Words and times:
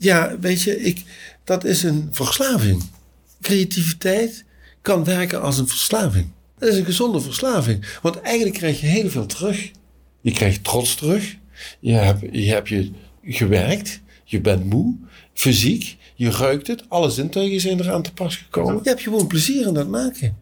Ja, 0.00 0.36
weet 0.38 0.62
je, 0.62 0.80
ik, 0.80 1.02
dat 1.44 1.64
is 1.64 1.82
een 1.82 2.08
verslaving. 2.10 2.82
Creativiteit 3.40 4.44
kan 4.82 5.04
werken 5.04 5.40
als 5.40 5.58
een 5.58 5.68
verslaving. 5.68 6.26
Dat 6.58 6.68
is 6.68 6.76
een 6.76 6.84
gezonde 6.84 7.20
verslaving. 7.20 7.98
Want 8.02 8.20
eigenlijk 8.20 8.56
krijg 8.56 8.80
je 8.80 8.86
heel 8.86 9.10
veel 9.10 9.26
terug. 9.26 9.70
Je 10.20 10.32
krijgt 10.32 10.64
trots 10.64 10.94
terug. 10.94 11.36
Je 11.80 11.92
hebt 11.92 12.20
je, 12.32 12.50
hebt 12.50 12.68
je 12.68 12.90
gewerkt. 13.24 14.00
Je 14.24 14.40
bent 14.40 14.64
moe. 14.64 14.94
Fysiek. 15.32 15.96
Je 16.14 16.30
ruikt 16.30 16.66
het. 16.66 16.84
Alle 16.88 17.10
zintuigen 17.10 17.60
zijn 17.60 17.80
eraan 17.80 18.02
te 18.02 18.12
pas 18.12 18.36
gekomen. 18.36 18.80
Je 18.82 18.88
hebt 18.88 19.02
gewoon 19.02 19.26
plezier 19.26 19.66
in 19.66 19.74
dat 19.74 19.88
maken. 19.88 20.39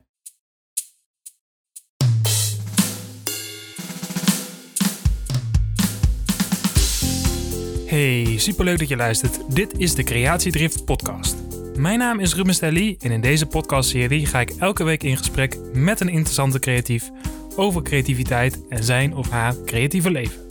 Hey, 7.89 8.39
superleuk 8.39 8.79
dat 8.79 8.89
je 8.89 8.96
luistert. 8.96 9.55
Dit 9.55 9.79
is 9.79 9.95
de 9.95 10.02
Creatiedrift 10.02 10.84
podcast. 10.84 11.37
Mijn 11.77 11.98
naam 11.98 12.20
is 12.20 12.34
Ruben 12.34 12.55
Stelly 12.55 12.96
en 13.01 13.10
in 13.10 13.20
deze 13.20 13.46
podcastserie 13.46 14.27
ga 14.27 14.41
ik 14.41 14.51
elke 14.51 14.84
week 14.84 15.02
in 15.02 15.16
gesprek 15.16 15.56
met 15.73 16.01
een 16.01 16.09
interessante 16.09 16.59
creatief 16.59 17.10
over 17.56 17.82
creativiteit 17.82 18.69
en 18.69 18.84
zijn 18.84 19.15
of 19.15 19.30
haar 19.30 19.55
creatieve 19.65 20.10
leven. 20.10 20.46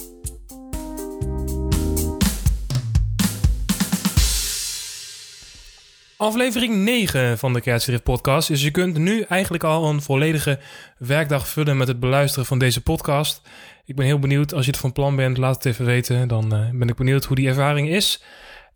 Aflevering 6.18 6.76
9 6.76 7.38
van 7.38 7.54
de 7.54 7.62
Creatiedrift 7.62 8.04
podcast. 8.04 8.48
Dus 8.48 8.64
je 8.64 8.72
kunt 8.72 8.98
nu 8.98 9.22
eigenlijk 9.22 9.64
al 9.64 9.90
een 9.90 10.02
volledige 10.02 10.60
werkdag 10.98 11.48
vullen 11.48 11.78
met 11.78 11.88
het 11.88 12.00
beluisteren 12.00 12.46
van 12.46 12.60
deze 12.60 12.82
podcast. 12.82 13.42
Ik 13.88 13.96
ben 13.96 14.06
heel 14.06 14.20
benieuwd. 14.20 14.54
Als 14.54 14.66
je 14.66 14.72
het 14.72 14.80
van 14.80 14.92
plan 14.92 15.16
bent, 15.16 15.38
laat 15.38 15.56
het 15.56 15.66
even 15.66 15.86
weten. 15.86 16.28
Dan 16.28 16.56
uh, 16.56 16.70
ben 16.72 16.90
ik 16.90 16.96
benieuwd 16.96 17.26
hoe 17.26 17.36
die 17.36 17.48
ervaring 17.48 17.90
is. 17.90 18.24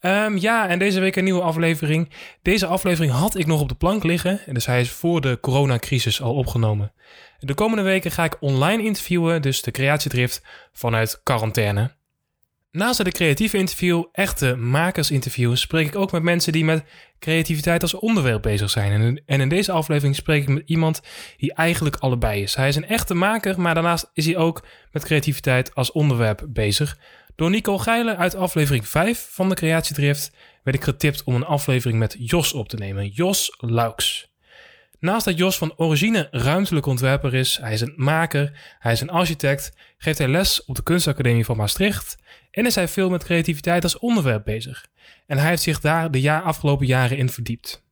Um, 0.01 0.37
ja, 0.37 0.67
en 0.67 0.79
deze 0.79 0.99
week 0.99 1.15
een 1.15 1.23
nieuwe 1.23 1.41
aflevering. 1.41 2.09
Deze 2.41 2.65
aflevering 2.65 3.13
had 3.13 3.37
ik 3.37 3.45
nog 3.45 3.61
op 3.61 3.69
de 3.69 3.75
plank 3.75 4.03
liggen. 4.03 4.39
Dus 4.51 4.65
hij 4.65 4.81
is 4.81 4.91
voor 4.91 5.21
de 5.21 5.37
coronacrisis 5.41 6.21
al 6.21 6.33
opgenomen. 6.33 6.93
De 7.39 7.53
komende 7.53 7.83
weken 7.83 8.11
ga 8.11 8.23
ik 8.23 8.37
online 8.39 8.83
interviewen, 8.83 9.41
dus 9.41 9.61
de 9.61 9.71
creatiedrift 9.71 10.43
vanuit 10.73 11.21
quarantaine. 11.23 11.91
Naast 12.71 12.97
het 12.97 13.13
creatieve 13.13 13.57
interview, 13.57 14.03
echte 14.11 14.55
makersinterviews, 14.55 15.61
spreek 15.61 15.87
ik 15.87 15.95
ook 15.95 16.11
met 16.11 16.23
mensen 16.23 16.51
die 16.51 16.65
met 16.65 16.83
creativiteit 17.19 17.81
als 17.81 17.93
onderwerp 17.93 18.41
bezig 18.41 18.69
zijn. 18.69 19.21
En 19.25 19.41
in 19.41 19.49
deze 19.49 19.71
aflevering 19.71 20.15
spreek 20.15 20.41
ik 20.41 20.47
met 20.47 20.63
iemand 20.65 21.01
die 21.37 21.53
eigenlijk 21.53 21.95
allebei 21.95 22.41
is. 22.41 22.55
Hij 22.55 22.67
is 22.67 22.75
een 22.75 22.87
echte 22.87 23.13
maker, 23.13 23.61
maar 23.61 23.73
daarnaast 23.73 24.09
is 24.13 24.25
hij 24.25 24.37
ook 24.37 24.65
met 24.91 25.03
creativiteit 25.03 25.75
als 25.75 25.91
onderwerp 25.91 26.45
bezig. 26.49 26.97
Door 27.35 27.49
Nico 27.49 27.77
Geilen 27.77 28.17
uit 28.17 28.35
aflevering 28.35 28.87
5 28.87 29.27
van 29.31 29.49
de 29.49 29.55
Creatiedrift 29.55 30.31
werd 30.63 30.77
ik 30.77 30.83
getipt 30.83 31.23
om 31.23 31.35
een 31.35 31.45
aflevering 31.45 31.99
met 31.99 32.15
Jos 32.19 32.53
op 32.53 32.69
te 32.69 32.77
nemen. 32.77 33.07
Jos 33.07 33.55
Laux. 33.57 34.29
Naast 34.99 35.25
dat 35.25 35.37
Jos 35.37 35.57
van 35.57 35.73
origine 35.77 36.27
ruimtelijk 36.31 36.85
ontwerper 36.85 37.33
is, 37.33 37.57
hij 37.61 37.73
is 37.73 37.81
een 37.81 37.93
maker, 37.95 38.75
hij 38.79 38.91
is 38.91 39.01
een 39.01 39.09
architect, 39.09 39.73
geeft 39.97 40.17
hij 40.17 40.27
les 40.27 40.65
op 40.65 40.75
de 40.75 40.83
Kunstacademie 40.83 41.45
van 41.45 41.57
Maastricht 41.57 42.19
en 42.51 42.65
is 42.65 42.75
hij 42.75 42.87
veel 42.87 43.09
met 43.09 43.23
creativiteit 43.23 43.83
als 43.83 43.99
onderwerp 43.99 44.43
bezig. 44.43 44.85
En 45.27 45.37
hij 45.37 45.49
heeft 45.49 45.61
zich 45.61 45.79
daar 45.79 46.11
de 46.11 46.21
jaar, 46.21 46.41
afgelopen 46.41 46.85
jaren 46.85 47.17
in 47.17 47.29
verdiept. 47.29 47.83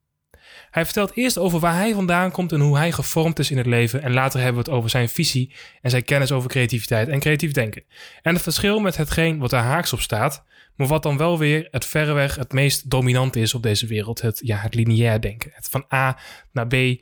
Hij 0.71 0.85
vertelt 0.85 1.15
eerst 1.15 1.37
over 1.37 1.59
waar 1.59 1.75
hij 1.75 1.93
vandaan 1.93 2.31
komt 2.31 2.51
en 2.51 2.59
hoe 2.59 2.77
hij 2.77 2.91
gevormd 2.91 3.39
is 3.39 3.51
in 3.51 3.57
het 3.57 3.65
leven. 3.65 4.01
En 4.01 4.13
later 4.13 4.39
hebben 4.39 4.63
we 4.63 4.69
het 4.69 4.77
over 4.77 4.89
zijn 4.89 5.09
visie 5.09 5.53
en 5.81 5.89
zijn 5.89 6.03
kennis 6.03 6.31
over 6.31 6.49
creativiteit 6.49 7.07
en 7.07 7.19
creatief 7.19 7.51
denken. 7.51 7.83
En 8.21 8.33
het 8.33 8.43
verschil 8.43 8.79
met 8.79 8.97
hetgeen 8.97 9.39
wat 9.39 9.51
er 9.51 9.59
haaks 9.59 9.93
op 9.93 10.01
staat, 10.01 10.43
maar 10.75 10.87
wat 10.87 11.03
dan 11.03 11.17
wel 11.17 11.37
weer 11.37 11.67
het 11.71 11.85
verreweg 11.85 12.35
het 12.35 12.51
meest 12.51 12.89
dominant 12.89 13.35
is 13.35 13.53
op 13.53 13.63
deze 13.63 13.87
wereld. 13.87 14.21
Het, 14.21 14.39
ja, 14.43 14.57
het 14.57 14.75
lineair 14.75 15.21
denken. 15.21 15.51
Het 15.53 15.69
van 15.69 15.85
A 15.93 16.19
naar 16.51 16.67
B 16.67 16.73
uh, 16.73 16.97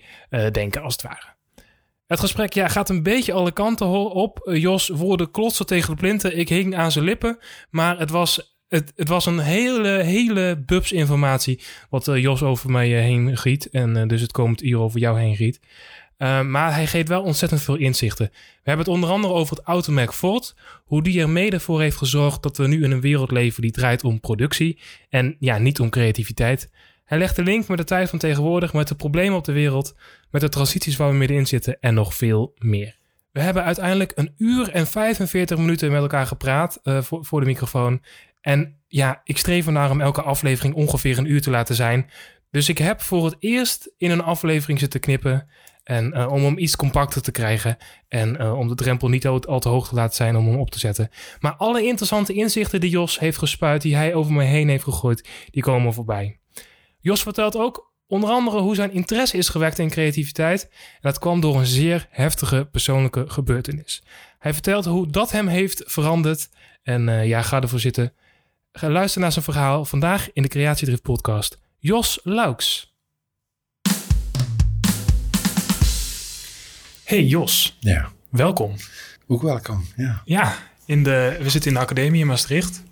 denken 0.51 0.81
als 0.81 0.93
het 0.93 1.01
ware. 1.01 1.36
Het 2.07 2.19
gesprek 2.19 2.53
ja, 2.53 2.67
gaat 2.67 2.89
een 2.89 3.03
beetje 3.03 3.33
alle 3.33 3.51
kanten 3.51 3.87
op. 4.11 4.39
Uh, 4.43 4.61
Jos 4.61 4.87
woorden 4.87 5.31
klotsen 5.31 5.65
tegen 5.65 5.89
de 5.89 6.01
plinten. 6.01 6.37
Ik 6.37 6.49
hing 6.49 6.75
aan 6.75 6.91
zijn 6.91 7.05
lippen. 7.05 7.37
Maar 7.69 7.99
het 7.99 8.09
was 8.09 8.57
het, 8.67 8.93
het, 8.95 9.07
was 9.07 9.25
een 9.25 9.39
hele, 9.39 9.87
hele 9.87 10.63
bubs 10.65 10.91
informatie 10.91 11.61
wat 11.89 12.07
uh, 12.07 12.21
Jos 12.21 12.43
over 12.43 12.71
mij 12.71 12.89
uh, 12.89 12.99
heen 12.99 13.37
giet. 13.37 13.69
En 13.69 14.07
dus 14.07 14.21
het 14.21 14.31
komt 14.31 14.59
hier 14.59 14.79
over 14.79 14.99
jou 14.99 15.19
heen 15.19 15.35
giet. 15.35 15.59
maar 16.45 16.73
hij 16.73 16.87
geeft 16.87 17.07
wel 17.07 17.23
ontzettend 17.23 17.61
veel 17.61 17.75
inzichten. 17.75 18.29
We 18.33 18.61
hebben 18.63 18.85
het 18.85 18.95
onder 18.95 19.09
andere 19.09 19.33
over 19.33 19.57
het 19.57 19.65
automerk 19.65 20.13
Ford. 20.13 20.55
Hoe 20.85 21.03
die 21.03 21.21
er 21.21 21.29
mede 21.29 21.59
voor 21.59 21.81
heeft 21.81 21.97
gezorgd 21.97 22.43
dat 22.43 22.57
we 22.57 22.67
nu 22.67 22.83
in 22.83 22.91
een 22.91 23.01
wereld 23.01 23.31
leven 23.31 23.61
die 23.61 23.71
draait 23.71 24.03
om 24.03 24.19
productie. 24.19 24.79
En 25.09 25.35
ja, 25.39 25.57
niet 25.57 25.79
om 25.79 25.89
creativiteit. 25.89 26.69
Hij 27.07 27.17
legt 27.17 27.35
de 27.35 27.43
link 27.43 27.67
met 27.67 27.77
de 27.77 27.83
tijd 27.83 28.09
van 28.09 28.19
tegenwoordig, 28.19 28.73
met 28.73 28.87
de 28.87 28.95
problemen 28.95 29.37
op 29.37 29.45
de 29.45 29.51
wereld, 29.51 29.95
met 30.31 30.41
de 30.41 30.49
transities 30.49 30.95
waar 30.95 31.09
we 31.09 31.15
middenin 31.15 31.47
zitten 31.47 31.77
en 31.79 31.93
nog 31.93 32.15
veel 32.15 32.53
meer. 32.57 32.97
We 33.31 33.41
hebben 33.41 33.63
uiteindelijk 33.63 34.11
een 34.15 34.33
uur 34.37 34.69
en 34.69 34.87
45 34.87 35.57
minuten 35.57 35.91
met 35.91 36.01
elkaar 36.01 36.27
gepraat 36.27 36.79
uh, 36.83 37.01
voor, 37.01 37.39
de 37.39 37.45
microfoon. 37.45 38.03
En 38.41 38.75
ja, 38.87 39.21
ik 39.23 39.37
streef 39.37 39.65
ernaar 39.65 39.91
om 39.91 40.01
elke 40.01 40.21
aflevering 40.21 40.75
ongeveer 40.75 41.17
een 41.17 41.31
uur 41.31 41.41
te 41.41 41.49
laten 41.49 41.75
zijn. 41.75 42.09
Dus 42.51 42.69
ik 42.69 42.77
heb 42.77 43.01
voor 43.01 43.25
het 43.25 43.35
eerst 43.39 43.93
in 43.97 44.11
een 44.11 44.23
aflevering 44.23 44.79
zitten 44.79 44.99
knippen. 44.99 45.49
En 45.83 46.13
uh, 46.17 46.31
om 46.31 46.43
hem 46.43 46.57
iets 46.57 46.75
compacter 46.75 47.21
te 47.21 47.31
krijgen. 47.31 47.77
En 48.07 48.41
uh, 48.41 48.57
om 48.57 48.67
de 48.67 48.75
drempel 48.75 49.09
niet 49.09 49.27
al, 49.27 49.45
al, 49.45 49.59
te 49.59 49.69
hoog 49.69 49.87
te 49.87 49.95
laten 49.95 50.15
zijn 50.15 50.35
om 50.35 50.47
hem 50.47 50.59
op 50.59 50.71
te 50.71 50.79
zetten. 50.79 51.09
Maar 51.39 51.55
alle 51.55 51.83
interessante 51.83 52.33
inzichten 52.33 52.79
die 52.79 52.89
Jos 52.89 53.19
heeft 53.19 53.37
gespuit, 53.37 53.81
die 53.81 53.95
hij 53.95 54.13
over 54.13 54.33
me 54.33 54.43
heen 54.43 54.69
heeft 54.69 54.83
gegooid, 54.83 55.29
die 55.51 55.63
komen 55.63 55.93
voorbij. 55.93 56.39
Jos 57.07 57.21
vertelt 57.21 57.55
ook 57.55 57.93
onder 58.07 58.29
andere 58.29 58.59
hoe 58.59 58.75
zijn 58.75 58.91
interesse 58.91 59.37
is 59.37 59.49
gewekt 59.49 59.79
in 59.79 59.89
creativiteit. 59.89 60.63
En 60.71 60.99
dat 61.01 61.19
kwam 61.19 61.39
door 61.39 61.55
een 61.55 61.65
zeer 61.65 62.07
heftige 62.09 62.67
persoonlijke 62.71 63.25
gebeurtenis. 63.27 64.03
Hij 64.39 64.53
vertelt 64.53 64.85
hoe 64.85 65.07
dat 65.07 65.31
hem 65.31 65.47
heeft 65.47 65.83
veranderd. 65.85 66.49
En 66.83 67.07
uh, 67.07 67.27
ja, 67.27 67.41
ga 67.41 67.61
ervoor 67.61 67.79
zitten. 67.79 68.13
Ga 68.71 68.89
luisteren 68.89 69.21
naar 69.21 69.31
zijn 69.31 69.45
verhaal 69.45 69.85
vandaag 69.85 70.29
in 70.33 70.41
de 70.41 70.47
Creatiedrift 70.47 71.01
podcast. 71.01 71.59
Jos 71.77 72.19
Laux. 72.23 72.95
Hey 77.03 77.23
Jos. 77.23 77.77
Ja. 77.79 78.11
Welkom. 78.29 78.75
Ook 79.27 79.41
welkom, 79.41 79.85
ja. 79.95 80.21
Ja, 80.25 80.57
in 80.85 81.03
de, 81.03 81.37
we 81.41 81.49
zitten 81.49 81.71
in 81.71 81.77
de 81.77 81.83
academie 81.83 82.21
in 82.21 82.27
Maastricht. 82.27 82.83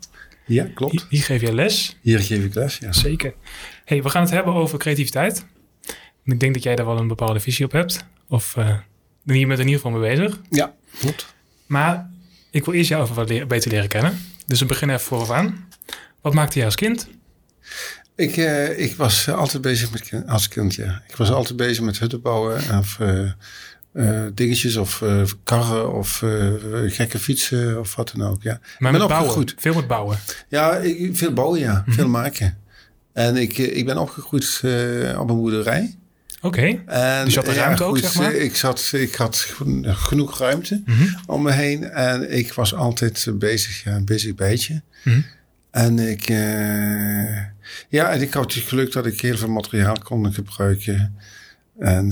Ja, 0.45 0.67
klopt. 0.73 0.91
Hier, 0.91 1.05
hier 1.09 1.23
geef 1.23 1.41
jij 1.41 1.53
les. 1.53 1.97
Hier 2.01 2.19
geef 2.19 2.43
ik 2.43 2.53
les, 2.53 2.77
ja. 2.77 2.91
Zeker. 2.91 3.33
Hey, 3.85 4.03
we 4.03 4.09
gaan 4.09 4.21
het 4.21 4.31
hebben 4.31 4.53
over 4.53 4.79
creativiteit. 4.79 5.45
Ik 6.23 6.39
denk 6.39 6.53
dat 6.53 6.63
jij 6.63 6.75
daar 6.75 6.85
wel 6.85 6.97
een 6.97 7.07
bepaalde 7.07 7.39
visie 7.39 7.65
op 7.65 7.71
hebt. 7.71 8.05
Of 8.27 8.55
uh, 8.55 8.77
je 9.23 9.47
bent 9.47 9.51
er 9.51 9.59
in 9.59 9.71
ieder 9.71 9.81
geval 9.81 9.91
mee 9.91 10.15
bezig. 10.15 10.39
Ja, 10.49 10.73
klopt. 10.99 11.33
Maar 11.65 12.09
ik 12.51 12.65
wil 12.65 12.73
eerst 12.73 12.89
jou 12.89 13.03
even 13.03 13.15
wat 13.15 13.29
le 13.29 13.45
beter 13.45 13.71
leren 13.71 13.87
kennen. 13.87 14.19
Dus 14.47 14.59
we 14.59 14.65
beginnen 14.65 14.95
even 14.95 15.07
voorafaan. 15.07 15.69
Wat 16.21 16.33
maakte 16.33 16.55
jij 16.55 16.65
als 16.65 16.75
kind? 16.75 17.07
Ik, 18.15 18.37
uh, 18.37 18.79
ik 18.79 18.95
was 18.95 19.29
altijd 19.29 19.61
bezig 19.61 19.91
met 19.91 20.01
kind, 20.01 20.27
als 20.27 20.47
kind, 20.47 20.75
ja. 20.75 21.01
Ik 21.07 21.15
was 21.15 21.31
altijd 21.31 21.57
bezig 21.57 21.83
met 21.83 21.99
hutten 21.99 22.21
bouwen 22.21 22.77
of 22.79 22.97
uh, 23.01 23.31
uh, 23.93 24.25
dingetjes 24.33 24.75
of 24.75 25.03
karren 25.43 25.93
of 25.93 26.23
gekke 26.85 27.19
fietsen 27.19 27.79
of 27.79 27.95
wat 27.95 28.11
dan 28.15 28.27
ook, 28.27 28.43
ja. 28.43 28.59
Maar 28.79 28.91
met 28.91 29.07
bouwen? 29.07 29.31
Goed. 29.31 29.55
Veel 29.57 29.73
met 29.73 29.87
bouwen? 29.87 30.17
Ja, 30.47 30.75
ik, 30.75 31.17
veel 31.17 31.33
bouwen, 31.33 31.59
ja. 31.59 31.83
Veel 31.87 32.07
maken. 32.07 32.63
En 33.15 33.35
ik, 33.35 33.57
ik 33.57 33.85
ben 33.85 33.97
opgegroeid 33.97 34.61
op 35.17 35.29
een 35.29 35.35
boerderij. 35.35 35.95
Oké, 36.41 36.79
okay. 36.85 37.23
dus 37.23 37.33
je 37.33 37.39
had 37.39 37.49
de 37.49 37.53
ruimte 37.53 37.83
ja, 37.83 37.89
ook, 37.89 37.97
zeg 37.97 38.15
maar? 38.15 38.33
Ik, 38.33 38.55
zat, 38.55 38.91
ik 38.93 39.15
had 39.15 39.53
genoeg 39.85 40.39
ruimte 40.39 40.81
mm 40.85 40.95
-hmm. 40.95 41.19
om 41.25 41.41
me 41.41 41.51
heen. 41.51 41.83
En 41.83 42.37
ik 42.37 42.53
was 42.53 42.73
altijd 42.73 43.27
bezig, 43.33 43.83
ja, 43.83 43.95
een 43.95 44.05
busy 44.05 44.35
beetje. 44.35 44.73
Mm 44.73 45.13
-hmm. 45.13 45.25
En 45.75 45.99
ik, 45.99 46.29
uh, 46.29 47.37
ja, 47.89 48.09
en 48.09 48.21
ik 48.21 48.33
had 48.33 48.53
het 48.53 48.63
geluk 48.63 48.91
dat 48.91 49.05
ik 49.05 49.21
heel 49.21 49.37
veel 49.37 49.49
materiaal 49.49 49.97
kon 50.03 50.33
gebruiken. 50.33 51.15
En 51.79 52.11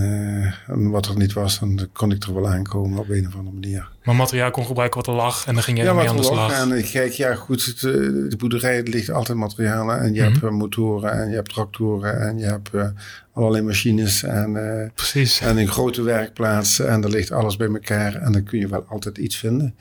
uh, 0.68 0.90
wat 0.92 1.08
er 1.08 1.18
niet 1.18 1.34
was, 1.34 1.60
dan 1.60 1.90
kon 1.94 2.12
ik 2.12 2.24
er 2.24 2.34
wel 2.34 2.48
aankomen 2.48 3.00
op 3.00 3.10
een 3.10 3.28
of 3.28 3.36
andere 3.36 3.56
manier. 3.56 3.90
Maar 4.04 4.16
materiaal 4.16 4.52
kon 4.52 4.66
gebruiken 4.66 4.98
wat 4.98 5.08
er 5.08 5.14
lag 5.14 5.46
en 5.46 5.54
dan 5.54 5.64
ging 5.64 5.78
jij 5.78 5.86
ja, 5.86 5.94
mee 5.94 6.10
aan 6.10 6.18
de 6.18 6.24
slag. 6.24 6.52
En 6.52 6.72
ik 6.72 6.86
kijk, 6.86 7.12
ja 7.12 7.36
goed, 7.36 7.66
het, 7.66 7.80
de 7.80 8.36
boerderij 8.38 8.84
ligt 8.84 9.10
altijd 9.10 9.38
materialen. 9.38 10.00
En 10.00 10.14
je 10.14 10.22
mm 10.22 10.28
-hmm. 10.28 10.42
hebt 10.42 10.52
motoren 10.52 11.12
en 11.12 11.30
je 11.30 11.36
hebt 11.36 11.50
tractoren 11.50 12.22
en 12.22 12.38
je 12.38 12.46
hebt 12.46 12.70
uh, 12.74 12.86
allerlei 13.34 13.64
machines. 13.64 14.24
En, 14.24 14.54
uh, 14.56 14.90
Precies. 14.96 15.40
en 15.40 15.58
een 15.58 15.68
grote 15.68 16.02
werkplaats 16.02 16.80
en 16.80 17.04
er 17.04 17.10
ligt 17.10 17.32
alles 17.32 17.56
bij 17.56 17.68
elkaar. 17.68 18.16
En 18.16 18.32
dan 18.32 18.44
kun 18.44 18.60
je 18.60 18.68
wel 18.68 18.86
altijd 18.88 19.18
iets 19.18 19.38
vinden. 19.38 19.76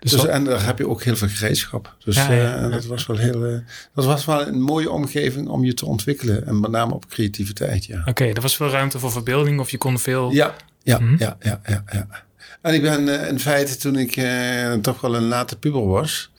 Dus, 0.00 0.10
dus 0.10 0.26
en 0.26 0.44
daar 0.44 0.64
heb 0.64 0.78
je 0.78 0.88
ook 0.88 1.02
heel 1.02 1.16
veel 1.16 1.28
gereedschap. 1.28 1.96
Dus 2.04 2.16
ja, 2.16 2.68
dat 2.68 2.84
was 2.84 3.06
wel 3.06 3.16
heel, 3.16 3.62
dat 3.94 4.04
was 4.04 4.24
wel 4.24 4.46
een 4.46 4.60
mooie 4.60 4.90
omgeving 4.90 5.48
om 5.48 5.64
je 5.64 5.74
te 5.74 5.86
ontwikkelen. 5.86 6.46
En 6.46 6.60
met 6.60 6.70
name 6.70 6.94
op 6.94 7.08
creativiteit, 7.08 7.84
ja. 7.84 7.98
Oké, 8.00 8.08
okay, 8.08 8.32
er 8.32 8.40
was 8.40 8.56
veel 8.56 8.70
ruimte 8.70 8.98
voor 8.98 9.12
verbeelding 9.12 9.60
of 9.60 9.70
je 9.70 9.78
kon 9.78 9.98
veel... 9.98 10.30
Ja, 10.30 10.54
ja, 10.82 10.98
mm 10.98 11.06
-hmm. 11.06 11.16
ja, 11.18 11.36
ja, 11.40 11.60
ja, 11.66 11.84
ja. 11.92 12.26
En 12.62 12.74
ik 12.74 12.82
ben 12.82 13.08
uh, 13.08 13.28
in 13.28 13.40
feite, 13.40 13.76
toen 13.76 13.96
ik 13.96 14.16
uh, 14.16 14.72
toch 14.72 15.00
wel 15.00 15.14
een 15.14 15.28
late 15.28 15.58
puber 15.58 15.86
was, 15.86 16.30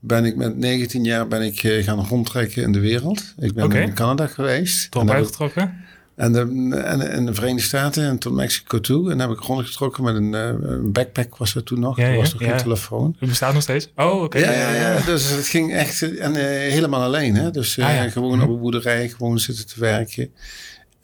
ben 0.00 0.24
ik 0.24 0.36
met 0.36 0.56
19 0.56 1.04
jaar 1.04 1.28
ben 1.28 1.42
ik 1.42 1.62
eh, 1.62 1.84
gaan 1.84 2.06
rondtrekken 2.06 2.62
in 2.62 2.72
de 2.72 2.80
wereld. 2.80 3.34
Ik 3.38 3.54
ben 3.54 3.72
in 3.72 3.94
Canada 3.94 4.26
geweest. 4.26 4.90
Top 4.90 5.10
uitgetrokken. 5.10 5.84
En 6.14 6.32
de, 6.32 6.40
en 6.76 7.00
in 7.00 7.26
de 7.26 7.34
Verenigde 7.34 7.62
Staten 7.62 8.04
en 8.04 8.18
tot 8.18 8.32
Mexico 8.32 8.80
toe. 8.80 9.10
En 9.10 9.18
heb 9.18 9.30
ik 9.30 9.40
rondgetrokken 9.40 10.04
met 10.04 10.14
een, 10.14 10.34
eh, 10.34 10.70
een 10.70 10.92
backpack 10.92 11.36
was 11.36 11.54
er 11.54 11.62
toen 11.62 11.80
nog. 11.80 11.96
Ja, 11.96 12.04
er 12.04 12.12
ja, 12.12 12.16
was 12.16 12.32
nog 12.32 12.42
ja. 12.42 12.48
geen 12.48 12.56
telefoon. 12.56 13.16
Het 13.18 13.28
bestaat 13.28 13.52
nog 13.52 13.62
steeds. 13.62 13.92
Oh, 13.96 14.22
oké. 14.22 14.38
Ja, 14.38 14.52
ja, 14.52 14.74
ja. 14.74 15.00
Dus 15.00 15.30
het 15.30 15.46
ging 15.46 15.72
echt 15.74 16.18
en, 16.18 16.36
eh, 16.36 16.72
helemaal 16.72 17.02
alleen. 17.02 17.34
Hè? 17.34 17.50
Dus 17.50 17.78
eh, 17.78 18.02
Ah, 18.02 18.12
gewoon 18.12 18.42
op 18.42 18.48
een 18.48 18.58
boerderij, 18.58 19.08
gewoon 19.08 19.38
zitten 19.38 19.66
te 19.66 19.80
werken. 19.80 20.32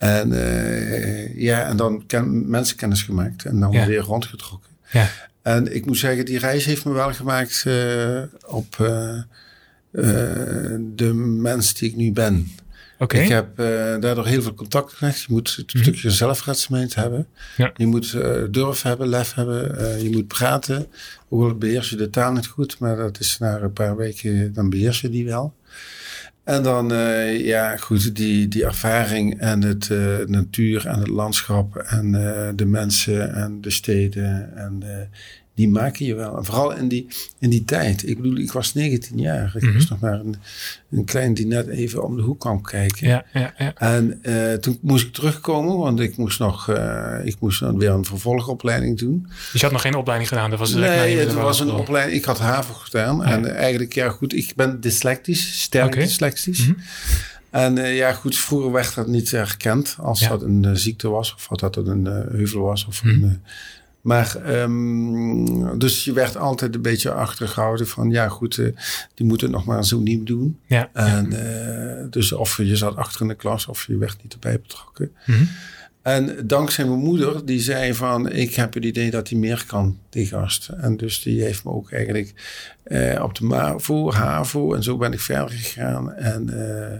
En 0.01 0.33
eh, 0.33 1.35
ja, 1.37 1.65
en 1.67 1.77
dan 1.77 2.03
ken, 2.07 2.49
mensenkennis 2.49 3.01
gemaakt. 3.03 3.45
En 3.45 3.59
dan 3.59 3.71
Ja. 3.71 3.85
weer 3.85 3.99
rondgetrokken. 4.01 4.69
Ja. 4.91 5.09
En 5.41 5.75
ik 5.75 5.85
moet 5.85 5.97
zeggen, 5.97 6.25
die 6.25 6.39
reis 6.39 6.65
heeft 6.65 6.85
me 6.85 6.91
wel 6.91 7.13
gemaakt 7.13 7.63
eh, 7.67 8.21
op 8.47 8.75
eh, 8.79 9.19
de 10.95 11.13
mens 11.13 11.73
die 11.73 11.89
ik 11.89 11.95
nu 11.95 12.11
ben. 12.11 12.47
Ik 13.07 13.11
heb 13.27 13.57
daardoor 14.01 14.25
heel 14.27 14.41
veel 14.41 14.53
contact 14.53 14.93
gelegd. 14.93 15.19
Je 15.19 15.25
moet 15.29 15.55
het 15.55 15.73
Mhm. 15.73 15.83
stukje 15.83 16.11
zelfredzaamheid 16.11 16.95
hebben. 16.95 17.27
Ja. 17.57 17.71
Je 17.75 17.85
moet 17.87 18.11
durf 18.51 18.81
hebben, 18.81 19.07
lef 19.07 19.33
hebben. 19.33 20.03
je 20.03 20.09
moet 20.09 20.27
praten. 20.27 20.85
Ook 21.29 21.43
al 21.43 21.55
beheers 21.55 21.89
je 21.89 21.95
de 21.95 22.09
taal 22.09 22.33
niet 22.33 22.47
goed, 22.47 22.79
maar 22.79 22.95
dat 22.95 23.19
is 23.19 23.37
na 23.39 23.59
een 23.59 23.73
paar 23.73 23.95
weken, 23.95 24.53
dan 24.53 24.69
beheers 24.69 25.01
je 25.01 25.09
die 25.09 25.25
wel. 25.25 25.53
En 26.51 26.63
dan, 26.63 26.93
eh, 26.93 27.45
ja, 27.45 27.77
goed, 27.77 28.15
die, 28.15 28.47
die 28.47 28.65
ervaring 28.65 29.39
en 29.39 29.61
het 29.61 29.89
eh, 29.89 30.17
natuur 30.25 30.87
en 30.87 30.99
het 30.99 31.07
landschap 31.07 31.75
en 31.75 32.15
eh, 32.15 32.49
de 32.55 32.65
mensen 32.65 33.33
en 33.33 33.61
de 33.61 33.69
steden 33.69 34.57
en 34.57 34.83
die 35.55 35.69
maken 35.69 36.05
je 36.05 36.15
wel. 36.15 36.37
En 36.37 36.45
vooral 36.45 36.75
in 36.75 36.87
die, 36.87 37.07
in 37.39 37.49
die 37.49 37.63
tijd. 37.63 38.07
Ik 38.07 38.17
bedoel, 38.21 38.37
ik 38.37 38.51
was 38.51 38.73
19 38.73 39.17
jaar. 39.19 39.51
Ik 39.55 39.61
Mhm. 39.61 39.73
was 39.73 39.89
nog 39.89 39.99
maar 39.99 40.19
een, 40.19 40.35
een 40.91 41.05
klein 41.05 41.33
die 41.33 41.45
net 41.47 41.67
even 41.67 42.03
om 42.03 42.15
de 42.15 42.21
hoek 42.21 42.39
kwam 42.39 42.61
kijken. 42.61 43.07
Ja, 43.07 43.25
ja, 43.33 43.53
ja. 43.57 43.73
En 43.75 44.19
eh, 44.23 44.53
toen 44.53 44.77
moest 44.81 45.05
ik 45.07 45.13
terugkomen, 45.13 45.77
want 45.77 45.99
ik 45.99 46.17
moest 46.17 46.39
nog 46.39 46.69
eh, 46.69 47.17
ik 47.23 47.35
moest 47.39 47.59
dan 47.59 47.77
weer 47.77 47.89
een 47.89 48.05
vervolgopleiding 48.05 48.97
doen. 48.97 49.27
Dus 49.27 49.51
je 49.51 49.59
had 49.61 49.71
nog 49.71 49.81
geen 49.81 49.95
opleiding 49.95 50.29
gedaan. 50.29 50.49
Dat 50.49 50.59
was 50.59 50.71
direct 50.73 50.95
Nee, 50.95 51.17
het 51.17 51.33
was 51.33 51.59
een 51.59 51.71
opleiding. 51.71 52.17
Ik 52.17 52.25
had 52.25 52.39
HAVO 52.39 52.73
gedaan. 52.73 53.23
En 53.25 53.55
eigenlijk, 53.55 53.93
ja 53.93 54.09
goed, 54.09 54.33
ik 54.33 54.53
ben 54.55 54.81
dyslectisch, 54.81 55.61
sterk 55.61 55.93
dyslectisch. 55.93 56.67
Mhm. 56.67 56.73
En 57.49 57.77
eh, 57.77 57.95
ja 57.97 58.13
goed, 58.13 58.37
vroeger 58.37 58.71
werd 58.71 58.95
dat 58.95 59.07
niet 59.07 59.33
erkend 59.33 59.95
als 59.99 60.19
Ja. 60.19 60.29
dat 60.29 60.41
een 60.41 60.77
ziekte 60.77 61.09
was. 61.09 61.33
Of 61.33 61.47
dat 61.59 61.75
het 61.75 61.87
een 61.87 62.05
heuvel 62.05 62.61
was. 62.61 62.85
Of 62.85 63.03
Mhm. 63.03 63.23
een, 63.23 63.41
maar, 64.01 64.35
ehm, 64.35 65.77
dus 65.77 66.03
je 66.03 66.13
werd 66.13 66.37
altijd 66.37 66.75
een 66.75 66.81
beetje 66.81 67.11
achtergehouden 67.11 67.87
van, 67.87 68.09
ja 68.09 68.27
goed, 68.27 68.57
eh, 68.57 68.65
die 69.13 69.25
moeten 69.25 69.47
het 69.47 69.55
nog 69.55 69.65
maar 69.65 69.85
zo 69.85 69.99
niet 69.99 70.27
doen. 70.27 70.59
Ja. 70.65 70.89
En 70.93 71.33
eh, 71.33 72.05
dus 72.09 72.31
of 72.31 72.57
je 72.57 72.75
zat 72.75 72.95
achter 72.95 73.21
in 73.21 73.27
de 73.27 73.35
klas 73.35 73.67
of 73.67 73.87
je 73.87 73.97
werd 73.97 74.23
niet 74.23 74.33
erbij 74.33 74.59
betrokken. 74.61 75.11
Mhm. 75.25 75.43
En 76.01 76.47
dankzij 76.47 76.85
mijn 76.85 76.99
moeder, 76.99 77.45
die 77.45 77.59
zei 77.59 77.93
van, 77.93 78.31
ik 78.31 78.55
heb 78.55 78.73
het 78.73 78.85
idee 78.85 79.11
dat 79.11 79.29
hij 79.29 79.39
meer 79.39 79.63
kan, 79.67 79.99
die 80.09 80.25
gast. 80.25 80.69
En 80.69 80.97
dus 80.97 81.21
die 81.21 81.41
heeft 81.43 81.63
me 81.63 81.71
ook 81.71 81.91
eigenlijk 81.91 82.33
eh, 82.83 83.23
op 83.23 83.35
de 83.35 83.43
MAVO, 83.43 84.11
HAVO 84.11 84.73
en 84.73 84.83
zo 84.83 84.97
ben 84.97 85.13
ik 85.13 85.19
verder 85.19 85.49
gegaan. 85.49 86.13
En 86.13 86.49
eh, 86.49 86.97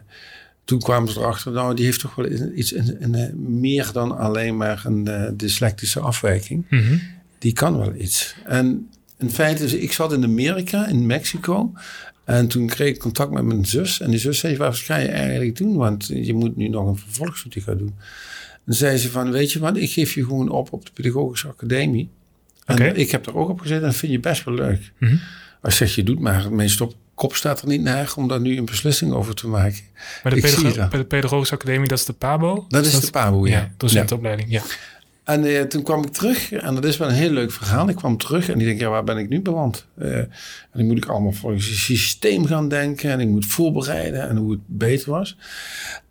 toen 0.66 0.80
kwamen 0.80 1.12
ze 1.12 1.20
erachter, 1.20 1.52
nou, 1.52 1.76
die 1.76 1.86
heeft 1.86 2.00
toch 2.00 2.16
wel 2.16 2.32
iets 2.56 2.72
in, 2.72 3.00
in, 3.00 3.16
eh, 3.16 3.34
meer 3.34 3.90
dan 3.94 4.18
alleen 4.18 4.58
maar 4.58 4.82
een 4.86 5.08
eh, 5.08 5.30
dyslectische 5.34 6.00
afwijking. 6.00 6.66
Mhm. 6.70 6.98
Die 7.38 7.54
kan 7.54 7.78
wel 7.78 7.94
iets. 7.96 8.36
En 8.46 8.90
in 9.18 9.30
feite, 9.30 9.64
is- 9.64 9.74
ik 9.74 9.92
zat 9.92 10.14
in 10.14 10.24
Amerika, 10.24 10.88
in 10.88 11.06
Mexico. 11.06 11.72
En 12.26 12.48
toen 12.48 12.68
kreeg 12.68 12.88
ik 12.94 13.00
contact 13.00 13.32
met 13.32 13.44
mijn 13.44 13.66
zus. 13.66 14.00
En 14.00 14.10
die 14.12 14.20
zus 14.20 14.40
zei, 14.40 14.58
wat 14.58 14.78
ga 14.78 14.96
je 14.98 15.08
eigenlijk 15.08 15.58
doen? 15.58 15.76
Want 15.76 16.08
je 16.08 16.34
moet 16.34 16.56
nu 16.58 16.68
nog 16.68 16.88
een 16.88 16.98
vervolgstudie 16.98 17.62
gaan 17.62 17.78
doen. 17.78 17.96
En 18.66 18.74
zei 18.74 18.98
ze 18.98 19.10
van, 19.12 19.32
weet 19.32 19.52
je 19.52 19.60
wat, 19.60 19.78
ik 19.78 19.92
geef 19.92 20.14
je 20.14 20.24
gewoon 20.24 20.50
op 20.50 20.74
op 20.74 20.86
de 20.86 20.92
pedagogische 20.94 21.48
academie. 21.48 22.10
En 22.66 22.96
ik 23.00 23.12
heb 23.12 23.26
er 23.26 23.36
ook 23.38 23.50
op 23.50 23.60
gezeten 23.60 23.82
en 23.82 23.88
dat 23.90 23.96
vind 23.98 24.12
je 24.12 24.20
best 24.20 24.44
wel 24.44 24.54
leuk. 24.54 24.92
Mhm. 24.98 25.16
Als 25.62 25.74
je 25.78 25.86
zegt, 25.86 25.96
je 25.96 26.04
doet 26.04 26.20
maar, 26.20 26.54
mijn 26.54 26.70
stop, 26.70 26.96
kop 27.22 27.36
staat 27.36 27.62
er 27.62 27.68
niet 27.68 27.82
naar 27.82 28.14
om 28.16 28.28
daar 28.28 28.40
nu 28.42 28.58
een 28.58 28.66
beslissing 28.66 29.14
over 29.14 29.36
te 29.36 29.48
maken. 29.48 29.80
Maar 30.24 30.36
de, 30.36 30.42
pedago- 30.42 30.74
dat. 30.74 30.90
bij 30.90 31.00
de 31.00 31.06
pedagogische 31.06 31.56
academie, 31.56 31.88
dat 31.88 31.98
is 31.98 32.06
de 32.06 32.14
PABO? 32.14 32.66
Dat 32.68 32.86
is 32.86 33.00
de 33.00 33.12
PABO, 33.12 33.48
ja. 33.48 33.58
Ja, 33.58 33.72
docentenopleiding. 33.78 34.52
Ja. 34.52 34.62
En 35.24 35.44
eh, 35.44 35.62
toen 35.62 35.84
kwam 35.84 36.04
ik 36.04 36.10
terug 36.10 36.52
en 36.52 36.76
dat 36.76 36.86
is 36.86 36.98
wel 36.98 37.08
een 37.08 37.14
heel 37.14 37.32
leuk 37.32 37.52
verhaal. 37.52 37.90
Ik 37.90 37.96
kwam 37.96 38.18
terug 38.18 38.50
en 38.50 38.60
ik 38.60 38.66
denk, 38.66 38.80
ja, 38.80 38.90
waar 38.90 39.04
ben 39.04 39.18
ik 39.18 39.30
nu 39.30 39.42
beland? 39.42 39.86
Eh, 39.98 40.18
en 40.18 40.30
dan 40.74 40.86
moet 40.86 40.98
ik 40.98 41.06
allemaal 41.06 41.32
volgens 41.32 41.68
een 41.68 41.76
systeem 41.76 42.46
gaan 42.46 42.70
denken 42.70 43.12
en 43.12 43.20
ik 43.20 43.28
moet 43.28 43.46
voorbereiden 43.46 44.30
en 44.30 44.36
hoe 44.38 44.52
het 44.52 44.62
beter 44.66 45.12
was. 45.12 45.38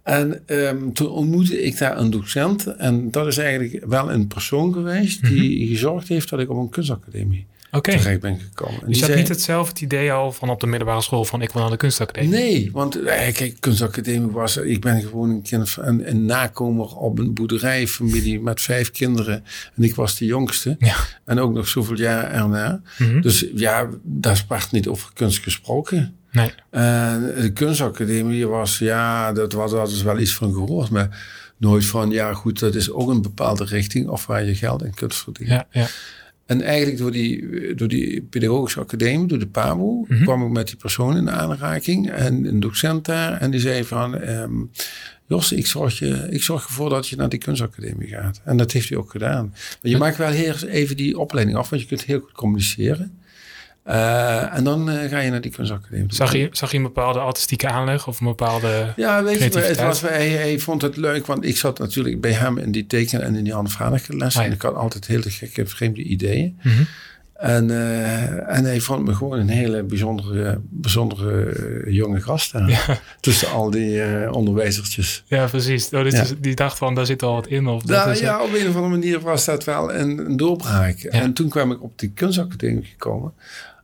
En 0.03 0.43
ehm, 0.47 0.93
toen 0.93 1.09
ontmoette 1.09 1.62
ik 1.62 1.79
daar 1.79 1.99
een 1.99 2.11
docent 2.11 2.67
en 2.77 3.11
dat 3.11 3.27
is 3.27 3.39
eigenlijk 3.39 3.85
wel 3.87 4.12
een 4.12 4.27
persoon 4.27 4.73
geweest 4.73 5.23
die 5.23 5.69
gezorgd 5.69 6.09
heeft 6.09 6.29
dat 6.29 6.41
ik 6.41 6.51
op 6.51 6.57
een 6.57 6.69
kunstacademie 6.69 7.47
Oké. 7.70 7.90
terecht 7.90 8.20
ben 8.20 8.40
gekomen. 8.40 8.81
En 8.81 8.88
Dus 8.88 8.99
je 8.99 9.06
had 9.06 9.14
niet 9.14 9.28
hetzelfde 9.28 9.84
idee 9.84 10.12
al 10.12 10.32
van 10.32 10.50
op 10.50 10.61
de 10.61 10.67
middelbare 10.67 11.00
school 11.02 11.25
van 11.25 11.43
ik 11.43 11.50
wil 11.52 11.62
naar 11.62 11.70
de 11.70 11.76
kunstacademie? 11.76 12.31
Nee, 12.31 12.70
want 12.72 13.02
eh, 13.02 13.34
kijk, 13.34 13.56
kunstacademie 13.61 14.31
was... 14.31 14.56
Ik 14.56 14.81
ben 14.81 15.00
gewoon 15.00 15.31
een, 15.31 15.43
kind 15.43 15.70
van, 15.70 15.84
een, 15.84 16.08
een 16.08 16.25
nakomer 16.25 16.96
op 16.96 17.19
een 17.19 17.34
boerderijfamilie 17.34 18.40
met 18.40 18.61
vijf 18.61 18.90
kinderen. 18.90 19.44
En 19.76 19.82
ik 19.82 19.94
was 19.94 20.17
de 20.17 20.25
jongste. 20.25 20.76
Ja. 20.78 20.96
En 21.25 21.38
ook 21.38 21.52
nog 21.52 21.69
zoveel 21.69 21.96
jaar 21.96 22.31
erna. 22.31 22.81
Mhm. 22.99 23.20
Dus 23.20 23.46
ja, 23.55 23.88
daar 24.02 24.44
werd 24.49 24.70
niet 24.70 24.88
over 24.88 25.11
kunst 25.14 25.38
gesproken. 25.38 26.14
Nee. 26.32 26.52
En 26.70 27.34
de 27.40 27.50
kunstacademie 27.52 28.46
was, 28.46 28.78
ja, 28.78 29.32
dat 29.32 29.52
was 29.52 29.70
dat 29.70 29.90
is 29.90 30.02
wel 30.02 30.19
iets 30.19 30.34
van 30.34 30.52
gehoord. 30.52 30.90
Maar 30.90 31.25
nooit 31.56 31.84
van, 31.84 32.11
ja 32.11 32.34
goed, 32.34 32.58
dat 32.58 32.75
is 32.75 32.90
ook 32.90 33.08
een 33.08 33.23
bepaalde 33.23 33.64
richting. 33.64 34.08
Of 34.08 34.26
waar 34.26 34.44
je 34.44 34.55
geld 34.55 34.84
in 34.84 34.94
kunt 34.94 35.14
verdienen. 35.14 35.55
Ja, 35.55 35.66
ja. 35.81 35.87
En 36.50 36.62
eigenlijk 36.62 36.99
door 36.99 37.11
die, 37.12 37.75
door 37.75 37.88
die 37.88 38.23
pedagogische 38.23 38.81
academie, 38.81 39.26
door 39.26 39.38
de 39.38 39.47
PABO, 39.47 40.05
Mhm. 40.08 40.23
kwam 40.23 40.43
ik 40.47 40.50
met 40.50 40.67
die 40.67 40.76
persoon 40.76 41.17
in 41.17 41.31
aanraking. 41.31 42.11
En 42.11 42.44
een 42.44 42.61
docent 42.61 43.05
daar. 43.05 43.32
En 43.41 43.50
die 43.50 43.61
zei 43.61 43.85
van, 43.85 44.19
ehm, 44.20 44.52
Jos, 45.26 45.52
ik 45.52 45.67
zorg, 45.67 45.99
je, 45.99 46.26
ik 46.31 46.43
zorg 46.43 46.67
ervoor 46.67 46.91
dat 46.91 47.08
je 47.08 47.17
naar 47.17 47.29
die 47.29 47.38
kunstacademie 47.38 48.08
gaat. 48.08 48.41
En 48.44 48.56
dat 48.56 48.73
heeft 48.73 48.88
hij 48.88 48.99
ook 48.99 49.11
gedaan. 49.11 49.47
Maar 49.82 49.91
je 49.91 49.97
maakt 49.97 50.17
wel 50.17 50.31
heel 50.31 50.55
even 50.69 50.97
die 50.97 51.19
opleiding 51.19 51.56
af, 51.58 51.69
want 51.70 51.82
je 51.82 51.88
kunt 51.88 52.05
heel 52.05 52.20
goed 52.20 52.32
communiceren. 52.32 53.19
Eh, 53.82 54.56
en 54.56 54.65
dan 54.65 54.91
eh, 54.91 55.11
ga 55.11 55.19
je 55.19 55.31
naar 55.31 55.41
die 55.41 55.50
kunstacademie. 55.50 56.15
Zag 56.15 56.32
je, 56.32 56.49
zag 56.53 56.71
je 56.71 56.77
een 56.77 56.82
bepaalde 56.82 57.19
artistieke 57.19 57.69
aanleg 57.69 58.06
of 58.06 58.21
een 58.21 58.27
bepaalde... 58.27 58.93
Ja, 58.97 59.23
weet 59.23 59.38
je, 59.38 59.59
het 59.61 59.81
was, 59.81 60.00
hij, 60.00 60.29
hij 60.29 60.59
vond 60.59 60.82
het 60.82 60.97
leuk, 60.97 61.26
want 61.26 61.45
ik 61.45 61.57
zat 61.57 61.78
natuurlijk 61.78 62.21
bij 62.21 62.33
hem 62.33 62.59
in 62.59 62.73
die 62.73 62.87
tekenen 62.87 63.25
en 63.25 63.37
in 63.37 63.45
die 63.45 63.52
handvaardige 63.52 64.16
les. 64.16 64.37
Ah, 64.37 64.43
ja. 64.43 64.49
En 64.49 64.54
ik 64.54 64.62
had 64.62 64.75
altijd 64.75 65.07
hele 65.07 65.31
gekke, 65.31 65.66
vreemde 65.66 66.02
ideeën. 66.02 66.59
Mhm. 66.62 66.83
En, 67.35 67.71
eh, 67.71 68.57
en 68.57 68.64
hij 68.64 68.81
vond 68.81 69.04
me 69.07 69.14
gewoon 69.14 69.38
een 69.38 69.49
hele 69.49 69.83
bijzondere, 69.83 70.61
bijzondere 70.69 71.85
jonge 71.93 72.21
gast. 72.21 72.52
Ja. 72.66 72.99
Tussen 73.21 73.50
al 73.50 73.71
die 73.71 74.02
eh, 74.02 74.33
onderwijzertjes. 74.33 75.25
Ja, 75.26 75.47
precies. 75.47 75.88
Oh, 75.88 76.02
dus 76.02 76.12
Ja. 76.12 76.25
die 76.38 76.54
dacht 76.54 76.78
van, 76.78 76.95
daar 76.95 77.07
zit 77.07 77.23
al 77.23 77.35
wat 77.35 77.47
in. 77.47 77.66
Of 77.66 77.83
dat 77.83 77.97
Nou, 77.97 78.11
is, 78.11 78.19
ja, 78.21 78.43
op 78.43 78.52
een 78.54 78.69
of 78.69 78.75
andere 78.75 78.88
manier 78.88 79.21
was 79.21 79.45
dat 79.45 79.64
wel 79.64 79.95
een, 79.95 80.19
een 80.19 80.37
doorbraak. 80.37 80.99
En 80.99 81.33
toen 81.33 81.49
kwam 81.49 81.73
ik 81.73 81.83
op 81.83 81.99
die 81.99 82.11
kunstacademie 82.11 82.85
gekomen. 82.85 83.33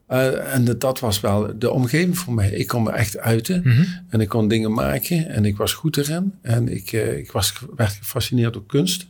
Eh, 0.07 0.55
en 0.55 0.65
dat, 0.65 0.81
dat 0.81 1.01
was 1.01 1.21
wel 1.21 1.59
de 1.59 1.71
omgeving 1.71 2.19
voor 2.19 2.35
mij. 2.35 2.51
Ik 2.51 2.67
kon 2.67 2.83
me 2.83 2.91
echt 2.91 3.19
uiten. 3.19 3.61
Mhm. 3.65 3.85
En 4.09 4.21
ik 4.21 4.29
kon 4.29 4.49
dingen 4.49 4.73
maken. 4.73 5.29
En 5.29 5.45
ik 5.45 5.57
was 5.57 5.73
goed 5.73 5.97
erin. 5.97 6.33
En 6.43 6.69
ik, 6.69 6.93
eh, 6.93 7.19
ik 7.19 7.33
was, 7.33 7.53
werd 7.77 7.93
gefascineerd 7.93 8.53
door 8.53 8.67
kunst. 8.67 9.07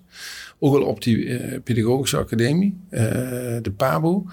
Ook 0.59 0.75
al 0.75 0.83
op 0.83 1.03
die 1.03 1.39
eh, 1.39 1.61
pedagogische 1.65 2.17
academie. 2.17 2.77
de 2.91 3.73
PABO. 3.77 4.27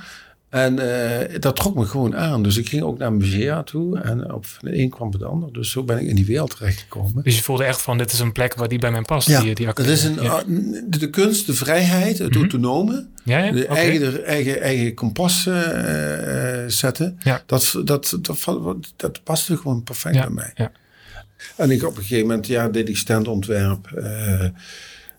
En 0.53 0.79
eh, 0.79 1.39
dat 1.39 1.55
trok 1.55 1.75
me 1.75 1.85
gewoon 1.85 2.15
aan. 2.15 2.43
Dus 2.43 2.57
ik 2.57 2.69
ging 2.69 2.83
ook 2.83 2.97
naar 2.97 3.13
musea 3.13 3.63
toe. 3.63 3.99
En 3.99 4.33
op 4.33 4.45
de 4.59 4.77
een 4.79 4.89
kwam 4.89 5.11
het 5.11 5.23
ander. 5.23 5.53
Dus 5.53 5.71
zo 5.71 5.83
ben 5.83 5.99
ik 5.99 6.07
in 6.07 6.15
die 6.15 6.25
wereld 6.25 6.57
terechtgekomen. 6.57 7.23
Dus 7.23 7.35
je 7.35 7.43
voelde 7.43 7.63
echt 7.63 7.81
van, 7.81 7.97
dit 7.97 8.11
is 8.11 8.19
een 8.19 8.31
plek 8.31 8.55
waar 8.55 8.67
die 8.67 8.79
bij 8.79 8.91
mij 8.91 9.01
past. 9.01 9.27
Ja, 9.27 9.41
die, 9.41 9.55
die 9.55 9.65
dat 9.65 9.79
is 9.79 10.03
een, 10.03 10.21
ja. 10.21 10.43
de, 10.47 10.97
de 10.97 11.09
kunst, 11.09 11.45
de 11.45 11.53
vrijheid, 11.53 12.17
het 12.17 12.29
Mhm. 12.29 12.37
autonome. 12.39 13.07
Ja, 13.23 13.37
ja? 13.37 13.51
De 13.51 13.67
eigen, 13.67 14.25
eigen, 14.25 14.61
eigen 14.61 14.93
kompas 14.93 15.45
eh, 15.47 16.63
eh, 16.63 16.69
zetten. 16.69 17.19
Ja. 17.23 17.43
Dat, 17.45 17.81
dat, 17.83 18.17
dat, 18.21 18.37
dat, 18.95 19.23
paste 19.23 19.57
gewoon 19.57 19.83
perfect 19.83 20.15
bij 20.19 20.29
mij. 20.29 20.51
ja. 20.55 20.71
En 21.55 21.71
ik 21.71 21.83
op 21.83 21.95
een 21.97 22.01
gegeven 22.01 22.27
moment 22.27 22.47
ja, 22.47 22.69
deed 22.69 22.89
ik 22.89 22.97
standontwerp, 22.97 23.89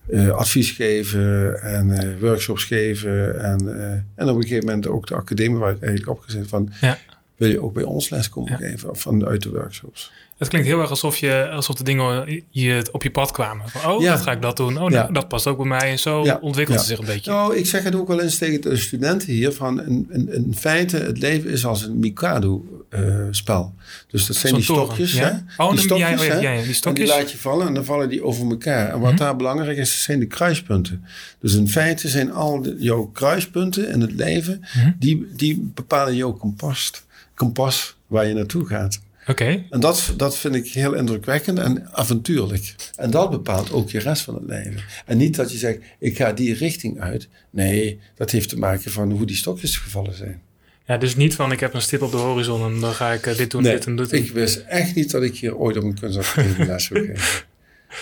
eh, 0.07 0.31
advies 0.31 0.71
geven 0.71 1.61
en 1.63 1.91
eh, 1.91 2.21
workshops 2.21 2.65
geven. 2.65 3.41
En, 3.43 3.81
eh, 3.81 3.93
en 4.15 4.29
op 4.29 4.37
een 4.37 4.43
gegeven 4.43 4.65
moment 4.65 4.87
ook 4.87 5.07
de 5.07 5.15
academie 5.15 5.59
waar 5.59 5.73
ik 5.73 5.83
eigenlijk 5.83 6.19
opgezet 6.19 6.49
van... 6.49 6.73
Ja. 6.81 6.99
Wil 7.37 7.51
je 7.51 7.63
ook 7.63 7.73
bij 7.75 7.83
ons 7.83 8.09
les 8.11 8.29
komen 8.29 8.51
Ja. 8.53 8.57
geven 8.57 8.97
vanuit 8.97 9.43
de 9.43 9.51
workshops? 9.51 10.13
Het 10.39 10.49
klinkt 10.49 10.67
heel 10.69 10.81
erg 10.81 10.91
alsof, 10.91 11.17
je, 11.17 11.49
alsof 11.53 11.77
de 11.77 11.85
dingen 11.85 12.43
je 12.51 12.89
op 12.93 13.03
je 13.03 13.11
pad 13.11 13.31
kwamen. 13.31 13.69
Van, 13.69 13.91
oh, 13.93 14.03
Ja. 14.03 14.13
dat 14.13 14.21
ga 14.23 14.33
ik 14.33 14.43
dat 14.43 14.57
doen. 14.57 14.83
Oh, 14.83 14.91
Ja. 14.91 15.07
dat 15.13 15.29
past 15.29 15.47
ook 15.47 15.57
bij 15.57 15.67
mij. 15.67 15.91
En 15.91 15.99
zo 15.99 16.25
Ja. 16.25 16.39
ontwikkelt 16.41 16.79
het 16.79 16.87
zich 16.87 16.99
een 16.99 17.05
beetje. 17.05 17.31
Nou, 17.31 17.57
ik 17.57 17.67
zeg 17.67 17.83
het 17.83 17.95
ook 17.95 18.09
wel 18.09 18.21
eens 18.21 18.39
tegen 18.39 18.61
de 18.61 18.77
studenten 18.77 19.33
hier. 19.33 19.53
Van 19.53 19.83
in, 19.87 20.07
in, 20.11 20.33
in 20.33 20.55
feite, 20.59 20.97
het 20.97 21.19
leven 21.19 21.51
is 21.51 21.67
als 21.67 21.83
een 21.83 21.99
Mikado-spel. 21.99 23.75
dus 24.09 24.27
dat 24.27 24.37
zijn 24.37 24.55
die 24.55 24.63
stokjes. 24.63 25.13
ja? 25.13 25.43
Hè? 25.57 25.65
Oh, 25.65 25.71
die 25.71 25.79
stokjes, 25.81 26.21
oh 26.21 26.27
hè? 26.27 26.39
die 26.39 26.49
En 26.85 26.95
die 26.95 27.07
laat 27.07 27.31
je 27.31 27.39
vallen 27.39 27.67
en 27.67 27.75
dan 27.75 27.85
vallen 27.85 28.09
die 28.09 28.25
over 28.25 28.51
elkaar. 28.51 28.93
En 28.93 29.01
wat 29.01 29.11
Mhm. 29.13 29.19
daar 29.21 29.37
belangrijk 29.37 29.77
is, 29.79 30.03
zijn 30.03 30.19
de 30.19 30.27
kruispunten. 30.27 31.05
Dus 31.41 31.55
in 31.55 31.69
feite 31.69 32.09
zijn 32.09 32.33
al 32.33 32.63
de- 32.63 32.77
jouw 32.79 33.05
kruispunten 33.13 33.89
in 33.89 34.01
het 34.01 34.13
leven... 34.13 34.65
Mhm. 34.75 34.91
die, 34.99 35.27
die 35.37 35.71
bepalen 35.75 36.17
jouw 36.17 36.33
kompas, 36.33 36.93
kompas 37.35 37.97
waar 38.07 38.27
je 38.27 38.35
naartoe 38.35 38.67
gaat. 38.67 39.01
Oké. 39.27 39.65
En 39.71 39.81
dat, 39.81 40.15
dat 40.17 40.39
vind 40.39 40.55
ik 40.55 40.67
heel 40.67 40.93
indrukwekkend 40.93 41.59
en 41.59 41.89
avontuurlijk. 41.93 42.75
En 42.97 43.11
dat 43.11 43.31
bepaalt 43.31 43.73
ook 43.73 43.91
je 43.91 43.99
rest 43.99 44.23
van 44.23 44.35
het 44.35 44.45
leven. 44.47 44.83
En 45.07 45.17
niet 45.17 45.37
dat 45.37 45.53
je 45.53 45.59
zegt, 45.59 45.79
ik 45.99 46.17
ga 46.17 46.33
die 46.33 46.55
richting 46.55 47.01
uit. 47.01 47.29
Nee, 47.51 48.01
dat 48.15 48.31
heeft 48.31 48.49
te 48.49 48.59
maken 48.59 48.91
van 48.91 49.11
hoe 49.11 49.27
die 49.27 49.37
stokjes 49.37 49.77
gevallen 49.77 50.15
zijn. 50.15 50.43
Ja, 50.87 50.97
dus 50.97 51.17
niet 51.17 51.35
van 51.35 51.53
ik 51.53 51.61
heb 51.61 51.75
een 51.75 51.83
stip 51.83 52.03
op 52.03 52.11
de 52.11 52.17
horizon 52.17 52.73
en 52.75 52.81
dan 52.81 52.95
ga 52.95 53.13
ik 53.13 53.27
eh, 53.27 53.37
dit 53.37 53.51
doen, 53.51 53.63
dit 53.63 53.87
en 53.87 53.97
dit 53.97 54.11
doen. 54.11 54.21
ik 54.21 54.31
wist 54.31 54.57
echt 54.57 54.95
niet 54.95 55.11
dat 55.11 55.23
ik 55.23 55.37
hier 55.37 55.57
ooit 55.57 55.77
op 55.77 55.83
een 55.83 55.99
kunstacademie 56.01 56.67
les 56.67 56.85
zou 56.85 57.07
geven. 57.07 57.43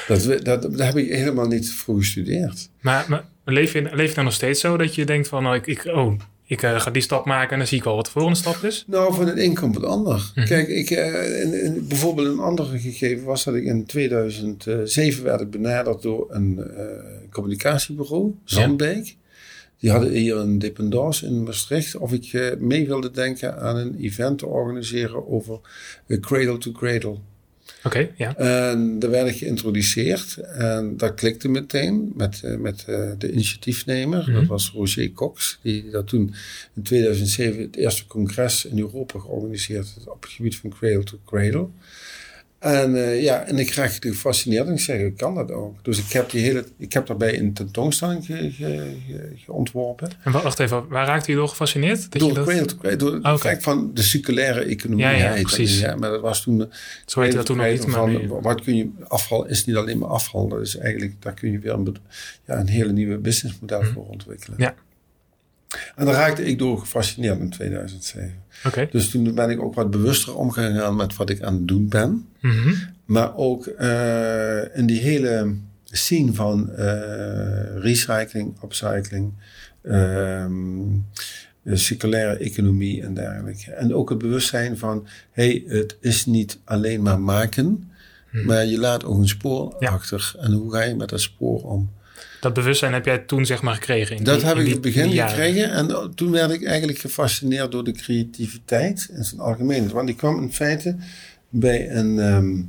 Dat, 0.09 0.25
dat, 0.25 0.63
dat 0.63 0.79
heb 0.79 0.97
ik 0.97 1.09
helemaal 1.09 1.47
niet 1.47 1.73
vroeg 1.73 1.99
gestudeerd. 1.99 2.69
Maar, 2.81 3.05
maar 3.09 3.25
leef, 3.45 3.73
je, 3.73 3.83
leef 3.83 4.09
je 4.09 4.15
nou 4.15 4.25
nog 4.25 4.33
steeds 4.33 4.61
zo 4.61 4.77
dat 4.77 4.95
je 4.95 5.05
denkt 5.05 5.29
van, 5.29 5.43
nou, 5.43 5.57
ik, 5.57 5.67
ik, 5.67 5.85
oh, 5.85 6.21
ik 6.53 6.63
eh, 6.63 6.81
ga 6.81 6.91
die 6.91 7.03
stap 7.03 7.25
maken 7.25 7.51
en 7.53 7.59
dan 7.59 7.67
zie 7.67 7.79
ik 7.79 7.85
wel 7.85 7.95
wat 7.97 8.05
de 8.05 8.11
volgende 8.11 8.39
stap 8.39 8.63
is? 8.63 8.85
Nou, 8.87 9.15
van 9.15 9.27
het 9.27 9.39
een 9.39 9.55
komt 9.55 9.75
het 9.75 9.85
ander. 9.85 10.33
Mhm. 10.35 10.47
Kijk, 10.47 10.69
ik, 10.69 10.91
eh, 10.91 11.41
in- 11.43 11.65
in- 11.65 11.87
bijvoorbeeld 11.89 12.29
een 12.29 12.39
andere 12.39 12.79
gegeven 12.79 13.25
was 13.25 13.45
dat 13.45 13.55
ik 13.55 13.65
in 13.65 13.85
2007 13.87 15.25
werd 15.25 15.41
ik 15.41 15.51
benaderd 15.51 16.03
door 16.03 16.27
een 16.31 16.59
eh, 16.77 16.85
communicatiebureau, 17.31 18.35
Zandbeek. 18.45 19.17
Die 19.79 19.91
hadden 19.91 20.11
hier 20.13 20.37
een 20.37 20.59
dependance 20.59 21.27
in 21.27 21.43
Maastricht 21.43 21.97
of 21.97 22.13
ik 22.13 22.57
mee 22.59 22.87
wilde 22.87 23.11
denken 23.11 23.59
aan 23.61 23.77
een 23.77 23.97
event 24.01 24.39
te 24.39 24.47
organiseren 24.47 25.29
over 25.29 25.61
Cradle 26.21 26.59
to 26.59 26.73
Cradle. 26.73 27.17
Oké, 27.85 28.11
ja. 28.17 28.37
En 28.37 28.99
daar 28.99 29.11
werd 29.11 29.29
ik 29.29 29.37
geïntroduceerd 29.37 30.37
en 30.37 30.97
dat 30.97 31.15
klikte 31.15 31.49
meteen 31.49 32.13
met, 32.17 32.41
eh, 32.43 32.57
met 32.57 32.85
eh, 32.87 33.11
de 33.19 33.33
initiatiefnemer. 33.33 34.23
Mhm. 34.23 34.33
Dat 34.33 34.47
was 34.47 34.71
Roger 34.75 35.13
Cox, 35.13 35.59
die 35.63 35.91
dat 35.91 36.07
toen 36.07 36.35
in 36.75 36.83
2007 36.83 37.63
het 37.63 37.77
eerste 37.77 38.07
congres 38.07 38.65
in 38.65 38.79
Europa 38.79 39.19
georganiseerd 39.19 39.95
had 39.95 40.15
op 40.15 40.23
het 40.23 40.33
gebied 40.33 40.57
van 40.57 40.71
Cradle 40.71 41.05
to 41.05 41.19
Cradle. 41.25 41.69
En 42.63 42.95
eh, 42.97 43.23
ja, 43.23 43.45
en 43.47 43.59
ik 43.59 43.71
raakte 43.71 44.09
gefascineerd 44.09 44.67
en 44.67 44.73
ik 44.75 44.81
ik 45.01 45.17
kan 45.17 45.35
dat 45.35 45.51
ook. 45.51 45.85
Dus 45.85 45.99
ik 45.99 46.13
heb, 46.13 46.31
die 46.31 46.41
hele, 46.43 46.65
ik 46.79 46.93
heb 46.93 47.07
daarbij 47.07 47.39
een 47.39 47.53
tentoonstelling 47.53 48.25
ge, 48.27 48.35
ge, 48.51 48.95
ge- 49.07 49.33
geontworpen. 49.37 50.11
En 50.25 50.33
wa- 50.33 50.43
wacht 50.43 50.59
even, 50.59 50.89
waar 50.89 51.07
raakte 51.07 51.31
je 51.31 51.37
door 51.37 51.49
gefascineerd? 51.49 52.01
Dat 52.13 52.21
Door 52.21 52.29
je 52.29 52.35
dat, 52.35 52.45
door 52.99 53.15
het 53.15 53.23
Ah, 53.23 53.61
van 53.61 53.91
de 53.95 54.03
circulaire 54.03 54.61
economie. 54.61 55.05
Ja, 55.05 55.11
ja, 55.11 55.35
dat. 55.35 55.43
precies. 55.43 55.81
Ja, 55.81 55.97
maar 55.97 56.11
dat 56.11 56.21
was 56.21 56.43
toen... 56.43 56.73
zo 57.07 57.21
heette 57.21 57.37
dat 57.37 57.47
toen 57.47 57.57
nog 57.57 57.67
niet, 57.67 57.87
maar 57.87 57.95
van, 58.29 58.41
wat 58.43 58.61
kun 58.61 58.77
je, 58.77 58.89
afval 59.09 59.47
is 59.47 59.65
niet 59.65 59.77
alleen 59.77 59.99
maar 59.99 60.09
afval. 60.09 60.49
Dat 60.49 60.61
is 60.61 60.77
eigenlijk, 60.77 61.15
daar 61.19 61.35
kun 61.35 61.53
je 61.53 61.59
weer 61.59 61.73
een, 61.73 61.97
ja, 62.47 62.59
een 62.61 62.69
hele 62.69 62.93
nieuwe 62.93 63.19
businessmodel 63.19 63.83
voor 63.83 64.07
ontwikkelen. 64.07 64.59
Ja. 64.61 64.75
En 65.97 66.05
daar 66.05 66.15
raakte 66.15 66.45
ik 66.45 66.59
door 66.59 66.79
gefascineerd 66.79 67.41
in 67.41 67.51
2007. 67.51 68.35
Oké. 68.65 68.89
Dus 68.91 69.11
toen 69.11 69.35
ben 69.35 69.51
ik 69.51 69.63
ook 69.63 69.75
wat 69.75 69.91
bewuster 69.91 70.37
omgegaan 70.37 70.97
met 70.97 71.17
wat 71.17 71.31
ik 71.31 71.43
aan 71.43 71.55
het 71.55 71.69
doen 71.69 71.89
ben. 71.89 72.29
Mhm. 72.41 72.75
Maar 73.05 73.37
ook 73.37 73.67
eh, 73.67 74.77
in 74.77 74.87
die 74.87 75.01
hele 75.01 75.55
scene 75.85 76.33
van 76.33 76.71
eh, 76.71 77.79
recycling, 77.79 78.63
upcycling, 78.65 79.33
ehm, 79.83 80.53
de 81.63 81.77
circulaire 81.77 82.37
economie 82.37 83.03
en 83.03 83.15
dergelijke. 83.15 83.73
En 83.73 83.95
ook 83.95 84.09
het 84.09 84.19
bewustzijn 84.19 84.79
van, 84.79 85.07
hey, 85.31 85.65
het 85.67 85.97
is 86.01 86.27
niet 86.27 86.59
alleen 86.65 87.03
maar 87.03 87.21
maken, 87.21 87.91
maar 88.31 88.67
je 88.67 88.79
laat 88.79 89.05
ook 89.05 89.19
een 89.19 89.29
spoor. 89.29 89.77
Ja. 89.79 89.91
achter. 89.91 90.35
En 90.39 90.53
hoe 90.53 90.73
ga 90.73 90.83
je 90.83 90.95
met 90.95 91.09
dat 91.09 91.21
spoor 91.21 91.63
om? 91.63 91.91
Dat 92.43 92.55
bewustzijn 92.55 92.93
heb 92.93 93.05
jij 93.05 93.19
toen 93.19 93.47
zeg 93.47 93.63
maar 93.63 93.75
gekregen? 93.75 94.17
in 94.17 94.25
Dat 94.25 94.39
die- 94.39 94.49
heb 94.49 94.57
in 94.57 94.61
ik 94.61 94.67
in 94.67 94.73
het 94.73 94.83
begin 94.83 95.11
gekregen. 95.11 95.71
En 95.71 96.13
toen 96.15 96.31
werd 96.31 96.51
ik 96.51 96.65
eigenlijk 96.65 96.99
gefascineerd 96.99 97.73
door 97.73 97.85
de 97.85 97.93
creativiteit 97.93 99.09
in 99.13 99.25
zijn 99.25 99.41
algemeen. 99.41 99.89
Want 99.91 100.09
ik 100.09 100.17
kwam 100.17 100.43
in 100.43 100.53
feite 100.53 100.97
bij 101.49 101.91
een, 101.91 102.19
ehm, 102.19 102.63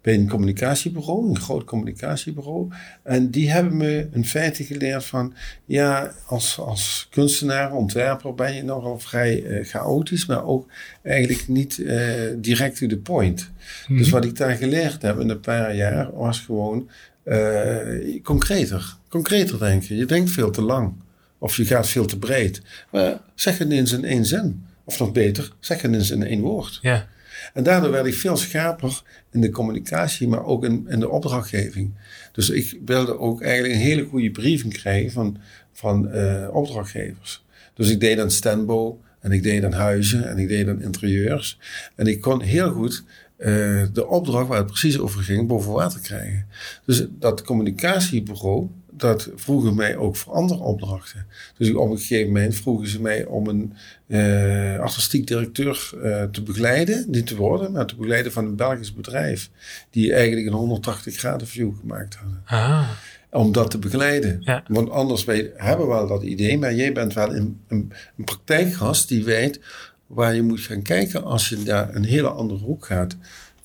bij 0.00 0.14
een 0.14 0.28
communicatiebureau, 0.28 1.28
een 1.28 1.38
groot 1.40 1.64
communicatiebureau. 1.64 2.68
En 3.02 3.30
die 3.30 3.50
hebben 3.50 3.76
me 3.76 4.08
in 4.12 4.24
feite 4.26 4.64
geleerd 4.64 5.04
van... 5.04 5.34
Ja, 5.64 6.12
als, 6.26 6.58
als 6.58 7.06
kunstenaar, 7.10 7.72
ontwerper 7.72 8.34
ben 8.34 8.54
je 8.54 8.62
nogal 8.62 8.98
vrij 8.98 9.44
eh, 9.44 9.64
chaotisch... 9.66 10.26
maar 10.26 10.44
ook 10.44 10.66
eigenlijk 11.02 11.48
niet 11.48 11.78
eh, 11.78 12.00
direct 12.36 12.78
to 12.78 12.86
the 12.86 12.98
point. 12.98 13.50
Mhm. 13.88 13.98
Dus 13.98 14.10
wat 14.10 14.24
ik 14.24 14.36
daar 14.36 14.54
geleerd 14.56 15.02
heb 15.02 15.20
in 15.20 15.28
een 15.28 15.40
paar 15.40 15.74
jaar 15.74 16.10
was 16.14 16.40
gewoon 16.40 16.88
eh, 17.22 18.22
concreter. 18.22 18.96
Concreter 19.16 19.58
denken. 19.58 19.96
Je 19.96 20.06
denkt 20.06 20.30
veel 20.30 20.50
te 20.50 20.62
lang. 20.62 20.92
Of 21.38 21.56
je 21.56 21.64
gaat 21.64 21.88
veel 21.88 22.06
te 22.06 22.18
breed. 22.18 22.62
Maar 22.90 23.20
zeg 23.34 23.58
het 23.58 23.70
eens 23.70 23.92
in 23.92 24.04
één 24.04 24.24
zin. 24.24 24.64
Of 24.84 24.98
nog 24.98 25.12
beter, 25.12 25.52
zeg 25.60 25.82
het 25.82 25.92
eens 25.92 26.10
in 26.10 26.22
één 26.22 26.40
woord. 26.40 26.78
Ja. 26.82 27.08
En 27.54 27.62
daardoor 27.62 27.90
werd 27.90 28.06
ik 28.06 28.14
veel 28.14 28.36
scherper 28.36 29.02
in 29.32 29.40
de 29.40 29.50
communicatie, 29.50 30.28
maar 30.28 30.44
ook 30.44 30.64
in, 30.64 30.86
in 30.88 31.00
de 31.00 31.08
opdrachtgeving. 31.08 31.94
Dus 32.32 32.50
ik 32.50 32.78
wilde 32.84 33.18
ook 33.18 33.42
eigenlijk 33.42 33.74
een 33.74 33.80
hele 33.80 34.04
goede 34.04 34.30
briefing 34.30 34.72
krijgen 34.72 35.12
van, 35.12 35.38
van 35.72 36.08
eh, 36.08 36.48
opdrachtgevers. 36.52 37.44
Dus 37.74 37.90
ik 37.90 38.00
deed 38.00 38.16
dan 38.16 38.30
standbo 38.30 39.00
en 39.20 39.32
ik 39.32 39.42
deed 39.42 39.62
dan 39.62 39.72
huizen 39.72 40.28
en 40.28 40.38
ik 40.38 40.48
deed 40.48 40.66
dan 40.66 40.82
interieurs. 40.82 41.58
En 41.94 42.06
ik 42.06 42.20
kon 42.20 42.40
heel 42.40 42.72
goed 42.72 43.04
eh, 43.36 43.82
de 43.92 44.06
opdracht 44.06 44.48
waar 44.48 44.58
het 44.58 44.66
precies 44.66 44.98
over 44.98 45.22
ging 45.22 45.46
boven 45.46 45.72
water 45.72 46.00
krijgen. 46.00 46.46
Dus 46.84 47.06
dat 47.10 47.42
communicatiebureau, 47.42 48.68
dat 48.96 49.30
vroegen 49.34 49.74
mij 49.74 49.96
ook 49.96 50.16
voor 50.16 50.32
andere 50.32 50.60
opdrachten. 50.60 51.26
Dus 51.58 51.72
op 51.74 51.90
een 51.90 51.98
gegeven 51.98 52.32
moment 52.32 52.54
vroegen 52.54 52.88
ze 52.88 53.00
mij 53.00 53.24
om 53.24 53.46
een 53.46 53.72
eh, 54.06 54.78
artistiek 54.78 55.26
directeur 55.26 55.90
eh, 56.02 56.22
te 56.22 56.42
begeleiden, 56.42 57.04
niet 57.08 57.26
te 57.26 57.36
worden, 57.36 57.72
maar 57.72 57.86
te 57.86 57.96
begeleiden 57.96 58.32
van 58.32 58.44
een 58.44 58.56
Belgisch 58.56 58.94
bedrijf. 58.94 59.50
Die 59.90 60.12
eigenlijk 60.12 60.46
een 60.46 60.52
180 60.52 61.16
graden 61.16 61.46
view 61.46 61.72
gemaakt 61.80 62.14
hadden. 62.14 62.42
Ah, 62.44 62.90
Om 63.30 63.52
dat 63.52 63.70
te 63.70 63.78
begeleiden. 63.78 64.38
Ja. 64.40 64.64
Want 64.68 64.90
anders 64.90 65.24
wij 65.24 65.52
hebben 65.56 65.86
wel 65.86 66.06
dat 66.06 66.22
idee, 66.22 66.58
maar 66.58 66.74
jij 66.74 66.92
bent 66.92 67.14
wel 67.14 67.34
een, 67.34 67.60
een, 67.68 67.92
een 68.16 68.24
praktijkgast 68.24 69.08
die 69.08 69.24
weet 69.24 69.60
waar 70.06 70.34
je 70.34 70.42
moet 70.42 70.60
gaan 70.60 70.82
kijken 70.82 71.24
als 71.24 71.48
je 71.48 71.58
naar 71.64 71.94
een 71.94 72.04
hele 72.04 72.28
andere 72.28 72.64
hoek 72.64 72.86
gaat. 72.86 73.16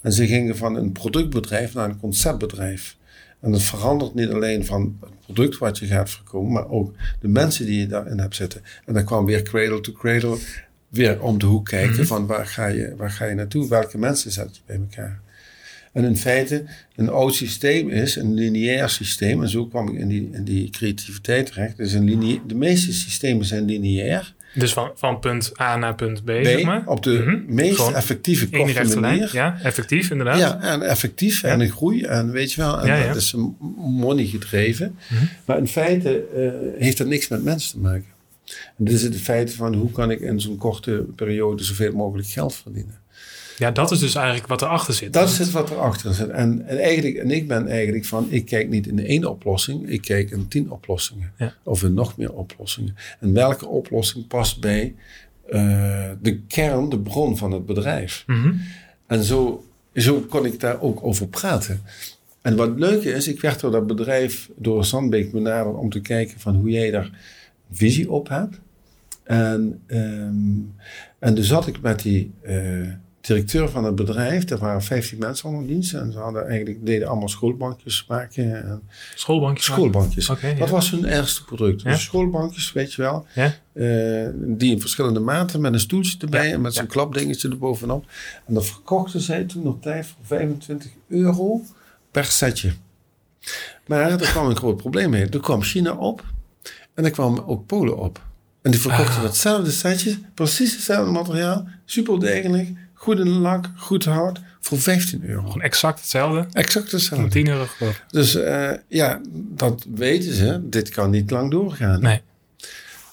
En 0.01 0.11
ze 0.11 0.27
gingen 0.27 0.57
van 0.57 0.75
een 0.75 0.91
productbedrijf 0.91 1.73
naar 1.73 1.89
een 1.89 1.99
conceptbedrijf. 1.99 2.97
En 3.41 3.51
dat 3.51 3.61
verandert 3.61 4.13
niet 4.13 4.29
alleen 4.29 4.65
van 4.65 4.97
het 4.99 5.20
product 5.33 5.57
wat 5.57 5.77
je 5.77 5.85
gaat 5.85 6.09
verkopen, 6.09 6.51
maar 6.51 6.69
ook 6.69 6.93
de 7.19 7.27
mensen 7.27 7.65
die 7.65 7.79
je 7.79 7.87
daarin 7.87 8.19
hebt 8.19 8.35
zitten. 8.35 8.61
En 8.85 8.93
dan 8.93 9.05
kwam 9.05 9.25
weer 9.25 9.41
cradle 9.41 9.81
to 9.81 9.91
cradle, 9.91 10.37
weer 10.89 11.21
om 11.21 11.37
de 11.39 11.45
hoek 11.45 11.65
kijken 11.65 11.95
Mhm. 11.95 12.05
van 12.05 12.25
waar 12.25 12.45
ga, 12.47 12.67
je, 12.67 12.93
waar 12.97 13.11
ga 13.11 13.25
je 13.25 13.35
naartoe, 13.35 13.69
welke 13.69 13.97
mensen 13.97 14.31
zet 14.31 14.55
je 14.55 14.61
bij 14.65 14.75
elkaar. 14.75 15.19
En 15.93 16.03
in 16.03 16.17
feite, 16.17 16.63
een 16.95 17.09
oud 17.09 17.33
systeem 17.33 17.89
is 17.89 18.15
een 18.15 18.33
lineair 18.33 18.89
systeem. 18.89 19.41
En 19.41 19.49
zo 19.49 19.65
kwam 19.65 19.87
ik 19.89 19.99
in 19.99 20.07
die, 20.07 20.29
in 20.31 20.43
die 20.43 20.69
creativiteit 20.69 21.45
terecht. 21.45 21.77
Dus 21.77 21.93
een 21.93 22.41
de 22.47 22.55
meeste 22.55 22.93
systemen 22.93 23.45
zijn 23.45 23.65
lineair. 23.65 24.33
Dus 24.53 24.73
van, 24.73 24.91
van 24.95 25.19
punt 25.19 25.59
A 25.59 25.75
naar 25.77 25.95
punt 25.95 26.23
B, 26.23 26.25
B, 26.25 26.39
zeg 26.43 26.63
maar. 26.63 26.83
op 26.85 27.03
de 27.03 27.09
Mhm. 27.25 27.53
meest 27.55 27.75
Gewoon 27.75 27.95
effectieve, 27.95 28.49
korte 28.49 28.99
manier. 28.99 29.29
Ja, 29.33 29.59
effectief 29.63 30.09
inderdaad. 30.09 30.39
Ja, 30.39 30.61
en 30.61 30.81
effectief 30.81 31.43
en 31.43 31.59
een 31.59 31.69
groei 31.69 32.03
en 32.03 32.31
weet 32.31 32.53
je 32.53 32.61
wel. 32.61 32.79
En 32.81 32.87
Ja, 32.87 33.07
dat 33.07 33.15
is 33.15 33.35
money 33.77 34.25
gedreven. 34.25 34.95
Mhm. 35.09 35.23
Maar 35.45 35.57
in 35.57 35.67
feite 35.67 36.23
eh, 36.35 36.81
heeft 36.83 36.97
dat 36.97 37.07
niks 37.07 37.27
met 37.27 37.43
mensen 37.43 37.71
te 37.71 37.79
maken. 37.79 38.05
En 38.77 38.85
dit 38.85 38.93
is 38.93 39.01
het 39.03 39.17
feit 39.21 39.53
van 39.53 39.73
hoe 39.73 39.91
kan 39.91 40.11
ik 40.11 40.19
in 40.19 40.39
zo'n 40.41 40.57
korte 40.57 41.05
periode 41.15 41.63
zoveel 41.63 41.91
mogelijk 41.93 42.27
geld 42.27 42.55
verdienen. 42.55 42.99
Ja, 43.61 43.71
dat 43.71 43.91
is 43.91 43.99
dus 43.99 44.15
eigenlijk 44.15 44.47
wat 44.47 44.61
erachter 44.61 44.93
zit. 44.93 45.13
Dat 45.13 45.29
is 45.29 45.37
het 45.37 45.51
wat 45.51 45.69
erachter 45.69 46.13
zit. 46.13 46.29
En, 46.29 46.67
en, 46.67 46.77
eigenlijk, 46.77 47.15
en 47.15 47.31
ik 47.31 47.47
ben 47.47 47.67
eigenlijk 47.67 48.05
van, 48.05 48.27
ik 48.29 48.45
kijk 48.45 48.69
niet 48.69 48.87
in 48.87 49.05
één 49.05 49.25
oplossing, 49.25 49.89
ik 49.89 50.01
kijk 50.01 50.31
in 50.31 50.47
tien 50.47 50.71
oplossingen. 50.71 51.31
Ja. 51.37 51.53
Of 51.63 51.83
in 51.83 51.93
nog 51.93 52.17
meer 52.17 52.33
oplossingen. 52.33 52.95
En 53.19 53.33
welke 53.33 53.67
oplossing 53.67 54.27
past 54.27 54.59
bij 54.59 54.95
eh, 55.49 56.09
de 56.21 56.39
kern, 56.47 56.89
de 56.89 56.99
bron 56.99 57.37
van 57.37 57.51
het 57.51 57.65
bedrijf. 57.65 58.23
Mhm. 58.27 58.53
En 59.07 59.23
zo, 59.23 59.65
zo 59.93 60.19
kon 60.19 60.45
ik 60.45 60.59
daar 60.59 60.81
ook 60.81 61.03
over 61.03 61.27
praten. 61.27 61.81
En 62.41 62.55
wat 62.55 62.79
leuk 62.79 63.03
is, 63.03 63.27
ik 63.27 63.41
werd 63.41 63.59
door 63.59 63.71
dat 63.71 63.87
bedrijf, 63.87 64.49
door 64.55 64.85
Zandbeek 64.85 65.31
benaderd 65.31 65.75
om 65.75 65.89
te 65.89 66.01
kijken 66.01 66.39
van 66.39 66.55
hoe 66.55 66.69
jij 66.69 66.91
daar 66.91 67.09
visie 67.71 68.11
op 68.11 68.29
hebt. 68.29 68.59
En, 69.23 69.81
ehm, 69.87 70.59
en 71.19 71.35
dus 71.35 71.47
zat 71.47 71.67
ik 71.67 71.81
met 71.81 72.01
die, 72.01 72.31
eh, 72.41 72.87
directeur 73.21 73.69
van 73.69 73.83
het 73.83 73.95
bedrijf, 73.95 74.49
er 74.49 74.57
waren 74.57 74.81
15 74.81 75.17
mensen 75.19 75.49
onder 75.49 75.67
dienst. 75.67 75.93
En 75.93 76.11
ze 76.11 76.17
hadden 76.19 76.47
eigenlijk, 76.47 76.85
deden 76.85 77.07
allemaal 77.07 77.29
schoolbankjes 77.29 78.05
maken. 78.07 78.63
En 78.63 78.81
Schoolbankjes? 79.15 79.65
schoolbankjes. 79.65 80.29
Oké. 80.29 80.55
Dat 80.57 80.69
was 80.69 80.91
hun 80.91 81.05
ergste 81.05 81.43
product. 81.45 81.81
Ja? 81.81 81.91
Dus 81.91 82.01
schoolbankjes, 82.03 82.71
weet 82.73 82.93
je 82.93 83.01
wel. 83.01 83.25
Ja? 83.35 83.53
eh, 83.73 84.29
die 84.35 84.71
in 84.71 84.79
verschillende 84.81 85.19
maten 85.19 85.61
met 85.61 85.73
een 85.73 85.79
stoeltje 85.79 86.17
erbij 86.19 86.53
en 86.53 86.61
met 86.61 86.73
zo'n 86.73 86.87
klapdingetje 86.87 87.49
erbovenop. 87.49 88.05
En 88.45 88.53
dat 88.53 88.65
verkochten 88.65 89.21
zij 89.21 89.43
toen 89.43 89.63
nog 89.63 89.75
tijd 89.81 90.05
voor 90.05 90.15
25 90.25 90.91
euro 91.07 91.61
per 92.11 92.25
setje. 92.25 92.71
Maar 93.87 94.11
er 94.11 94.17
kwam 94.31 94.49
een 94.49 94.55
groot 94.57 94.77
probleem 94.77 95.09
mee. 95.09 95.25
Er 95.29 95.39
kwam 95.39 95.61
China 95.63 95.91
op 95.93 96.23
en 96.93 97.05
er 97.05 97.11
kwam 97.11 97.37
ook 97.45 97.65
Polen 97.65 97.97
op. 97.97 98.21
En 98.61 98.71
die 98.71 98.79
verkochten 98.79 99.15
Ah. 99.15 99.23
hetzelfde 99.23 99.71
setje, 99.71 100.17
precies 100.33 100.73
hetzelfde 100.73 101.11
materiaal, 101.11 101.67
super 101.85 102.19
degelijk, 102.19 102.69
goed 103.01 103.19
in 103.19 103.25
de 103.25 103.29
lak, 103.29 103.65
goed 103.75 104.05
hout, 104.05 104.39
voor 104.59 104.79
15 104.79 105.23
euro. 105.23 105.41
Gewoon 105.41 105.61
exact 105.61 105.99
hetzelfde. 105.99 106.45
Exact 106.51 106.91
hetzelfde. 106.91 107.27
10 107.27 107.47
euro 107.47 107.63
ik. 107.63 108.03
Dus 108.11 108.35
eh, 108.35 108.71
ja, 108.87 109.21
dat 109.33 109.85
weten 109.95 110.33
ze. 110.33 110.59
Dit 110.69 110.89
kan 110.89 111.09
niet 111.09 111.31
lang 111.31 111.51
doorgaan. 111.51 112.01
Nee. 112.01 112.21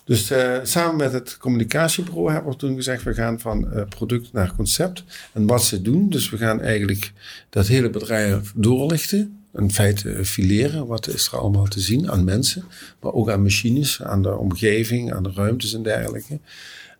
Dus 0.04 0.30
eh, 0.30 0.56
samen 0.62 0.96
met 0.96 1.12
het 1.12 1.36
communicatiebureau 1.36 2.32
hebben 2.32 2.52
we 2.52 2.58
toen 2.58 2.74
gezegd... 2.76 3.02
we 3.02 3.14
gaan 3.14 3.40
van 3.40 3.72
eh, 3.72 3.82
product 3.88 4.32
naar 4.32 4.54
concept. 4.56 5.04
En 5.32 5.46
wat 5.46 5.64
ze 5.64 5.82
doen, 5.82 6.10
dus 6.10 6.30
we 6.30 6.36
gaan 6.36 6.60
eigenlijk 6.60 7.12
dat 7.50 7.66
hele 7.66 7.90
bedrijf 7.90 8.52
doorlichten. 8.54 9.42
In 9.54 9.70
feite 9.70 10.24
fileren, 10.24 10.86
wat 10.86 11.08
is 11.08 11.26
er 11.26 11.38
allemaal 11.38 11.66
te 11.66 11.80
zien 11.80 12.10
aan 12.10 12.24
mensen. 12.24 12.64
Maar 13.00 13.12
ook 13.12 13.30
aan 13.30 13.42
machines, 13.42 14.02
aan 14.02 14.22
de 14.22 14.36
omgeving, 14.36 15.12
aan 15.12 15.22
de 15.22 15.32
ruimtes 15.34 15.74
en 15.74 15.82
dergelijke. 15.82 16.38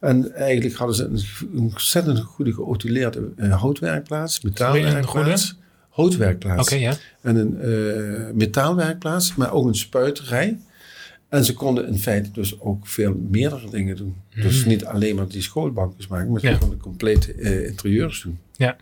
En 0.00 0.35
eigenlijk 0.35 0.75
hadden 0.76 0.97
ze 0.97 1.05
een, 1.05 1.21
een 1.52 1.59
ontzettend 1.62 2.19
goede 2.21 2.52
geautoleerde 2.52 3.28
eh, 3.37 3.61
houtwerkplaats, 3.61 4.40
metaalwerkplaats. 4.40 5.57
Houtwerkplaats. 5.88 6.73
Oké, 6.73 6.81
ja. 6.81 6.95
En 7.21 7.37
een 7.37 7.61
eh, 7.61 8.33
metaalwerkplaats, 8.35 9.35
maar 9.35 9.52
ook 9.52 9.67
een 9.67 9.75
spuiterij. 9.75 10.59
En 11.28 11.45
ze 11.45 11.55
konden 11.55 11.87
in 11.87 11.99
feite 11.99 12.31
dus 12.33 12.61
ook 12.61 12.87
veel 12.87 13.14
meerdere 13.31 13.71
dingen 13.71 13.97
doen. 13.97 14.17
Dus 14.35 14.64
niet 14.64 14.85
alleen 14.85 15.17
maar 15.17 15.28
die 15.28 15.43
schoolbankjes 15.43 16.07
maken, 16.07 16.31
maar 16.31 16.40
ze 16.40 16.47
Mhm. 16.47 16.55
Ja. 16.55 16.61
konden 16.61 16.78
complete 16.81 17.33
eh, 17.33 17.67
interieurs 17.67 18.23
doen. 18.23 18.38
Ja. 18.57 18.76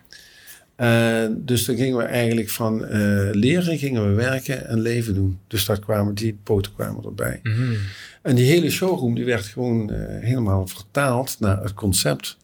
En 0.77 1.43
dus 1.45 1.65
dan 1.65 1.77
gingen 1.77 1.97
we 1.97 2.03
eigenlijk 2.03 2.51
van 2.51 2.85
eh, 2.85 3.29
leren, 3.33 3.79
gingen 3.79 4.09
we 4.09 4.15
werken 4.15 4.69
en 4.69 4.81
leven 4.81 5.15
doen. 5.15 5.39
Dus 5.47 5.65
daar 5.65 5.79
kwamen 5.79 6.15
die 6.15 6.39
poten 6.43 6.75
kwamen 6.75 7.05
erbij. 7.05 7.41
Mhm. 7.43 7.75
En 8.23 8.35
die 8.35 8.47
hele 8.47 8.71
showroom 8.71 9.15
die 9.15 9.25
werd 9.25 9.45
gewoon 9.45 9.91
eh, 9.91 10.23
helemaal 10.25 10.67
vertaald 10.67 11.37
naar 11.41 11.63
het 11.63 11.75
concept. 11.75 12.37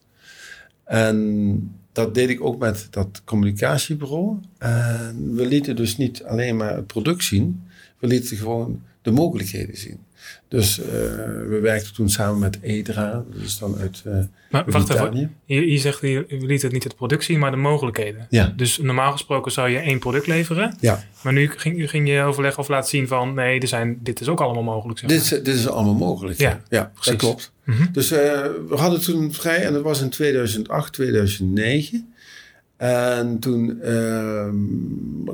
En 0.83 1.71
dat 1.91 2.13
deed 2.13 2.29
ik 2.29 2.43
ook 2.43 2.59
met 2.59 2.87
dat 2.89 3.21
communicatiebureau. 3.25 4.37
En 4.57 5.35
we 5.35 5.45
lieten 5.45 5.75
dus 5.75 5.97
niet 5.97 6.23
alleen 6.23 6.57
maar 6.57 6.75
het 6.75 6.87
product 6.87 7.23
zien, 7.23 7.63
we 7.99 8.07
lieten 8.07 8.37
gewoon 8.37 8.81
de 9.03 9.11
mogelijkheden 9.11 9.77
zien. 9.77 9.97
Dus 10.47 10.79
eh, 10.79 10.85
we 11.47 11.59
werkten 11.61 11.93
toen 11.93 12.09
samen 12.09 12.39
met 12.39 12.57
EDRA, 12.61 13.23
dus 13.35 13.57
dan 13.57 13.77
uit 13.77 14.01
eh 14.05 14.17
Maar 14.51 14.63
wacht 14.67 14.89
even. 14.93 15.35
Je, 15.45 15.71
je 15.71 15.77
zegt, 15.77 16.01
je 16.01 16.25
liet 16.29 16.61
het 16.61 16.71
niet 16.71 16.83
het 16.83 16.95
product 16.95 17.23
zien, 17.23 17.39
maar 17.39 17.51
de 17.51 17.57
mogelijkheden. 17.57 18.27
Ja. 18.29 18.53
Dus 18.55 18.77
normaal 18.77 19.11
gesproken 19.11 19.51
zou 19.51 19.69
je 19.69 19.77
één 19.77 19.99
product 19.99 20.27
leveren. 20.27 20.75
Ja, 20.79 21.03
Maar 21.23 21.33
nu 21.33 21.49
ging, 21.55 21.89
ging 21.89 22.09
je 22.09 22.21
overleggen 22.21 22.59
of 22.61 22.67
laten 22.67 22.89
zien 22.89 23.07
van... 23.07 23.33
nee, 23.33 23.59
er 23.59 23.67
zijn, 23.67 23.97
dit 24.01 24.19
is 24.21 24.27
ook 24.27 24.39
allemaal 24.41 24.63
mogelijk. 24.63 24.99
Zeg 24.99 25.09
maar. 25.09 25.17
dit, 25.17 25.31
is- 25.31 25.43
dit 25.43 25.55
is 25.55 25.67
allemaal 25.67 25.93
mogelijk. 25.93 26.39
Ja, 26.39 26.61
ja 26.69 26.91
precies. 26.93 27.11
dat 27.11 27.15
klopt. 27.21 27.51
Mhm. 27.63 27.85
Dus 27.91 28.11
eh, 28.11 28.19
we 28.69 28.75
hadden 28.75 29.01
toen 29.01 29.33
vrij, 29.33 29.63
en 29.65 29.73
dat 29.73 29.81
was 29.83 30.01
in 30.01 30.09
2008, 30.09 30.93
2009. 30.93 32.12
En 32.83 33.39
toen 33.39 33.81
ehm, 33.81 34.55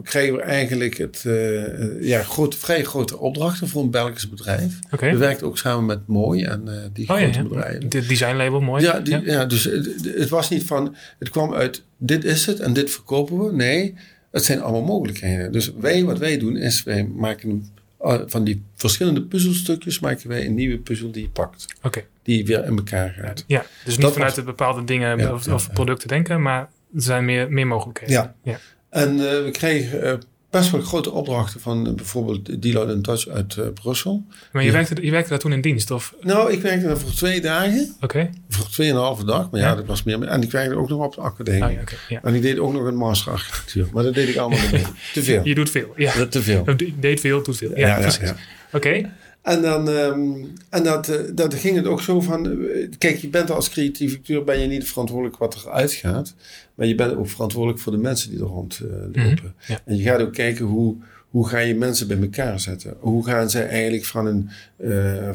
kregen 0.03 0.35
we 0.35 0.41
eigenlijk 0.41 0.97
het, 0.97 1.23
eh, 1.25 2.01
ja, 2.07 2.23
grote, 2.23 2.57
vrij 2.57 2.83
grote 2.83 3.17
opdrachten 3.17 3.67
voor 3.67 3.83
een 3.83 3.91
Belgisch 3.91 4.29
bedrijf. 4.29 4.79
We 4.99 5.17
werkten 5.17 5.47
ook 5.47 5.57
samen 5.57 5.85
met 5.85 6.07
Mooi 6.07 6.43
en 6.43 6.67
eh, 6.67 6.73
die 6.93 7.09
Oh 7.09 7.15
grote 7.17 7.37
ja. 7.37 7.43
bedrijven. 7.43 7.89
Dit 7.89 8.07
designlabel, 8.07 8.61
mooi. 8.61 8.83
Ja, 8.83 8.99
die, 8.99 9.21
ja. 9.21 9.45
dus 9.45 9.63
het, 9.63 9.95
het 10.15 10.29
was 10.29 10.49
niet 10.49 10.63
van, 10.63 10.95
het 11.19 11.29
kwam 11.29 11.53
uit, 11.53 11.83
dit 11.97 12.23
is 12.23 12.45
het 12.45 12.59
en 12.59 12.73
dit 12.73 12.91
verkopen 12.91 13.39
we. 13.45 13.51
Nee, 13.55 13.95
het 14.31 14.43
zijn 14.45 14.61
allemaal 14.61 14.83
mogelijkheden. 14.83 15.51
Dus 15.51 15.71
wij, 15.79 16.03
wat 16.03 16.17
wij 16.17 16.37
doen, 16.37 16.57
is 16.57 16.83
wij 16.83 17.03
maken 17.03 17.69
eh, 18.01 18.19
van 18.25 18.43
die 18.43 18.63
verschillende 18.75 19.21
puzzelstukjes, 19.21 19.99
maken 19.99 20.29
wij 20.29 20.45
een 20.45 20.55
nieuwe 20.55 20.77
puzzel 20.77 21.11
die 21.11 21.23
je 21.23 21.29
pakt. 21.29 21.65
Oké. 21.83 22.01
Die 22.23 22.45
weer 22.45 22.65
in 22.65 22.77
elkaar 22.77 23.15
gaat. 23.21 23.43
Ja, 23.47 23.65
dus 23.85 23.93
niet 23.93 24.01
Dat 24.01 24.13
vanuit 24.13 24.35
was- 24.35 24.39
de 24.39 24.45
bepaalde 24.51 24.83
dingen 24.83 25.33
of, 25.53 25.73
producten 25.73 26.07
denken, 26.07 26.41
maar 26.41 26.69
er 26.95 27.01
zijn 27.01 27.25
meer, 27.25 27.51
meer 27.51 27.67
mogelijkheden. 27.67 28.15
Ja. 28.15 28.35
ja. 28.43 28.59
En 28.89 29.09
eh, 29.09 29.43
we 29.43 29.49
kregen 29.51 30.03
eh, 30.03 30.13
best 30.49 30.71
wel 30.71 30.81
grote 30.81 31.11
opdrachten 31.11 31.59
van 31.61 31.87
eh, 31.87 31.93
bijvoorbeeld 31.93 32.61
Deloitte 32.61 33.01
Touch 33.01 33.27
uit 33.27 33.73
Brussel. 33.73 34.23
Maar 34.51 34.61
je, 34.63 34.67
Ja. 34.67 34.73
werkte, 34.73 35.01
je 35.05 35.11
werkte 35.11 35.29
daar 35.29 35.39
toen 35.39 35.51
in 35.53 35.61
dienst, 35.61 35.91
of? 35.91 36.15
Nou, 36.21 36.51
ik 36.51 36.61
werkte 36.61 36.87
daar 36.87 36.97
voor 36.97 37.11
twee 37.11 37.41
dagen, 37.41 37.95
Oké. 38.01 38.29
voor 38.49 38.69
tweeënhalve 38.69 39.25
dag, 39.25 39.49
maar 39.51 39.59
ja, 39.59 39.67
Ja. 39.67 39.75
dat 39.75 39.85
was 39.85 40.03
meer. 40.03 40.21
En 40.23 40.41
ik 40.41 40.51
werkte 40.51 40.75
ook 40.75 40.89
nog 40.89 41.05
op 41.05 41.15
de 41.15 41.21
academie. 41.21 41.63
Ah, 41.63 41.71
ja, 41.71 41.81
oké, 41.81 41.95
ja. 42.09 42.19
En 42.23 42.33
ik 42.35 42.41
deed 42.41 42.59
ook 42.59 42.73
nog 42.73 42.83
een 42.85 42.95
master 42.95 43.31
architectuur, 43.31 43.87
maar 43.93 44.03
dat 44.03 44.13
deed 44.13 44.27
ik 44.29 44.37
allemaal 44.37 44.59
niet. 44.71 44.87
Te 45.13 45.23
veel. 45.23 45.41
Je 45.49 45.55
doet 45.55 45.69
veel. 45.69 45.93
Ja. 45.95 46.15
Dat 46.15 46.31
te 46.31 46.41
veel. 46.41 46.65
Deed 46.99 47.19
veel, 47.19 47.43
doet 47.43 47.57
veel. 47.57 47.77
Ja, 47.77 47.99
precies. 47.99 48.19
ja. 48.29 48.35
Oké. 48.73 49.11
En 49.49 49.61
dan 49.61 49.89
ehm, 49.89 50.45
en 50.69 50.83
dat, 50.83 51.09
eh, 51.09 51.19
dat 51.33 51.53
ging 51.53 51.75
het 51.75 51.85
ook 51.85 52.01
zo 52.01 52.21
van... 52.21 52.45
eh, 52.45 52.89
kijk, 52.97 53.17
je 53.17 53.29
bent 53.29 53.51
als 53.51 53.69
creatief 53.69 54.15
acteur 54.15 54.43
ben 54.43 54.59
je 54.59 54.67
niet 54.67 54.87
verantwoordelijk 54.87 55.37
wat 55.37 55.55
er 55.55 55.71
uitgaat. 55.71 56.35
Maar 56.75 56.87
je 56.87 56.95
bent 56.95 57.15
ook 57.15 57.29
verantwoordelijk 57.29 57.81
voor 57.81 57.91
de 57.91 57.97
mensen 57.97 58.29
die 58.29 58.39
er 58.39 58.45
rond 58.45 58.79
eh, 58.79 58.89
lopen. 59.01 59.53
Mhm, 59.57 59.71
ja. 59.71 59.79
En 59.85 59.97
je 59.97 60.03
gaat 60.03 60.21
ook 60.21 60.33
kijken 60.33 60.65
hoe, 60.65 60.95
hoe 61.29 61.47
ga 61.47 61.57
je 61.57 61.75
mensen 61.75 62.07
bij 62.07 62.19
elkaar 62.19 62.59
zetten. 62.59 62.95
Hoe 62.99 63.25
gaan 63.25 63.49
zij 63.49 63.67
eigenlijk 63.67 64.05
van 64.05 64.25
een, 64.25 64.49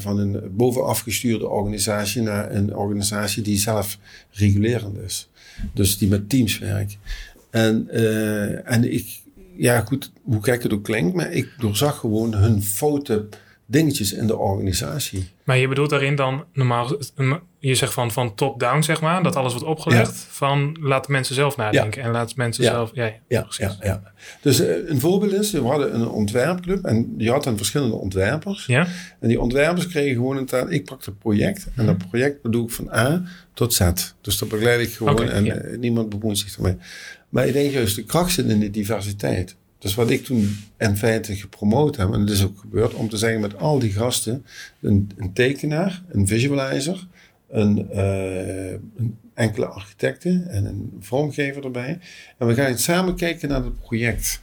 van 0.00 0.18
een 0.18 0.40
bovenaf 0.50 1.00
gestuurde 1.00 1.48
organisatie... 1.48 2.22
naar 2.22 2.54
een 2.54 2.76
organisatie 2.76 3.42
die 3.42 3.58
zelf 3.58 3.98
regulerend 4.30 4.98
is. 4.98 5.28
Dus 5.72 5.98
die 5.98 6.08
met 6.08 6.28
teams 6.28 6.58
werkt. 6.58 6.98
En, 7.50 7.88
en 8.64 8.92
ik... 8.92 9.22
Ja, 9.56 9.80
goed, 9.80 10.12
hoe 10.22 10.42
gek 10.42 10.62
het 10.62 10.72
ook 10.72 10.84
klinkt, 10.84 11.14
maar 11.14 11.32
ik 11.32 11.48
doorzag 11.58 11.98
gewoon 11.98 12.34
hun 12.34 12.62
foute 12.62 13.28
dingetjes 13.66 14.12
in 14.12 14.26
de 14.26 14.36
organisatie. 14.36 15.28
Maar 15.44 15.58
je 15.58 15.68
bedoelt 15.68 15.90
daarin 15.90 16.14
dan 16.14 16.44
normaal, 16.52 16.98
je 17.58 17.74
zegt 17.74 17.92
van, 17.92 18.10
van 18.12 18.34
top-down, 18.34 18.82
zeg 18.82 19.00
maar, 19.00 19.22
dat 19.22 19.36
alles 19.36 19.52
wordt 19.52 19.66
opgelegd. 19.68 20.26
Van 20.28 20.76
laat 20.80 21.08
mensen 21.08 21.34
zelf 21.34 21.56
nadenken 21.56 22.02
en 22.02 22.10
laat 22.10 22.36
mensen 22.36 22.64
Ja. 22.64 22.70
zelf. 22.70 22.90
Ja, 22.94 23.12
ja, 23.28 23.46
Ja. 23.80 24.02
Dus 24.40 24.60
eh, 24.60 24.88
een 24.88 25.00
voorbeeld 25.00 25.32
is, 25.32 25.50
we 25.50 25.60
hadden 25.60 25.94
een 25.94 26.08
ontwerpclub 26.08 26.84
en 26.84 27.16
die 27.16 27.30
had 27.30 27.44
dan 27.44 27.56
verschillende 27.56 27.96
ontwerpers. 27.96 28.66
Ja? 28.66 28.86
En 29.20 29.28
die 29.28 29.40
ontwerpers 29.40 29.86
kregen 29.88 30.14
gewoon 30.14 30.36
een 30.36 30.46
taak. 30.46 30.68
Ik 30.70 30.84
pak 30.84 31.04
het 31.04 31.18
project 31.18 31.66
en 31.76 31.86
dat 31.86 32.08
project 32.08 32.42
bedoel 32.42 32.64
ik 32.64 32.70
van 32.70 32.92
A 32.94 33.22
tot 33.54 33.74
Z. 33.74 33.90
Dus 34.20 34.38
dat 34.38 34.48
begeleid 34.48 34.80
ik 34.80 34.92
gewoon 34.92 35.28
en 35.28 35.64
eh, 35.70 35.78
niemand 35.78 36.08
bemoeit 36.08 36.38
zich 36.38 36.56
ermee. 36.56 36.76
Maar 37.28 37.46
ik 37.46 37.52
denk 37.52 37.72
juist, 37.72 37.96
de 37.96 38.04
kracht 38.04 38.32
zit 38.32 38.46
in 38.48 38.60
de 38.60 38.70
diversiteit. 38.70 39.56
Dus 39.84 39.94
wat 39.94 40.10
ik 40.10 40.24
toen 40.24 40.56
in 40.78 40.96
feite 40.96 41.36
gepromoot 41.36 41.96
heb, 41.96 42.12
en 42.12 42.20
dat 42.20 42.34
is 42.34 42.44
ook 42.44 42.58
gebeurd, 42.58 42.94
om 42.94 43.08
te 43.08 43.16
zeggen 43.16 43.40
met 43.40 43.58
al 43.58 43.78
die 43.78 43.92
gasten, 43.92 44.46
een, 44.80 45.10
tekenaar, 45.32 46.02
een 46.08 46.26
visualizer, 46.26 47.06
een, 47.48 47.90
eh, 47.90 48.70
een 48.70 49.18
enkele 49.34 49.66
architecten 49.66 50.48
en 50.48 50.64
een 50.64 50.96
vormgever 51.00 51.64
erbij. 51.64 51.98
En 52.38 52.46
we 52.46 52.54
gaan 52.54 52.78
samen 52.78 53.14
kijken 53.14 53.48
naar 53.48 53.64
het 53.64 53.80
project. 53.80 54.42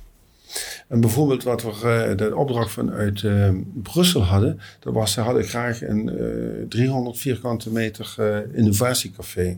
En 0.88 1.02
bijvoorbeeld 1.02 1.44
wat 1.44 1.64
we 1.64 1.70
eh, 1.70 2.18
de 2.18 2.36
opdracht 2.36 2.72
vanuit 2.72 3.24
eh, 3.24 3.50
Brussel 3.74 4.24
hadden, 4.24 4.60
dat 4.80 4.94
was 4.94 5.12
ze 5.12 5.22
hadden 5.22 5.44
graag 5.44 5.82
een 5.82 6.10
eh 6.10 6.68
300 6.70 7.18
vierkante 7.18 7.72
meter 7.72 8.16
innovatiecafé. 8.54 9.58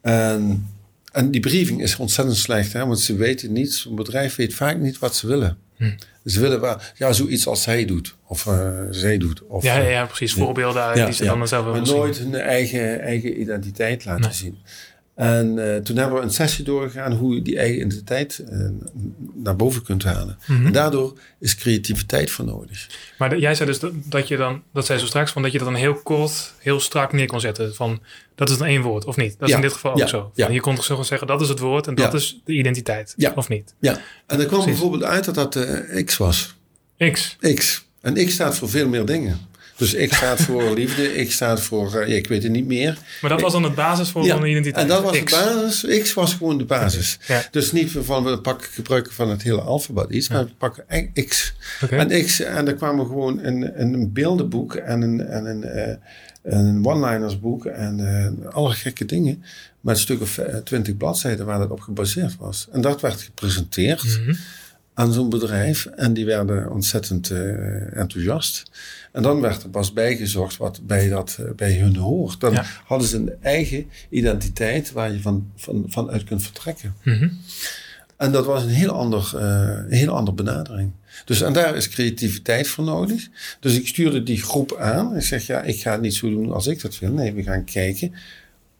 En, 0.00 0.66
en 1.12 1.30
die 1.30 1.40
briefing 1.40 1.82
is 1.82 1.96
ontzettend 1.96 2.36
slecht, 2.36 2.72
hè, 2.72 2.86
want 2.86 3.00
ze 3.00 3.16
weten 3.16 3.52
niet, 3.52 3.72
zo'n 3.74 3.96
bedrijf 3.96 4.36
weet 4.36 4.54
vaak 4.54 4.78
niet 4.78 4.98
wat 4.98 5.16
ze 5.16 5.26
willen. 5.26 5.56
Hm. 5.76 5.90
Ze 6.24 6.40
willen 6.40 6.60
wel, 6.60 6.76
ja, 6.96 7.12
zoiets 7.12 7.46
als 7.46 7.64
hij 7.64 7.84
doet, 7.84 8.14
of 8.26 8.46
eh, 8.46 8.70
zij 8.90 9.18
doet. 9.18 9.42
Of, 9.46 9.62
Ja, 9.62 9.76
ja, 9.76 9.84
eh, 9.84 9.90
ja, 9.90 10.06
precies. 10.06 10.32
Voorbeelden 10.32 10.82
Ja, 10.96 11.04
die 11.04 11.14
ze 11.14 11.24
ja. 11.24 11.34
dan 11.34 11.48
zelf 11.48 11.62
maar 11.64 11.72
willen 11.72 11.86
zien. 11.88 11.96
nooit 11.96 12.18
hun 12.18 12.34
eigen, 12.34 13.00
eigen 13.00 13.40
identiteit 13.40 14.04
laten 14.04 14.22
Nee. 14.24 14.32
zien. 14.32 14.58
En 15.20 15.74
eh, 15.74 15.76
toen 15.80 15.96
hebben 15.96 16.18
we 16.18 16.22
een 16.24 16.30
sessie 16.30 16.64
doorgegaan 16.64 17.12
hoe 17.12 17.34
je 17.34 17.42
die 17.42 17.58
eigen 17.58 17.76
identiteit 17.76 18.38
eh, 18.38 18.58
naar 19.34 19.56
boven 19.56 19.82
kunt 19.82 20.02
halen. 20.04 20.38
Mhm. 20.46 20.66
En 20.66 20.72
daardoor 20.72 21.18
is 21.40 21.54
creativiteit 21.56 22.30
voor 22.30 22.44
nodig. 22.44 22.86
Maar 23.18 23.28
de- 23.30 23.38
jij 23.38 23.54
zei 23.54 23.68
dus 23.68 23.78
dat, 23.78 23.92
dat 24.04 24.28
je 24.28 24.36
dan, 24.36 24.62
dat 24.72 24.86
zei 24.86 24.98
zo 24.98 25.06
straks, 25.06 25.32
van 25.32 25.42
dat 25.42 25.52
je 25.52 25.58
dat 25.58 25.66
dan 25.66 25.76
heel 25.76 25.94
kort, 25.94 26.54
heel 26.58 26.80
strak 26.80 27.12
neer 27.12 27.26
kon 27.26 27.40
zetten. 27.40 27.74
Van 27.74 28.00
dat 28.34 28.50
is 28.50 28.58
dan 28.58 28.66
één 28.66 28.82
woord, 28.82 29.04
of 29.04 29.16
niet? 29.16 29.32
Dat 29.38 29.42
is 29.42 29.48
Ja, 29.48 29.56
in 29.56 29.62
dit 29.62 29.72
geval 29.72 29.96
ja, 29.96 30.02
ook 30.02 30.08
zo. 30.08 30.30
ja. 30.34 30.48
Je 30.48 30.60
kon 30.60 30.74
toch 30.74 30.84
zo 30.84 30.90
gewoon 30.90 31.04
zeggen, 31.06 31.26
dat 31.26 31.40
is 31.40 31.48
het 31.48 31.58
woord 31.58 31.86
en 31.86 31.94
dat 31.94 32.14
is 32.14 32.40
de 32.44 32.52
identiteit, 32.52 33.14
of 33.34 33.48
niet? 33.48 33.74
Ja, 33.80 33.92
en 33.92 34.00
dan 34.26 34.36
kwam 34.36 34.48
Precies. 34.48 34.64
bijvoorbeeld 34.66 35.02
uit 35.02 35.24
dat 35.24 35.34
dat 35.34 35.56
eh, 35.56 36.04
X 36.04 36.16
was. 36.16 36.54
X. 37.12 37.36
X. 37.54 37.88
En 38.00 38.14
X 38.26 38.32
staat 38.32 38.56
voor 38.58 38.68
veel 38.68 38.88
meer 38.88 39.04
dingen. 39.04 39.38
Dus 39.80 39.94
ik 39.94 40.14
sta 40.14 40.36
voor 40.36 40.74
liefde, 40.80 41.14
ik 41.14 41.32
sta 41.32 41.56
voor, 41.58 41.94
eh, 42.00 42.16
ik 42.16 42.26
weet 42.28 42.42
het 42.42 42.52
niet 42.52 42.66
meer. 42.66 42.98
Maar 43.20 43.30
dat 43.30 43.40
was 43.40 43.52
dan 43.52 43.62
het 43.62 43.74
basis 43.74 44.08
voor 44.08 44.24
Ja, 44.24 44.36
een 44.36 44.46
identiteit. 44.50 44.82
En 44.82 44.88
dat 44.88 45.02
was 45.02 45.22
X. 45.22 45.32
de 45.32 45.38
basis. 45.62 46.00
X 46.02 46.14
was 46.14 46.34
gewoon 46.34 46.58
de 46.58 46.64
basis. 46.64 47.18
Ja. 47.26 47.42
Dus 47.50 47.72
niet 47.72 47.90
van 48.00 48.24
we 48.24 48.38
pakken 48.40 48.68
gebruiken 48.70 49.12
van 49.12 49.30
het 49.30 49.42
hele 49.42 49.60
alfabet 49.60 50.10
iets, 50.10 50.28
maar 50.28 50.44
we 50.44 50.50
pakken 50.58 50.84
e- 50.88 51.22
X. 51.24 51.54
En 51.90 52.24
X, 52.24 52.40
en 52.40 52.64
daar 52.64 52.74
kwamen 52.74 53.06
gewoon 53.06 53.38
een, 53.44 53.80
een 53.82 54.12
beeldenboek 54.12 54.74
en 54.74 55.02
een, 55.02 55.20
en 55.26 55.44
een, 55.46 55.64
eh, 55.64 55.94
een 56.42 56.86
one-liners 56.86 57.40
boek 57.40 57.66
en 57.66 58.00
eh, 58.46 58.54
alle 58.54 58.72
gekke 58.72 59.04
dingen. 59.04 59.44
Met 59.80 59.94
een 59.94 60.00
stuk 60.00 60.20
of 60.20 60.40
twintig 60.64 60.96
bladzijden 60.96 61.46
waar 61.46 61.58
dat 61.58 61.70
op 61.70 61.80
gebaseerd 61.80 62.36
was. 62.36 62.68
En 62.72 62.80
dat 62.80 63.00
werd 63.00 63.20
gepresenteerd 63.22 64.02
Mhm. 64.04 64.34
Aan 64.94 65.12
zo'n 65.12 65.28
bedrijf. 65.30 65.86
En 65.86 66.12
die 66.14 66.24
werden 66.24 66.70
ontzettend 66.70 67.30
eh, 67.30 67.96
enthousiast. 67.96 68.70
En 69.12 69.22
dan 69.22 69.40
werd 69.40 69.62
er 69.62 69.68
pas 69.68 69.92
bijgezocht 69.92 70.56
wat 70.56 70.80
bij, 70.86 71.08
dat, 71.08 71.36
eh, 71.40 71.50
bij 71.56 71.72
hun 71.78 71.96
hoort. 71.96 72.40
Dan 72.40 72.52
Ja. 72.52 72.64
hadden 72.84 73.08
ze 73.08 73.16
een 73.16 73.32
eigen 73.40 73.86
identiteit 74.08 74.92
waar 74.92 75.12
je 75.12 75.20
van, 75.20 75.50
van, 75.56 75.84
van 75.86 76.10
uit 76.10 76.24
kunt 76.24 76.42
vertrekken. 76.42 76.94
Mhm. 77.04 77.28
En 78.16 78.32
dat 78.32 78.46
was 78.46 78.62
een 78.62 78.68
heel 78.68 78.90
ander, 78.92 79.32
eh, 79.36 79.42
een 79.88 79.92
heel 79.96 80.16
andere 80.16 80.36
benadering. 80.36 80.90
Dus 81.24 81.40
en 81.40 81.52
daar 81.52 81.76
is 81.76 81.88
creativiteit 81.88 82.68
voor 82.68 82.84
nodig. 82.84 83.28
Dus 83.60 83.78
ik 83.78 83.86
stuurde 83.88 84.22
die 84.22 84.42
groep 84.42 84.76
aan. 84.76 85.16
Ik 85.16 85.22
zeg, 85.22 85.46
ja, 85.46 85.62
ik 85.62 85.80
ga 85.80 85.92
het 85.92 86.00
niet 86.00 86.14
zo 86.14 86.30
doen 86.30 86.52
als 86.52 86.66
ik 86.66 86.80
dat 86.82 86.98
wil. 86.98 87.12
Nee, 87.12 87.32
we 87.32 87.42
gaan 87.42 87.64
kijken. 87.64 88.14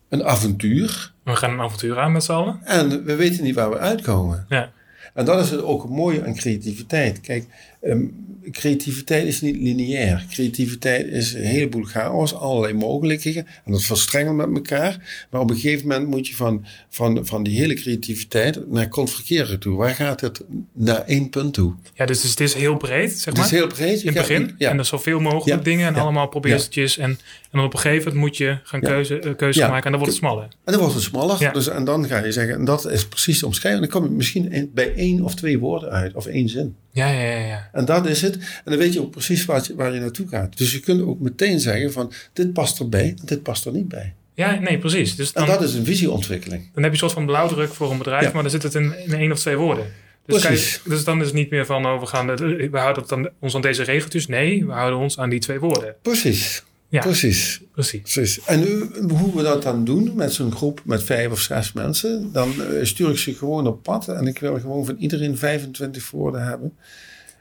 Een 0.09 0.25
avontuur. 0.25 1.13
We 1.25 1.37
gaan 1.37 1.51
een 1.51 1.61
avontuur 1.61 1.99
aan 1.99 2.13
met 2.13 2.25
z'n 2.25 2.33
allen. 2.33 2.61
En 2.65 3.05
we 3.05 3.15
weten 3.15 3.45
niet 3.45 3.55
waar 3.55 3.71
we 3.71 3.79
uitkomen. 3.79 4.47
Ja. 4.49 4.73
En 5.15 5.25
dat 5.25 5.41
is 5.45 5.51
het 5.51 5.63
ook 5.63 5.89
mooie 5.89 6.25
aan 6.25 6.35
creativiteit. 6.35 7.21
Kijk, 7.21 7.45
ehm, 7.81 8.03
creativiteit 8.51 9.27
is 9.27 9.41
niet 9.41 9.57
lineair. 9.57 10.25
Creativiteit 10.31 11.07
is 11.07 11.33
een 11.35 11.43
heleboel 11.45 11.83
chaos, 11.85 12.35
allerlei 12.35 12.73
mogelijkheden. 12.75 13.47
En 13.65 13.73
dat 13.73 13.83
verstrengelt 13.83 14.37
met 14.37 14.47
elkaar. 14.55 15.27
Maar 15.31 15.41
op 15.41 15.51
een 15.51 15.57
gegeven 15.57 15.89
moment 15.89 16.09
moet 16.09 16.27
je 16.29 16.35
van, 16.37 16.65
van, 16.89 17.27
van 17.27 17.43
die 17.43 17.59
hele 17.59 17.75
creativiteit 17.75 18.71
naar 18.71 18.89
convergeren 18.89 19.59
toe. 19.61 19.77
Waar 19.77 19.95
gaat 19.95 20.21
het 20.21 20.45
naar 20.73 21.03
één 21.05 21.31
punt 21.31 21.55
toe? 21.55 21.75
ja, 21.95 22.07
dus, 22.07 22.21
dus 22.21 22.31
het 22.31 22.41
is 22.41 22.55
heel 22.55 22.77
breed, 22.77 23.11
zeg 23.13 23.25
Het 23.25 23.35
maar. 23.37 23.45
is 23.45 23.51
heel 23.51 23.67
breed. 23.67 24.01
Je 24.01 24.09
in 24.09 24.17
het 24.17 24.27
gaat- 24.27 24.29
begin. 24.39 24.55
Ja. 24.59 24.71
En 24.71 24.79
er 24.79 24.85
zoveel 24.85 25.21
mogelijk 25.21 25.47
Ja. 25.47 25.57
dingen 25.57 25.87
en 25.87 25.95
Ja. 25.95 26.01
allemaal 26.01 26.29
probeertjes. 26.29 26.99
En, 26.99 27.11
en 27.11 27.19
dan 27.51 27.65
op 27.65 27.73
een 27.73 27.79
gegeven 27.79 28.05
moment 28.05 28.21
moet 28.27 28.37
je 28.37 28.59
gaan 28.63 28.81
keuze, 28.81 29.35
keuze 29.37 29.59
Ja. 29.59 29.69
maken 29.69 29.85
en 29.85 29.91
dan 29.91 30.01
wordt 30.01 30.15
het 30.15 30.25
smaller. 30.25 30.43
En 30.43 30.73
dan 30.73 30.79
wordt 30.81 30.95
het 30.95 31.03
smaller. 31.05 31.37
Ja. 31.41 31.53
Dus, 31.53 31.69
en 31.69 31.85
dan 31.85 32.07
ga 32.07 32.25
je 32.25 32.33
zeggen, 32.33 32.55
en 32.55 32.65
dat 32.65 32.91
is 32.91 33.07
precies 33.07 33.43
omschrijven. 33.43 33.83
En 33.83 33.89
dan 33.89 34.01
kom 34.01 34.11
je 34.11 34.17
misschien 34.17 34.71
bij 34.75 34.95
één 34.95 35.21
of 35.23 35.35
twee 35.35 35.59
woorden 35.59 35.91
uit. 35.91 36.15
Of 36.15 36.27
één 36.27 36.49
zin. 36.49 36.75
Ja, 36.93 37.09
ja, 37.09 37.21
ja. 37.21 37.47
ja. 37.47 37.69
En 37.73 37.85
dat 37.85 38.07
is 38.07 38.23
het. 38.23 38.35
En 38.37 38.43
dan 38.65 38.77
weet 38.79 38.93
je 38.93 39.01
ook 39.01 39.11
precies 39.11 39.45
waar 39.45 39.63
je, 39.67 39.75
waar 39.75 39.95
je 39.95 40.01
naartoe 40.01 40.29
gaat. 40.29 40.59
Dus 40.59 40.73
je 40.73 40.81
kunt 40.81 41.03
ook 41.03 41.21
meteen 41.21 41.61
zeggen 41.61 41.93
van 41.93 42.13
dit 42.33 42.53
past 42.53 42.79
erbij 42.79 43.09
en 43.21 43.23
dit 43.25 43.43
past 43.43 43.67
er 43.67 43.73
niet 43.73 43.89
bij. 43.89 44.15
Ja, 44.35 44.59
nee, 44.61 44.79
precies. 44.79 45.17
Dus 45.17 45.33
En 45.33 45.47
dan, 45.47 45.59
dat 45.59 45.69
is 45.69 45.75
een 45.75 45.85
visieontwikkeling. 45.85 46.63
dan 46.63 46.83
heb 46.83 46.85
je 46.85 46.91
een 46.91 46.97
soort 46.97 47.13
van 47.13 47.27
blauwdruk 47.27 47.73
voor 47.75 47.91
een 47.91 47.99
bedrijf, 47.99 48.23
Ja. 48.25 48.31
maar 48.33 48.43
dan 48.43 48.51
zit 48.51 48.63
het 48.63 48.75
in, 48.75 48.95
in 49.07 49.13
één 49.15 49.33
of 49.33 49.39
twee 49.39 49.57
woorden. 49.57 49.87
Dus, 50.27 50.81
dus 50.85 51.05
dan 51.05 51.19
is 51.21 51.27
het 51.27 51.35
niet 51.35 51.51
meer 51.51 51.67
van, 51.67 51.87
oh, 51.87 52.01
we, 52.01 52.07
gaan, 52.07 52.27
we 52.37 52.69
houden 52.73 53.01
het 53.01 53.09
dan, 53.09 53.29
ons 53.39 53.55
aan 53.55 53.61
deze 53.61 53.83
regeltjes. 53.83 54.27
Nee, 54.27 54.67
we 54.67 54.73
houden 54.73 54.99
ons 54.99 55.19
aan 55.19 55.31
die 55.31 55.39
twee 55.41 55.59
woorden. 55.61 55.95
Precies. 56.03 56.63
Ja. 56.91 57.01
Precies. 57.01 57.61
Precies. 57.73 58.01
Precies. 58.01 58.45
En 58.45 58.61
nu, 58.61 58.91
hoe 59.15 59.37
we 59.37 59.43
dat 59.43 59.63
dan 59.63 59.85
doen 59.85 60.13
met 60.15 60.33
zo'n 60.33 60.53
groep 60.53 60.81
met 60.85 61.03
vijf 61.03 61.31
of 61.31 61.41
zes 61.41 61.73
mensen, 61.73 62.33
dan 62.33 62.63
eh, 62.63 62.85
stuur 62.85 63.11
ik 63.11 63.19
ze 63.19 63.35
gewoon 63.35 63.67
op 63.67 63.83
pad 63.83 64.09
en 64.09 64.27
ik 64.27 64.39
wil 64.39 64.61
gewoon 64.61 64.85
van 64.85 64.97
iedereen 64.99 65.39
25 65.39 66.11
woorden 66.11 66.45
hebben. 66.45 66.73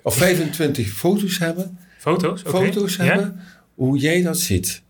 Of 0.02 0.16
25 0.16 0.90
foto's 0.90 1.38
hebben. 1.38 1.78
Foto's? 1.98 2.44
oké. 2.44 2.50
Foto's 2.50 2.96
Ja? 2.96 3.04
hebben, 3.04 3.40
hoe 3.74 3.98
jij 3.98 4.22
dat 4.22 4.40
ziet. 4.40 4.82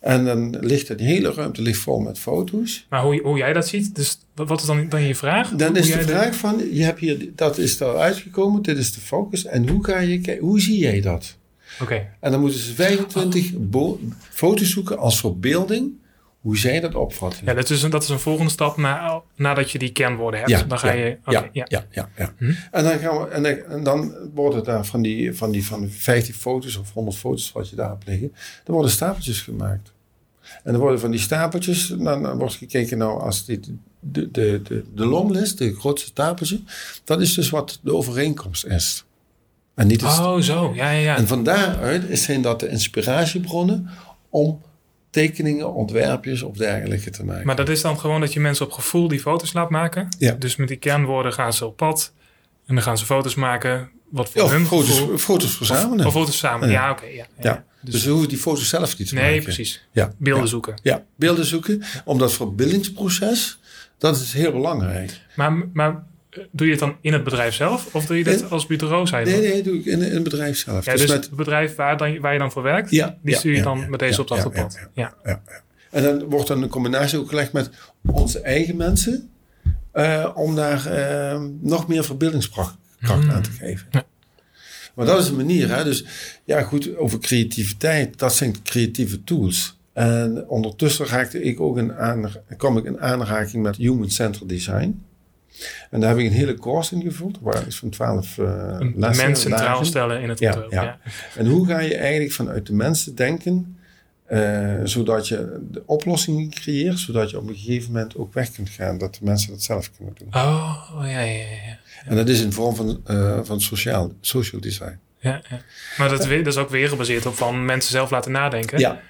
En 0.00 0.24
dan 0.24 0.56
ligt 0.60 0.98
de 0.98 1.04
hele 1.04 1.32
ruimte 1.32 1.62
ligt 1.62 1.80
vol 1.80 2.00
met 2.00 2.18
foto's. 2.18 2.86
Maar 2.88 3.02
hoe, 3.02 3.20
hoe 3.22 3.38
jij 3.38 3.52
dat 3.52 3.68
ziet, 3.68 3.94
dus 3.94 4.18
wat 4.34 4.60
is 4.60 4.66
dan, 4.66 4.88
dan 4.88 5.02
je 5.02 5.14
vraag? 5.14 5.50
Dan 5.50 5.68
Hoe 5.68 5.78
is 5.78 5.92
de 5.92 6.02
vraag 6.02 6.34
van, 6.34 6.62
je 6.72 6.82
hebt 6.82 7.00
hier, 7.00 7.28
dat 7.34 7.58
is 7.58 7.80
er 7.80 7.96
uitgekomen, 7.96 8.62
dit 8.62 8.78
is 8.78 8.92
de 8.92 9.00
focus. 9.00 9.44
En 9.44 9.68
hoe 9.68 9.84
ga 9.84 9.98
je 9.98 10.38
hoe 10.40 10.60
zie 10.60 10.78
jij 10.78 11.00
dat? 11.00 11.38
Oké, 11.82 12.06
En 12.20 12.30
dan 12.30 12.40
moeten 12.40 12.58
ze 12.60 12.74
25 12.74 13.52
bo- 13.58 14.00
foto's 14.30 14.70
zoeken 14.70 14.98
als 14.98 15.20
verbeelding, 15.20 15.92
hoe 16.40 16.58
zij 16.58 16.80
dat 16.80 16.94
opvatten. 16.94 17.44
ja, 17.44 17.54
dat, 17.54 17.70
is 17.70 17.82
een, 17.82 17.90
dat 17.90 18.02
is 18.02 18.08
een 18.08 18.18
volgende 18.18 18.50
stap 18.50 18.76
na, 18.76 19.22
nadat 19.36 19.70
je 19.70 19.78
die 19.78 19.92
kernwoorden 19.92 20.40
hebt. 20.40 20.68
dan 20.68 20.78
ga 20.78 20.92
ja, 20.92 21.04
je... 21.04 21.18
ja, 21.24 21.48
ja. 21.52 21.64
ja, 21.68 21.86
ja, 21.90 22.08
ja. 22.16 22.34
Hm. 22.38 22.52
En 22.70 22.84
dan 22.84 22.98
gaan 22.98 23.18
we, 23.18 23.28
en 23.28 23.42
dan, 23.42 23.52
en 23.52 23.82
dan 23.84 24.14
worden 24.34 24.64
daar 24.64 24.86
van 24.86 25.02
die, 25.02 25.36
van 25.36 25.50
die 25.50 25.66
van 25.66 25.88
50 25.90 26.36
foto's 26.36 26.76
of 26.76 26.92
100 26.92 27.16
foto's 27.16 27.52
wat 27.52 27.68
je 27.68 27.76
daar 27.76 27.88
hebt 27.88 28.06
liggen, 28.06 28.32
dan 28.64 28.74
worden 28.74 28.90
stapeltjes 28.92 29.40
gemaakt. 29.40 29.92
En 30.62 30.72
dan 30.72 30.80
worden 30.80 31.00
van 31.00 31.10
die 31.10 31.20
stapeltjes, 31.20 31.86
dan, 31.86 32.22
dan 32.22 32.38
wordt 32.38 32.54
gekeken 32.54 32.98
nou 32.98 33.20
als 33.20 33.44
dit 33.44 33.70
de, 34.00 34.30
de, 34.30 34.60
de, 34.62 34.84
de 34.94 35.04
longlist, 35.06 35.58
de 35.58 35.74
grootste 35.74 36.08
stapeltje, 36.08 36.60
dat 37.04 37.20
is 37.20 37.34
dus 37.34 37.50
wat 37.50 37.78
de 37.82 37.94
overeenkomst 37.94 38.66
is. 38.66 39.04
En 39.80 39.86
niet 39.86 40.00
het 40.00 40.10
Oh, 40.18 40.38
zo. 40.38 40.72
Ja, 40.74 40.90
ja, 40.90 40.98
ja. 40.98 41.16
En 41.16 41.26
van 41.26 41.44
daaruit 41.44 42.18
zijn 42.18 42.42
dat 42.42 42.60
de 42.60 42.68
inspiratiebronnen 42.68 43.88
om 44.28 44.62
tekeningen, 45.10 45.74
ontwerpjes 45.74 46.42
of 46.42 46.56
dergelijke 46.56 47.10
te 47.10 47.24
maken. 47.24 47.46
Maar 47.46 47.56
dat 47.56 47.68
is 47.68 47.80
dan 47.80 47.98
gewoon 48.00 48.20
dat 48.20 48.32
je 48.32 48.40
mensen 48.40 48.66
op 48.66 48.72
gevoel 48.72 49.08
die 49.08 49.20
foto's 49.20 49.52
laat 49.52 49.70
maken. 49.70 50.08
Ja. 50.18 50.32
Dus 50.32 50.56
met 50.56 50.68
die 50.68 50.76
kernwoorden 50.76 51.32
gaan 51.32 51.52
ze 51.52 51.66
op 51.66 51.76
pad. 51.76 52.12
En 52.66 52.74
dan 52.74 52.84
gaan 52.84 52.98
ze 52.98 53.04
foto's 53.04 53.34
maken. 53.34 53.90
Wat 54.10 54.30
voor 54.30 54.42
Ja, 54.42 54.48
hun 54.48 54.66
foto's, 54.66 54.98
gevoel- 54.98 55.18
foto's 55.18 55.56
verzamelen. 55.56 56.06
Of 56.06 56.12
foto's 56.12 56.38
samen. 56.38 56.68
Ja. 56.68 56.74
Ja, 56.84 56.90
oké. 56.90 57.04
ja, 57.06 57.12
ja. 57.12 57.24
ja. 57.38 57.64
Dus, 57.80 57.92
Dus, 57.94 58.04
we 58.04 58.10
hoeven 58.10 58.28
die 58.28 58.38
foto's 58.38 58.68
zelf 58.68 58.98
niet 58.98 59.08
te 59.08 59.14
maken. 59.14 59.30
nee, 59.30 59.42
precies. 59.42 59.86
Ja. 59.92 60.12
Beelden 60.18 60.48
zoeken. 60.48 60.74
Ja, 60.82 61.04
beelden 61.16 61.44
zoeken. 61.44 61.82
Om 62.04 62.18
dat 62.18 62.32
verbindingsproces, 62.32 63.58
dat 63.98 64.16
is 64.16 64.32
heel 64.32 64.52
belangrijk. 64.52 65.20
Maar, 65.36 65.52
maar 65.72 66.02
doe 66.50 66.66
je 66.66 66.70
het 66.72 66.80
dan 66.80 66.96
in 67.00 67.12
het 67.12 67.24
bedrijf 67.24 67.54
zelf? 67.54 67.94
Of 67.94 68.06
doe 68.06 68.18
je 68.18 68.24
dit 68.24 68.40
Nee. 68.40 68.50
als 68.50 68.66
bureau? 68.66 69.06
Zei 69.06 69.24
je 69.30 69.36
Nee, 69.36 69.50
nee, 69.52 69.62
doe 69.62 69.78
ik 69.78 69.84
in, 69.84 70.02
in 70.02 70.14
het 70.14 70.22
bedrijf 70.22 70.56
zelf. 70.58 70.84
Ja, 70.84 70.92
dus 70.92 71.00
dus 71.00 71.10
met, 71.10 71.24
het 71.24 71.34
bedrijf 71.36 71.74
waar, 71.74 71.96
dan, 71.96 72.20
waar 72.20 72.32
je 72.32 72.38
dan 72.38 72.52
voor 72.52 72.62
werkt, 72.62 72.90
Ja, 72.90 73.16
die 73.22 73.34
stuur 73.34 73.50
je 73.52 73.56
ja, 73.58 73.62
dan 73.64 73.90
met 73.90 73.98
deze 73.98 74.20
opdracht 74.20 74.46
op 74.46 74.52
pad. 74.52 74.78
ja. 74.94 75.14
En 75.90 76.02
dan 76.02 76.24
wordt 76.24 76.48
dan 76.48 76.62
een 76.62 76.68
combinatie 76.68 77.18
ook 77.18 77.28
gelegd 77.28 77.52
met 77.52 77.70
onze 78.06 78.40
eigen 78.40 78.76
mensen. 78.76 79.30
eh, 79.92 80.30
om 80.34 80.54
daar 80.54 80.86
eh, 80.86 81.40
nog 81.60 81.88
meer 81.88 82.04
verbeeldingskracht 82.04 82.76
kracht 83.00 83.24
Mm. 83.24 83.30
aan 83.30 83.42
te 83.42 83.50
geven. 83.50 83.86
Ja. 83.90 84.04
Maar 84.94 85.06
dat 85.06 85.20
is 85.22 85.28
een 85.28 85.36
manier. 85.36 85.76
Hè? 85.76 85.84
Dus 85.84 86.04
ja, 86.44 86.62
goed, 86.62 86.96
over 86.96 87.18
creativiteit. 87.18 88.18
Dat 88.18 88.34
zijn 88.34 88.62
creatieve 88.62 89.24
tools. 89.24 89.78
En 89.92 90.44
ondertussen 90.48 91.06
raakte 91.06 91.42
ik 91.42 91.60
ook 91.60 91.78
in 91.78 91.92
kwam 92.56 92.76
ik 92.78 92.84
in 92.84 93.00
aanraking 93.00 93.62
met 93.62 93.76
Human-Centered 93.76 94.48
Design. 94.48 95.02
En 95.90 96.00
daar 96.00 96.08
heb 96.08 96.18
ik 96.18 96.26
een 96.26 96.32
hele 96.32 96.54
course 96.54 96.94
in 96.94 97.02
gevoeld. 97.02 97.38
Waren 97.40 97.66
iets 97.66 97.78
van 97.78 97.90
twaalf 97.90 98.38
uh, 98.38 98.46
Een 98.78 98.94
lessen. 98.96 99.26
mens 99.26 99.40
centraal 99.40 99.84
stellen 99.84 100.20
in 100.20 100.28
het 100.28 100.38
Ja, 100.38 100.48
ontwerp. 100.48 100.72
ja. 100.72 100.82
Ja. 100.82 100.98
En 101.36 101.46
hoe 101.46 101.66
ga 101.66 101.78
je 101.80 101.96
eigenlijk 101.96 102.32
vanuit 102.32 102.66
de 102.66 102.72
mensen 102.72 103.14
denken, 103.14 103.78
eh, 104.26 104.74
zodat 104.84 105.28
je 105.28 105.58
de 105.70 105.82
oplossingen 105.86 106.50
creëert, 106.50 106.98
zodat 106.98 107.30
je 107.30 107.38
op 107.38 107.48
een 107.48 107.56
gegeven 107.56 107.92
moment 107.92 108.16
ook 108.16 108.34
weg 108.34 108.50
kunt 108.50 108.68
gaan, 108.68 108.98
dat 108.98 109.14
de 109.14 109.24
mensen 109.24 109.50
dat 109.50 109.62
zelf 109.62 109.90
kunnen 109.96 110.14
doen. 110.18 110.28
Oh, 110.34 110.86
ja, 111.00 111.08
ja, 111.08 111.20
ja. 111.20 111.38
ja. 111.38 111.78
En 112.04 112.16
dat 112.16 112.28
is 112.28 112.40
in 112.42 112.52
vorm 112.52 112.74
van, 112.76 113.00
eh, 113.06 113.38
van 113.42 113.60
sociaal, 113.60 114.12
social 114.20 114.60
design. 114.60 114.98
Ja, 115.18 115.40
ja. 115.50 115.60
Maar 115.98 116.08
dat, 116.08 116.18
dat 116.22 116.46
is 116.46 116.56
ook 116.56 116.70
weer 116.70 116.88
gebaseerd 116.88 117.26
op 117.26 117.34
van 117.34 117.64
mensen 117.64 117.90
zelf 117.90 118.10
laten 118.10 118.32
nadenken. 118.32 118.78
Ja. 118.78 119.00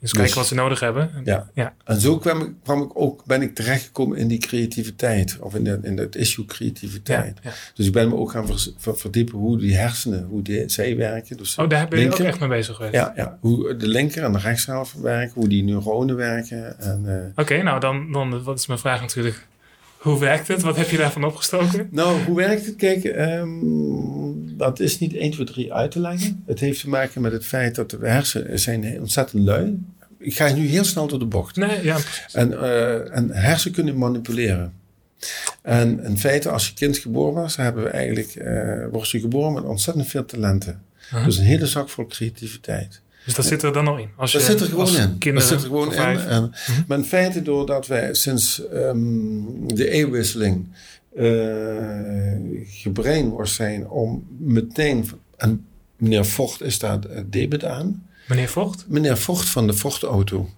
Dus 0.00 0.10
kijken 0.10 0.28
Dus- 0.28 0.36
wat 0.38 0.46
ze 0.46 0.54
nodig 0.54 0.80
hebben. 0.80 1.10
Ja. 1.24 1.50
Ja. 1.54 1.74
En 1.84 2.00
zo 2.00 2.18
kwam 2.18 2.40
ik, 2.40 2.50
kwam 2.62 2.82
ik 2.82 2.90
ook, 2.94 3.24
ben 3.24 3.42
ik 3.42 3.54
terechtgekomen 3.54 4.18
in 4.18 4.28
die 4.28 4.38
creativiteit, 4.38 5.36
of 5.40 5.54
in, 5.54 5.64
de, 5.64 5.78
in 5.82 5.98
het 5.98 6.16
issue 6.16 6.44
creativiteit. 6.44 7.38
ja. 7.42 7.50
Dus 7.74 7.86
ik 7.86 7.92
ben 7.92 8.08
me 8.08 8.14
ook 8.16 8.30
gaan 8.30 8.46
vers- 8.46 8.72
ver- 8.76 8.96
verdiepen 8.98 9.38
hoe 9.38 9.58
die 9.58 9.76
hersenen, 9.76 10.24
hoe 10.24 10.42
die, 10.42 10.68
zij 10.68 10.96
werken. 10.96 11.36
Dus 11.36 11.56
Oh, 11.58 11.68
daar 11.68 11.88
ben 11.88 12.00
je 12.00 12.12
ook 12.12 12.18
echt 12.18 12.40
mee 12.40 12.48
bezig 12.48 12.76
geweest. 12.76 12.94
Ja, 12.94 13.12
ja, 13.16 13.38
hoe 13.40 13.76
de 13.76 13.88
linker 13.88 14.22
en 14.22 14.32
de 14.32 14.38
rechtshelft 14.38 15.00
werken, 15.00 15.32
hoe 15.34 15.48
die 15.48 15.62
neuronen 15.64 16.16
werken. 16.16 16.80
En, 16.80 17.02
eh, 17.34 17.42
Oké, 17.42 17.62
nou 17.62 17.80
dan, 17.80 18.12
dan 18.12 18.42
wat 18.42 18.58
is 18.58 18.66
mijn 18.66 18.78
vraag 18.78 19.00
natuurlijk. 19.00 19.46
Hoe 20.00 20.18
werkt 20.18 20.48
het? 20.48 20.62
Wat 20.62 20.76
heb 20.76 20.88
je 20.88 20.96
daarvan 20.96 21.24
opgestoken? 21.24 21.88
Nou, 21.90 22.22
hoe 22.24 22.36
werkt 22.36 22.66
het? 22.66 22.76
Kijk, 22.76 23.04
ehm, 23.04 23.48
dat 24.56 24.80
is 24.80 24.98
niet 24.98 25.14
1, 25.14 25.30
2, 25.30 25.46
3 25.46 25.72
uit 25.72 25.90
te 25.90 26.00
leggen. 26.00 26.42
Het 26.46 26.60
heeft 26.60 26.80
te 26.80 26.88
maken 26.88 27.20
met 27.20 27.32
het 27.32 27.46
feit 27.46 27.74
dat 27.74 27.90
de 27.90 27.98
hersenen 28.00 28.58
zijn 28.58 29.00
ontzettend 29.00 29.44
lui. 29.44 29.78
Ik 30.18 30.36
ga 30.36 30.52
nu 30.52 30.66
heel 30.66 30.84
snel 30.84 31.06
door 31.06 31.18
de 31.18 31.24
bocht. 31.24 31.56
Nee, 31.56 31.84
ja. 31.84 31.98
En, 32.32 32.60
eh, 32.62 33.16
en 33.16 33.30
hersenen 33.30 33.74
kunnen 33.74 33.98
manipuleren. 33.98 34.72
En 35.62 36.04
in 36.04 36.18
feite, 36.18 36.50
als 36.50 36.68
je 36.68 36.74
kind 36.74 36.98
geboren 36.98 37.42
was, 37.42 37.56
hebben 37.56 37.82
we 37.82 37.88
eigenlijk, 37.88 38.34
eh 38.34 38.86
word 38.90 39.10
je 39.10 39.20
geboren 39.20 39.52
met 39.52 39.64
ontzettend 39.64 40.06
veel 40.06 40.24
talenten. 40.24 40.82
Dus 41.24 41.36
een 41.38 41.44
hele 41.44 41.66
zak 41.66 41.88
vol 41.88 42.06
creativiteit. 42.06 43.00
Dus 43.24 43.34
dat 43.34 43.44
zit 43.44 43.62
er 43.62 43.72
dan 43.72 43.88
al 43.88 43.96
in. 43.98 44.08
Als 44.16 44.32
Dat 44.32 44.40
je, 44.40 44.46
zit 44.46 44.60
er 44.60 44.66
gewoon 44.66 44.96
in. 44.96 45.18
Kinderen 45.18 45.48
dat 45.48 45.58
zit 45.58 45.70
er 45.70 45.76
gewoon 45.76 45.92
in. 45.92 46.18
En, 46.18 46.52
Maar 46.86 46.98
in 46.98 47.04
feite, 47.04 47.42
doordat 47.42 47.86
wij 47.86 48.14
sinds 48.14 48.66
ehm, 48.68 48.96
de 49.66 49.90
eeuwwisseling 49.90 50.66
gebrainwashed 52.66 53.56
zijn 53.56 53.88
om 53.88 54.26
meteen, 54.38 55.10
en 55.36 55.66
meneer 55.96 56.24
Vocht 56.24 56.62
is 56.62 56.78
daar 56.78 56.98
eh, 57.04 57.22
debet 57.26 57.64
aan, 57.64 58.04
Meneer 58.30 58.48
Vocht? 58.48 58.84
Meneer 58.88 59.16
Vocht 59.16 59.48
van 59.48 59.66
de 59.66 59.72
Vocht-auto. 59.72 60.48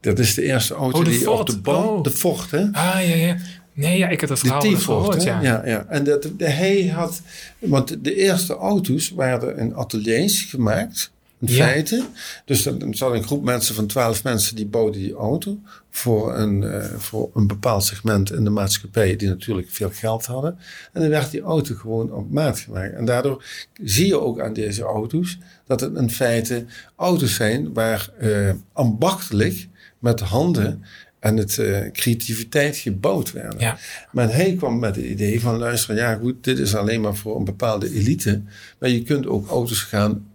Dat 0.00 0.18
is 0.18 0.34
de 0.34 0.42
eerste 0.42 0.74
auto 0.74 0.98
Oh, 0.98 1.04
de 1.04 1.10
die 1.10 1.18
Ford. 1.18 1.38
op 1.40 1.46
de 1.46 1.58
band... 1.58 1.88
Oh. 1.88 2.02
De 2.02 2.10
Vocht, 2.10 2.50
hè? 2.50 2.58
Ah, 2.72 3.08
ja, 3.08 3.14
ja. 3.14 3.36
Nee, 3.72 3.98
ja, 3.98 4.08
ik 4.08 4.20
heb 4.20 4.28
De 4.28 4.36
verhaal 4.36 4.60
T-Ford, 4.60 4.78
gehoord, 4.84 5.22
ja. 5.22 5.40
Ja, 5.40 5.62
ja. 5.64 5.86
En 5.88 6.04
dat, 6.04 6.22
de, 6.36 6.48
hij 6.48 6.86
had... 6.86 7.22
Want 7.58 8.04
de 8.04 8.14
eerste 8.14 8.54
auto's 8.54 9.10
werden 9.10 9.58
in 9.58 9.74
ateliers 9.74 10.42
gemaakt. 10.42 11.12
In 11.40 11.54
Ja. 11.54 11.66
feite. 11.66 12.04
Dus 12.44 12.62
dan 12.62 12.78
dan 12.78 12.94
zat 12.94 13.12
een 13.14 13.22
groep 13.22 13.44
mensen 13.44 13.74
van 13.74 13.86
twaalf 13.86 14.24
mensen... 14.24 14.56
die 14.56 14.66
bouwden 14.66 15.00
die 15.00 15.14
auto 15.14 15.58
voor 15.90 16.36
een, 16.36 16.62
eh, 16.62 16.84
voor 16.96 17.30
een 17.34 17.46
bepaald 17.46 17.84
segment 17.84 18.32
in 18.32 18.44
de 18.44 18.50
maatschappij... 18.50 19.16
die 19.16 19.28
natuurlijk 19.28 19.70
veel 19.70 19.90
geld 19.90 20.26
hadden. 20.26 20.58
En 20.92 21.00
dan 21.00 21.10
werd 21.10 21.30
die 21.30 21.40
auto 21.40 21.74
gewoon 21.74 22.12
op 22.12 22.30
maat 22.30 22.58
gemaakt. 22.58 22.94
En 22.94 23.04
daardoor 23.04 23.44
zie 23.82 24.06
je 24.06 24.20
ook 24.20 24.40
aan 24.40 24.52
deze 24.52 24.82
auto's... 24.82 25.38
dat 25.66 25.80
het 25.80 25.96
in 25.96 26.10
feite 26.10 26.64
auto's 26.96 27.34
zijn 27.34 27.72
waar 27.72 28.10
eh, 28.18 28.50
ambachtelijk 28.72 29.68
met 29.98 30.20
handen... 30.20 30.84
en 31.18 31.36
het 31.36 31.58
eh, 31.58 31.90
creativiteit 31.92 32.76
gebouwd 32.76 33.32
werden. 33.32 33.60
Ja. 33.60 33.78
Maar 34.12 34.34
hij 34.34 34.54
kwam 34.54 34.78
met 34.78 34.96
het 34.96 35.04
idee 35.04 35.40
van 35.40 35.58
luister, 35.58 35.96
ja 35.96 36.14
goed, 36.14 36.44
dit 36.44 36.58
is 36.58 36.74
alleen 36.74 37.00
maar 37.00 37.16
voor 37.16 37.36
een 37.36 37.44
bepaalde 37.44 37.92
elite. 37.92 38.42
Maar 38.78 38.90
je 38.90 39.02
kunt 39.02 39.26
ook 39.26 39.48
auto's 39.48 39.82
gaan 39.82 40.28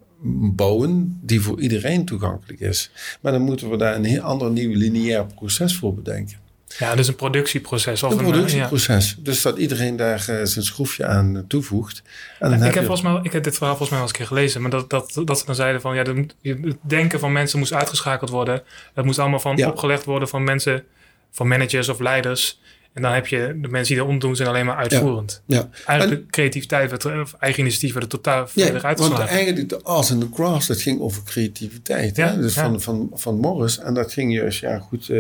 bouwen 0.56 1.20
die 1.22 1.42
voor 1.42 1.62
iedereen 1.62 2.06
toegankelijk 2.06 2.60
is. 2.60 2.92
Maar 3.22 3.32
dan 3.32 3.42
moeten 3.42 3.70
we 3.70 3.78
daar 3.78 3.96
een 3.96 4.04
heel 4.04 4.22
ander 4.22 4.52
nieuw 4.52 4.76
lineair 4.78 5.26
proces 5.26 5.76
voor 5.76 5.94
bedenken. 5.94 6.38
Ja, 6.80 6.96
dus 6.96 7.08
een 7.08 7.16
productieproces. 7.16 8.04
Of 8.04 8.12
Een 8.12 8.18
een, 8.20 8.26
eh, 8.26 8.32
productieproces. 8.32 9.16
Dus 9.20 9.42
dat 9.42 9.58
iedereen 9.58 9.96
daar 9.96 10.20
eh, 10.30 10.40
zijn 10.44 10.66
schroefje 10.66 11.06
aan 11.06 11.36
eh, 11.38 11.42
toevoegt. 11.48 12.04
En 12.40 12.50
dan 12.50 12.58
Ik 12.58 12.64
heb, 12.64 12.74
je- 12.74 12.80
volgens 12.80 13.02
mij, 13.02 13.20
ik 13.24 13.32
heb 13.32 13.44
dit 13.44 13.58
verhaal 13.58 13.76
volgens 13.78 13.90
mij 13.90 14.00
wel 14.00 14.08
eens 14.08 14.18
een 14.20 14.26
keer 14.26 14.38
gelezen. 14.38 14.62
Maar 14.62 14.72
dat, 14.72 14.90
dat, 14.90 15.22
dat 15.26 15.40
ze 15.40 15.46
dan 15.46 15.56
zeiden 15.56 15.82
van... 15.82 15.96
Ja, 15.96 16.04
het 16.42 16.76
denken 16.82 17.20
van 17.20 17.32
mensen 17.32 17.60
moest 17.60 17.74
uitgeschakeld 17.74 18.30
worden. 18.30 18.64
Dat 18.94 19.06
moest 19.06 19.20
allemaal 19.20 19.40
van 19.40 19.58
Ja. 19.58 19.68
opgelegd 19.70 20.06
worden 20.06 20.28
van 20.28 20.44
mensen... 20.44 20.84
Van 21.32 21.48
managers 21.48 21.90
of 21.90 22.00
leiders. 22.00 22.60
En 22.96 23.02
dan 23.02 23.12
heb 23.14 23.28
je 23.28 23.58
de 23.62 23.68
mensen 23.68 23.94
die 23.96 24.04
eronder 24.04 24.20
doen... 24.28 24.36
zijn 24.36 24.48
alleen 24.50 24.66
maar 24.66 24.76
uitvoerend. 24.76 25.42
ja. 25.46 25.70
Eigenlijk 25.86 26.32
creativiteit, 26.32 26.90
werd, 26.90 27.04
er- 27.04 27.22
of 27.22 27.34
eigen 27.40 27.62
initiatief... 27.62 27.94
werd 27.94 28.06
er 28.06 28.12
totaal 28.12 28.40
Ja, 28.42 28.48
volledig 28.48 28.72
want 28.74 28.86
uitgeslagen. 28.86 29.28
eigenlijk 29.28 29.70
de 29.70 29.82
Arts 29.84 30.12
in 30.12 30.20
the 30.20 30.28
Grass, 30.34 30.68
dat 30.68 30.82
ging 30.82 31.00
over 31.00 31.24
creativiteit. 31.24 32.16
Ja, 32.16 32.28
hè? 32.32 32.42
Dus 32.42 32.56
ja. 32.56 32.62
van, 32.64 32.82
van, 32.82 33.10
van 33.14 33.40
Morris. 33.40 33.80
En 33.80 33.94
dat 33.94 34.14
ging 34.14 34.34
juist, 34.34 34.60
ja 34.60 34.80
goed... 34.80 35.10
eh, 35.10 35.20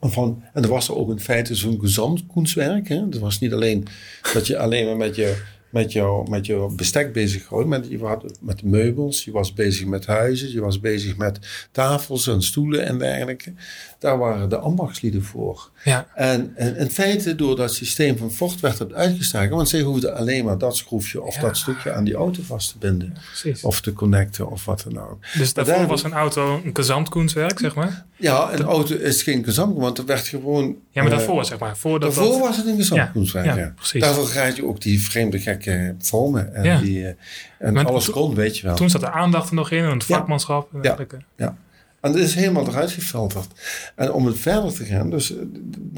van, 0.00 0.42
en 0.52 0.62
er 0.62 0.68
was 0.68 0.88
er 0.88 0.96
ook 0.96 1.10
in 1.10 1.20
feite 1.20 1.54
zo'n 1.54 1.80
gezamtkunstwerk. 1.80 2.88
Hè? 2.88 3.08
Dat 3.08 3.20
was 3.20 3.38
niet 3.40 3.52
alleen 3.52 3.86
dat 4.32 4.46
je 4.46 4.58
alleen 4.58 4.86
maar 4.86 4.96
met 4.96 5.16
je, 5.16 5.36
met 5.74 5.92
jou, 5.92 6.30
met 6.30 6.46
jouw 6.46 6.68
bestek 6.68 7.12
bezig 7.12 7.48
was. 7.48 7.64
Maar 7.64 7.84
je 7.88 7.98
had 7.98 8.38
met 8.40 8.62
meubels, 8.62 9.24
je 9.24 9.30
was 9.30 9.52
bezig 9.52 9.86
met 9.86 10.06
huizen, 10.06 10.50
je 10.52 10.60
was 10.60 10.80
bezig 10.80 11.16
met 11.16 11.38
tafels 11.72 12.26
en 12.26 12.42
stoelen 12.42 12.86
en 12.86 12.98
dergelijke. 12.98 13.52
Daar 13.98 14.18
waren 14.18 14.48
de 14.48 14.56
ambachtslieden 14.58 15.22
voor. 15.24 15.70
Ja, 15.84 16.08
En, 16.14 16.52
en 16.56 16.76
in 16.76 16.90
feite, 16.90 17.34
door 17.34 17.56
dat 17.56 17.74
systeem 17.74 18.16
van 18.16 18.32
vocht 18.32 18.60
werd 18.60 18.78
het 18.78 18.92
uitgestaken. 18.92 19.56
Want 19.56 19.68
zij 19.68 19.80
hoefden 19.80 20.16
alleen 20.16 20.44
maar 20.44 20.58
dat 20.58 20.76
schroefje 20.76 21.22
of 21.22 21.34
Ja. 21.34 21.40
dat 21.40 21.56
stukje 21.56 21.92
aan 21.92 22.04
die 22.04 22.14
auto 22.14 22.42
vast 22.42 22.72
te 22.72 22.78
binden. 22.78 23.14
Of 23.62 23.80
te 23.80 23.92
connecten 23.92 24.50
of 24.50 24.64
wat 24.64 24.84
dan 24.88 24.98
ook. 25.10 25.18
dus 25.38 25.52
daarvoor 25.54 25.74
daar- 25.74 25.86
was 25.86 26.02
een 26.02 26.12
auto 26.12 26.60
een 26.64 26.76
gezamtkunstwerk, 26.76 27.58
zeg 27.58 27.74
maar. 27.74 28.06
Ja, 28.24 28.52
een 28.52 28.62
auto 28.62 28.94
is 28.94 29.22
geen 29.22 29.44
gezamtkunst, 29.44 29.82
want 29.84 29.98
er 29.98 30.04
werd 30.04 30.26
gewoon... 30.28 30.76
Ja, 30.90 31.02
maar 31.02 31.12
eh, 31.12 31.18
daarvoor, 31.18 31.44
zeg 31.44 31.58
maar. 31.58 31.76
Voordat 31.76 32.14
Daarvoor 32.14 32.32
dat, 32.32 32.46
was 32.46 32.56
het 32.56 32.66
een 32.66 32.76
gezamtkunstwerk, 32.76 33.56
Ja, 33.56 33.72
precies. 33.76 34.00
Daarvoor 34.00 34.28
krijg 34.28 34.56
je 34.56 34.66
ook 34.66 34.80
die 34.80 35.02
vreemde 35.02 35.38
gekke 35.38 35.94
vormen. 35.98 36.54
En, 36.54 36.64
Ja. 36.64 36.80
die, 36.80 37.06
eh, 37.06 37.14
en 37.58 37.72
Maar 37.72 37.86
alles 37.86 38.10
kon, 38.10 38.34
weet 38.34 38.58
je 38.58 38.66
wel. 38.66 38.76
Toen 38.76 38.90
zat 38.90 39.00
de 39.00 39.10
aandacht 39.10 39.48
er 39.48 39.54
nog 39.54 39.70
in. 39.70 39.84
En 39.84 39.90
het 39.90 40.04
vakmanschap. 40.04 40.74
En 40.74 40.82
dergelijke. 40.82 41.18
Ja. 41.36 41.56
En 42.00 42.12
dat 42.12 42.20
is 42.20 42.34
helemaal 42.34 42.68
eruit 42.68 42.90
gefilterd. 42.90 43.46
En 43.94 44.12
om 44.12 44.26
het 44.26 44.38
verder 44.38 44.72
te 44.72 44.84
gaan, 44.84 45.10
dus 45.10 45.36
eh, 45.36 45.42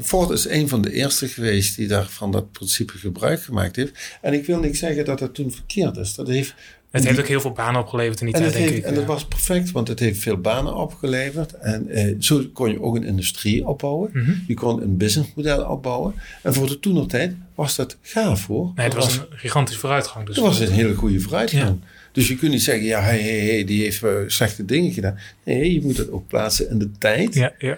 Ford 0.03 0.29
is 0.29 0.47
een 0.47 0.69
van 0.69 0.81
de 0.81 0.91
eerste 0.93 1.27
geweest 1.27 1.75
die 1.75 1.87
daar 1.87 2.05
van 2.05 2.31
dat 2.31 2.51
principe 2.51 2.97
gebruik 2.97 3.41
gemaakt 3.41 3.75
heeft. 3.75 4.17
En 4.21 4.33
ik 4.33 4.45
wil 4.45 4.59
niet 4.59 4.77
zeggen 4.77 5.05
dat 5.05 5.19
dat 5.19 5.33
toen 5.33 5.51
verkeerd 5.51 5.97
is. 5.97 6.15
Dat 6.15 6.27
heeft, 6.27 6.53
Het 6.97 7.07
heeft 7.07 7.19
ook 7.19 7.27
heel 7.27 7.41
veel 7.41 7.51
banen 7.51 7.81
opgeleverd 7.81 8.19
in 8.19 8.25
die 8.25 8.35
en, 8.35 8.41
tijd, 8.41 8.53
denk 8.53 8.65
heeft, 8.65 8.77
ik. 8.77 8.85
en 8.85 8.93
dat 8.95 9.05
was 9.05 9.25
perfect, 9.25 9.71
want 9.71 9.87
het 9.87 9.99
heeft 9.99 10.19
veel 10.19 10.37
banen 10.37 10.75
opgeleverd. 10.75 11.53
En 11.53 11.89
eh, 11.89 12.15
zo 12.19 12.43
kon 12.53 12.71
je 12.71 12.81
ook 12.81 12.95
een 12.95 13.03
industrie 13.03 13.67
opbouwen. 13.67 14.09
Mhm. 14.13 14.31
Je 14.47 14.53
kon 14.53 14.81
een 14.81 14.97
businessmodel 14.97 15.65
opbouwen. 15.65 16.13
En 16.43 16.53
voor 16.53 16.67
de 16.67 16.79
toenertijd 16.79 17.35
was 17.55 17.75
dat 17.75 17.97
gaaf 18.01 18.47
hoor. 18.47 18.71
Nee, 18.75 18.85
het 18.85 18.95
was 18.95 19.17
een 19.17 19.25
gigantische 19.29 19.79
vooruitgang. 19.79 20.25
Dus 20.25 20.35
dat 20.35 20.45
was 20.45 20.59
een 20.59 20.71
hele 20.71 20.95
goede 20.95 21.19
vooruitgang. 21.19 21.79
Dus 22.11 22.27
je 22.27 22.35
kunt 22.35 22.51
niet 22.51 22.63
zeggen, 22.63 22.85
ja, 22.85 23.01
hey, 23.01 23.21
hey, 23.21 23.39
hey, 23.39 23.63
die 23.63 23.81
heeft 23.81 24.03
slechte 24.27 24.65
dingen 24.65 24.91
gedaan. 24.91 25.19
Nee, 25.43 25.73
je 25.73 25.81
moet 25.81 25.95
dat 25.95 26.11
ook 26.11 26.27
plaatsen 26.27 26.69
in 26.69 26.77
de 26.77 26.91
tijd. 26.97 27.33
Ja, 27.33 27.53
ja, 27.57 27.77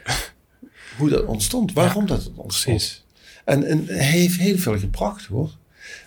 Hoe 0.97 1.09
dat 1.09 1.25
ontstond. 1.25 1.73
Waarom 1.73 2.05
dat 2.05 2.23
het 2.23 2.31
ontstond. 2.35 2.77
precies. 2.77 3.03
En, 3.45 3.63
en 3.63 3.85
hij 3.87 4.05
heeft 4.05 4.37
heel 4.37 4.57
veel 4.57 4.79
gebracht 4.79 5.25
hoor. 5.25 5.51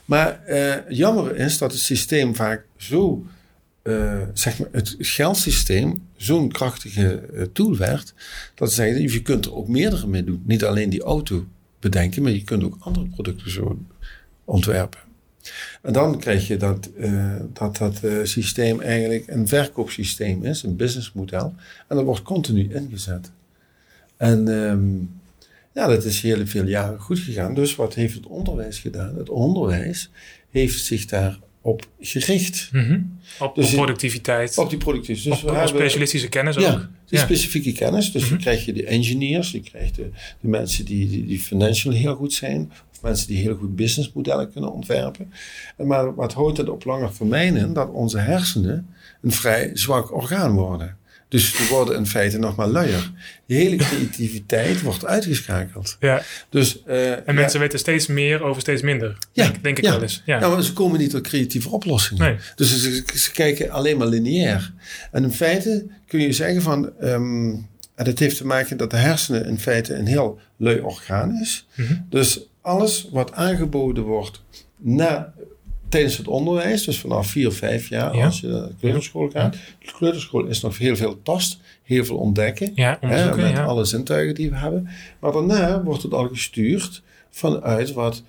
Maar 0.05 0.45
eh, 0.45 0.75
jammer 0.89 1.37
is 1.37 1.59
dat 1.59 1.73
het 1.73 1.81
systeem 1.81 2.35
vaak 2.35 2.65
zo, 2.83 3.27
eh, 3.83 4.21
zeg 4.33 4.59
maar, 4.59 4.69
het 4.73 4.95
geldsysteem 4.99 6.03
zo'n 6.17 6.49
krachtige 6.49 7.17
eh, 7.17 7.43
tool 7.53 7.77
werd. 7.77 8.15
Dat 8.55 8.73
ze 8.73 9.13
je 9.13 9.23
kunt 9.23 9.45
er 9.45 9.55
ook 9.55 9.69
meerdere 9.69 10.07
mee 10.07 10.25
doen. 10.25 10.43
Niet 10.45 10.65
alleen 10.65 10.91
die 10.91 11.03
auto 11.03 11.47
bedenken, 11.79 12.23
maar 12.23 12.33
je 12.33 12.45
kunt 12.45 12.65
ook 12.65 12.77
andere 12.79 13.07
producten 13.07 13.51
zo 13.51 13.79
ontwerpen. 14.45 15.01
En 15.83 15.93
dan 15.93 16.19
krijg 16.19 16.47
je 16.47 16.57
dat 16.57 16.91
eh, 16.99 17.37
dat, 17.53 17.77
dat 17.77 18.01
systeem 18.23 18.81
eigenlijk 18.81 19.25
een 19.27 19.49
verkoopsysteem 19.49 20.45
is, 20.45 20.63
een 20.63 20.77
businessmodel. 20.77 21.55
En 21.89 21.97
dat 21.97 22.05
wordt 22.05 22.23
continu 22.23 22.75
ingezet. 22.75 23.31
En 24.17 24.49
ehm, 24.49 24.97
ja, 25.73 25.87
dat 25.87 26.05
is 26.05 26.21
heel 26.21 26.47
veel 26.47 26.67
jaren 26.67 27.01
goed 27.01 27.19
gegaan. 27.19 27.55
Dus 27.55 27.77
wat 27.77 27.95
heeft 27.95 28.15
het 28.15 28.27
onderwijs 28.27 28.79
gedaan? 28.79 29.17
Het 29.17 29.29
onderwijs 29.29 30.11
heeft 30.51 30.85
zich 30.85 31.05
daarop 31.63 31.87
gericht. 32.01 32.69
Mhm. 32.73 33.01
Op, 33.39 33.55
Dus 33.55 33.69
op 33.69 33.75
productiviteit. 33.75 34.59
Op 34.59 34.69
die 34.71 34.79
producties. 34.79 35.23
Dus 35.23 35.33
op, 35.33 35.41
we 35.41 35.47
op 35.49 35.55
hebben- 35.55 35.69
specialistische 35.79 36.29
kennis 36.29 36.57
ja, 36.57 36.73
ook. 36.73 36.79
die 37.07 37.19
Ja. 37.19 37.25
specifieke 37.25 37.73
kennis. 37.73 38.13
Dus 38.13 38.23
Mhm. 38.23 38.31
dan 38.31 38.39
krijg 38.41 38.65
je 38.65 38.73
de 38.73 38.85
engineers, 38.87 39.51
je 39.51 39.61
krijgt 39.61 39.95
de, 39.95 40.11
de 40.41 40.49
mensen 40.49 40.85
die, 40.85 41.09
die, 41.09 41.27
die 41.27 41.41
financial 41.41 41.93
heel 41.95 42.15
goed 42.15 42.33
zijn. 42.33 42.73
Of 42.93 43.03
mensen 43.03 43.27
die 43.27 43.37
heel 43.37 43.57
goed 43.57 43.77
businessmodellen 43.77 44.53
kunnen 44.53 44.73
ontwerpen. 44.73 45.33
En 45.77 45.87
Maar 45.87 46.15
wat 46.15 46.33
houdt 46.33 46.57
het 46.59 46.69
op 46.69 46.85
lange 46.85 47.11
termijn 47.17 47.57
in? 47.57 47.73
Dat 47.73 47.91
onze 47.91 48.19
hersenen 48.19 48.87
een 49.23 49.33
vrij 49.33 49.71
zwak 49.75 50.15
orgaan 50.15 50.53
worden. 50.53 50.97
Dus 51.33 51.57
die 51.57 51.69
worden 51.69 51.97
in 51.97 52.07
feite 52.07 52.39
nog 52.39 52.57
maar 52.57 52.67
luier. 52.67 53.11
Die 53.47 53.57
hele 53.57 53.77
creativiteit 53.77 54.81
wordt 54.81 55.07
uitgeschakeld. 55.07 55.97
Ja. 56.01 56.23
Dus, 56.49 56.83
eh, 56.85 57.29
En 57.29 57.35
mensen 57.35 57.61
weten 57.61 57.79
steeds 57.79 58.07
meer 58.07 58.43
over 58.43 58.61
steeds 58.61 58.83
minder. 58.83 59.19
Ja, 59.33 59.45
denk, 59.45 59.63
denk 59.63 59.79
ik 59.79 59.85
ja. 59.85 59.91
wel 59.91 60.03
eens. 60.03 60.23
Ja. 60.25 60.49
Maar 60.49 60.63
ze 60.63 60.73
komen 60.73 60.99
niet 60.99 61.11
tot 61.11 61.23
creatieve 61.23 61.69
oplossingen. 61.69 62.25
Nee. 62.25 62.37
Dus 62.55 62.83
ze, 62.83 63.05
ze 63.15 63.31
kijken 63.31 63.71
alleen 63.71 63.97
maar 63.97 64.07
lineair. 64.07 64.73
En 65.11 65.23
in 65.23 65.33
feite 65.33 65.87
kun 66.07 66.21
je 66.21 66.33
zeggen 66.33 66.63
van... 66.63 66.93
ehm, 67.01 67.51
en 67.95 68.05
dat 68.05 68.19
heeft 68.19 68.37
te 68.37 68.47
maken 68.47 68.77
dat 68.77 68.91
de 68.91 68.97
hersenen 68.97 69.47
in 69.47 69.59
feite 69.59 69.95
een 69.95 70.07
heel 70.07 70.39
lui 70.57 70.81
orgaan 70.81 71.41
is. 71.41 71.67
Mhm. 71.75 71.95
Dus 72.09 72.41
alles 72.61 73.09
wat 73.11 73.33
aangeboden 73.33 74.05
wordt 74.05 74.43
na, 74.77 75.33
tijdens 75.93 76.17
het 76.17 76.29
onderwijs... 76.29 76.85
dus 76.85 76.99
vanaf 76.99 77.27
vier 77.27 77.47
of 77.49 77.55
vijf 77.55 77.89
jaar 77.89 78.17
Ja. 78.17 78.25
als 78.25 78.41
je 78.41 78.47
naar 78.47 78.69
de 78.69 78.75
kleuterschool 78.81 79.31
gaat... 79.31 79.53
De 79.53 79.93
kleuterschool 79.97 80.45
is 80.45 80.61
nog 80.61 80.79
heel 80.79 80.97
veel 80.97 81.23
tast, 81.23 81.59
heel 81.83 82.05
veel 82.05 82.17
ontdekken. 82.17 82.73
Ja, 82.75 82.99
Hè, 83.01 83.37
met 83.37 83.51
ja. 83.51 83.65
alle 83.65 83.85
zintuigen 83.85 84.35
die 84.35 84.51
we 84.51 84.57
hebben. 84.57 84.89
Maar 85.21 85.33
daarna 85.33 85.83
wordt 85.83 86.03
het 86.03 86.13
al 86.15 86.29
gestuurd 86.29 87.03
vanuit 87.31 87.93
wat 87.93 88.23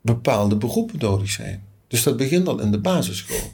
bepaalde 0.00 0.56
beroepen 0.56 0.98
nodig 0.98 1.28
zijn. 1.30 1.62
Dus 1.88 2.02
dat 2.02 2.16
begint 2.16 2.48
al 2.48 2.60
in 2.60 2.70
de 2.70 2.78
basisschool. 2.80 3.50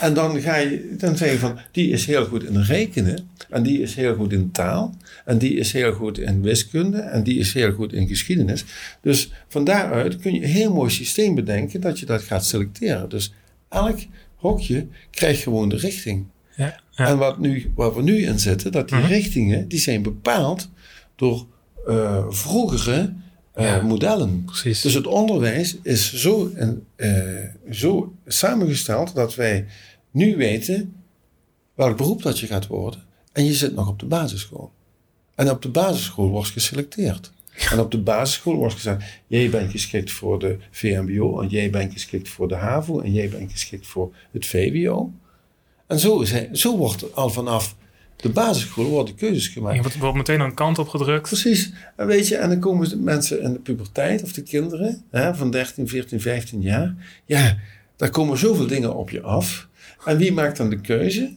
En 0.00 0.14
dan 0.14 0.40
ga 0.40 0.56
je, 0.56 0.94
dan 0.98 1.16
zeg 1.16 1.30
je 1.32 1.38
van, 1.38 1.58
die 1.72 1.90
is 1.90 2.06
heel 2.06 2.24
goed 2.26 2.44
in 2.44 2.60
rekenen. 2.60 3.28
En 3.50 3.62
die 3.62 3.80
is 3.80 3.94
heel 3.94 4.14
goed 4.14 4.32
in 4.32 4.50
taal. 4.50 4.94
En 5.24 5.38
die 5.38 5.54
is 5.54 5.72
heel 5.72 5.92
goed 5.92 6.18
in 6.18 6.42
wiskunde. 6.42 6.98
En 6.98 7.22
die 7.22 7.38
is 7.38 7.52
heel 7.52 7.72
goed 7.72 7.92
in 7.92 8.08
geschiedenis. 8.08 8.64
Dus 9.02 9.32
van 9.48 9.64
daaruit 9.64 10.16
kun 10.16 10.34
je 10.34 10.42
een 10.42 10.48
heel 10.48 10.72
mooi 10.72 10.90
systeem 10.90 11.34
bedenken 11.34 11.80
dat 11.80 11.98
je 11.98 12.06
dat 12.06 12.22
gaat 12.22 12.44
selecteren. 12.46 13.08
Dus 13.08 13.32
elk 13.68 13.98
hokje 14.34 14.86
krijgt 15.10 15.42
gewoon 15.42 15.68
de 15.68 15.76
richting. 15.76 16.24
Ja, 16.56 16.80
ja. 16.90 17.06
En 17.08 17.18
wat 17.18 17.38
nu, 17.38 17.72
waar 17.74 17.94
we 17.94 18.02
nu 18.02 18.16
in 18.24 18.38
zitten, 18.38 18.72
dat 18.72 18.88
die 18.88 18.98
Mhm. 18.98 19.06
richtingen, 19.06 19.68
die 19.68 19.78
zijn 19.80 20.02
bepaald 20.02 20.68
door 21.16 21.46
eh, 21.86 22.24
vroegere 22.28 23.12
Ja. 23.56 23.82
modellen. 23.82 24.44
precies. 24.44 24.80
Dus 24.80 24.94
het 24.94 25.06
onderwijs 25.06 25.76
is 25.82 26.14
zo, 26.14 26.50
eh, 26.96 27.08
zo 27.70 28.14
samengesteld 28.26 29.14
dat 29.14 29.34
wij 29.34 29.66
nu 30.10 30.36
weten 30.36 30.94
welk 31.74 31.96
beroep 31.96 32.22
dat 32.22 32.38
je 32.38 32.46
gaat 32.46 32.66
worden. 32.66 33.02
En 33.32 33.44
je 33.44 33.54
zit 33.54 33.74
nog 33.74 33.88
op 33.88 33.98
de 33.98 34.06
basisschool. 34.06 34.72
En 35.34 35.50
op 35.50 35.62
de 35.62 35.68
basisschool 35.68 36.28
wordt 36.28 36.50
geselecteerd. 36.50 37.32
En 37.70 37.80
op 37.80 37.90
de 37.90 37.98
basisschool 37.98 38.54
wordt 38.54 38.74
gezegd, 38.74 39.04
jij 39.26 39.50
bent 39.50 39.70
geschikt 39.70 40.10
voor 40.10 40.38
de 40.38 40.58
VMBO, 40.70 41.40
en 41.40 41.48
jij 41.48 41.70
bent 41.70 41.92
geschikt 41.92 42.28
voor 42.28 42.48
de 42.48 42.54
HAVO, 42.54 43.00
en 43.00 43.12
jij 43.12 43.28
bent 43.28 43.52
geschikt 43.52 43.86
voor 43.86 44.14
het 44.32 44.46
VWO. 44.46 45.12
En 45.86 45.98
zo, 45.98 46.20
is 46.20 46.30
hij, 46.30 46.48
zo 46.52 46.76
wordt 46.76 47.14
al 47.14 47.30
vanaf 47.30 47.76
de 48.16 48.28
basisschool 48.28 48.84
worden 48.84 49.14
keuzes 49.14 49.48
gemaakt. 49.48 49.76
Je 49.76 49.82
wordt, 49.82 49.98
wordt 49.98 50.16
meteen 50.16 50.40
een 50.40 50.54
kant 50.54 50.78
op 50.78 50.88
gedrukt. 50.88 51.28
Precies. 51.28 51.72
En 51.96 52.06
weet 52.06 52.28
je, 52.28 52.36
en 52.36 52.48
dan 52.48 52.58
komen 52.58 52.88
de 52.88 52.96
mensen 52.96 53.42
in 53.42 53.52
de 53.52 53.58
puberteit, 53.58 54.22
of 54.22 54.32
de 54.32 54.42
kinderen, 54.42 55.04
hè, 55.10 55.34
van 55.34 55.50
13, 55.50 55.88
14, 55.88 56.20
15 56.20 56.60
jaar. 56.60 56.94
Ja, 57.24 57.58
daar 57.96 58.10
komen 58.10 58.38
zoveel 58.38 58.66
dingen 58.66 58.96
op 58.96 59.10
je 59.10 59.20
af. 59.20 59.68
En 60.04 60.16
wie 60.16 60.32
maakt 60.32 60.56
dan 60.56 60.70
de 60.70 60.80
keuze 60.80 61.34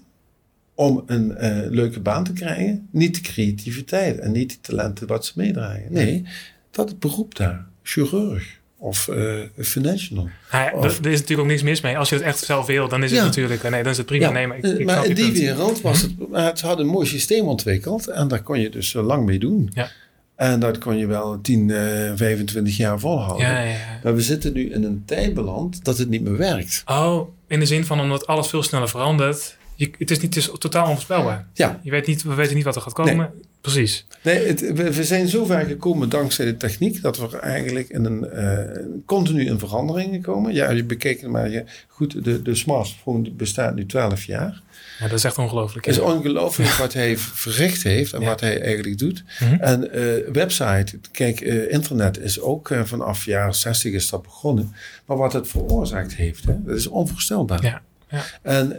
om 0.75 1.03
een 1.05 1.35
eh, 1.35 1.69
leuke 1.69 1.99
baan 1.99 2.23
te 2.23 2.33
krijgen? 2.33 2.87
Niet 2.91 3.15
de 3.15 3.21
creativiteit 3.21 4.19
en 4.19 4.31
niet 4.31 4.49
de 4.49 4.59
talenten 4.61 5.07
wat 5.07 5.25
ze 5.25 5.31
meedragen. 5.35 5.85
Nee, 5.89 6.25
dat 6.71 6.99
beroep 6.99 7.35
daar. 7.35 7.67
Chirurg 7.83 8.58
of 8.81 9.07
eh 9.07 9.33
financial. 9.57 10.15
Nou 10.51 10.63
ja, 10.65 10.71
Of- 10.77 10.83
er, 10.99 11.11
is 11.11 11.19
natuurlijk 11.19 11.39
ook 11.39 11.47
niks 11.47 11.61
mis 11.63 11.81
mee. 11.81 11.97
Als 11.97 12.09
je 12.09 12.15
het 12.15 12.23
echt 12.23 12.39
zelf 12.39 12.65
wil, 12.65 12.87
dan 12.87 13.03
is 13.03 13.09
het 13.11 13.19
Ja. 13.19 13.25
natuurlijk... 13.25 13.69
Nee, 13.69 13.83
dan 13.83 13.91
is 13.91 13.97
het 13.97 14.05
prima. 14.05 14.29
nee, 14.29 14.47
maar 14.47 14.57
ik, 14.57 14.63
eh, 14.63 14.79
ik 14.79 14.85
maar 14.85 15.05
in 15.05 15.15
die. 15.15 15.25
Mhm. 15.25 15.33
wereld 15.33 15.81
was 15.81 16.01
het, 16.01 16.29
maar 16.29 16.45
het 16.45 16.61
had 16.61 16.79
een 16.79 16.87
mooi 16.87 17.07
systeem 17.07 17.47
ontwikkeld 17.47 18.07
en 18.07 18.27
daar 18.27 18.41
kon 18.41 18.59
je 18.59 18.69
dus 18.69 18.95
eh, 18.95 19.05
lang 19.05 19.25
mee 19.25 19.39
doen. 19.39 19.71
Ja. 19.73 19.89
En 20.35 20.59
dat 20.59 20.77
kon 20.77 20.97
je 20.97 21.07
wel 21.07 21.41
10, 21.41 21.69
eh 21.69 22.11
25 22.15 22.77
jaar 22.77 22.99
volhouden. 22.99 23.47
Ja, 23.47 23.59
ja, 23.59 23.69
ja. 23.69 23.99
Maar 24.03 24.15
we 24.15 24.21
zitten 24.21 24.53
nu 24.53 24.71
in 24.71 24.83
een 24.83 25.03
tijd 25.05 25.33
beland 25.33 25.83
dat 25.85 25.97
het 25.97 26.09
niet 26.09 26.21
meer 26.21 26.37
werkt. 26.37 26.81
Oh, 26.85 27.29
in 27.47 27.59
de 27.59 27.65
zin 27.65 27.85
van 27.85 27.99
omdat 27.99 28.27
alles 28.27 28.47
veel 28.47 28.63
sneller 28.63 28.89
verandert. 28.89 29.57
Je, 29.75 29.89
het, 29.97 30.11
is 30.11 30.19
niet, 30.19 30.35
het 30.35 30.43
is 30.43 30.51
totaal 30.57 30.85
onvoorspelbaar. 30.87 31.47
Ja, 31.53 31.79
Je 31.83 31.91
weet 31.91 32.07
niet, 32.07 32.23
we 32.23 32.33
weten 32.33 32.55
niet 32.55 32.63
wat 32.65 32.75
er 32.75 32.81
gaat 32.81 32.93
komen. 32.93 33.31
Precies. 33.61 34.05
nee, 34.23 34.47
het, 34.47 34.73
we, 34.73 34.93
we 34.93 35.03
zijn 35.03 35.27
zo 35.27 35.45
ver 35.45 35.65
gekomen 35.65 36.09
dankzij 36.09 36.45
de 36.45 36.57
techniek 36.57 37.01
dat 37.01 37.17
we 37.17 37.39
eigenlijk 37.39 37.89
in 37.89 38.05
een 38.05 38.29
eh, 38.29 38.83
continu 39.05 39.45
in 39.45 39.59
veranderingen 39.59 40.21
komen. 40.21 40.53
Ja, 40.53 40.69
je 40.69 40.83
bekijkt 40.83 41.21
het 41.21 41.31
maar 41.31 41.49
je, 41.49 41.63
goed, 41.87 42.23
de, 42.23 42.41
de 42.41 42.55
smartphone 42.55 43.31
bestaat 43.31 43.75
nu 43.75 43.85
12 43.85 44.23
jaar. 44.23 44.61
Ja, 44.99 45.07
dat 45.07 45.17
is 45.17 45.23
echt 45.23 45.37
ongelooflijk. 45.37 45.85
Het 45.85 45.95
is 45.95 46.01
ja. 46.01 46.13
ongelooflijk 46.13 46.69
wat 46.85 46.93
hij 46.93 47.17
verricht 47.17 47.83
heeft 47.83 48.13
en 48.13 48.21
Ja. 48.21 48.27
wat 48.27 48.39
hij 48.39 48.61
eigenlijk 48.61 48.97
doet. 48.97 49.23
Mhm. 49.39 49.53
En 49.53 49.91
eh, 49.91 50.31
website, 50.33 50.99
kijk, 51.11 51.41
eh, 51.41 51.71
internet 51.71 52.19
is 52.19 52.39
ook 52.39 52.69
eh, 52.69 52.83
vanaf 52.83 53.25
jaren 53.25 53.55
60 53.55 53.93
is 53.93 54.09
dat 54.09 54.21
begonnen. 54.21 54.75
Maar 55.05 55.17
wat 55.17 55.33
het 55.33 55.47
veroorzaakt 55.47 56.15
heeft, 56.15 56.43
hè, 56.45 56.63
dat 56.63 56.75
is 56.75 56.87
onvoorstelbaar. 56.87 57.63
Ja, 57.63 57.81
ja. 58.09 58.23
En, 58.41 58.77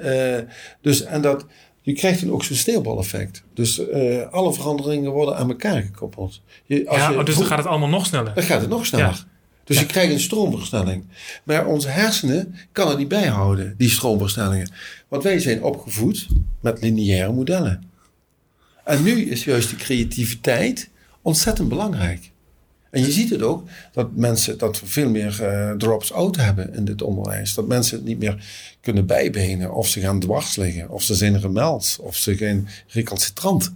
dus, 0.81 1.05
en 1.05 1.21
dat, 1.21 1.47
je 1.81 1.93
krijgt 1.93 2.21
dan 2.21 2.31
ook 2.33 2.45
zo'n 2.45 2.57
sneeuwbaleffect. 2.57 3.43
Dus 3.55 3.89
eh, 3.89 4.29
alle 4.31 4.53
veranderingen 4.55 5.11
worden 5.11 5.37
aan 5.37 5.49
elkaar 5.49 5.83
gekoppeld. 5.83 6.41
Je, 6.65 6.89
als 6.89 6.99
ja 6.99 7.11
je 7.11 7.19
oh, 7.19 7.25
dus 7.25 7.37
dan 7.37 7.45
gaat 7.47 7.59
het 7.59 7.67
allemaal 7.67 7.89
nog 7.89 8.07
sneller. 8.07 8.35
dan 8.35 8.43
gaat 8.45 8.61
het 8.61 8.71
nog 8.71 8.87
sneller. 8.87 9.07
Ja. 9.07 9.29
Dus 9.65 9.77
Ja. 9.77 9.83
je 9.83 9.89
krijgt 9.89 10.13
een 10.13 10.21
stroomversnelling. 10.21 11.05
Maar 11.45 11.67
onze 11.67 11.89
hersenen 11.89 12.55
kan 12.73 12.89
het 12.89 12.99
niet 12.99 13.09
bijhouden, 13.09 13.75
die 13.79 13.91
stroomversnellingen. 13.91 14.73
Want 15.09 15.23
wij 15.23 15.39
zijn 15.39 15.63
opgevoed 15.63 16.27
met 16.61 16.81
lineaire 16.83 17.33
modellen. 17.33 17.83
En 18.85 19.03
nu 19.03 19.31
is 19.31 19.45
juist 19.45 19.69
die 19.69 19.79
creativiteit 19.79 20.89
ontzettend 21.23 21.69
belangrijk. 21.69 22.31
En 22.91 23.01
je 23.01 23.13
ziet 23.13 23.31
het 23.31 23.43
ook 23.43 23.69
dat 23.93 24.17
mensen 24.17 24.59
dat 24.59 24.81
veel 24.85 25.11
meer 25.11 25.45
eh, 25.45 25.71
drops 25.71 26.13
out 26.13 26.37
hebben 26.37 26.75
in 26.75 26.85
dit 26.85 27.03
onderwijs. 27.03 27.55
Dat 27.55 27.67
mensen 27.67 27.97
het 27.97 28.07
niet 28.07 28.19
meer 28.19 28.45
kunnen 28.81 29.07
bijbenen. 29.07 29.75
Of 29.75 29.89
ze 29.89 30.01
gaan 30.01 30.21
dwars 30.21 30.57
liggen. 30.57 30.91
Of 30.91 31.03
ze 31.03 31.15
zijn 31.15 31.41
remeld. 31.41 31.99
Of 32.01 32.17
ze 32.17 32.35
zijn 32.37 32.69
recalcitrant. 32.87 33.73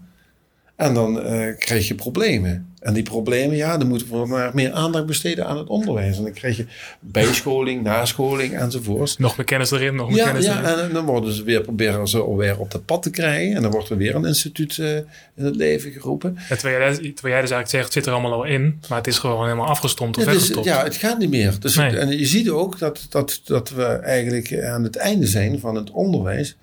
En 0.76 0.94
dan 0.94 1.22
eh, 1.22 1.56
krijg 1.58 1.88
je 1.88 1.94
problemen. 1.94 2.72
En 2.80 2.94
die 2.94 3.02
problemen, 3.02 3.56
ja, 3.56 3.78
dan 3.78 3.88
moeten 3.88 4.10
we 4.20 4.26
maar 4.26 4.50
meer 4.54 4.72
aandacht 4.72 5.06
besteden 5.06 5.46
aan 5.46 5.56
het 5.58 5.68
onderwijs. 5.68 6.16
En 6.16 6.22
dan 6.22 6.32
krijg 6.32 6.56
je 6.56 6.66
bijscholing, 7.00 7.82
nascholing 7.82 8.58
enzovoort. 8.58 9.18
Nog 9.18 9.36
meer 9.36 9.46
kennis 9.46 9.70
erin, 9.70 9.94
nog 9.94 10.08
meer 10.08 10.16
Ja, 10.16 10.24
kennis 10.24 10.44
ja 10.44 10.62
erin. 10.62 10.84
en 10.84 10.92
dan 10.92 11.04
worden 11.04 11.32
ze 11.32 11.42
weer, 11.42 11.60
proberen 11.60 12.08
ze 12.08 12.18
alweer 12.18 12.58
op 12.58 12.70
dat 12.70 12.84
pad 12.84 13.02
te 13.02 13.10
krijgen. 13.10 13.56
En 13.56 13.62
dan 13.62 13.70
wordt 13.70 13.88
er 13.90 13.96
weer 13.96 14.14
een 14.14 14.24
instituut 14.24 14.78
eh, 14.78 14.96
in 15.36 15.44
het 15.44 15.56
leven 15.56 15.92
geroepen. 15.92 16.38
Ja, 16.48 16.56
terwijl, 16.56 16.78
jij, 16.78 16.92
terwijl 16.92 17.08
jij 17.34 17.40
dus 17.40 17.50
eigenlijk 17.50 17.68
zegt, 17.68 17.84
het 17.84 17.92
zit 17.92 18.06
er 18.06 18.12
allemaal 18.12 18.32
al 18.32 18.44
in. 18.44 18.80
Maar 18.88 18.98
het 18.98 19.06
is 19.06 19.18
gewoon 19.18 19.42
helemaal 19.44 19.66
afgestompt 19.66 20.16
of 20.16 20.24
Ja, 20.24 20.32
dus, 20.32 20.50
ja, 20.62 20.82
het 20.84 20.96
gaat 20.96 21.18
niet 21.18 21.30
meer. 21.30 21.54
Dus 21.60 21.76
Nee. 21.76 21.90
het- 21.90 21.98
en 21.98 22.18
je 22.18 22.26
ziet 22.26 22.48
ook 22.50 22.78
dat, 22.78 23.06
dat, 23.08 23.40
dat 23.44 23.70
we 23.70 23.84
eigenlijk 23.84 24.62
aan 24.62 24.82
het 24.82 24.96
einde 24.96 25.26
zijn 25.26 25.58
van 25.60 25.74
het 25.74 25.90
onderwijs. 25.90 26.56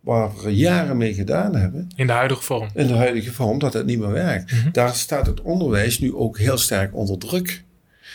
Waar 0.00 0.30
we 0.42 0.54
jaren 0.54 0.96
mee 0.96 1.14
gedaan 1.14 1.54
hebben. 1.54 1.88
In 1.96 2.06
de 2.06 2.12
huidige 2.12 2.42
vorm. 2.42 2.68
In 2.74 2.86
de 2.86 2.94
huidige 2.94 3.32
vorm 3.32 3.58
dat 3.58 3.72
het 3.72 3.86
niet 3.86 3.98
meer 3.98 4.10
werkt. 4.12 4.52
Mhm. 4.52 4.70
Daar 4.72 4.94
staat 4.94 5.26
het 5.26 5.40
onderwijs 5.40 5.98
nu 5.98 6.14
ook 6.14 6.38
heel 6.38 6.58
sterk 6.58 6.94
onder 6.94 7.18
druk. 7.18 7.64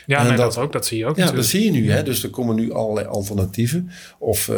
Ja, 0.06 0.20
En 0.20 0.28
nee, 0.28 0.38
dat, 0.38 0.54
dat- 0.54 0.64
ook. 0.64 0.72
Dat 0.72 0.86
zie 0.86 0.98
je 0.98 1.06
ook 1.06 1.18
Ja, 1.18 1.32
dat 1.32 1.46
zie 1.46 1.64
je 1.64 1.72
nu. 1.72 1.92
Hè? 1.92 2.04
Dus 2.04 2.24
er 2.24 2.30
komen 2.30 2.56
nu 2.56 2.72
allerlei 2.74 3.08
alternatieven. 3.08 3.90
Of 4.20 4.50
eh, 4.50 4.58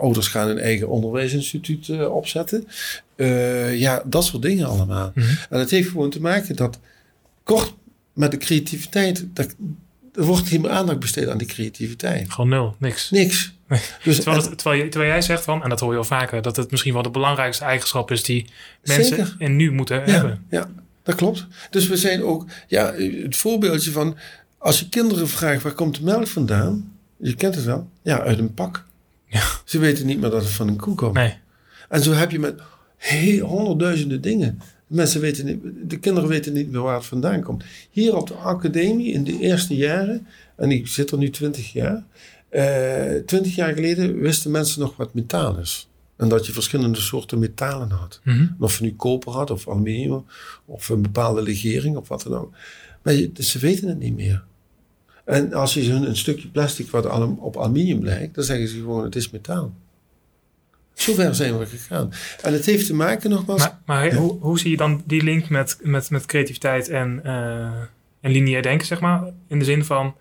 ouders 0.00 0.28
gaan 0.28 0.48
een 0.48 0.58
eigen 0.58 0.88
onderwijsinstituut 0.88 1.88
eh, 1.88 2.14
opzetten. 2.14 2.64
Eh, 3.16 3.78
ja, 3.78 4.02
dat 4.06 4.24
soort 4.24 4.42
dingen 4.42 4.66
allemaal. 4.66 5.12
Mhm. 5.14 5.26
En 5.50 5.58
het 5.58 5.70
heeft 5.70 5.88
gewoon 5.88 6.10
te 6.10 6.20
maken 6.20 6.56
dat 6.56 6.78
kort 7.42 7.74
met 8.12 8.30
de 8.30 8.36
creativiteit... 8.36 9.26
Dat, 9.32 9.54
er 10.14 10.24
wordt 10.24 10.48
geen 10.48 10.60
meer 10.60 10.70
aandacht 10.70 10.98
besteed 10.98 11.28
aan 11.28 11.38
die 11.38 11.46
creativiteit. 11.46 12.30
Gewoon 12.32 12.50
nul, 12.50 12.76
niks. 12.78 13.10
Niks. 13.10 13.54
Dus, 14.04 14.16
Terwijl, 14.16 14.42
het- 14.42 14.58
terwijl, 14.58 14.82
je- 14.82 14.88
terwijl 14.88 15.12
jij 15.12 15.22
zegt 15.22 15.44
van, 15.44 15.62
en 15.62 15.68
dat 15.68 15.80
hoor 15.80 15.92
je 15.92 15.98
al 15.98 16.04
vaker, 16.04 16.42
dat 16.42 16.56
het 16.56 16.70
misschien 16.70 16.92
wel 16.92 17.02
de 17.02 17.10
belangrijkste 17.10 17.64
eigenschap 17.64 18.10
is 18.10 18.22
die 18.22 18.46
mensen 18.84 19.04
Zeker. 19.16 19.36
en 19.38 19.56
nu 19.56 19.72
moeten 19.72 19.96
ja, 19.96 20.02
hebben. 20.12 20.44
ja, 20.50 20.68
dat 21.02 21.14
klopt. 21.14 21.46
Dus 21.70 21.88
we 21.88 21.96
zijn 21.96 22.22
ook... 22.22 22.44
Ja, 22.66 22.94
het 23.22 23.36
voorbeeldje 23.36 23.90
van... 23.90 24.16
Als 24.58 24.80
je 24.80 24.88
kinderen 24.88 25.28
vraagt, 25.28 25.62
waar 25.62 25.72
komt 25.72 25.96
de 25.96 26.02
melk 26.02 26.26
vandaan? 26.26 26.92
Je 27.16 27.34
kent 27.34 27.54
het 27.54 27.64
wel. 27.64 27.88
Ja, 28.02 28.20
uit 28.20 28.38
een 28.38 28.54
pak. 28.54 28.84
Ja. 29.26 29.42
Ze 29.64 29.78
weten 29.78 30.06
niet 30.06 30.20
meer 30.20 30.30
dat 30.30 30.42
het 30.42 30.52
van 30.52 30.68
een 30.68 30.76
koe 30.76 30.94
komt. 30.94 31.14
Nee. 31.14 31.34
En 31.88 32.02
zo 32.02 32.12
heb 32.12 32.30
je 32.30 32.38
met 32.38 32.60
heel, 32.96 33.46
honderdduizenden 33.46 34.20
dingen. 34.20 34.60
Mensen 34.86 35.20
weten 35.20 35.44
niet, 35.46 35.58
de 35.90 35.98
kinderen 35.98 36.28
weten 36.28 36.52
niet 36.52 36.70
meer 36.70 36.80
waar 36.82 36.94
het 36.96 37.06
vandaan 37.06 37.42
komt. 37.42 37.64
Hier 37.90 38.16
op 38.16 38.28
de 38.28 38.34
academie 38.34 39.12
in 39.12 39.24
de 39.24 39.38
eerste 39.38 39.76
jaren, 39.76 40.26
en 40.56 40.70
ik 40.70 40.86
zit 40.86 41.10
er 41.10 41.18
nu 41.18 41.30
twintig 41.30 41.72
jaar. 41.72 42.04
Eh, 42.56 43.22
Twintig 43.24 43.54
jaar 43.54 43.72
geleden 43.74 44.18
wisten 44.18 44.50
mensen 44.50 44.80
nog 44.80 44.96
wat 44.96 45.14
metaal 45.14 45.58
is. 45.58 45.88
En 46.16 46.28
dat 46.28 46.46
je 46.46 46.52
verschillende 46.52 47.00
soorten 47.00 47.38
metalen 47.38 47.90
had. 47.90 48.20
Mhm. 48.24 48.46
Of 48.58 48.78
je 48.78 48.84
nu 48.84 48.94
koper 48.94 49.32
had, 49.32 49.50
of 49.50 49.68
aluminium, 49.68 50.24
of 50.64 50.88
een 50.88 51.02
bepaalde 51.02 51.42
legering, 51.42 51.96
of 51.96 52.08
wat 52.08 52.22
dan 52.22 52.34
ook. 52.34 52.54
Maar 53.02 53.14
je, 53.14 53.32
dus 53.32 53.50
ze 53.50 53.58
weten 53.58 53.88
het 53.88 53.98
niet 53.98 54.14
meer. 54.16 54.44
En 55.24 55.52
als 55.52 55.74
je 55.74 55.90
hun 55.90 56.02
een 56.08 56.16
stukje 56.16 56.48
plastic 56.48 56.90
wat 56.90 57.06
alum- 57.06 57.38
op 57.38 57.56
aluminium 57.56 58.02
lijkt, 58.04 58.34
dan 58.34 58.44
zeggen 58.44 58.68
ze 58.68 58.74
gewoon 58.76 59.04
het 59.04 59.16
is 59.16 59.30
metaal. 59.30 59.74
Zover 60.94 61.34
zijn 61.34 61.58
we 61.58 61.66
gegaan. 61.66 62.12
En 62.42 62.52
het 62.52 62.66
heeft 62.66 62.86
te 62.86 62.94
maken 62.94 63.30
nogmaals... 63.30 63.60
Maar, 63.60 63.78
maar 63.86 64.04
Ja. 64.06 64.14
hoe, 64.16 64.38
hoe 64.40 64.58
zie 64.58 64.70
je 64.70 64.76
dan 64.76 65.02
die 65.06 65.22
link 65.22 65.48
met, 65.48 65.78
met, 65.82 66.10
met 66.10 66.26
creativiteit 66.26 66.88
en, 66.88 67.20
eh 67.24 67.80
en 68.20 68.30
lineair 68.32 68.62
denken, 68.62 68.86
zeg 68.86 69.00
maar? 69.00 69.30
In 69.48 69.58
de 69.58 69.64
zin 69.64 69.84
van 69.84 70.14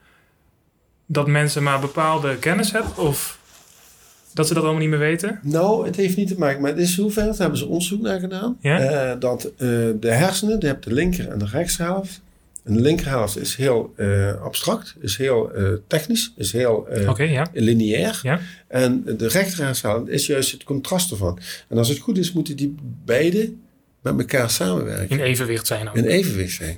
dat 1.05 1.27
mensen 1.27 1.63
maar 1.63 1.79
bepaalde 1.79 2.37
kennis 2.37 2.71
hebben 2.71 2.97
of 2.97 3.39
dat 4.35 4.47
ze 4.47 4.53
dat 4.53 4.63
allemaal 4.63 4.81
niet 4.81 4.89
meer 4.89 4.99
weten? 4.99 5.39
Nou, 5.43 5.85
het 5.85 5.95
heeft 5.95 6.17
niet 6.17 6.27
te 6.27 6.37
maken 6.37 6.61
met... 6.61 6.71
Het 6.71 6.81
is 6.81 6.95
zover, 6.95 7.23
daar 7.23 7.35
hebben 7.37 7.57
ze 7.57 7.65
onderzoek 7.65 8.01
naar 8.01 8.19
gedaan. 8.19 8.57
Ja? 8.59 8.79
eh, 8.79 9.19
dat 9.19 9.45
eh, 9.45 9.67
de 9.99 10.11
hersenen, 10.11 10.59
je 10.59 10.65
hebt 10.65 10.83
de 10.83 10.93
linker 10.93 11.27
en 11.27 11.39
de 11.39 11.45
rechtshelft. 11.45 12.21
En 12.63 12.73
de 12.73 12.81
linkerhelft 12.81 13.37
is 13.37 13.55
heel 13.55 13.93
eh, 13.95 14.41
abstract, 14.41 14.95
is 14.99 15.17
heel 15.17 15.51
technisch, 15.87 16.33
is 16.35 16.51
heel 16.51 16.87
ja. 17.17 17.47
lineair. 17.53 18.19
Ja. 18.23 18.39
En 18.67 19.03
de 19.17 19.27
rechterhelft 19.27 20.09
is 20.09 20.25
juist 20.25 20.51
het 20.51 20.63
contrast 20.63 21.11
ervan. 21.11 21.39
En 21.69 21.77
als 21.77 21.89
het 21.89 21.99
goed 21.99 22.17
is, 22.17 22.33
moeten 22.33 22.55
die 22.55 22.75
beide 23.05 23.53
met 24.01 24.19
elkaar 24.19 24.49
samenwerken. 24.49 25.19
In 25.19 25.23
evenwicht 25.23 25.67
zijn 25.67 25.89
ook. 25.89 25.95
In 25.95 26.05
evenwicht 26.05 26.55
zijn. 26.55 26.77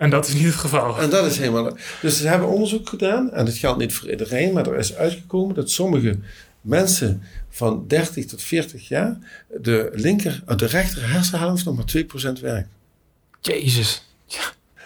En 0.00 0.10
dat 0.10 0.26
is 0.26 0.34
niet 0.34 0.44
het 0.44 0.54
geval. 0.54 0.98
En 0.98 1.10
dat 1.10 1.26
is 1.26 1.38
helemaal. 1.38 1.76
Dus 2.00 2.16
ze 2.16 2.28
hebben 2.28 2.48
onderzoek 2.48 2.88
gedaan, 2.88 3.32
en 3.32 3.44
dat 3.44 3.54
geldt 3.54 3.78
niet 3.78 3.94
voor 3.94 4.10
iedereen, 4.10 4.52
maar 4.52 4.66
er 4.66 4.78
is 4.78 4.94
uitgekomen 4.94 5.54
dat 5.54 5.70
sommige 5.70 6.18
mensen 6.60 7.22
van 7.48 7.84
30 7.88 8.26
tot 8.26 8.42
40 8.42 8.88
jaar 8.88 9.18
de 9.60 9.90
linker, 9.92 10.42
eh, 10.46 10.56
de 10.56 10.66
rechter 10.66 11.10
hersenhelft 11.10 11.64
nog 11.64 11.76
maar 11.76 11.84
2% 11.84 12.40
werkt. 12.40 12.68
Jezus. 13.40 14.02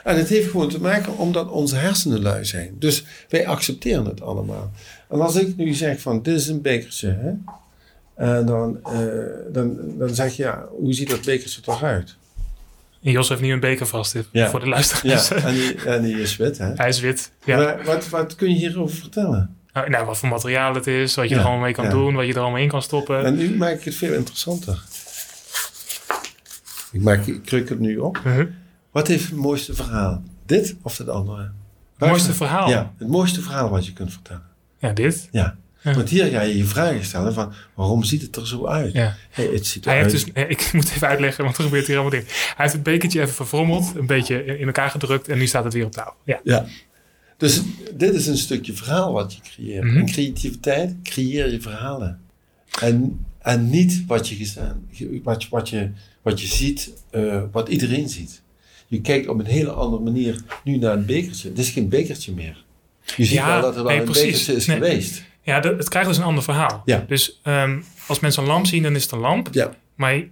En 0.04 0.16
het 0.16 0.28
heeft 0.28 0.50
gewoon 0.50 0.68
te 0.68 0.80
maken 0.80 1.18
omdat 1.18 1.50
onze 1.50 1.76
hersenen 1.76 2.22
lui 2.22 2.44
zijn. 2.44 2.76
Dus 2.78 3.04
wij 3.28 3.46
accepteren 3.46 4.04
het 4.04 4.20
allemaal. 4.20 4.72
En 5.08 5.20
als 5.20 5.36
ik 5.36 5.56
nu 5.56 5.74
zeg 5.74 6.00
van 6.00 6.22
dit 6.22 6.36
is 6.36 6.48
een 6.48 6.62
bekertje, 6.62 7.08
hè? 7.08 7.32
En 8.14 8.46
dan, 8.46 8.78
eh, 8.84 9.52
dan, 9.52 9.98
dan 9.98 10.14
zeg 10.14 10.36
je 10.36 10.42
ja, 10.42 10.68
hoe 10.70 10.92
ziet 10.92 11.10
dat 11.10 11.24
bekertje 11.24 11.60
toch 11.60 11.82
uit? 11.82 12.16
En 13.04 13.10
Jos 13.12 13.28
heeft 13.28 13.40
nu 13.40 13.52
een 13.52 13.60
beker 13.60 13.86
vast 13.86 14.16
Ja. 14.30 14.50
voor 14.50 14.60
de 14.60 14.68
luisteraars. 14.68 15.28
Ja, 15.28 15.34
en 15.36 15.54
die, 15.54 15.74
en 15.84 16.02
die 16.02 16.20
is 16.20 16.36
wit, 16.36 16.58
hè? 16.58 16.72
Hij 16.74 16.88
is 16.88 17.00
wit. 17.00 17.30
Ja. 17.44 17.56
Maar 17.56 17.84
wat, 17.84 18.08
wat 18.08 18.34
kun 18.34 18.48
je 18.50 18.54
hierover 18.56 18.96
vertellen? 18.96 19.56
Nou, 19.72 19.90
nou, 19.90 20.06
wat 20.06 20.18
voor 20.18 20.28
materiaal 20.28 20.74
het 20.74 20.86
is, 20.86 21.14
wat 21.14 21.28
je 21.28 21.34
Ja, 21.34 21.40
er 21.40 21.46
allemaal 21.46 21.62
mee 21.64 21.72
kan 21.74 21.84
ja. 21.84 21.90
doen, 21.90 22.14
wat 22.14 22.26
je 22.26 22.32
er 22.34 22.40
allemaal 22.40 22.60
in 22.60 22.68
kan 22.68 22.82
stoppen. 22.82 23.24
En 23.24 23.36
nu 23.36 23.56
maak 23.56 23.72
ik 23.72 23.84
het 23.84 23.94
veel 23.94 24.12
interessanter. 24.12 24.82
Ik, 26.92 27.00
maak, 27.00 27.26
ik 27.26 27.42
kruk 27.44 27.68
het 27.68 27.78
nu 27.80 27.96
op. 27.96 28.20
Mhm. 28.24 28.46
Wat 28.90 29.06
heeft 29.08 29.24
het 29.24 29.34
mooiste 29.38 29.74
verhaal? 29.74 30.22
Dit 30.46 30.76
of 30.82 30.98
het 30.98 31.08
andere? 31.08 31.50
Het 31.98 32.08
mooiste 32.08 32.34
verhaal? 32.34 32.68
Ja, 32.68 32.92
het 32.98 33.08
mooiste 33.08 33.40
verhaal 33.40 33.68
wat 33.70 33.86
je 33.86 33.92
kunt 33.92 34.12
vertellen. 34.12 34.42
Ja, 34.78 34.92
dit. 34.92 35.28
Ja. 35.30 35.56
Ja. 35.84 35.94
Want 35.94 36.08
hier 36.08 36.26
ga 36.26 36.40
je 36.40 36.56
je 36.56 36.64
vragen 36.64 37.04
stellen 37.04 37.34
van 37.34 37.52
waarom 37.74 38.04
ziet 38.04 38.22
het 38.22 38.36
er 38.36 38.46
zo 38.46 38.66
uit? 38.66 38.92
Ja. 38.92 39.16
Hey, 39.30 39.46
het 39.52 39.66
ziet 39.66 39.84
Hij 39.84 39.96
heeft 39.96 40.10
dus, 40.10 40.24
ik 40.48 40.70
moet 40.72 40.90
even 40.90 41.08
uitleggen, 41.08 41.44
want 41.44 41.56
er 41.56 41.64
gebeurt 41.64 41.86
hier 41.86 41.94
allemaal 41.94 42.12
dingen. 42.12 42.26
Hij 42.28 42.54
heeft 42.56 42.72
het 42.72 42.82
bekertje 42.82 43.20
even 43.20 43.34
verfrommeld, 43.34 43.92
een 43.96 44.06
beetje 44.06 44.44
in 44.58 44.66
elkaar 44.66 44.90
gedrukt 44.90 45.28
en 45.28 45.38
nu 45.38 45.46
staat 45.46 45.64
het 45.64 45.72
weer 45.72 45.84
op 45.84 45.92
tafel. 45.92 46.14
Ja. 46.24 46.40
Ja. 46.44 46.66
Dus 47.36 47.60
dit 47.94 48.14
is 48.14 48.26
een 48.26 48.36
stukje 48.38 48.72
verhaal 48.72 49.12
wat 49.12 49.34
je 49.34 49.40
creëert. 49.40 49.84
Mhm. 49.84 49.96
In 49.96 50.06
creativiteit 50.06 50.94
creëer 51.02 51.50
je 51.50 51.60
verhalen. 51.60 52.20
En, 52.80 53.24
en 53.38 53.70
niet 53.70 54.04
wat 54.06 54.28
je, 54.28 54.34
gestaan, 54.34 54.86
wat, 55.22 55.42
je- 55.42 55.48
wat, 55.50 55.68
je, 55.68 55.90
wat 56.22 56.40
je 56.40 56.46
ziet, 56.46 56.92
eh, 57.10 57.42
wat 57.52 57.68
iedereen 57.68 58.08
ziet. 58.08 58.42
Je 58.86 59.00
kijkt 59.00 59.28
op 59.28 59.38
een 59.38 59.44
hele 59.46 59.70
andere 59.70 60.02
manier 60.02 60.40
nu 60.64 60.76
naar 60.76 60.92
een 60.96 61.06
bekertje. 61.06 61.48
Het 61.48 61.58
is 61.58 61.70
geen 61.70 61.88
bekertje 61.88 62.32
meer. 62.32 62.64
Je 63.16 63.24
ziet 63.24 63.34
Ja, 63.34 63.46
wel 63.52 63.60
dat 63.60 63.76
er 63.76 63.82
wel 63.82 63.90
nee, 63.92 63.98
een 64.00 64.04
precies. 64.04 64.22
bekertje 64.30 64.54
is 64.54 64.66
Nee. 64.66 64.76
geweest. 64.76 65.22
Ja, 65.44 65.60
het 65.60 65.88
krijgt 65.88 66.08
dus 66.08 66.18
een 66.18 66.24
ander 66.24 66.42
verhaal. 66.42 66.82
Ja. 66.84 67.04
Dus 67.08 67.40
ehm, 67.42 67.80
als 68.06 68.20
mensen 68.20 68.42
een 68.42 68.48
lamp 68.48 68.66
zien, 68.66 68.82
dan 68.82 68.94
is 68.94 69.02
het 69.02 69.12
een 69.12 69.18
lamp. 69.18 69.48
Ja. 69.52 69.70
Maar 69.94 70.22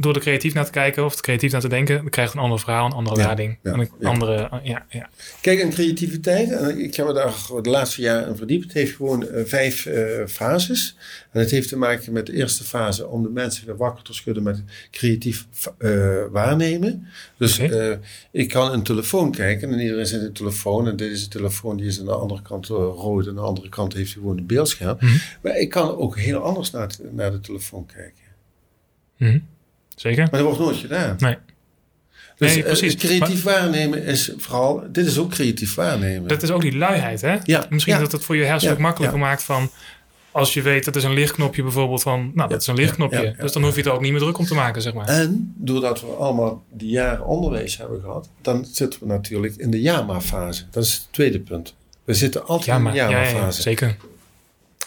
door 0.00 0.14
er 0.14 0.20
creatief 0.20 0.54
naar 0.54 0.64
te 0.64 0.70
kijken 0.70 1.04
of 1.04 1.20
creatief 1.20 1.52
naar 1.52 1.60
te 1.60 1.68
denken, 1.68 1.96
dan 1.96 2.08
krijgt 2.08 2.30
het 2.30 2.38
een 2.40 2.44
ander 2.46 2.60
verhaal, 2.64 2.86
een 2.86 2.92
andere 2.92 3.16
Ja, 3.20 3.26
lading. 3.26 3.58
ja, 3.62 3.72
een 3.72 3.88
ja. 4.00 4.08
andere, 4.08 4.34
eh, 4.48 4.58
ja, 4.62 4.86
ja. 4.88 5.08
Kijk, 5.40 5.60
en 5.60 5.70
creativiteit, 5.70 6.50
en 6.50 6.78
ik 6.78 6.94
heb 6.94 7.06
me 7.06 7.12
daar 7.12 7.34
de 7.62 7.70
laatste 7.70 8.00
jaren 8.00 8.28
in 8.28 8.36
verdiept. 8.36 8.64
Het 8.64 8.72
heeft 8.72 8.96
gewoon 8.96 9.28
eh, 9.28 9.44
vijf 9.44 9.86
eh, 9.86 10.26
fases. 10.26 10.96
En 11.32 11.40
het 11.40 11.50
heeft 11.50 11.68
te 11.68 11.76
maken 11.76 12.12
met 12.12 12.26
de 12.26 12.32
eerste 12.32 12.64
fase 12.64 13.06
om 13.06 13.22
de 13.22 13.28
mensen 13.28 13.66
weer 13.66 13.76
wakker 13.76 14.04
te 14.04 14.12
schudden 14.14 14.42
met 14.42 14.62
creatief 14.90 15.46
eh, 15.78 16.22
waarnemen. 16.30 17.06
Dus 17.36 17.58
eh, 17.58 17.92
ik 18.30 18.48
kan 18.48 18.72
een 18.72 18.82
telefoon 18.82 19.30
kijken 19.32 19.72
en 19.72 19.80
iedereen 19.80 20.06
zit 20.06 20.22
een 20.22 20.32
telefoon. 20.32 20.88
En 20.88 20.96
dit 20.96 21.10
is 21.10 21.22
een 21.22 21.28
telefoon, 21.30 21.76
die 21.76 21.86
is 21.86 21.98
aan 22.00 22.04
de 22.06 22.12
andere 22.12 22.42
kant 22.42 22.64
eh, 22.70 22.76
rood. 22.76 23.22
En 23.24 23.28
aan 23.30 23.34
de 23.34 23.40
andere 23.40 23.68
kant 23.68 23.92
heeft 23.92 24.12
hij 24.12 24.22
gewoon 24.22 24.38
een 24.38 24.46
beeldscherm. 24.46 24.96
Mhm. 25.00 25.16
Maar 25.42 25.56
ik 25.56 25.70
kan 25.70 25.96
ook 25.96 26.18
heel 26.18 26.38
anders 26.40 26.70
naar, 26.70 26.82
het- 26.82 27.00
naar 27.12 27.30
de 27.30 27.40
telefoon 27.40 27.86
kijken. 27.86 28.24
Mhm. 29.16 29.38
Zeker? 30.00 30.28
Maar 30.30 30.40
dat 30.40 30.42
wordt 30.42 30.58
nooit 30.58 30.76
gedaan. 30.76 31.16
Nee. 31.18 31.36
Dus 32.36 32.48
Nee, 32.54 32.58
eh, 32.58 32.64
precies. 32.64 32.94
creatief 32.96 33.42
waarnemen 33.42 34.04
is 34.04 34.32
vooral, 34.36 34.82
dit 34.92 35.06
is 35.06 35.18
ook 35.18 35.30
creatief 35.30 35.74
waarnemen. 35.74 36.28
Dat 36.28 36.42
is 36.42 36.50
ook 36.50 36.60
die 36.60 36.76
luiheid, 36.76 37.20
hè? 37.20 37.36
Ja, 37.44 37.66
Misschien 37.70 37.94
ja. 37.94 38.00
dat 38.00 38.12
het 38.12 38.24
voor 38.24 38.36
je 38.36 38.44
hersenen 38.44 38.74
ook 38.74 38.80
makkelijker 38.80 39.18
maakt 39.18 39.42
van... 39.42 39.70
Als 40.30 40.54
je 40.54 40.62
weet, 40.62 40.84
dat 40.84 40.96
is 40.96 41.04
een 41.04 41.12
lichtknopje 41.12 41.62
bijvoorbeeld 41.62 42.02
van... 42.02 42.30
Nou, 42.34 42.48
dat 42.48 42.60
is 42.60 42.66
een 42.66 42.74
lichtknopje. 42.74 43.18
ja, 43.18 43.24
ja, 43.24 43.42
dus 43.42 43.52
dan 43.52 43.62
hoef 43.62 43.72
je 43.72 43.78
het 43.78 43.86
er 43.86 43.92
ook 43.92 44.00
niet 44.00 44.10
meer 44.10 44.20
druk 44.20 44.38
om 44.38 44.44
te 44.44 44.54
maken, 44.54 44.82
zeg 44.82 44.94
maar. 44.94 45.08
En 45.08 45.54
doordat 45.56 46.00
we 46.00 46.06
allemaal 46.06 46.64
die 46.72 46.88
jaren 46.90 47.26
onderwijs 47.26 47.76
hebben 47.76 48.00
gehad, 48.00 48.28
dan 48.42 48.64
zitten 48.72 49.00
we 49.00 49.06
natuurlijk 49.06 49.54
in 49.56 49.70
de 49.70 49.80
JAMA-fase. 49.80 50.64
Dat 50.70 50.84
is 50.84 50.94
het 50.94 51.06
tweede 51.10 51.40
punt. 51.40 51.74
We 52.04 52.14
zitten 52.14 52.46
altijd 52.46 52.78
in 52.78 52.84
de 52.84 52.90
ja, 52.90 53.08
ja, 53.08 53.10
JAMA-fase. 53.10 53.56
ja, 53.56 53.62
zeker. 53.62 53.96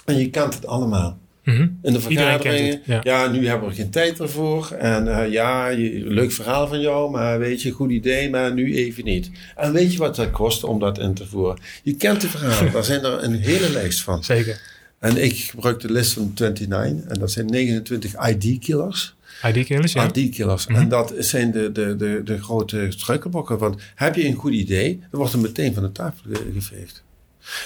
en 0.05 0.17
je 0.17 0.29
kent 0.29 0.53
het 0.53 0.67
allemaal. 0.67 1.17
Mhm. 1.43 1.67
In 1.81 1.93
de 1.93 1.99
vergaderingen, 2.01 2.81
het, 2.83 3.03
ja. 3.03 3.27
nu 3.27 3.47
hebben 3.47 3.69
we 3.69 3.75
geen 3.75 3.89
tijd 3.89 4.19
ervoor. 4.19 4.71
En 4.71 5.17
eh, 5.17 5.31
ja, 5.31 5.67
je, 5.67 6.03
leuk 6.05 6.31
verhaal 6.31 6.67
van 6.67 6.79
jou, 6.79 7.11
maar 7.11 7.39
weet 7.39 7.61
je, 7.61 7.71
goed 7.71 7.91
idee, 7.91 8.29
maar 8.29 8.53
nu 8.53 8.75
even 8.75 9.03
niet. 9.03 9.29
En 9.55 9.73
weet 9.73 9.91
je 9.91 9.97
wat 9.97 10.15
dat 10.15 10.31
kost 10.31 10.63
om 10.63 10.79
dat 10.79 10.99
in 10.99 11.13
te 11.13 11.27
voeren? 11.27 11.59
Je 11.83 11.95
kent 11.95 12.21
de 12.21 12.27
verhalen, 12.29 12.71
daar 12.71 12.83
zijn 12.83 13.03
er 13.03 13.23
een 13.23 13.35
hele 13.35 13.69
lijst 13.69 14.01
van. 14.01 14.23
Zeker. 14.33 14.61
En 14.99 15.23
ik 15.23 15.37
gebruik 15.37 15.79
de 15.79 15.91
list 15.91 16.13
van 16.13 16.31
29, 16.35 17.05
en 17.11 17.19
dat 17.19 17.31
zijn 17.31 17.45
29 17.45 18.13
ID-killers. 18.29 19.15
ID-killers, 19.47 19.93
ja. 19.93 20.11
ID-killers. 20.13 20.67
Mhm. 20.67 20.79
En 20.81 20.89
dat 20.89 21.13
zijn 21.17 21.51
de, 21.51 21.71
de, 21.71 21.95
de, 21.95 22.21
de 22.23 22.41
grote 22.41 22.85
struikelblokken. 22.89 23.57
Want 23.57 23.81
heb 23.95 24.15
je 24.15 24.25
een 24.27 24.33
goed 24.35 24.53
idee, 24.53 24.99
dan 24.99 25.19
wordt 25.19 25.31
het 25.33 25.41
meteen 25.41 25.73
van 25.73 25.83
de 25.83 25.91
tafel 25.91 26.21
ge- 26.33 26.51
geveegd. 26.53 27.03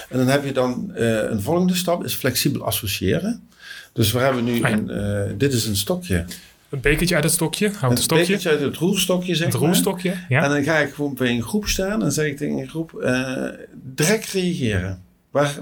En 0.09 0.17
dan 0.17 0.27
heb 0.27 0.45
je 0.45 0.51
dan 0.51 0.91
eh, 0.95 1.07
een 1.29 1.41
volgende 1.41 1.75
stap, 1.75 2.03
is 2.03 2.13
flexibel 2.13 2.65
associëren. 2.65 3.47
Dus 3.95 4.11
we 4.11 4.19
hebben 4.19 4.43
nu 4.43 4.63
een, 4.63 4.89
eh, 4.89 5.31
dit 5.37 5.53
is 5.53 5.65
een 5.65 5.75
stokje. 5.75 6.25
Een 6.69 6.79
bekertje 6.81 7.15
uit 7.15 7.23
het 7.23 7.33
stokje, 7.33 7.67
houten 7.69 7.89
Een 7.91 7.97
stokje. 7.97 8.23
bekertje 8.23 8.49
uit 8.49 8.61
het 8.61 8.75
roerstokje, 8.75 9.35
zeg 9.35 9.45
Het 9.47 9.55
maar. 9.59 9.67
roerstokje, 9.67 10.13
ja. 10.29 10.43
En 10.43 10.49
dan 10.49 10.63
ga 10.63 10.77
ik 10.77 10.93
gewoon 10.93 11.13
bij 11.15 11.29
een 11.29 11.43
groep 11.43 11.67
staan 11.67 12.03
en 12.03 12.11
zeg 12.11 12.25
ik 12.25 12.37
tegen 12.37 12.57
een 12.57 12.67
groep, 12.67 12.93
eh, 13.01 13.47
direct 13.83 14.31
reageren. 14.31 15.03
Waar, 15.31 15.55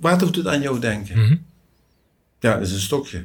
waar 0.00 0.18
doet 0.18 0.36
het 0.36 0.46
aan 0.46 0.60
jou 0.60 0.78
denken? 0.80 1.18
Mhm. 1.18 1.36
Ja, 2.40 2.54
dat 2.58 2.66
is 2.66 2.72
een 2.72 2.80
stokje. 2.80 3.24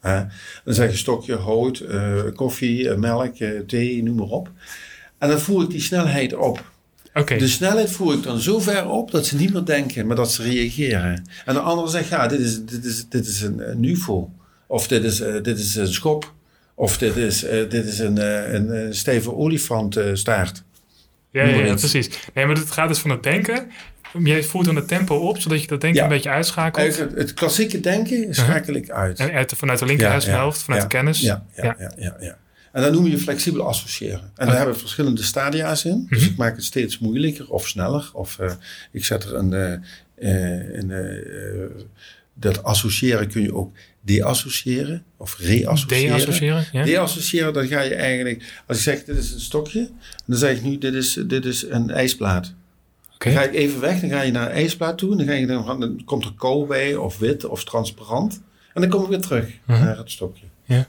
Hè? 0.00 0.24
Dan 0.64 0.74
zeg 0.74 0.90
je 0.90 0.96
stokje, 0.96 1.34
hout, 1.36 1.78
eh, 1.78 2.22
koffie, 2.34 2.96
melk, 2.96 3.36
thee, 3.66 4.02
noem 4.02 4.16
maar 4.16 4.26
op. 4.26 4.50
En 5.18 5.28
dan 5.28 5.40
voer 5.40 5.62
ik 5.62 5.70
die 5.70 5.80
snelheid 5.80 6.34
op. 6.36 6.64
De 7.12 7.48
snelheid 7.48 7.90
voer 7.90 8.14
ik 8.14 8.22
dan 8.22 8.38
zo 8.40 8.58
ver 8.60 8.88
op 8.88 9.10
dat 9.10 9.26
ze 9.26 9.36
niet 9.36 9.52
meer 9.52 9.64
denken, 9.64 10.06
maar 10.06 10.16
dat 10.16 10.32
ze 10.32 10.42
reageren. 10.42 11.24
En 11.44 11.54
de 11.54 11.60
andere 11.60 11.88
zegt, 11.88 12.08
ja, 12.08 12.26
dit 12.26 12.40
is, 12.40 12.64
dit 12.64 12.84
is, 12.84 13.08
dit 13.08 13.26
is 13.26 13.40
een, 13.42 13.70
een 13.70 13.84
UFO. 13.84 14.30
Of 14.66 14.88
dit 14.88 15.04
is, 15.04 15.20
eh, 15.20 15.42
dit 15.42 15.58
is 15.58 15.74
een 15.74 15.92
schop. 15.92 16.32
Of 16.74 16.98
dit 16.98 17.16
is, 17.16 17.44
eh, 17.44 17.70
dit 17.70 17.86
is 17.86 17.98
een, 17.98 18.18
eh, 18.18 18.52
een, 18.52 18.94
stevige 18.94 19.34
olifantstaart. 19.34 20.62
ja, 21.30 21.44
ja, 21.44 21.64
ja, 21.64 21.74
precies. 21.74 22.08
Nee, 22.34 22.46
maar 22.46 22.56
het 22.56 22.70
gaat 22.70 22.88
dus 22.88 22.98
van 22.98 23.10
het 23.10 23.22
denken. 23.22 23.70
Jij 24.24 24.42
voert 24.42 24.66
dan 24.66 24.76
het 24.76 24.88
tempo 24.88 25.16
op, 25.16 25.38
zodat 25.38 25.60
je 25.62 25.66
dat 25.66 25.80
denken 25.80 25.98
Ja. 26.00 26.06
een 26.06 26.14
beetje 26.14 26.30
uitschakelt. 26.30 26.96
Het, 26.96 27.14
het 27.14 27.34
klassieke 27.34 27.80
denken 27.80 28.34
schakel 28.34 28.74
ik 28.74 28.90
uit. 28.90 29.18
En 29.18 29.32
uit, 29.32 29.52
vanuit 29.56 29.78
de 29.78 29.86
linker 29.86 30.06
Ja, 30.06 30.12
hersenhelft, 30.12 30.58
ja, 30.58 30.64
vanuit 30.64 30.82
de 30.82 30.88
kennis. 30.88 31.20
Ja, 31.20 31.44
ja, 31.56 31.76
Ja. 31.96 32.16
ja. 32.20 32.38
En 32.72 32.82
dan 32.82 32.92
noem 32.92 33.06
je 33.06 33.18
flexibel 33.18 33.62
associëren. 33.66 34.30
En 34.36 34.46
daar 34.46 34.56
hebben 34.56 34.74
we 34.74 34.80
verschillende 34.80 35.22
stadia's 35.22 35.84
in. 35.84 36.06
Dus 36.08 36.20
Mhm. 36.22 36.30
ik 36.30 36.36
maak 36.36 36.56
het 36.56 36.64
steeds 36.64 36.98
moeilijker 36.98 37.50
of 37.50 37.68
sneller. 37.68 38.10
Of 38.12 38.38
eh, 38.38 38.52
ik 38.92 39.04
zet 39.04 39.24
er 39.24 39.34
een... 39.34 39.52
eh, 39.52 39.72
eh, 40.14 40.74
een 40.74 41.70
dat 42.40 42.62
associëren 42.62 43.28
kun 43.28 43.42
je 43.42 43.54
ook 43.54 43.72
deassociëren 44.00 45.02
of 45.16 45.38
reassociëren. 45.38 46.16
De-associëren, 46.18 46.64
ja. 46.72 46.84
Deassociëren, 46.84 47.52
dan 47.52 47.66
ga 47.66 47.80
je 47.80 47.94
eigenlijk... 47.94 48.62
Als 48.66 48.76
ik 48.76 48.82
zeg, 48.82 49.04
dit 49.04 49.16
is 49.16 49.32
een 49.32 49.40
stokje. 49.40 49.90
Dan 50.26 50.38
zeg 50.38 50.56
ik 50.56 50.62
nu, 50.62 50.78
dit 50.78 50.94
is, 50.94 51.18
dit 51.26 51.44
is 51.44 51.62
een 51.68 51.90
ijsplaat. 51.90 52.54
Dan 53.18 53.32
ga 53.32 53.42
ik 53.42 53.54
even 53.54 53.80
weg, 53.80 54.00
dan 54.00 54.10
ga 54.10 54.20
je 54.22 54.32
naar 54.32 54.46
een 54.46 54.52
ijsplaat 54.56 54.98
toe. 54.98 55.10
En 55.10 55.16
dan, 55.16 55.26
ga 55.26 55.32
je, 55.32 55.46
dan, 55.46 55.80
dan 55.80 56.02
komt 56.04 56.24
er 56.24 56.32
kou 56.36 56.66
bij, 56.66 56.96
of 56.96 57.18
wit, 57.18 57.44
of 57.44 57.64
transparant. 57.64 58.40
En 58.74 58.80
dan 58.80 58.90
kom 58.90 59.02
ik 59.02 59.08
weer 59.08 59.20
terug 59.20 59.48
Mhm. 59.66 59.84
naar 59.84 59.96
het 59.98 60.10
stokje. 60.10 60.44
Ja. 60.64 60.88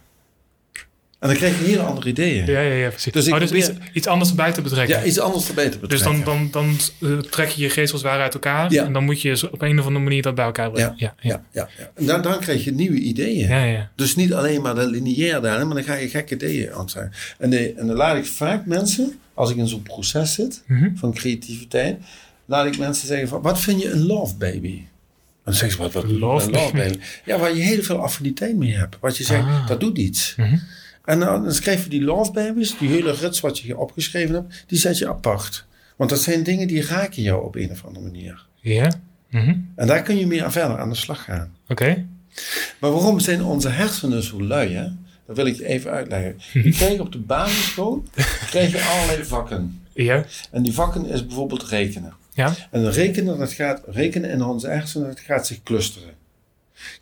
En 1.20 1.28
dan 1.28 1.38
krijg 1.38 1.60
je 1.60 1.66
hele 1.66 1.82
andere 1.82 2.08
ideeën. 2.10 2.46
Ja, 2.46 2.60
ja, 2.60 2.74
ja, 2.74 2.90
precies. 2.90 3.12
Dus 3.14 3.28
ik 3.28 3.34
oh, 3.34 3.40
dus 3.40 3.50
probeer- 3.50 3.70
iets, 3.70 3.80
iets 3.94 4.08
anders 4.08 4.30
erbij 4.30 4.52
te 4.52 4.62
betrekken. 4.62 5.00
Ja, 5.00 5.04
iets 5.04 5.20
anders 5.20 5.48
erbij 5.48 5.70
te 5.70 5.80
dus 5.80 5.90
betrekken. 5.90 6.24
dan, 6.26 6.50
dan, 6.52 6.78
dan 7.00 7.10
eh, 7.12 7.18
trek 7.18 7.50
je 7.50 7.62
je 7.62 7.70
geest 7.70 7.94
als 7.94 8.02
ware 8.02 8.22
uit 8.22 8.34
elkaar. 8.34 8.72
Ja. 8.72 8.86
En 8.86 8.94
dan 8.94 9.04
moet 9.04 9.22
je 9.22 9.48
op 9.52 9.62
een 9.62 9.80
of 9.80 9.86
andere 9.86 10.04
manier 10.04 10.22
dat 10.22 10.36
bij 10.36 10.46
elkaar 10.46 10.72
brengen. 10.72 10.94
Ja, 10.98 11.14
ja. 11.22 11.30
ja, 11.30 11.44
ja, 11.52 11.70
ja. 11.78 11.92
En 11.96 12.06
dan, 12.06 12.22
dan 12.22 12.40
krijg 12.40 12.64
je 12.64 12.72
nieuwe 12.72 12.98
ideeën. 13.00 13.48
ja, 13.48 13.64
ja. 13.64 13.90
Dus 13.96 14.16
niet 14.16 14.34
alleen 14.34 14.62
maar 14.62 14.76
de 14.76 14.88
lineair 14.88 15.42
daarin, 15.42 15.66
maar 15.68 15.76
dan 15.76 15.84
ga 15.86 15.96
je 15.96 16.10
gekke 16.10 16.34
ideeën 16.36 16.74
aan 16.74 16.90
zijn. 16.90 17.14
En, 17.38 17.50
de, 17.50 17.74
en 17.74 17.88
dan 17.88 17.96
laat 17.96 18.18
ik 18.18 18.26
vaak 18.26 18.66
mensen, 18.66 19.20
als 19.34 19.50
ik 19.52 19.58
in 19.58 19.68
zo'n 19.68 19.84
proces 19.84 20.34
zit 20.34 20.64
Mhm. 20.68 20.96
van 20.96 21.14
creativiteit, 21.14 21.98
laat 22.46 22.66
ik 22.66 22.78
mensen 22.78 23.08
zeggen 23.08 23.28
van, 23.28 23.42
wat 23.42 23.60
vind 23.60 23.82
je 23.82 23.92
een 23.92 24.06
love 24.06 24.36
baby? 24.36 24.74
En 24.78 24.86
dan 25.44 25.54
zeggen 25.54 25.78
ze, 25.78 25.84
wat, 25.84 25.94
wat 25.94 26.12
Love 26.12 26.20
love, 26.20 26.46
een 26.46 26.52
love 26.52 26.74
baby? 26.76 26.98
Ja, 27.26 27.38
waar 27.38 27.56
je 27.56 27.62
heel 27.62 27.82
veel 27.84 27.98
affiniteit 28.02 28.56
mee 28.58 28.74
hebt. 28.76 28.98
Wat 29.00 29.18
je 29.18 29.24
zegt, 29.24 29.44
Ah. 29.46 29.68
dat 29.68 29.80
doet 29.80 29.98
iets. 29.98 30.34
Mhm. 30.38 30.58
En 31.06 31.20
dan, 31.20 31.44
dan 31.44 31.54
schrijf 31.54 31.84
je 31.84 31.90
die 31.90 32.02
love 32.02 32.32
babies, 32.32 32.78
die 32.78 32.90
hele 32.90 33.12
rits 33.12 33.40
wat 33.40 33.60
je 33.60 33.66
hier 33.66 33.78
opgeschreven 33.78 34.36
hebt, 34.36 34.64
die 34.68 34.80
zet 34.80 34.98
je 34.98 35.08
apart. 35.08 35.66
Want 35.96 36.10
dat 36.10 36.22
zijn 36.22 36.44
dingen 36.44 36.68
die 36.68 36.86
raken 36.86 37.22
jou 37.22 37.46
op 37.46 37.56
een 37.56 37.72
of 37.72 37.86
andere 37.86 38.06
manier. 38.06 38.46
Ja. 38.62 38.92
Mhm. 39.30 39.56
En 39.76 39.88
daar 39.88 40.02
kun 40.02 40.18
je 40.18 40.28
meer 40.28 40.52
verder 40.52 40.78
aan 40.78 40.90
de 40.90 40.96
slag 40.96 41.24
gaan. 41.24 41.56
Oké. 41.68 42.06
Maar 42.80 42.92
waarom 42.92 43.20
zijn 43.20 43.44
onze 43.44 43.70
hersenen 43.70 44.24
zo 44.24 44.44
lui? 44.44 44.74
Hè? 44.74 44.88
Dat 45.28 45.36
wil 45.36 45.46
ik 45.46 45.60
even 45.60 45.92
uitleggen. 45.92 46.36
Je 46.54 46.72
krijgt 46.72 47.00
op 47.00 47.12
de 47.12 47.18
basisschool 47.18 48.04
krijg 48.50 48.72
je 48.72 48.82
allerlei 48.82 49.24
vakken. 49.24 49.82
Ja. 49.94 50.26
En 50.52 50.64
die 50.64 50.74
vakken 50.74 51.06
is 51.06 51.26
bijvoorbeeld 51.26 51.64
rekenen. 51.64 52.14
Ja. 52.34 52.56
En 52.72 52.92
rekenen, 52.92 53.38
dat 53.38 53.52
gaat, 53.52 53.82
rekenen 53.88 54.30
in 54.30 54.44
onze 54.44 54.68
hersenen, 54.68 55.08
dat 55.08 55.20
gaat 55.20 55.48
zich 55.48 55.64
clusteren. 55.64 56.14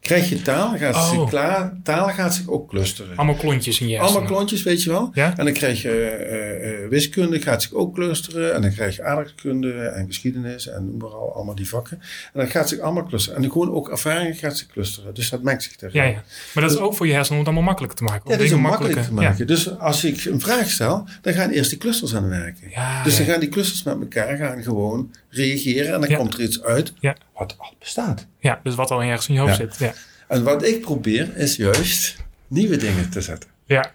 Krijg 0.07 0.29
je 0.29 0.41
taal, 0.41 0.69
gaat 0.69 0.95
het 0.95 0.95
Oh. 0.95 1.09
zich 1.09 1.29
klaar, 1.29 1.73
taal 1.83 2.07
gaat 2.09 2.35
zich 2.35 2.47
ook 2.47 2.69
clusteren. 2.69 3.15
Allemaal 3.17 3.35
klontjes 3.35 3.79
in 3.79 3.87
je 3.87 3.95
hersenen. 3.95 4.17
Allemaal 4.19 4.35
klontjes, 4.37 4.63
weet 4.63 4.83
je 4.83 4.89
wel. 4.89 5.09
Ja. 5.13 5.33
En 5.37 5.45
dan 5.45 5.53
krijg 5.53 5.81
je 5.81 5.89
eh, 5.91 6.83
eh, 6.83 6.89
wiskunde, 6.89 7.41
gaat 7.41 7.61
zich 7.61 7.73
ook 7.73 7.93
clusteren. 7.93 8.53
En 8.53 8.61
dan 8.61 8.71
krijg 8.71 8.95
je 8.95 9.03
aardrijkskunde 9.03 9.73
en 9.73 10.05
geschiedenis 10.07 10.67
en 10.67 10.85
noem 10.85 10.97
maar 10.97 11.09
al, 11.09 11.33
allemaal 11.35 11.55
die 11.55 11.69
vakken. 11.69 11.99
En 12.33 12.39
dan 12.39 12.47
gaat 12.47 12.69
zich 12.69 12.79
allemaal 12.79 13.05
clusteren. 13.05 13.43
En 13.43 13.51
gewoon 13.51 13.71
ook 13.73 13.89
ervaringen 13.89 14.35
gaat 14.35 14.57
zich 14.57 14.67
clusteren. 14.67 15.13
Dus 15.13 15.29
dat 15.29 15.43
maakt 15.43 15.63
zich 15.63 15.75
tegen. 15.75 15.99
Ja, 15.99 16.05
ja. 16.05 16.23
Maar 16.53 16.63
dat 16.63 16.71
is 16.73 16.77
ook 16.79 16.95
voor 16.95 17.07
je 17.07 17.13
hersenen 17.13 17.39
om 17.39 17.45
het 17.45 17.47
allemaal 17.47 17.67
makkelijker 17.67 17.97
te 17.97 18.03
maken. 18.03 18.21
Ja, 18.23 18.31
dat 18.35 18.39
is 18.45 18.49
dingen 18.49 18.65
ook 18.65 18.69
makkelijk 18.71 18.93
te 18.95 18.99
makkelijker- 19.13 19.45
maken. 19.45 19.47
Dus 19.47 19.79
als 19.79 20.03
ik 20.03 20.25
een 20.25 20.39
vraag 20.41 20.69
stel, 20.69 21.07
dan 21.21 21.33
gaan 21.33 21.49
eerst 21.49 21.69
die 21.69 21.79
clusters 21.79 22.15
aan 22.15 22.29
werken. 22.29 22.69
Ja, 22.69 23.03
dus 23.03 23.17
dan 23.17 23.25
gaan 23.25 23.39
die 23.39 23.49
clusters 23.49 23.83
met 23.83 23.99
elkaar 23.99 24.37
gaan 24.37 24.63
gewoon 24.63 25.11
reageren. 25.29 25.93
En 25.93 26.01
dan 26.01 26.17
komt 26.17 26.33
er 26.33 26.41
iets 26.41 26.63
uit 26.63 26.93
wat 27.33 27.55
al 27.57 27.73
bestaat. 27.79 28.25
Ja. 28.39 28.59
dus 28.63 28.75
wat 28.75 28.91
al 28.91 29.01
ergens 29.01 29.27
in 29.27 29.33
je 29.33 29.39
hoofd 29.39 29.55
zit. 29.55 29.75
Ja. 29.77 29.93
En 30.27 30.43
wat 30.43 30.63
ik 30.63 30.81
probeer 30.81 31.37
is 31.37 31.55
juist 31.55 32.15
nieuwe 32.47 32.77
dingen 32.77 33.09
te 33.09 33.21
zetten. 33.21 33.49
Ja. 33.65 33.91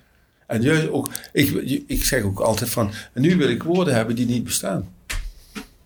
En 0.46 0.62
juist 0.62 0.88
ook, 0.88 1.10
ik, 1.32 1.50
ik 1.86 2.04
zeg 2.04 2.22
ook 2.22 2.40
altijd 2.40 2.70
van, 2.70 2.90
nu 3.14 3.36
wil 3.36 3.48
ik 3.48 3.62
woorden 3.62 3.94
hebben 3.94 4.14
die 4.16 4.26
niet 4.26 4.44
bestaan. 4.44 4.94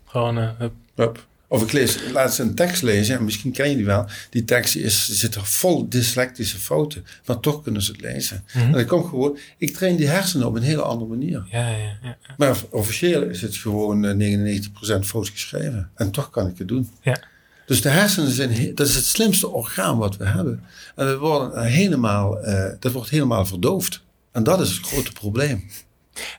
Gewoon, 0.05 0.37
eh, 0.37 0.49
hup. 0.57 0.73
Hup. 0.95 1.25
Of 1.49 1.61
ik 1.63 1.71
lees 1.71 1.99
laatst 2.11 2.39
een 2.39 2.55
tekst 2.55 2.81
lezen, 2.81 3.17
en 3.17 3.23
misschien 3.23 3.51
ken 3.51 3.69
je 3.69 3.75
die 3.75 3.85
wel. 3.85 4.05
Die 4.29 4.43
tekst 4.43 4.75
is, 4.75 5.09
zit 5.09 5.35
er 5.35 5.45
vol 5.45 5.89
dyslectische 5.89 6.57
fouten, 6.57 7.05
maar 7.25 7.39
toch 7.39 7.63
kunnen 7.63 7.81
ze 7.81 7.91
het 7.91 8.01
lezen. 8.01 8.43
Mhm. 8.53 8.65
En 8.65 8.71
dat 8.71 8.85
komt 8.85 9.05
gewoon, 9.05 9.37
ik 9.57 9.73
train 9.73 9.95
die 9.95 10.07
hersenen 10.07 10.47
op 10.47 10.55
een 10.55 10.61
hele 10.61 10.81
andere 10.81 11.09
manier. 11.09 11.47
Ja, 11.51 11.69
ja, 11.69 11.77
ja. 11.77 11.97
ja. 12.01 12.17
Maar 12.37 12.57
officieel 12.69 13.23
is 13.23 13.41
het 13.41 13.55
gewoon 13.55 14.05
eh, 14.05 14.59
99% 14.99 14.99
fout 14.99 15.29
geschreven. 15.29 15.89
En 15.95 16.11
toch 16.11 16.29
kan 16.29 16.47
ik 16.47 16.57
het 16.57 16.67
doen. 16.67 16.89
Ja. 17.01 17.19
Dus 17.67 17.81
de 17.81 17.89
hersenen 17.89 18.31
zijn, 18.31 18.75
dat 18.75 18.87
is 18.87 18.95
het 18.95 19.05
slimste 19.05 19.47
orgaan 19.49 19.97
wat 19.97 20.17
we 20.17 20.25
hebben. 20.25 20.63
En 20.95 21.07
we 21.07 21.17
worden 21.17 21.63
helemaal, 21.63 22.39
eh, 22.39 22.71
dat 22.79 22.91
wordt 22.91 23.09
helemaal 23.09 23.45
verdoofd. 23.45 24.03
En 24.31 24.43
dat 24.43 24.59
is 24.61 24.69
het 24.69 24.85
grote 24.85 25.11
probleem. 25.11 25.63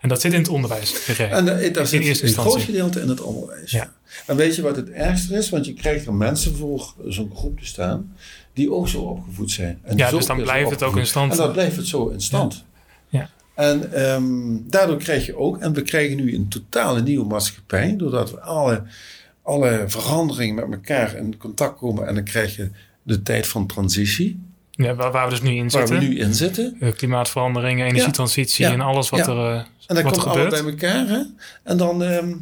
En 0.00 0.08
dat 0.08 0.20
zit 0.20 0.32
in 0.32 0.38
het 0.38 0.48
onderwijs. 0.48 1.06
ik. 1.06 1.18
En 1.18 1.44
dat, 1.44 1.74
dat 1.74 1.92
In 1.92 2.00
is 2.00 2.06
eerste 2.06 2.26
een 2.26 2.32
groot 2.32 2.44
instantie. 2.44 2.60
gedeelte 2.64 3.00
in 3.00 3.08
het 3.08 3.20
onderwijs. 3.20 3.70
Ja. 3.70 3.92
En 4.26 4.36
weet 4.36 4.54
je 4.56 4.62
wat 4.62 4.76
het 4.76 4.90
ergste 4.90 5.34
is? 5.36 5.48
Want 5.48 5.66
je 5.66 5.74
krijgt 5.74 6.06
er 6.06 6.14
mensen 6.14 6.56
voor 6.56 6.94
zo'n 7.08 7.32
groep 7.34 7.58
te 7.58 7.66
staan 7.66 8.12
die 8.52 8.72
ook 8.72 8.88
zo 8.88 9.00
opgevoed 9.00 9.50
zijn. 9.50 9.78
En 9.82 9.96
Ja, 9.96 10.10
dus 10.10 10.26
dan 10.26 10.42
blijft 10.42 10.70
het 10.70 10.82
ook 10.82 10.96
in 10.96 11.06
stand. 11.06 11.32
En 11.32 11.38
dan 11.38 11.52
blijft 11.52 11.76
het 11.76 11.86
zo 11.86 12.08
in 12.08 12.20
stand. 12.20 12.64
Ja. 13.08 13.30
En 13.54 13.92
ehm, 13.92 14.56
daardoor 14.62 14.96
krijg 14.96 15.26
je 15.26 15.36
ook, 15.36 15.58
en 15.58 15.72
we 15.72 15.82
krijgen 15.82 16.16
nu 16.16 16.34
een 16.34 16.48
totale 16.48 17.02
nieuwe 17.02 17.26
maatschappij, 17.26 17.94
doordat 17.96 18.30
we 18.30 18.40
alle, 18.40 18.82
alle 19.48 19.84
veranderingen 19.86 20.54
met 20.54 20.78
elkaar 20.78 21.16
in 21.16 21.36
contact 21.36 21.78
komen 21.78 22.06
en 22.06 22.14
dan 22.14 22.24
krijg 22.24 22.56
je 22.56 22.70
de 23.02 23.22
tijd 23.22 23.46
van 23.46 23.66
transitie, 23.66 24.40
Ja, 24.70 24.94
waar, 24.94 25.12
waar 25.12 25.24
we 25.24 25.30
dus 25.30 25.42
nu 25.42 25.50
in 25.50 25.68
waar 25.68 25.70
zitten. 25.70 25.98
we 25.98 26.04
nu 26.14 26.18
in 26.18 26.34
zitten. 26.34 26.76
Eh, 26.80 26.92
klimaatverandering, 26.92 27.80
energietransitie 27.82 28.64
Ja. 28.64 28.72
en 28.72 28.80
alles 28.80 29.08
wat 29.10 29.26
er, 29.26 29.36
eh, 29.38 29.56
En 29.86 29.94
dan 29.94 30.02
wat 30.02 30.12
komt 30.12 30.26
gebeurt. 30.26 30.50
bij 30.50 30.72
elkaar. 30.72 31.08
Hè? 31.08 31.22
En 31.62 31.76
dan, 31.76 32.02
ehm, 32.02 32.34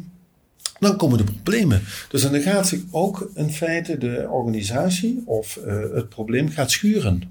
dan 0.79 0.97
komen 0.97 1.17
de 1.17 1.23
problemen. 1.23 1.81
Dus 2.09 2.21
dan 2.21 2.41
gaat 2.41 2.67
zich 2.67 2.79
ook 2.91 3.29
in 3.35 3.51
feite 3.51 3.97
de 3.97 4.27
organisatie 4.29 5.23
of 5.25 5.57
eh, 5.57 5.75
het 5.93 6.09
probleem 6.09 6.49
gaat 6.49 6.71
schuren. 6.71 7.21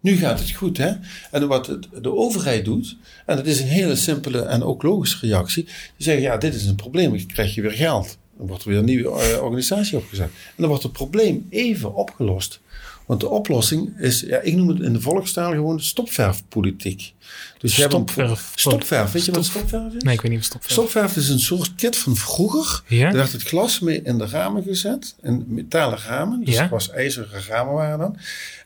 Nu 0.00 0.16
gaat 0.16 0.38
het 0.38 0.50
goed, 0.50 0.76
hè? 0.78 0.92
En 1.30 1.48
wat 1.48 1.66
het- 1.66 1.88
de 2.02 2.12
overheid 2.14 2.64
doet, 2.64 2.96
en 3.26 3.36
dat 3.36 3.46
is 3.46 3.60
een 3.60 3.66
hele 3.66 3.96
simpele 3.96 4.40
en 4.40 4.62
ook 4.62 4.82
logische 4.82 5.26
reactie. 5.26 5.64
Die 5.64 5.72
zeggen, 5.96 6.22
ja, 6.22 6.36
dit 6.36 6.54
is 6.54 6.66
een 6.66 6.74
probleem, 6.74 7.10
dan 7.10 7.26
krijg 7.26 7.54
je 7.54 7.62
weer 7.62 7.70
geld. 7.70 8.18
Dan 8.38 8.46
wordt 8.46 8.62
er 8.62 8.68
weer 8.68 8.78
een 8.78 8.84
nieuwe 8.84 9.20
eh, 9.20 9.42
organisatie 9.42 9.96
opgezet. 9.98 10.26
En 10.26 10.54
dan 10.56 10.68
wordt 10.68 10.82
het 10.82 10.92
probleem 10.92 11.46
even 11.50 11.94
opgelost. 11.94 12.60
Want 13.06 13.20
de 13.20 13.28
oplossing 13.28 14.00
is, 14.00 14.20
ja, 14.20 14.38
ik 14.38 14.54
noem 14.54 14.68
het 14.68 14.80
in 14.80 14.92
de 14.92 15.00
volkstaal 15.00 15.50
gewoon 15.52 15.80
stopverfpolitiek. 16.28 17.12
Dus 17.58 17.76
je 17.76 17.80
hebt 17.82 17.94
een- 17.94 18.00
Stopverf. 18.08 18.52
Stopverf, 18.54 19.12
weet 19.12 19.24
je 19.24 19.32
wat 19.32 19.44
Stop- 19.44 19.66
stopverf 19.68 19.94
is? 19.94 20.02
Nee, 20.02 20.14
ik 20.14 20.20
weet 20.20 20.30
niet 20.30 20.40
wat 20.40 20.48
stopverf. 20.48 20.72
Stopverf 20.72 21.16
is 21.16 21.28
een 21.28 21.38
soort 21.38 21.74
kit 21.74 21.96
van 21.96 22.16
vroeger. 22.16 22.82
Ja? 22.88 23.06
Er 23.08 23.14
werd 23.14 23.32
het 23.32 23.42
glas 23.42 23.80
mee 23.80 24.02
in 24.02 24.18
de 24.18 24.26
ramen 24.26 24.62
gezet, 24.62 25.14
in 25.22 25.44
metalen 25.48 25.98
ramen. 25.98 26.44
Dus 26.44 26.54
Ja. 26.54 26.62
het 26.62 26.70
was 26.70 26.90
ijzeren 26.90 27.42
ramen 27.48 27.74
waren 27.74 27.98
dan. 27.98 28.16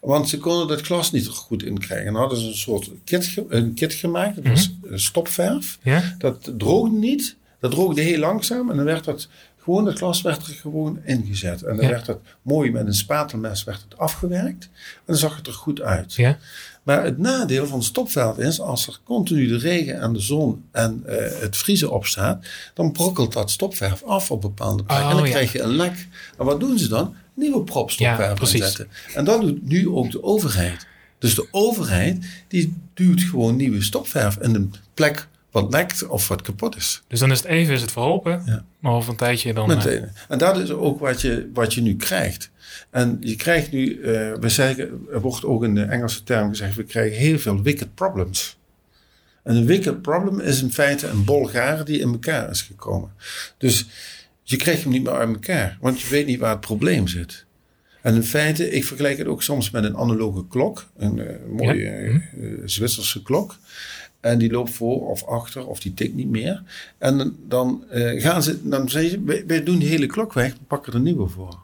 Want 0.00 0.28
ze 0.28 0.38
konden 0.38 0.68
dat 0.68 0.80
glas 0.80 1.12
niet 1.12 1.26
goed 1.26 1.62
in 1.62 1.78
krijgen. 1.78 2.06
En 2.06 2.12
dan 2.12 2.20
hadden 2.22 2.40
ze 2.40 2.46
een 2.46 2.54
soort 2.56 2.90
kit, 3.04 3.34
een 3.48 3.74
kit 3.74 3.94
gemaakt. 3.94 4.34
Dat 4.36 4.46
was 4.46 4.70
eh, 4.90 4.96
stopverf. 4.96 5.78
Ja? 5.82 6.14
Dat 6.18 6.52
droogde 6.56 6.96
niet. 6.98 7.36
Dat 7.60 7.70
droogde 7.70 8.00
heel 8.00 8.18
langzaam. 8.18 8.70
En 8.70 8.76
dan 8.76 8.84
werd 8.84 9.04
dat 9.04 9.28
gewoon, 9.68 9.86
het 9.86 9.98
glas 9.98 10.22
werd 10.22 10.46
er 10.46 10.52
gewoon 10.54 10.98
ingezet. 11.04 11.62
En 11.62 11.76
dan 11.76 11.84
Ja. 11.84 11.90
werd 11.90 12.06
dat 12.06 12.18
mooi 12.42 12.70
met 12.70 12.86
een 12.86 12.94
spatelmes 12.94 13.64
werd 13.64 13.82
het 13.88 13.98
afgewerkt. 13.98 14.64
En 14.72 15.02
dan 15.06 15.16
zag 15.16 15.36
het 15.36 15.46
er 15.46 15.52
goed 15.52 15.80
uit. 15.80 16.14
Ja? 16.14 16.38
Maar 16.82 17.04
het 17.04 17.18
nadeel 17.18 17.66
van 17.66 17.82
stopverf 17.82 18.38
is, 18.38 18.60
als 18.60 18.86
er 18.86 18.98
continu 19.04 19.46
de 19.46 19.58
regen 19.58 20.00
en 20.00 20.12
de 20.12 20.20
zon 20.20 20.64
en 20.72 21.02
eh, 21.06 21.40
het 21.40 21.56
vriezen 21.56 21.90
opstaat, 21.90 22.46
dan 22.74 22.92
brokkelt 22.92 23.32
dat 23.32 23.50
stopverf 23.50 24.02
af 24.02 24.30
op 24.30 24.40
bepaalde 24.40 24.82
plekken. 24.84 25.06
Oh, 25.06 25.10
en 25.10 25.16
dan 25.16 25.26
ja. 25.26 25.30
krijg 25.32 25.52
je 25.52 25.60
een 25.62 25.76
lek. 25.76 26.08
En 26.38 26.44
wat 26.44 26.60
doen 26.60 26.78
ze 26.78 26.88
dan? 26.88 27.14
Nieuwe 27.34 27.62
prop 27.62 27.90
Ja, 27.90 27.94
stopverf 28.14 28.34
precies. 28.34 28.62
aanzetten. 28.62 28.88
En 29.14 29.24
dat 29.24 29.40
doet 29.40 29.68
nu 29.68 29.88
ook 29.88 30.10
de 30.10 30.22
overheid. 30.22 30.86
Dus 31.18 31.34
de 31.34 31.48
overheid, 31.50 32.24
die 32.48 32.76
duwt 32.94 33.20
gewoon 33.22 33.56
nieuwe 33.56 33.82
stopverf 33.82 34.36
in 34.36 34.54
een 34.54 34.74
plek 34.94 35.28
wat 35.50 35.72
lekt 35.72 36.06
of 36.06 36.28
wat 36.28 36.42
kapot 36.42 36.76
is. 36.76 37.02
Dus 37.08 37.20
dan 37.20 37.30
is 37.30 37.38
het 37.38 37.46
even 37.46 37.74
is 37.74 37.80
het 37.80 37.92
verholpen, 37.92 38.42
Ja. 38.46 38.64
maar 38.78 38.92
over 38.92 39.10
een 39.10 39.16
tijdje 39.16 39.54
dan... 39.54 39.66
Met, 39.68 39.86
eh, 39.86 40.02
en 40.28 40.38
dat 40.38 40.58
is 40.58 40.70
ook 40.70 41.00
wat 41.00 41.20
je, 41.20 41.50
wat 41.54 41.74
je 41.74 41.80
nu 41.80 41.96
krijgt. 41.96 42.50
En 42.90 43.16
je 43.20 43.36
krijgt 43.36 43.70
nu, 43.70 44.00
eh, 44.02 44.32
we 44.40 44.48
zeggen, 44.48 45.06
er 45.12 45.20
wordt 45.20 45.44
ook 45.44 45.64
in 45.64 45.74
de 45.74 45.82
Engelse 45.82 46.22
term 46.22 46.48
gezegd, 46.48 46.74
we 46.74 46.84
krijgen 46.84 47.18
heel 47.18 47.38
veel 47.38 47.62
wicked 47.62 47.94
problems. 47.94 48.56
En 49.42 49.56
een 49.56 49.66
wicked 49.66 50.02
problem 50.02 50.40
is 50.40 50.62
in 50.62 50.72
feite 50.72 51.06
een 51.06 51.24
bol 51.24 51.44
garen 51.44 51.84
die 51.84 51.98
in 52.00 52.08
elkaar 52.12 52.50
is 52.50 52.62
gekomen. 52.62 53.10
Dus 53.58 53.86
je 54.42 54.56
krijgt 54.56 54.82
hem 54.82 54.92
niet 54.92 55.02
meer 55.02 55.12
uit 55.12 55.28
elkaar, 55.28 55.78
want 55.80 56.00
je 56.00 56.08
weet 56.08 56.26
niet 56.26 56.38
waar 56.38 56.50
het 56.50 56.60
probleem 56.60 57.08
zit. 57.08 57.46
En 58.02 58.14
in 58.14 58.22
feite, 58.24 58.70
ik 58.70 58.84
vergelijk 58.84 59.18
het 59.18 59.26
ook 59.26 59.42
soms 59.42 59.70
met 59.70 59.84
een 59.84 59.96
analoge 59.96 60.46
klok, 60.48 60.86
een 60.96 61.18
eh, 61.20 61.34
mooie 61.50 61.74
Ja. 61.74 61.90
eh, 61.90 62.20
Zwitserse 62.64 63.22
klok. 63.22 63.56
En 64.20 64.38
die 64.38 64.50
loopt 64.50 64.70
voor 64.70 65.08
of 65.08 65.24
achter 65.24 65.66
of 65.66 65.80
die 65.80 65.94
tikt 65.94 66.14
niet 66.14 66.28
meer. 66.28 66.62
En 66.98 67.36
dan, 67.48 67.84
eh, 67.90 68.22
gaan 68.22 68.42
ze, 68.42 68.68
dan 68.68 68.88
zeggen 68.88 69.10
ze, 69.10 69.44
wij, 69.46 69.62
doen 69.62 69.78
die 69.78 69.88
hele 69.88 70.06
klok 70.06 70.32
weg, 70.32 70.52
we 70.52 70.58
pakken 70.66 70.92
er 70.92 70.98
een 70.98 71.04
nieuwe 71.04 71.28
voor. 71.28 71.58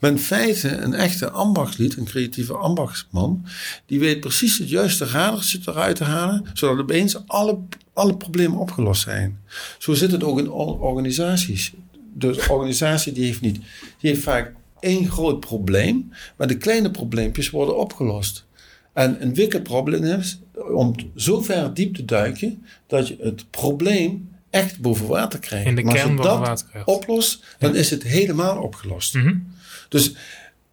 Maar 0.00 0.10
in 0.10 0.18
feite, 0.18 0.68
een 0.76 0.94
echte 0.94 1.30
ambachtslied, 1.30 1.96
een 1.96 2.04
creatieve 2.04 2.56
ambachtsman, 2.56 3.44
die 3.86 3.98
weet 3.98 4.20
precies 4.20 4.58
het 4.58 4.68
juiste 4.68 5.04
radertje 5.04 5.58
eruit 5.66 5.96
te 5.96 6.04
halen, 6.04 6.44
zodat 6.52 6.78
opeens 6.78 7.26
alle, 7.26 7.58
alle 7.92 8.16
problemen 8.16 8.58
opgelost 8.58 9.02
zijn. 9.02 9.40
Zo 9.78 9.94
zit 9.94 10.10
het 10.12 10.24
ook 10.24 10.38
in 10.38 10.50
or- 10.50 10.80
organisaties. 10.80 11.72
De 12.14 12.44
organisatie 12.48 13.12
die 13.12 13.24
heeft 13.24 13.40
niet, 13.40 13.56
die 13.98 14.10
heeft 14.10 14.22
vaak 14.22 14.54
één 14.80 15.10
groot 15.10 15.40
probleem, 15.40 16.12
maar 16.36 16.46
de 16.46 16.56
kleine 16.58 16.90
probleempjes 16.90 17.50
worden 17.50 17.78
opgelost. 17.78 18.44
En 18.92 19.22
een 19.22 19.34
wicked 19.34 19.62
probleem 19.62 20.04
is 20.04 20.38
om 20.72 20.94
zo 21.16 21.40
ver 21.40 21.74
diep 21.74 21.94
te 21.94 22.04
duiken 22.04 22.66
dat 22.86 23.08
je 23.08 23.16
het 23.20 23.50
probleem 23.50 24.30
echt 24.50 24.80
boven 24.80 25.06
water 25.06 25.38
krijgt. 25.38 25.66
In 25.66 25.74
de 25.74 25.82
Maar 25.82 25.92
als 25.92 26.00
kern 26.00 26.14
je 26.14 26.20
boven 26.22 26.38
dat 26.38 26.48
water 26.48 26.66
krijgt. 26.70 26.88
oplost, 26.88 27.44
dan 27.58 27.74
is 27.76 27.90
het 27.90 28.02
helemaal 28.02 28.62
opgelost. 28.62 29.14
mhm. 29.14 29.34
Dus, 29.88 30.14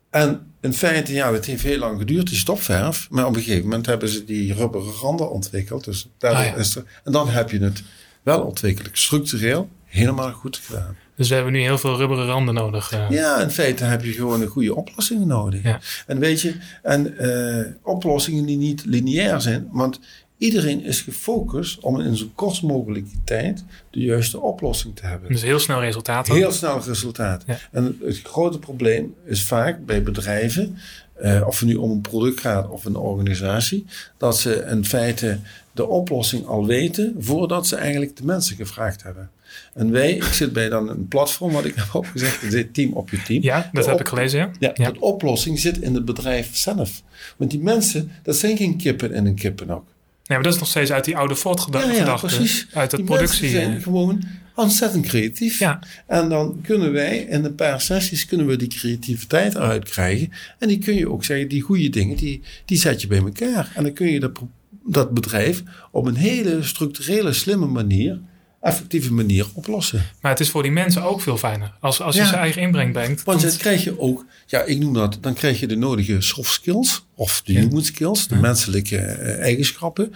en 0.09 0.47
in 0.61 0.74
feite, 0.74 1.13
ja, 1.13 1.34
het 1.34 1.45
heeft 1.45 1.63
heel 1.63 1.78
lang 1.80 1.99
geduurd, 1.99 2.28
die 2.28 2.38
stopverf. 2.38 3.07
Maar 3.09 3.26
op 3.26 3.36
een 3.36 3.41
gegeven 3.41 3.63
moment 3.67 3.86
hebben 3.86 4.09
ze 4.09 4.24
die 4.24 4.53
rubberen 4.53 4.91
randen 4.91 5.32
ontwikkeld. 5.32 5.84
Dus 5.84 6.07
daardoor 6.17 6.41
Ah, 6.43 6.47
ja. 6.47 6.55
is 6.55 6.76
er, 6.76 6.84
en 7.03 7.11
dan 7.11 7.30
heb 7.30 7.51
je 7.51 7.59
het 7.59 7.84
wel 8.24 8.41
ontwikkeld, 8.41 8.89
structureel, 8.91 9.70
helemaal 9.86 10.32
goed 10.32 10.57
gedaan. 10.57 10.95
Dus 11.20 11.30
we 11.30 11.36
hebben 11.36 11.53
nu 11.53 11.59
heel 11.59 11.78
veel 11.78 11.97
rubberen 11.97 12.26
randen 12.26 12.53
nodig. 12.53 12.91
eh. 12.91 13.05
Ja, 13.09 13.41
in 13.41 13.49
feite 13.49 13.84
heb 13.84 14.03
je 14.03 14.11
gewoon 14.11 14.41
een 14.41 14.47
goede 14.47 14.76
oplossingen 14.76 15.28
nodig. 15.28 15.63
Ja. 15.63 15.80
En 16.07 16.20
weet 16.20 16.41
je, 16.41 16.55
en 16.84 17.17
eh, 17.17 17.65
oplossingen 17.84 18.45
die 18.45 18.57
niet 18.57 18.86
lineair 18.86 19.41
zijn, 19.41 19.67
want 19.72 19.99
iedereen 20.38 20.84
is 20.84 21.01
gefocust 21.01 21.80
om 21.80 21.99
in 21.99 22.15
zo 22.17 22.26
kort 22.36 22.61
mogelijke 22.61 23.15
tijd 23.24 23.63
de 23.89 23.99
juiste 23.99 24.39
oplossing 24.39 24.95
te 24.95 25.05
hebben. 25.05 25.32
Dus 25.32 25.41
heel 25.41 25.59
snel 25.59 25.80
resultaten. 25.80 26.34
Heel 26.36 26.51
snel 26.51 26.82
resultaat. 26.86 27.43
Ja. 27.47 27.57
En 27.72 27.84
het, 27.84 27.95
het 28.01 28.22
grote 28.24 28.59
probleem 28.59 29.13
is 29.26 29.43
vaak 29.43 29.86
bij 29.86 30.03
bedrijven, 30.03 30.78
eh, 31.13 31.43
of 31.47 31.59
het 31.59 31.67
nu 31.67 31.76
om 31.76 31.91
een 31.91 32.01
product 32.01 32.39
gaat 32.39 32.70
of 32.70 32.86
een 32.86 32.95
organisatie, 32.95 33.86
dat 34.17 34.38
ze 34.39 34.65
in 34.70 34.86
feite 34.86 35.39
de 35.72 35.88
oplossing 35.88 36.45
al 36.45 36.65
weten 36.65 37.15
voordat 37.20 37.67
ze 37.67 37.76
eigenlijk 37.76 38.15
de 38.17 38.26
mensen 38.26 38.55
gevraagd 38.55 39.03
hebben. 39.03 39.30
En 39.74 39.91
wij, 39.91 40.14
ik 40.14 40.24
zit 40.24 40.54
bij 40.54 40.70
dan 40.70 40.89
een 40.89 41.08
platform 41.08 41.52
wat 41.52 41.66
ik 41.66 41.76
heb 41.76 41.95
opgezet, 41.95 42.41
het 42.41 42.54
heet 42.54 42.74
Team 42.74 42.93
op 42.93 43.10
je 43.10 43.22
team. 43.22 43.41
Ja, 43.43 43.70
dat 43.74 43.84
De 43.84 43.89
heb 43.89 44.00
ik 44.00 44.08
gelezen, 44.08 44.39
ja. 44.39 44.52
Ja, 44.60 44.72
Ja. 44.74 44.91
de 44.91 45.00
oplossing 45.00 45.60
zit 45.60 45.78
in 45.82 45.93
het 45.93 46.06
bedrijf 46.06 46.50
zelf. 46.58 47.02
Want 47.38 47.52
die 47.52 47.60
mensen, 47.60 48.12
dat 48.24 48.36
zijn 48.36 48.58
geen 48.58 48.78
kippen 48.78 49.14
in 49.14 49.26
een 49.26 49.36
kippenhok. 49.36 49.84
Nee, 49.84 50.38
maar 50.38 50.43
dat 50.47 50.54
is 50.54 50.60
nog 50.60 50.70
steeds 50.70 50.91
uit 50.91 51.06
die 51.06 51.18
oude 51.18 51.36
Ford-gedachte. 51.36 51.91
Ja, 51.91 52.06
ja, 52.06 52.16
precies. 52.16 52.68
Uit 52.74 52.91
het 52.91 53.00
Die 53.00 53.10
productie. 53.10 53.41
mensen 53.41 53.62
zijn 53.62 53.78
eh, 53.78 53.84
gewoon 53.84 54.24
ontzettend 54.56 55.06
creatief. 55.06 55.60
Ja. 55.60 55.80
En 56.08 56.30
dan 56.30 56.60
kunnen 56.64 56.91
wij 56.91 57.18
in 57.18 57.43
een 57.45 57.56
paar 57.56 57.82
sessies 57.82 58.26
kunnen 58.26 58.45
we 58.47 58.56
die 58.56 58.68
creativiteit 58.68 59.56
eruit 59.56 59.89
krijgen. 59.89 60.32
En 60.60 60.68
die 60.68 60.78
kun 60.78 60.95
je 60.95 61.10
ook 61.10 61.24
zeggen, 61.24 61.47
die 61.50 61.62
goede 61.62 61.89
dingen, 61.89 62.16
die, 62.18 62.41
die 62.66 62.78
zet 62.78 63.02
je 63.02 63.08
bij 63.08 63.18
elkaar. 63.18 63.72
En 63.76 63.84
dan 63.84 63.93
kun 63.93 64.08
je 64.08 64.20
dat, 64.20 64.39
dat 64.86 65.14
bedrijf 65.14 65.64
op 65.91 66.06
een 66.06 66.16
hele 66.16 66.64
structurele, 66.64 67.34
slimme 67.34 67.66
manier, 67.68 68.20
effectieve 68.62 69.14
manier 69.14 69.45
oplossen. 69.53 70.05
Maar 70.22 70.32
het 70.32 70.39
is 70.39 70.49
voor 70.49 70.64
die 70.64 70.72
mensen 70.72 71.03
ook 71.03 71.22
veel 71.22 71.38
fijner. 71.38 71.74
Als, 71.80 72.01
als 72.01 72.16
je 72.16 72.22
Ja. 72.22 72.28
zijn 72.28 72.39
eigen 72.41 72.62
inbreng 72.62 72.93
brengt. 72.93 73.24
Want 73.24 73.41
dan- 73.41 73.57
krijg 73.57 73.84
je 73.84 73.99
ook, 73.99 74.26
ja, 74.45 74.62
ik 74.64 74.80
noem 74.80 74.93
dat, 74.93 75.18
dan 75.22 75.34
krijg 75.34 75.60
je 75.60 75.68
de 75.68 75.76
nodige 75.76 76.22
soft 76.22 76.51
skills, 76.51 77.05
of 77.16 77.41
de 77.41 77.53
Ja. 77.53 77.60
human 77.60 77.84
skills, 77.84 78.28
de 78.28 78.36
menselijke 78.36 78.97
eh, 78.97 79.39
eigenschappen. 79.39 80.14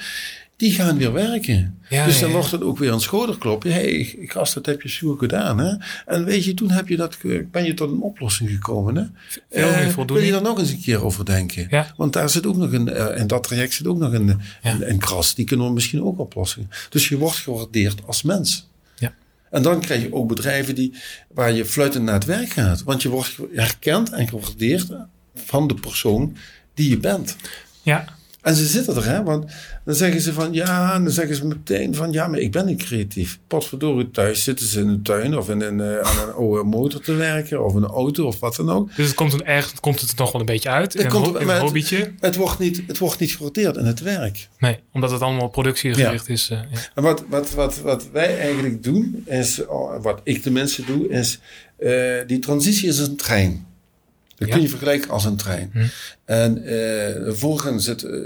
Die 0.63 0.71
gaan 0.73 0.97
weer 0.97 1.13
werken. 1.13 1.77
Ja, 1.89 2.05
dus 2.05 2.19
dan 2.19 2.29
ja. 2.29 2.35
wordt 2.35 2.51
het 2.51 2.61
ook 2.63 2.77
weer 2.77 2.91
een 2.91 2.99
schouderklopje. 2.99 3.69
Hé, 3.69 3.81
hey, 3.81 4.15
gast, 4.27 4.53
dat 4.53 4.65
heb 4.65 4.81
je 4.81 4.89
zo 4.89 5.15
gedaan. 5.15 5.57
Hè? 5.59 5.75
En 6.05 6.25
weet 6.25 6.43
je, 6.43 6.53
toen 6.53 6.71
heb 6.71 6.87
je 6.87 6.95
dat, 6.95 7.15
ge- 7.15 7.45
ben 7.51 7.63
je 7.65 7.73
tot 7.73 7.91
een 7.91 8.01
oplossing 8.01 8.49
gekomen. 8.49 8.95
Hè? 8.95 9.03
Veel 9.51 9.69
meer 9.71 9.79
Eh, 9.87 9.89
voldoening. 9.89 10.09
Wil 10.09 10.21
je 10.25 10.31
daar 10.31 10.41
nog 10.51 10.59
eens 10.59 10.69
een 10.71 10.81
keer 10.81 11.03
over 11.03 11.25
denken? 11.25 11.67
Ja. 11.69 11.93
Want 11.97 12.13
daar 12.13 12.29
zit 12.29 12.45
ook 12.45 12.55
nog 12.55 12.71
een, 12.71 12.89
eh, 12.89 13.19
in 13.19 13.27
dat 13.27 13.43
traject 13.43 13.73
zit 13.73 13.87
ook 13.87 13.97
nog 13.97 14.13
een, 14.13 14.39
een, 14.61 14.89
een 14.89 14.97
kras. 14.99 15.35
Die 15.35 15.45
kunnen 15.45 15.65
we 15.67 15.73
misschien 15.73 16.03
ook 16.03 16.19
oplossen. 16.19 16.69
Dus 16.89 17.07
je 17.07 17.17
wordt 17.17 17.37
gewaardeerd 17.37 18.01
als 18.05 18.21
mens. 18.21 18.69
Ja. 18.95 19.13
En 19.51 19.63
dan 19.63 19.79
krijg 19.81 20.01
je 20.01 20.13
ook 20.13 20.27
bedrijven 20.27 20.75
die, 20.75 20.93
waar 21.33 21.51
je 21.53 21.65
fluitend 21.65 22.03
naar 22.03 22.13
het 22.13 22.25
werk 22.25 22.49
gaat. 22.49 22.83
Want 22.83 23.01
je 23.01 23.09
wordt 23.09 23.37
herkend 23.53 24.09
en 24.11 24.27
gewaardeerd 24.27 24.87
van 25.35 25.67
de 25.67 25.73
persoon 25.73 26.35
die 26.73 26.89
je 26.89 26.97
bent. 26.97 27.35
Ja, 27.81 28.05
En 28.43 28.55
ze 28.55 28.65
zitten 28.65 28.95
er, 28.95 29.05
hè? 29.05 29.23
Want 29.23 29.45
dan 29.85 29.95
zeggen 29.95 30.21
ze 30.21 30.33
van 30.33 30.53
ja, 30.53 30.93
en 30.93 31.03
dan 31.03 31.13
zeggen 31.13 31.35
ze 31.35 31.45
meteen 31.45 31.95
van 31.95 32.11
ja, 32.11 32.27
maar 32.27 32.39
ik 32.39 32.51
ben 32.51 32.65
niet 32.65 32.83
creatief. 32.83 33.39
Potverdorie, 33.47 34.11
thuis 34.11 34.43
zitten 34.43 34.67
ze 34.67 34.79
in 34.79 34.87
een 34.87 35.01
tuin 35.03 35.37
of 35.37 35.49
in 35.49 35.61
een, 35.61 35.81
eh, 35.81 35.99
aan 35.99 36.27
een 36.27 36.33
oude 36.33 36.63
motor 36.63 37.01
te 37.01 37.13
werken 37.13 37.65
of 37.65 37.73
een 37.73 37.85
auto 37.85 38.25
of 38.25 38.39
wat 38.39 38.55
dan 38.55 38.69
ook. 38.69 38.95
dus 38.95 39.05
het 39.07 39.15
komt, 39.15 39.33
er 39.33 39.41
ergens 39.43 39.79
komt 39.79 40.01
het 40.01 40.15
nog 40.15 40.31
wel 40.31 40.41
een 40.41 40.47
beetje 40.47 40.69
uit. 40.69 40.93
Het 40.93 41.03
een, 41.03 41.09
komt- 41.09 41.39
in 41.39 41.45
maar 41.45 41.55
een 41.55 41.61
hobbytje. 41.61 42.11
Het 42.19 42.35
wordt 42.35 42.59
niet, 42.59 42.81
het 42.87 42.97
wordt 42.97 43.19
niet 43.19 43.35
gewaardeerd 43.35 43.77
in 43.77 43.85
het 43.85 43.99
werk. 44.01 44.47
Nee, 44.59 44.79
omdat 44.93 45.11
het 45.11 45.21
allemaal 45.21 45.47
productiegericht 45.47 46.29
is. 46.29 46.49
eh, 46.49 46.57
ja. 46.71 46.79
En 46.95 47.03
wat, 47.03 47.23
wat, 47.29 47.51
wat, 47.51 47.81
wat 47.81 48.09
wij 48.11 48.37
eigenlijk 48.39 48.83
doen, 48.83 49.23
is, 49.27 49.65
oh, 49.65 50.01
wat 50.03 50.21
ik 50.23 50.41
tenminste 50.41 50.83
doe, 50.85 51.07
is 51.09 51.39
eh, 51.77 51.91
die 52.27 52.39
transitie 52.39 52.87
is 52.87 52.97
een 52.99 53.15
trein. 53.15 53.65
Dat 54.45 54.55
kun 54.55 54.61
je 54.61 54.69
vergelijken 54.69 55.09
als 55.09 55.25
een 55.25 55.35
trein. 55.35 55.69
Hm. 55.73 55.85
En 56.25 56.63
voorin 57.27 57.79
zit, 57.79 58.03
eh, 58.03 58.19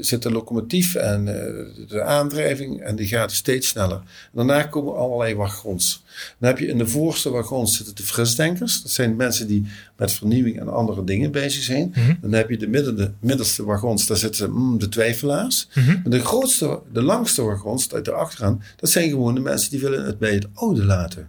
zit 0.00 0.22
de 0.22 0.30
locomotief 0.30 0.94
en 0.94 1.28
eh, 1.28 1.88
de 1.88 2.02
aandrijving 2.02 2.80
en 2.80 2.96
die 2.96 3.06
gaat 3.06 3.32
steeds 3.32 3.68
sneller. 3.68 4.02
Daarna 4.32 4.62
komen 4.62 4.96
allerlei 4.96 5.34
wagons. 5.34 6.04
Dan 6.38 6.48
heb 6.48 6.58
je 6.58 6.66
in 6.66 6.78
de 6.78 6.86
voorste 6.86 7.30
wagons 7.30 7.76
zitten 7.76 7.94
de 7.94 8.02
frisdenkers. 8.02 8.82
Dat 8.82 8.90
zijn 8.90 9.16
mensen 9.16 9.46
die 9.46 9.66
met 9.96 10.12
vernieuwing 10.12 10.60
en 10.60 10.72
andere 10.72 11.04
dingen 11.04 11.30
bezig 11.30 11.62
zijn. 11.62 11.94
Mhm. 11.94 12.14
Dan 12.20 12.32
heb 12.32 12.50
je 12.50 12.58
de, 12.58 12.68
midden, 12.68 12.96
de 12.96 13.10
middelste 13.20 13.64
wagons, 13.64 14.06
daar 14.06 14.16
zitten 14.16 14.52
mm, 14.52 14.78
de 14.78 14.88
twijfelaars. 14.88 15.68
Maar 15.74 16.02
de 16.04 16.20
grootste, 16.20 16.80
de 16.92 17.02
langste 17.02 17.42
wagons 17.42 17.92
uit 17.92 18.04
de 18.04 18.12
achteraan, 18.12 18.62
dat 18.76 18.90
zijn 18.90 19.08
gewoon 19.08 19.34
de 19.34 19.40
mensen 19.40 19.70
die 19.70 19.80
willen 19.80 20.04
het 20.04 20.18
bij 20.18 20.34
het 20.34 20.46
oude 20.54 20.84
laten. 20.84 21.28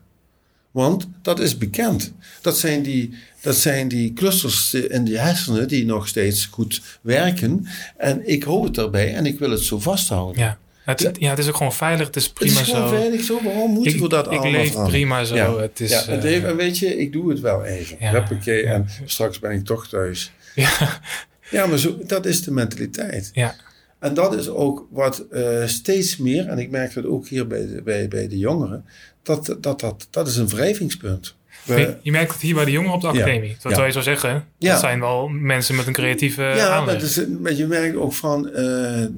Want 0.74 1.08
dat 1.22 1.40
is 1.40 1.58
bekend. 1.58 2.14
Dat 2.42 2.58
zijn 2.58 2.82
die, 2.82 3.14
dat 3.42 3.56
zijn 3.56 3.88
die 3.88 4.14
clusters 4.14 4.74
in 4.74 5.04
die 5.04 5.18
hersenen 5.18 5.68
die 5.68 5.86
nog 5.86 6.08
steeds 6.08 6.46
goed 6.46 6.82
werken. 7.02 7.68
En 7.98 8.28
ik 8.30 8.44
hou 8.44 8.64
het 8.64 8.74
daarbij 8.76 9.14
en 9.16 9.26
ik 9.26 9.40
wil 9.40 9.50
het 9.52 9.62
zo 9.62 9.80
vasthouden. 9.80 10.42
Ja. 10.42 10.58
Het, 10.86 11.10
ja, 11.20 11.30
het 11.30 11.40
is 11.40 11.48
ook 11.48 11.56
gewoon 11.56 11.74
veilig. 11.74 12.08
Het 12.08 12.16
is 12.16 12.24
het 12.24 12.34
prima 12.34 12.60
is 12.60 12.68
gewoon 12.70 12.90
zo. 12.90 12.96
veilig 12.96 13.24
zo. 13.24 13.40
Waarom 13.44 13.72
moeten 13.72 13.94
Ik, 13.94 14.00
we 14.00 14.10
dat 14.10 14.26
ik 14.26 14.32
allemaal 14.32 14.52
leef 14.52 14.68
veranderen? 14.72 15.00
prima 15.00 15.24
zo. 15.24 15.36
Ja. 15.36 15.58
Het 15.58 15.80
is, 15.80 15.90
ja, 15.90 16.06
en 16.06 16.22
eh, 16.24 16.44
en 16.44 16.56
weet 16.56 16.78
je, 16.78 16.98
ik 17.00 17.12
doe 17.12 17.30
het 17.30 17.40
wel 17.40 17.64
even. 17.64 17.98
Ja. 18.00 18.12
Huppakee, 18.12 18.64
en 18.66 18.88
straks 19.06 19.40
ben 19.40 19.52
ik 19.52 19.66
toch 19.66 19.88
thuis. 19.88 20.32
ja, 20.56 21.02
Ja, 21.50 21.66
maar 21.66 21.78
zo, 21.78 21.98
dat 22.08 22.26
is 22.26 22.42
de 22.44 22.52
mentaliteit. 22.52 23.30
ja, 23.34 23.56
En 24.04 24.14
dat 24.14 24.36
is 24.36 24.50
ook 24.50 24.88
wat 24.92 25.26
eh, 25.32 25.66
steeds 25.66 26.18
meer, 26.18 26.48
en 26.48 26.58
ik 26.58 26.70
merk 26.70 26.94
dat 26.94 27.06
ook 27.06 27.28
hier 27.28 27.48
bij 27.48 27.66
de, 27.68 27.82
bij, 27.84 28.08
bij 28.08 28.28
de 28.28 28.38
jongeren, 28.38 28.86
dat, 29.24 29.56
dat, 29.60 29.80
dat, 29.80 30.08
dat 30.10 30.28
is 30.28 30.36
een 30.38 30.48
wrijvingspunt. 30.48 31.36
We- 31.66 31.98
je, 32.02 32.12
merkt 32.12 32.32
het 32.32 32.42
hier 32.42 32.56
bij 32.56 32.66
de 32.66 32.72
jongeren 32.72 32.96
op 32.96 33.02
de 33.02 33.08
Ja. 33.08 33.14
academie. 33.14 33.56
Terwijl 33.60 33.80
Ja. 33.82 33.86
je 33.86 33.92
zou 33.92 34.04
zeggen, 34.04 34.46
Ja. 34.58 34.72
dat 34.72 34.80
zijn 34.80 35.00
wel 35.00 35.28
mensen 35.28 35.76
met 35.76 35.88
een 35.88 35.94
creatieve 35.94 36.42
ja, 36.42 36.88
is- 36.88 37.26
maar 37.42 37.54
je 37.54 37.66
merkt 37.68 37.96
ook 37.96 38.14
van 38.14 38.48
eh, 38.50 38.54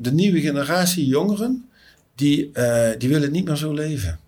de 0.01 0.11
nieuwe 0.11 0.39
generatie 0.41 1.05
jongeren, 1.05 1.65
die, 2.15 2.49
eh, 2.53 2.89
die 2.97 3.09
willen 3.09 3.31
niet 3.31 3.45
meer 3.45 3.55
zo 3.55 3.73
leven. 3.73 4.19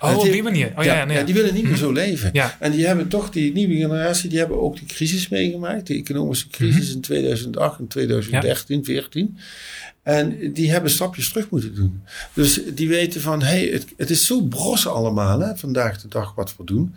Oh, 0.00 0.16
op 0.18 0.22
die 0.24 0.42
manier. 0.42 0.72
Oh 0.76 0.84
ja, 0.84 0.94
ja, 0.94 1.04
nee, 1.04 1.16
ja, 1.16 1.22
die 1.24 1.34
willen 1.34 1.54
niet 1.54 1.64
meer 1.64 1.76
zo 1.76 1.92
leven. 1.92 2.30
Ja. 2.32 2.56
En 2.60 2.72
die 2.72 2.86
hebben 2.86 3.08
toch, 3.08 3.30
die 3.30 3.52
nieuwe 3.52 3.74
generatie, 3.76 4.28
die 4.28 4.38
hebben 4.38 4.60
ook 4.60 4.76
die 4.78 4.86
crisis 4.86 5.28
meegemaakt. 5.28 5.86
De 5.86 5.94
economische 5.94 6.48
crisis 6.48 6.86
Mhm. 6.86 6.94
in 6.94 7.00
2008 7.00 7.78
en 7.78 7.86
2013, 7.88 8.84
14. 8.84 9.38
En 10.02 10.52
die 10.52 10.70
hebben 10.70 10.90
stapjes 10.90 11.28
terug 11.28 11.50
moeten 11.50 11.74
doen. 11.74 12.02
Dus 12.32 12.60
die 12.74 12.88
weten 12.88 13.20
van, 13.20 13.42
hey, 13.42 13.64
het, 13.66 13.86
het 13.96 14.10
is 14.10 14.26
zo 14.26 14.42
bros 14.42 14.86
allemaal, 14.86 15.40
hè, 15.40 15.56
vandaag 15.56 16.00
de 16.00 16.08
dag 16.08 16.34
wat 16.34 16.54
we 16.56 16.64
doen. 16.64 16.94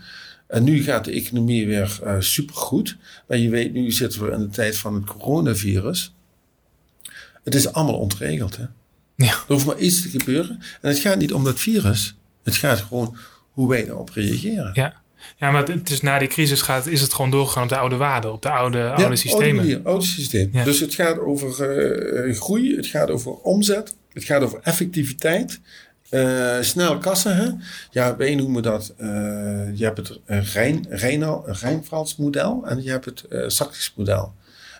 En 0.47 0.63
nu 0.63 0.83
gaat 0.83 1.05
de 1.05 1.11
economie 1.11 1.67
weer 1.67 1.99
eh 2.03 2.15
supergoed. 2.19 2.97
Maar 3.27 3.37
je 3.37 3.49
weet, 3.49 3.73
nu 3.73 3.91
zitten 3.91 4.25
we 4.25 4.31
in 4.31 4.39
de 4.39 4.47
tijd 4.49 4.77
van 4.77 4.93
het 4.93 5.03
coronavirus. 5.05 6.13
Het 7.43 7.55
is 7.55 7.73
allemaal 7.73 7.97
ontregeld, 7.99 8.57
hè. 8.57 8.63
Ja. 9.15 9.25
Er 9.31 9.43
hoeft 9.47 9.65
maar 9.65 9.77
iets 9.79 10.01
te 10.01 10.09
gebeuren. 10.09 10.59
En 10.81 10.89
het 10.89 10.99
gaat 10.99 11.17
niet 11.17 11.33
om 11.33 11.43
dat 11.43 11.59
virus. 11.59 12.15
Het 12.45 12.55
gaat 12.55 12.79
gewoon 12.79 13.17
hoe 13.51 13.69
wij 13.69 13.85
daarop 13.85 14.09
reageren. 14.09 14.69
Ja. 14.73 14.93
ja, 15.37 15.51
maar 15.51 15.67
het 15.67 15.89
is 15.89 16.01
na 16.01 16.19
die 16.19 16.27
crisis 16.27 16.61
gaat, 16.61 16.87
is 16.87 17.01
het 17.01 17.13
gewoon 17.13 17.31
doorgegaan 17.31 17.63
op 17.63 17.69
de 17.69 17.77
oude 17.77 17.95
waarden, 17.95 18.31
op 18.33 18.41
de 18.41 18.49
oude, 18.49 18.81
oude 18.87 19.01
oude 19.01 19.15
systemen. 19.15 19.55
manier, 19.55 19.79
oude 19.83 20.05
systeem. 20.05 20.49
Ja. 20.53 20.63
Dus 20.63 20.79
het 20.79 20.93
gaat 20.93 21.19
over 21.19 21.69
eh, 22.25 22.35
groei, 22.35 22.75
het 22.75 22.85
gaat 22.85 23.09
over 23.09 23.31
omzet, 23.31 23.95
het 24.13 24.23
gaat 24.23 24.41
over 24.41 24.59
effectiviteit. 24.63 25.59
eh 26.09 26.57
snel 26.61 26.97
kassen, 26.97 27.35
hè? 27.35 27.49
Ja, 27.91 28.15
wij 28.15 28.35
noemen 28.35 28.63
dat, 28.63 28.93
eh, 28.97 29.07
je 29.73 29.83
hebt 29.83 29.97
het 29.97 30.19
Rijn, 30.25 30.85
Rijnal- 30.89 31.43
Rijnvalds 31.51 32.15
model 32.15 32.63
en 32.65 32.83
je 32.83 32.89
hebt 32.89 33.05
het 33.05 33.25
Saxisch 33.53 33.93
model. 33.95 34.33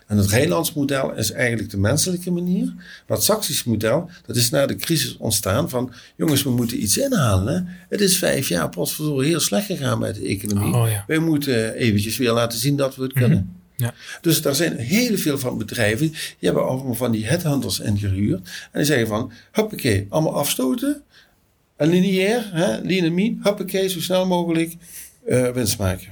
En 0.06 0.16
het 0.16 0.30
Rijnlands 0.30 0.72
model 0.72 1.14
is 1.14 1.30
eigenlijk 1.32 1.70
de 1.70 1.78
menselijke 1.78 2.30
manier. 2.30 2.72
Maar 2.76 3.16
het 3.16 3.22
Saxisch 3.22 3.64
model, 3.64 4.10
dat 4.26 4.36
is 4.36 4.50
na 4.50 4.66
de 4.66 4.76
crisis 4.76 5.16
ontstaan 5.16 5.70
van... 5.70 5.92
jongens, 6.16 6.42
we 6.42 6.50
moeten 6.50 6.82
iets 6.82 6.98
inhalen. 6.98 7.54
Hè? 7.54 7.72
Het 7.88 8.00
is 8.00 8.18
vijf 8.18 8.48
jaar 8.48 8.68
potverdorie 8.68 9.28
heel 9.28 9.40
slecht 9.40 9.66
gegaan 9.66 9.98
met 9.98 10.14
de 10.14 10.26
economie. 10.26 10.74
Oh 10.74 10.88
ja. 10.90 11.04
Wij 11.06 11.18
moeten 11.18 11.74
eventjes 11.74 12.16
weer 12.16 12.32
laten 12.32 12.58
zien 12.58 12.76
dat 12.76 12.96
we 12.96 13.02
het 13.02 13.12
kunnen. 13.12 13.54
Ja. 13.76 13.94
Dus 14.20 14.44
er 14.44 14.54
zijn 14.54 14.76
heel 14.76 15.16
veel 15.16 15.38
van 15.38 15.58
bedrijven... 15.58 16.08
die 16.08 16.36
hebben 16.40 16.66
allemaal 16.66 16.94
van 16.94 17.12
die 17.12 17.26
headhunters 17.26 17.80
ingehuurd. 17.80 18.40
En 18.72 18.78
die 18.78 18.84
zeggen 18.84 19.06
van, 19.06 19.32
hoppakee, 19.52 20.06
allemaal 20.08 20.34
afstoten. 20.34 21.02
En 21.76 21.88
lineair, 21.88 22.50
hè, 22.52 22.80
lean 22.80 23.04
and 23.04 23.14
mean, 23.14 23.38
hoppakee, 23.42 23.88
zo 23.88 24.00
snel 24.00 24.26
mogelijk 24.26 24.74
eh, 25.26 25.50
winst 25.50 25.78
maken. 25.78 26.08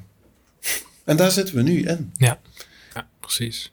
En 1.05 1.17
daar 1.17 1.31
zitten 1.31 1.55
we 1.55 1.63
nu 1.63 1.83
in. 1.83 2.13
Ja. 2.17 2.41
ja, 2.95 3.09
precies. 3.21 3.73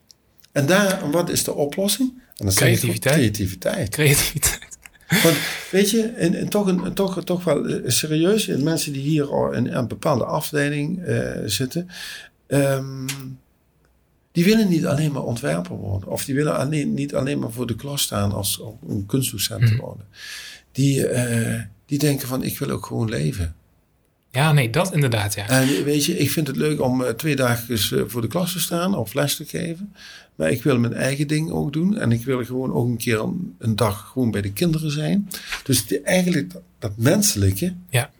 En 0.51 0.65
daar, 0.65 1.11
wat 1.11 1.29
is 1.29 1.43
de 1.43 1.53
oplossing? 1.53 2.21
En 2.37 2.47
Creativiteit. 2.47 3.15
creativiteit. 3.15 3.89
Creativiteit. 3.89 4.77
Want 5.23 5.35
weet 5.71 5.89
je, 5.89 6.01
en, 6.03 6.33
en 6.35 6.49
toch, 6.49 6.67
een, 6.67 6.93
toch, 6.93 7.23
toch 7.23 7.43
wel 7.43 7.65
eh, 7.67 7.81
serieus, 7.89 8.47
en 8.47 8.63
mensen 8.63 8.93
die 8.93 9.01
hier 9.01 9.25
al 9.31 9.51
in 9.51 9.67
een 9.67 9.87
bepaalde 9.87 10.25
afdeling 10.25 11.03
eh, 11.03 11.29
zitten, 11.45 11.87
ehm, 12.47 13.07
die 14.31 14.43
willen 14.45 14.67
niet 14.69 14.85
alleen 14.85 15.11
maar 15.11 15.23
ontwerper 15.23 15.75
worden. 15.75 16.09
Of 16.09 16.25
die 16.25 16.35
willen 16.35 16.57
alleen, 16.57 16.93
niet 16.93 17.15
alleen 17.15 17.39
maar 17.39 17.51
voor 17.51 17.67
de 17.67 17.75
klas 17.75 18.01
staan 18.01 18.31
als 18.31 18.61
een 18.87 19.05
kunstdocent 19.05 19.65
te 19.67 19.73
Mhm. 19.73 19.81
worden. 19.81 20.05
Die, 20.71 21.07
eh, 21.07 21.61
die 21.85 21.99
denken 21.99 22.27
van, 22.27 22.43
ik 22.43 22.59
wil 22.59 22.69
ook 22.69 22.85
gewoon 22.85 23.09
leven. 23.09 23.55
Ja, 24.29 24.51
nee, 24.53 24.69
dat 24.69 24.93
inderdaad, 24.93 25.33
ja. 25.33 25.47
En 25.49 25.83
weet 25.83 26.05
je, 26.05 26.17
ik 26.17 26.31
vind 26.31 26.47
het 26.47 26.55
leuk 26.55 26.81
om 26.81 27.03
eh, 27.03 27.09
twee 27.13 27.35
dagen 27.35 27.79
voor 28.09 28.21
de 28.21 28.27
klas 28.27 28.51
te 28.51 28.59
staan 28.59 28.95
of 28.97 29.13
les 29.13 29.35
te 29.35 29.45
geven. 29.45 29.93
Maar 30.41 30.51
ik 30.51 30.63
wil 30.63 30.79
mijn 30.79 30.93
eigen 30.93 31.27
ding 31.27 31.51
ook 31.51 31.73
doen. 31.73 31.97
En 31.97 32.11
ik 32.11 32.25
wil 32.25 32.45
gewoon 32.45 32.73
ook 32.73 32.87
een 32.87 32.97
keer 32.97 33.19
een, 33.19 33.55
een 33.59 33.75
dag 33.75 34.09
gewoon 34.13 34.31
bij 34.31 34.41
de 34.41 34.51
kinderen 34.53 34.91
zijn. 34.91 35.29
Dus 35.63 35.85
die- 35.85 36.01
eigenlijk 36.01 36.53
dat, 36.53 36.61
dat 36.79 36.91
menselijke, 36.97 37.73
Ja. 37.89 38.11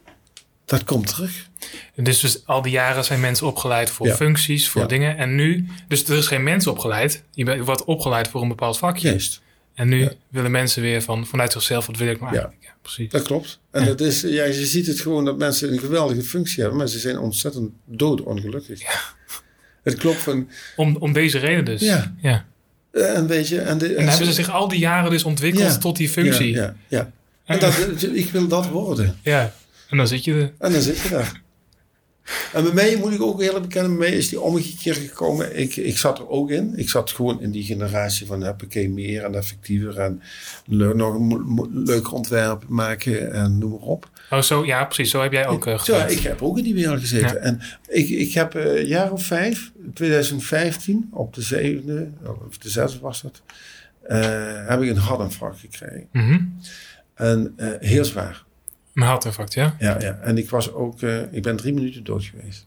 dat 0.65 0.83
komt 0.83 1.07
terug. 1.07 1.47
Dus, 1.95 2.19
dus 2.19 2.45
al 2.47 2.61
die 2.61 2.71
jaren 2.71 3.03
zijn 3.05 3.19
mensen 3.19 3.47
opgeleid 3.47 3.89
voor 3.89 4.07
Ja. 4.07 4.15
functies, 4.15 4.69
voor 4.69 4.81
Ja. 4.81 4.87
dingen. 4.87 5.17
En 5.17 5.35
nu, 5.35 5.67
dus 5.87 6.03
er 6.03 6.17
is 6.17 6.27
geen 6.27 6.43
mens 6.43 6.67
opgeleid. 6.67 7.23
Je 7.31 7.43
bent- 7.45 7.65
wordt 7.65 7.83
opgeleid 7.83 8.27
voor 8.27 8.41
een 8.41 8.47
bepaald 8.47 8.77
vakje. 8.77 9.07
Juist, 9.09 9.41
En 9.73 9.87
nu 9.89 9.99
Ja. 10.01 10.11
willen 10.29 10.51
mensen 10.51 10.81
weer 10.81 11.01
van, 11.01 11.25
vanuit 11.27 11.51
zichzelf, 11.51 11.85
wat 11.85 11.97
wil 11.97 12.07
ik 12.07 12.19
nou 12.21 12.33
Ja. 12.33 12.39
eigenlijk? 12.39 12.63
Ja, 12.63 12.75
precies. 12.81 13.09
dat 13.11 13.21
klopt. 13.21 13.59
En 13.71 13.81
Ja. 13.81 13.87
dat 13.87 14.01
is, 14.01 14.21
ja, 14.21 14.43
je 14.43 14.65
ziet 14.65 14.87
het 14.87 14.99
gewoon 14.99 15.25
dat 15.25 15.37
mensen 15.37 15.71
een 15.73 15.79
geweldige 15.79 16.21
functie 16.21 16.59
hebben. 16.61 16.77
Maar 16.77 16.87
ze 16.87 16.99
zijn 16.99 17.19
ontzettend 17.19 17.69
doodongelukkig. 17.85 18.81
Het 19.83 19.95
klopt 19.95 20.17
van, 20.17 20.47
Om, 20.75 20.95
om 20.99 21.13
deze 21.13 21.37
reden 21.37 21.65
dus. 21.65 21.81
Ja. 21.81 22.15
ja. 22.21 22.45
eh, 22.91 23.17
en 23.17 23.27
weet 23.27 23.47
je... 23.47 23.59
En, 23.61 23.77
de, 23.77 23.95
En 23.95 24.07
hebben 24.07 24.25
ze 24.27 24.33
zich 24.33 24.49
al 24.51 24.67
die 24.67 24.79
jaren 24.79 25.11
dus 25.11 25.23
ontwikkeld 25.23 25.63
Ja. 25.71 25.77
tot 25.77 25.95
die 25.97 26.09
functie. 26.09 26.51
Ja, 26.51 26.61
ja, 26.61 26.75
ja. 26.87 27.11
En 27.45 27.59
dat, 27.59 27.73
ik 28.13 28.29
wil 28.31 28.47
dat 28.47 28.67
worden. 28.69 29.15
Ja. 29.21 29.53
En 29.89 29.97
dan 29.97 30.07
zit 30.07 30.23
je 30.23 30.33
er. 30.33 30.51
En 30.59 30.71
dan 30.71 30.81
zit 30.81 30.99
je 30.99 31.09
daar. 31.09 31.40
En 32.53 32.63
bij 32.63 32.73
mij 32.73 32.95
moet 32.95 33.13
ik 33.13 33.21
ook 33.21 33.41
eerlijk 33.41 33.61
bekennen, 33.61 33.97
bij 33.97 34.07
mij 34.09 34.17
is 34.17 34.29
die 34.29 34.41
omgekeerd 34.41 34.97
gekomen. 34.97 35.57
Ik, 35.59 35.75
ik 35.75 35.97
zat 35.97 36.19
er 36.19 36.29
ook 36.29 36.49
in. 36.49 36.73
Ik 36.75 36.89
zat 36.89 37.11
gewoon 37.11 37.41
in 37.41 37.51
die 37.51 37.63
generatie 37.63 38.25
van 38.27 38.43
huppakee 38.43 38.89
meer 38.89 39.23
en 39.23 39.35
effectiever 39.35 39.99
en 39.99 40.21
le- 40.65 40.93
nog 40.93 41.13
een 41.13 41.69
leuk 41.85 42.11
ontwerp 42.13 42.63
maken 42.67 43.33
en 43.33 43.57
noem 43.57 43.69
maar 43.69 43.79
op. 43.79 44.09
Oh, 44.29 44.41
zo, 44.41 44.65
ja, 44.65 44.85
precies. 44.85 45.11
Zo 45.11 45.21
heb 45.21 45.31
jij 45.31 45.47
ook 45.47 45.65
uh, 45.67 45.79
Zo, 45.79 46.05
ik 46.07 46.19
heb 46.19 46.41
ook 46.41 46.57
in 46.57 46.63
die 46.63 46.73
wereld 46.73 46.99
gezeten. 46.99 47.27
Ja. 47.33 47.35
En 47.35 47.61
ik, 47.87 48.09
ik 48.09 48.33
heb 48.33 48.55
eh, 48.55 48.79
een 48.79 48.87
jaar 48.87 49.11
of 49.11 49.23
vijf, 49.25 49.71
2015, 49.93 51.09
op 51.13 51.33
de 51.33 51.41
zevende, 51.41 52.09
of 52.47 52.57
de 52.57 52.69
zesde 52.69 52.99
was 52.99 53.21
dat, 53.21 53.41
eh, 54.01 54.67
heb 54.67 54.81
ik 54.81 54.89
een 54.89 54.97
hartinfarct 54.97 55.59
gekregen. 55.59 56.07
Mhm. 56.11 56.39
En 57.15 57.53
eh, 57.55 57.67
heel 57.79 58.05
zwaar. 58.05 58.43
Een 58.93 59.03
hartinfarct, 59.03 59.53
ja? 59.53 59.75
Ja, 59.79 59.99
ja. 59.99 60.17
En 60.21 60.37
ik 60.37 60.49
was 60.49 60.71
ook, 60.73 61.01
eh, 61.01 61.21
ik 61.33 61.41
ben 61.41 61.55
drie 61.55 61.73
minuten 61.73 62.03
dood 62.03 62.23
geweest. 62.23 62.65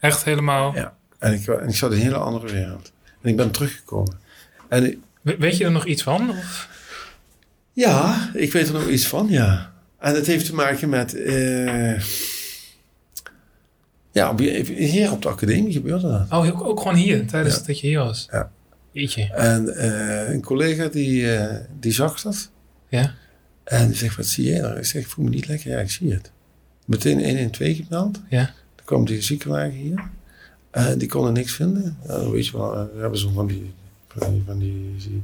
Echt 0.00 0.24
helemaal. 0.24 0.74
Ja. 0.74 0.94
En 1.18 1.32
ik, 1.32 1.46
en 1.46 1.68
ik 1.68 1.74
zat 1.76 1.90
in 1.92 1.96
een 1.96 2.02
hele 2.02 2.16
andere 2.16 2.52
wereld. 2.52 2.92
En 3.22 3.28
ik 3.30 3.36
ben 3.36 3.50
teruggekomen. 3.50 4.18
En 4.68 4.84
ik- 4.84 4.98
We- 5.22 5.36
Weet 5.38 5.56
je 5.56 5.64
er 5.64 5.70
nog 5.72 5.86
iets 5.86 6.02
van? 6.02 6.30
Of? 6.30 6.68
ja, 7.72 8.30
ik 8.34 8.52
weet 8.52 8.66
er 8.68 8.72
nog 8.74 8.88
iets 8.88 9.06
van, 9.06 9.26
ja. 9.28 9.72
En 9.98 10.14
het 10.14 10.26
heeft 10.26 10.46
te 10.46 10.54
maken 10.54 10.88
met... 10.88 11.14
eh, 11.14 12.00
Ja, 14.12 14.36
hier 14.36 15.12
op 15.12 15.22
de 15.22 15.28
academie 15.28 15.72
gebeurde 15.72 16.08
dat. 16.08 16.26
Oh, 16.40 16.46
ook, 16.48 16.64
ook 16.64 16.78
gewoon 16.80 16.94
hier, 16.96 17.26
tijdens 17.26 17.56
Ja. 17.56 17.62
dat 17.66 17.80
je 17.80 17.86
hier 17.86 17.98
was? 17.98 18.28
Ja. 18.30 18.50
Jeetje. 18.90 19.22
En 19.32 19.74
eh, 19.76 20.32
een 20.34 20.42
collega 20.42 20.86
die, 20.88 21.28
die 21.80 21.92
zag 21.92 22.20
dat. 22.22 22.50
Ja? 22.88 23.14
En 23.64 23.86
die 23.86 23.96
zegt, 23.96 24.16
wat 24.16 24.26
zie 24.26 24.44
jij 24.44 24.60
daar? 24.60 24.78
Ik 24.78 24.84
zeg, 24.84 25.02
ik 25.02 25.08
voel 25.08 25.24
me 25.24 25.30
niet 25.30 25.48
lekker. 25.48 25.70
Ja, 25.70 25.78
ik 25.78 25.90
zie 25.90 26.12
het. 26.12 26.30
Meteen 26.84 27.24
112 27.24 27.76
gebeld. 27.76 28.20
Ja. 28.28 28.54
Dan 28.74 28.84
kwam 28.84 29.04
die 29.04 29.22
ziekenwagen 29.22 29.72
hier. 29.72 30.10
En 30.70 30.98
die 30.98 31.08
konden 31.08 31.32
niks 31.32 31.52
vinden. 31.52 31.96
Dan 32.06 32.30
weet 32.30 32.46
je 32.46 32.56
wel, 32.56 32.70
we 32.94 33.00
hebben 33.00 33.18
zo 33.18 33.30
van 33.30 33.46
die, 33.46 33.72
van 34.08 34.32
die, 34.32 34.42
van 34.46 34.58
die, 34.58 35.22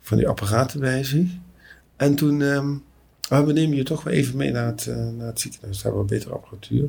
van 0.00 0.16
die 0.16 0.28
apparaten 0.28 0.80
bij 0.80 1.04
zich. 1.04 1.28
En 1.96 2.14
toen, 2.14 2.42
ah, 3.28 3.46
we 3.46 3.52
nemen 3.52 3.76
je 3.76 3.82
toch 3.82 4.02
wel 4.02 4.12
even 4.12 4.36
mee 4.36 4.50
naar 4.50 4.66
het, 4.66 4.86
eh, 4.86 4.96
naar 4.96 5.26
het 5.26 5.40
ziekenhuis. 5.40 5.76
Daar 5.76 5.84
hebben 5.84 6.02
we 6.02 6.14
betere 6.14 6.34
apparatuur. 6.34 6.88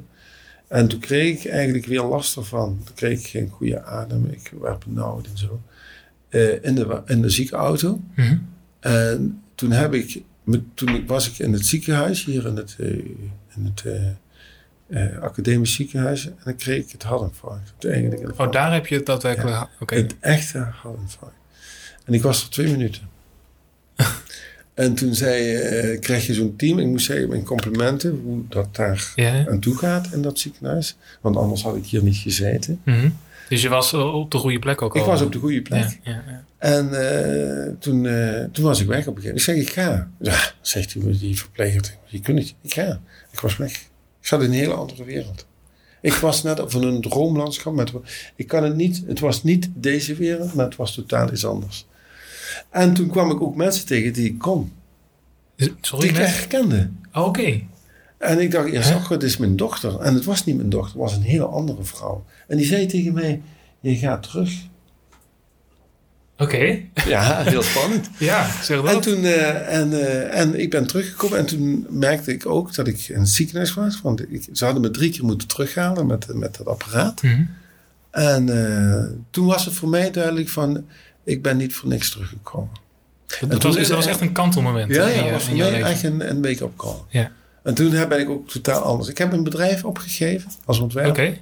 En 0.67 0.87
toen 0.87 0.99
kreeg 0.99 1.43
ik 1.43 1.51
eigenlijk 1.51 1.85
weer 1.85 2.01
last 2.01 2.37
ervan. 2.37 2.81
Toen 2.83 2.95
kreeg 2.95 3.19
ik 3.19 3.27
geen 3.27 3.49
goede 3.49 3.83
adem. 3.83 4.25
Ik 4.25 4.53
werd 4.61 4.85
benauwd 4.85 5.25
en 5.25 5.37
zo. 5.37 5.61
In, 6.61 6.75
de, 6.75 7.01
in 7.05 7.21
de 7.21 7.29
ziekenauto. 7.29 8.01
Mhm. 8.15 8.37
En 8.79 9.41
toen, 9.55 9.71
heb 9.71 9.93
ik, 9.93 10.23
toen 10.73 11.05
was 11.05 11.29
ik 11.29 11.39
in 11.39 11.53
het 11.53 11.65
ziekenhuis, 11.65 12.25
hier 12.25 12.45
in 12.45 12.55
het, 12.55 12.75
eh, 12.79 12.87
in 13.55 13.73
het 13.75 13.83
eh, 13.85 14.07
eh, 14.87 15.21
academisch 15.21 15.73
ziekenhuis. 15.73 16.25
En 16.25 16.37
dan 16.43 16.55
kreeg 16.55 16.83
ik 16.83 16.91
het 16.91 17.03
hartinfarct. 17.03 17.73
Oh, 18.37 18.51
daar 18.51 18.73
heb 18.73 18.87
je 18.87 18.95
het 18.95 19.05
daadwerkelijk... 19.05 19.67
Oké. 19.79 19.95
het 19.95 20.15
echte 20.19 20.57
hartinfarct. 20.57 21.35
En 22.05 22.13
ik 22.13 22.21
was 22.21 22.43
er 22.43 22.49
twee 22.49 22.71
minuten. 22.71 23.09
en 24.73 24.93
toen 24.93 25.15
zei, 25.15 25.99
krijg 25.99 26.25
je 26.25 26.33
zo'n 26.33 26.55
team. 26.55 26.79
Ik 26.79 26.87
moest 26.87 27.05
zeggen, 27.05 27.29
mijn 27.29 27.43
complimenten, 27.43 28.19
hoe 28.23 28.43
dat 28.49 28.75
daar 28.75 29.11
Ja. 29.15 29.47
aan 29.47 29.59
toe 29.59 29.77
gaat 29.77 30.13
in 30.13 30.21
dat 30.21 30.39
ziekenhuis. 30.39 30.95
Want 31.21 31.35
anders 31.35 31.63
had 31.63 31.75
ik 31.75 31.85
hier 31.85 32.03
niet 32.03 32.15
gezeten. 32.15 32.81
Mhm. 32.83 33.09
Dus 33.51 33.61
je 33.61 33.69
was 33.69 33.93
op 33.93 34.31
de 34.31 34.37
goede 34.37 34.59
plek 34.59 34.81
ook 34.81 34.95
Ik 34.95 35.01
al? 35.01 35.07
was 35.07 35.21
op 35.21 35.31
de 35.31 35.39
goede 35.39 35.61
plek. 35.61 35.99
Ja, 36.03 36.11
ja, 36.11 36.23
ja. 36.27 36.43
En 36.57 36.93
eh, 36.93 37.73
toen, 37.79 38.05
eh, 38.05 38.43
toen 38.51 38.65
was 38.65 38.79
ik 38.79 38.87
weg 38.87 39.07
op 39.07 39.15
een 39.15 39.21
gegeven 39.21 39.53
moment. 39.53 39.67
Ik 39.67 39.73
zeg, 39.73 39.85
ik 39.85 39.85
ga. 39.85 40.09
Ja, 40.19 40.51
zegt 40.61 41.19
die 41.19 41.37
verpleger. 41.37 41.81
Je 42.05 42.19
kunt 42.19 42.37
niet. 42.37 42.55
Ik 42.61 42.73
ga. 42.73 42.99
Ik 43.31 43.39
was 43.39 43.57
weg. 43.57 43.71
Ik 44.19 44.27
zat 44.27 44.41
in 44.41 44.45
een 44.51 44.53
hele 44.57 44.73
andere 44.73 45.03
wereld. 45.03 45.45
Ik 46.01 46.13
was 46.13 46.43
net 46.43 46.61
van 46.65 46.83
een 46.83 47.01
droomlandschap. 47.01 47.73
Met, 47.73 47.91
ik 48.35 48.47
kan 48.47 48.63
het 48.63 48.75
niet. 48.75 49.03
Het 49.07 49.19
was 49.19 49.43
niet 49.43 49.69
deze 49.73 50.15
wereld, 50.15 50.53
maar 50.53 50.65
het 50.65 50.75
was 50.75 50.93
totaal 50.93 51.31
iets 51.31 51.45
anders. 51.45 51.85
En 52.69 52.93
toen 52.93 53.07
kwam 53.09 53.31
ik 53.31 53.41
ook 53.41 53.55
mensen 53.55 53.85
tegen 53.85 54.13
die 54.13 54.25
ik 54.25 54.37
kon. 54.39 54.71
Is- 55.55 55.65
Die 55.65 55.75
Sorry, 55.81 56.07
ik 56.07 56.15
herkende. 56.15 56.89
Oh, 57.13 57.25
Oké. 57.27 57.61
En 58.21 58.39
ik 58.39 58.51
dacht 58.51 58.67
eerst, 58.69 58.89
Hè? 58.89 58.95
oh, 58.95 59.09
het 59.09 59.23
is 59.23 59.37
mijn 59.37 59.55
dochter. 59.55 59.99
En 59.99 60.13
het 60.13 60.25
was 60.25 60.45
niet 60.45 60.55
mijn 60.55 60.69
dochter, 60.69 60.91
het 60.93 61.01
was 61.09 61.15
een 61.15 61.21
hele 61.23 61.45
andere 61.45 61.83
vrouw. 61.83 62.25
En 62.47 62.57
die 62.57 62.65
zei 62.65 62.85
tegen 62.85 63.13
mij, 63.13 63.41
je 63.79 63.95
gaat 63.95 64.23
terug. 64.23 64.51
Oké. 66.37 66.79
Ja, 67.05 67.41
heel 67.43 67.61
spannend. 67.61 68.09
Ja, 68.19 68.49
zeg 68.63 68.81
dat. 68.81 68.93
En, 68.95 69.01
toen, 69.01 69.23
eh, 69.23 69.73
en, 69.77 69.93
eh, 69.93 70.39
en 70.39 70.59
ik 70.59 70.69
ben 70.69 70.87
teruggekomen 70.87 71.37
en 71.37 71.45
toen 71.45 71.85
merkte 71.89 72.31
ik 72.33 72.45
ook 72.45 72.75
dat 72.75 72.87
ik 72.87 73.07
in 73.07 73.19
het 73.19 73.29
ziekenhuis 73.29 73.73
was. 73.73 74.01
Want 74.01 74.31
ik, 74.33 74.47
ze 74.53 74.63
hadden 74.65 74.81
me 74.81 74.91
drie 74.91 75.11
keer 75.11 75.25
moeten 75.25 75.47
terughalen 75.47 76.05
met, 76.07 76.33
met 76.33 76.55
dat 76.57 76.67
apparaat. 76.67 77.21
Mhm. 77.23 77.43
En 78.11 78.49
eh, 78.67 79.03
toen 79.29 79.45
was 79.45 79.65
het 79.65 79.73
voor 79.73 79.89
mij 79.89 80.11
duidelijk 80.11 80.49
van, 80.49 80.85
ik 81.23 81.41
ben 81.41 81.57
niet 81.57 81.73
voor 81.73 81.89
niks 81.89 82.11
teruggekomen. 82.11 82.69
Dat, 83.47 83.63
was, 83.63 83.75
is- 83.75 83.87
dat 83.87 83.97
was 83.97 84.05
echt 84.07 84.21
een 84.21 84.31
kantelmoment. 84.31 84.95
Ja, 84.95 85.07
ja 85.07 85.21
dat 85.21 85.31
was 85.31 85.43
voor 85.43 85.57
mij 85.57 85.83
echt 85.83 86.03
een, 86.03 86.29
een 86.29 86.41
wake-up 86.41 86.75
call. 86.77 86.95
Ja. 87.09 87.31
En 87.63 87.73
toen 87.73 87.89
ben 88.07 88.19
ik 88.19 88.29
ook 88.29 88.49
totaal 88.49 88.81
anders. 88.81 89.09
Ik 89.09 89.17
heb 89.17 89.31
een 89.33 89.43
bedrijf 89.43 89.83
opgegeven 89.83 90.51
als 90.65 90.79
ontwerper. 90.79 91.37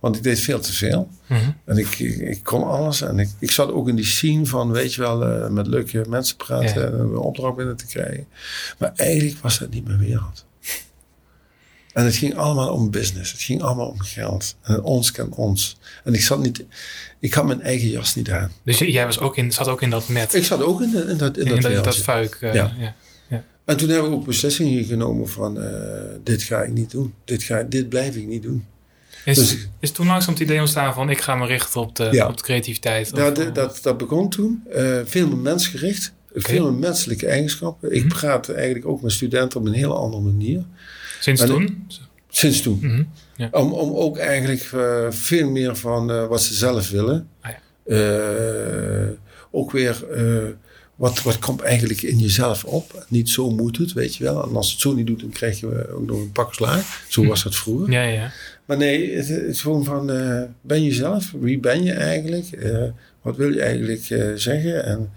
Want 0.00 0.16
ik 0.16 0.22
deed 0.22 0.40
veel 0.40 0.60
te 0.60 0.72
veel. 0.72 1.08
Mhm. 1.26 1.50
En 1.64 1.76
ik, 1.76 1.98
ik, 1.98 2.16
ik 2.16 2.42
kon 2.42 2.64
alles. 2.64 3.00
En 3.00 3.18
ik, 3.18 3.28
ik 3.38 3.50
zat 3.50 3.72
ook 3.72 3.88
in 3.88 3.96
die 3.96 4.04
scene 4.04 4.46
van, 4.46 4.72
weet 4.72 4.94
je 4.94 5.00
wel, 5.00 5.24
eh, 5.26 5.48
met 5.48 5.66
leuke 5.66 6.04
mensen 6.08 6.36
praten 6.36 6.80
Ja. 6.80 6.86
en 6.86 6.92
een 6.98 7.16
opdracht 7.16 7.56
binnen 7.56 7.76
te 7.76 7.86
krijgen. 7.86 8.26
Maar 8.78 8.92
eigenlijk 8.96 9.38
was 9.42 9.58
dat 9.58 9.70
niet 9.70 9.86
mijn 9.86 9.98
wereld. 9.98 10.44
En 11.92 12.04
het 12.04 12.16
ging 12.16 12.36
allemaal 12.36 12.72
om 12.72 12.90
business. 12.90 13.32
Het 13.32 13.40
ging 13.42 13.62
allemaal 13.62 13.88
om 13.88 14.00
geld. 14.00 14.56
En 14.62 14.82
ons 14.82 15.10
kan 15.12 15.32
ons. 15.32 15.78
En 16.04 16.14
ik 16.14 16.20
zat 16.22 16.38
niet, 16.42 16.64
ik 17.20 17.34
had 17.34 17.46
mijn 17.46 17.62
eigen 17.62 17.88
jas 17.88 18.14
niet 18.14 18.30
aan. 18.30 18.52
Dus 18.62 18.78
jij 18.78 19.04
was 19.06 19.18
ook 19.18 19.36
in, 19.36 19.52
zat 19.52 19.68
ook 19.68 19.82
in 19.82 19.90
dat 19.90 20.08
net. 20.08 20.34
Ik 20.34 20.44
zat 20.44 20.62
ook 20.62 20.82
in, 20.82 20.90
de- 20.90 21.04
in 21.04 21.16
dat, 21.16 21.36
in 21.36 21.44
in 21.46 21.50
dat, 21.60 21.62
dat, 21.84 21.84
dat 21.84 22.30
eh, 22.40 22.54
Ja. 22.54 22.72
ja. 22.78 22.94
En 23.66 23.76
toen 23.76 23.88
hebben 23.88 24.10
we 24.10 24.16
ook 24.16 24.24
beslissingen 24.26 24.84
genomen 24.84 25.28
van, 25.28 25.60
eh, 25.62 25.70
dit 26.22 26.42
ga 26.42 26.62
ik 26.62 26.72
niet 26.72 26.90
doen. 26.90 27.14
Dit, 27.24 27.42
ga, 27.42 27.62
dit 27.62 27.88
blijf 27.88 28.16
ik 28.16 28.26
niet 28.26 28.42
doen. 28.42 28.64
Is, 29.24 29.36
Dus- 29.38 29.68
is 29.80 29.90
toen 29.90 30.06
langzaam 30.06 30.32
het 30.34 30.42
idee 30.42 30.60
ontstaan 30.60 30.94
van 30.94 31.10
ik 31.10 31.20
ga 31.20 31.34
me 31.34 31.46
richten 31.46 31.80
op 31.80 31.96
de, 31.96 32.08
Ja. 32.12 32.28
op 32.28 32.36
de 32.36 32.42
creativiteit? 32.42 33.12
Of, 33.12 33.18
Ja, 33.18 33.30
de- 33.30 33.52
dat, 33.52 33.78
dat 33.82 33.98
begon 33.98 34.28
toen. 34.30 34.62
eh, 34.70 34.98
veel 35.04 35.26
meer 35.28 35.36
mensgericht. 35.36 36.12
Veel 36.34 36.64
meer 36.70 36.80
menselijke 36.80 37.26
eigenschappen. 37.26 37.92
Ik 37.94 38.04
Mhm. 38.04 38.14
praat 38.14 38.48
eigenlijk 38.48 38.86
ook 38.86 39.02
met 39.02 39.12
studenten 39.12 39.60
op 39.60 39.66
een 39.66 39.72
hele 39.72 39.94
andere 39.94 40.22
manier. 40.22 40.64
Sinds 41.20 41.40
en- 41.42 41.48
toen? 41.48 41.86
Sinds 42.28 42.60
toen. 42.62 42.78
Mhm. 42.82 43.02
Om, 43.50 43.72
om 43.72 43.94
ook 43.94 44.16
eigenlijk 44.18 44.68
eh, 44.72 45.06
veel 45.10 45.50
meer 45.50 45.76
van 45.76 46.10
eh, 46.10 46.26
wat 46.26 46.42
ze 46.42 46.54
zelf 46.54 46.90
willen. 46.90 47.28
Ah, 47.40 47.50
ja. 47.50 47.58
Eh, 47.96 49.08
ook 49.50 49.70
weer 49.70 50.04
eh, 50.10 50.44
wat, 50.96 51.22
wat 51.22 51.38
komt 51.38 51.60
eigenlijk 51.60 52.02
in 52.02 52.18
jezelf 52.18 52.64
op. 52.64 53.06
Niet 53.08 53.28
zo 53.28 53.50
moet 53.50 53.78
het, 53.78 53.92
weet 53.92 54.16
je 54.16 54.24
wel. 54.24 54.48
En 54.48 54.56
als 54.56 54.70
het 54.70 54.80
zo 54.80 54.92
niet 54.94 55.06
doet, 55.06 55.20
dan 55.20 55.30
krijg 55.30 55.60
je 55.60 55.92
ook 55.94 56.06
nog 56.06 56.20
een 56.20 56.32
pak 56.32 56.54
slaag. 56.54 57.04
Zo 57.08 57.22
Hm. 57.22 57.28
was 57.28 57.42
dat 57.42 57.56
vroeger. 57.56 57.90
Ja, 57.92 58.02
ja. 58.02 58.32
Maar 58.64 58.76
nee, 58.76 59.16
het, 59.16 59.28
het 59.28 59.42
is 59.42 59.60
gewoon 59.60 59.84
van, 59.84 60.10
eh, 60.10 60.42
ben 60.60 60.82
je 60.82 60.92
zelf? 60.92 61.32
Wie 61.40 61.58
ben 61.58 61.84
je 61.84 61.92
eigenlijk? 61.92 62.50
Eh, 62.52 62.82
wat 63.22 63.36
wil 63.36 63.52
je 63.52 63.60
eigenlijk 63.62 64.10
eh, 64.10 64.28
zeggen? 64.34 64.84
En, 64.84 65.10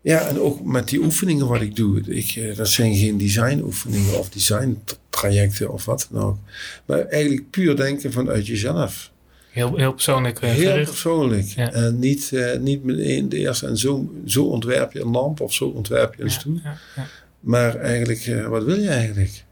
ja, 0.00 0.28
en 0.28 0.38
ook 0.40 0.64
met 0.64 0.88
die 0.88 1.00
oefeningen 1.02 1.46
wat 1.46 1.60
ik 1.60 1.76
doe. 1.76 2.00
Ik, 2.00 2.56
dat 2.56 2.68
zijn 2.68 2.94
geen 2.94 3.18
designoefeningen 3.18 4.18
of 4.18 4.28
designtrajecten 4.28 5.72
of 5.72 5.84
wat 5.84 6.08
dan 6.10 6.22
ook. 6.22 6.38
Maar 6.84 7.06
eigenlijk 7.06 7.50
puur 7.50 7.76
denken 7.76 8.12
vanuit 8.12 8.46
jezelf. 8.46 9.12
Heel, 9.54 9.76
heel 9.76 9.92
persoonlijk 9.92 10.40
eh, 10.40 10.50
Heel 10.50 10.70
gericht. 10.70 10.90
persoonlijk. 10.90 11.46
Ja. 11.46 11.72
En 11.72 11.98
niet, 11.98 12.32
eh, 12.32 12.58
niet 12.58 12.84
meteen 12.84 13.28
de 13.28 13.36
eerste. 13.36 13.66
En 13.66 13.76
zo, 13.76 14.12
zo 14.26 14.44
ontwerp 14.44 14.92
je 14.92 15.00
een 15.00 15.10
lamp 15.10 15.40
of 15.40 15.52
zo 15.54 15.64
ontwerp 15.64 16.14
je 16.14 16.22
een 16.22 16.30
stoel. 16.30 16.60
Ja, 16.64 16.76
ja. 16.96 17.06
Maar 17.40 17.76
eigenlijk, 17.76 18.20
eh, 18.20 18.46
wat 18.46 18.64
wil 18.64 18.80
je 18.80 18.88
eigenlijk? 18.88 19.44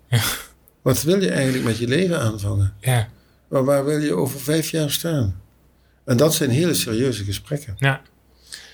Wat 0.83 1.03
wil 1.03 1.23
je 1.23 1.31
eigenlijk 1.31 1.65
met 1.65 1.79
je 1.79 1.89
leven 1.89 2.21
aanvangen? 2.21 2.75
ja. 2.81 3.09
Maar 3.49 3.65
waar 3.65 3.85
wil 3.85 3.99
je 3.99 4.15
over 4.15 4.41
vijf 4.41 4.71
jaar 4.71 4.91
staan? 4.91 5.41
En 6.05 6.17
dat 6.17 6.35
zijn 6.35 6.51
hele 6.51 6.75
serieuze 6.75 7.25
gesprekken. 7.25 7.75
Ja. 7.79 8.03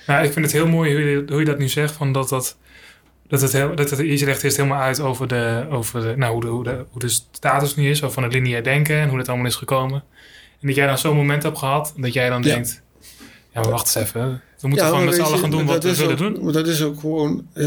Nou, 0.07 0.25
ik 0.25 0.33
vind 0.33 0.45
het 0.45 0.55
heel 0.55 0.67
mooi 0.69 0.93
hoe 0.93 1.03
je, 1.03 1.25
hoe 1.29 1.39
je 1.39 1.45
dat 1.45 1.59
nu 1.59 1.69
zegt. 1.69 1.95
Van 1.95 2.13
dat, 2.13 2.29
dat, 2.29 2.57
dat 3.27 3.41
het 3.41 3.53
heel, 3.53 3.75
dat 3.75 3.91
het, 3.91 3.99
je 3.99 4.25
legt 4.25 4.43
eerst 4.43 4.57
helemaal 4.57 4.81
uit 4.81 5.01
over, 5.01 5.29
de, 5.29 5.67
over 5.71 6.01
de, 6.01 6.17
nou, 6.17 6.33
hoe, 6.33 6.41
de, 6.41 6.47
hoe, 6.47 6.65
de, 6.65 6.85
hoe 6.91 7.01
de 7.01 7.09
status 7.33 7.77
nu 7.77 7.91
is. 7.91 7.99
Van 7.99 8.23
het 8.23 8.33
lineair 8.33 8.63
denken 8.63 8.97
en 8.97 9.09
hoe 9.09 9.19
dat 9.19 9.29
allemaal 9.29 9.47
is 9.47 9.57
gekomen. 9.57 10.03
En 10.61 10.67
dat 10.67 10.77
jij 10.77 10.87
dan 10.87 10.99
zo'n 10.99 11.17
moment 11.17 11.43
hebt 11.43 11.59
gehad. 11.59 11.93
Dat 11.97 12.13
jij 12.13 12.29
dan 12.29 12.43
Ja. 12.43 12.49
denkt. 12.55 12.83
Ja, 13.53 13.61
maar 13.61 13.71
wacht 13.71 13.97
eens 13.97 14.07
even. 14.07 14.41
We 14.61 14.69
moeten 14.69 14.87
gewoon 14.87 15.05
met 15.05 15.15
z'n 15.15 15.21
allen 15.21 15.39
gaan 15.39 15.51
doen 15.51 15.67
wat 15.67 15.83
we 15.83 15.89
dat 15.89 15.97
willen 15.99 16.13
ook- 16.13 16.19
doen. 16.35 16.45
Maar 16.45 16.53
dat 16.53 16.67
is 16.67 16.83
ook 16.83 17.01
gewoon, 17.01 17.47
eh, 17.53 17.65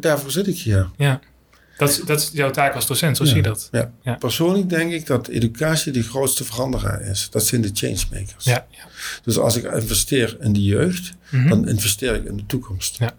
daarvoor 0.00 0.30
zit 0.30 0.46
ik 0.46 0.58
hier. 0.58 0.88
Ja. 0.96 1.20
Dat, 1.76 1.88
is- 1.90 2.00
dat 2.00 2.20
is 2.20 2.30
jouw 2.32 2.50
taak 2.50 2.74
als 2.74 2.86
docent. 2.86 3.16
Zo 3.16 3.24
zie 3.24 3.36
je 3.36 3.42
dat. 3.42 3.68
Ja. 4.02 4.14
Persoonlijk 4.18 4.68
denk 4.68 4.92
ik 4.92 5.06
dat 5.06 5.28
educatie 5.28 5.92
de 5.92 6.02
grootste 6.02 6.44
veranderaar 6.44 7.00
is. 7.02 7.28
Dat 7.30 7.44
zijn 7.44 7.60
de 7.60 7.70
changemakers. 7.74 8.44
Ja. 8.44 8.66
ja. 8.70 8.82
Dus 9.24 9.38
als 9.38 9.56
ik 9.56 9.64
investeer 9.72 10.36
in 10.40 10.52
de 10.52 10.62
jeugd, 10.62 11.12
Mhm. 11.30 11.48
dan 11.48 11.68
investeer 11.68 12.14
ik 12.14 12.24
in 12.24 12.36
de 12.36 12.46
toekomst. 12.46 12.98
Ja. 12.98 13.12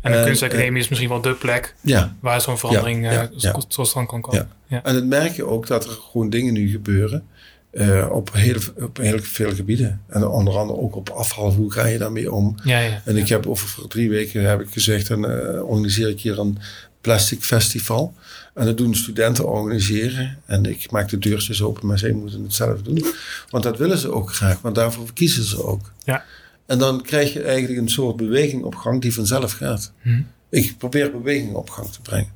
En 0.00 0.12
de 0.12 0.18
En, 0.18 0.24
kunstacademie 0.24 0.80
is 0.82 0.88
misschien 0.88 1.08
wel 1.10 1.20
de 1.20 1.34
plek 1.34 1.74
Ja, 1.80 2.16
waar 2.20 2.40
zo'n 2.40 2.58
verandering 2.58 3.04
Ja, 3.04 3.10
eh, 3.22 3.28
ja, 3.36 3.52
tot 3.68 3.86
stand 3.88 4.08
kan 4.08 4.20
komen. 4.20 4.48
Ja. 4.66 4.82
en 4.82 4.94
dan 4.94 5.08
merk 5.08 5.32
je 5.36 5.44
ook 5.46 5.66
dat 5.66 5.84
er 5.84 5.90
gewoon 5.90 6.30
dingen 6.30 6.52
nu 6.52 6.70
gebeuren 6.70 7.26
eh, 7.72 8.08
op, 8.10 8.32
heel, 8.32 8.58
op 8.80 8.96
heel 8.96 9.18
veel 9.18 9.54
gebieden. 9.54 10.00
En 10.08 10.26
onder 10.26 10.58
andere 10.58 10.78
ook 10.78 10.96
op 10.96 11.08
afval. 11.08 11.52
Hoe 11.52 11.72
ga 11.72 11.86
je 11.86 11.98
daarmee 11.98 12.32
om? 12.32 12.54
Ja, 12.64 12.78
ja. 12.78 13.02
En 13.04 13.16
ik 13.16 13.28
heb 13.28 13.46
over 13.46 13.88
drie 13.88 14.08
weken 14.10 14.44
heb 14.44 14.60
ik 14.60 14.70
gezegd, 14.70 15.08
dan 15.08 15.28
eh, 15.28 15.62
organiseer 15.62 16.08
ik 16.08 16.20
hier 16.20 16.38
een 16.38 16.58
plastic 17.00 17.42
festival. 17.42 18.14
En 18.54 18.66
dat 18.66 18.78
doen 18.78 18.94
studenten 18.94 19.48
organiseren. 19.48 20.38
En 20.46 20.64
ik 20.64 20.90
maak 20.90 21.08
de 21.08 21.18
deurtjes 21.18 21.62
open, 21.62 21.86
maar 21.86 21.98
zij 21.98 22.12
moeten 22.12 22.42
het 22.42 22.54
zelf 22.54 22.82
doen. 22.82 23.04
Want 23.50 23.64
dat 23.64 23.78
willen 23.78 23.98
ze 23.98 24.12
ook 24.12 24.34
graag, 24.34 24.60
want 24.60 24.74
daarvoor 24.74 25.12
kiezen 25.12 25.44
ze 25.44 25.64
ook. 25.64 25.92
Ja. 26.04 26.24
En 26.66 26.78
dan 26.78 27.02
krijg 27.02 27.32
je 27.32 27.42
eigenlijk 27.42 27.80
een 27.80 27.88
soort 27.88 28.16
beweging 28.16 28.62
op 28.62 28.74
gang 28.74 29.00
die 29.00 29.14
vanzelf 29.14 29.52
gaat. 29.52 29.92
Hm. 30.02 30.20
Ik 30.48 30.74
probeer 30.78 31.10
beweging 31.10 31.54
op 31.54 31.70
gang 31.70 31.92
te 31.92 32.00
brengen. 32.00 32.32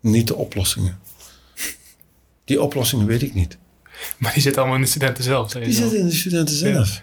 Niet 0.00 0.26
de 0.26 0.34
oplossingen. 0.34 0.98
Die 2.44 2.62
oplossingen 2.62 3.06
weet 3.06 3.22
ik 3.22 3.34
niet. 3.34 3.58
Maar 4.18 4.32
die 4.32 4.42
zit 4.42 4.56
allemaal 4.56 4.74
in 4.76 4.80
de 4.82 4.86
studenten 4.88 5.24
zelf. 5.24 5.52
Die 5.52 5.72
zitten 5.72 5.98
in 5.98 6.06
de 6.08 6.14
studenten 6.14 6.54
zelf. 6.56 7.02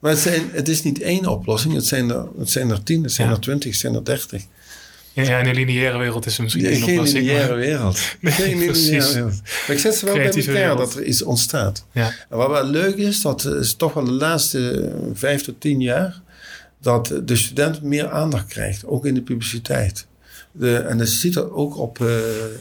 Maar 0.00 0.10
het, 0.10 0.20
zijn, 0.20 0.42
het 0.52 0.68
is 0.68 0.82
niet 0.82 1.00
één 1.00 1.26
oplossing. 1.26 1.74
Het 1.74 1.86
zijn 1.86 2.10
er, 2.10 2.26
het 2.38 2.50
zijn 2.50 2.70
er 2.70 2.82
tien, 2.82 3.02
het 3.02 3.12
zijn 3.12 3.28
Ja. 3.28 3.34
er 3.34 3.40
twintig, 3.40 3.70
het 3.70 3.80
zijn 3.80 3.94
er 3.94 4.04
dertig. 4.04 4.42
Ja, 5.12 5.38
in 5.38 5.46
een 5.46 5.54
lineaire 5.54 5.98
wereld 5.98 6.26
is 6.26 6.32
het 6.32 6.42
misschien 6.42 6.64
één 6.64 6.76
op 6.82 6.88
Geen 6.88 7.02
lineaire 7.02 7.48
maar- 7.48 7.56
wereld. 7.58 7.98
Geen 8.22 8.58
precies. 8.66 8.84
lineaire 8.84 9.12
wereld. 9.14 9.40
Maar 9.42 9.76
ik 9.76 9.78
zet 9.82 9.94
ze 9.94 10.04
wel 10.04 10.14
Creatieve 10.14 10.50
bij 10.52 10.60
elkaar 10.62 10.74
wereld. 10.76 10.92
dat 10.94 11.02
er 11.02 11.08
iets 11.08 11.22
ontstaat. 11.22 11.84
Ja. 11.92 12.12
En 12.30 12.36
wat 12.36 12.50
wel 12.50 12.64
leuk 12.64 12.96
is, 12.96 13.20
dat 13.22 13.44
is 13.44 13.74
toch 13.74 13.92
wel 13.92 14.04
de 14.04 14.10
laatste 14.10 14.70
eh, 14.80 14.94
vijf 15.14 15.42
tot 15.42 15.60
tien 15.60 15.80
jaar... 15.80 16.20
dat 16.80 17.12
de 17.24 17.36
student 17.36 17.82
meer 17.82 18.10
aandacht 18.10 18.46
krijgt, 18.46 18.86
ook 18.86 19.06
in 19.06 19.14
de 19.14 19.22
publiciteit. 19.22 20.06
De, 20.58 20.76
en 20.76 20.98
dat 20.98 21.08
ziet 21.08 21.34
dat 21.34 21.50
ook 21.50 21.76
op, 21.78 22.00
eh, 22.00 22.08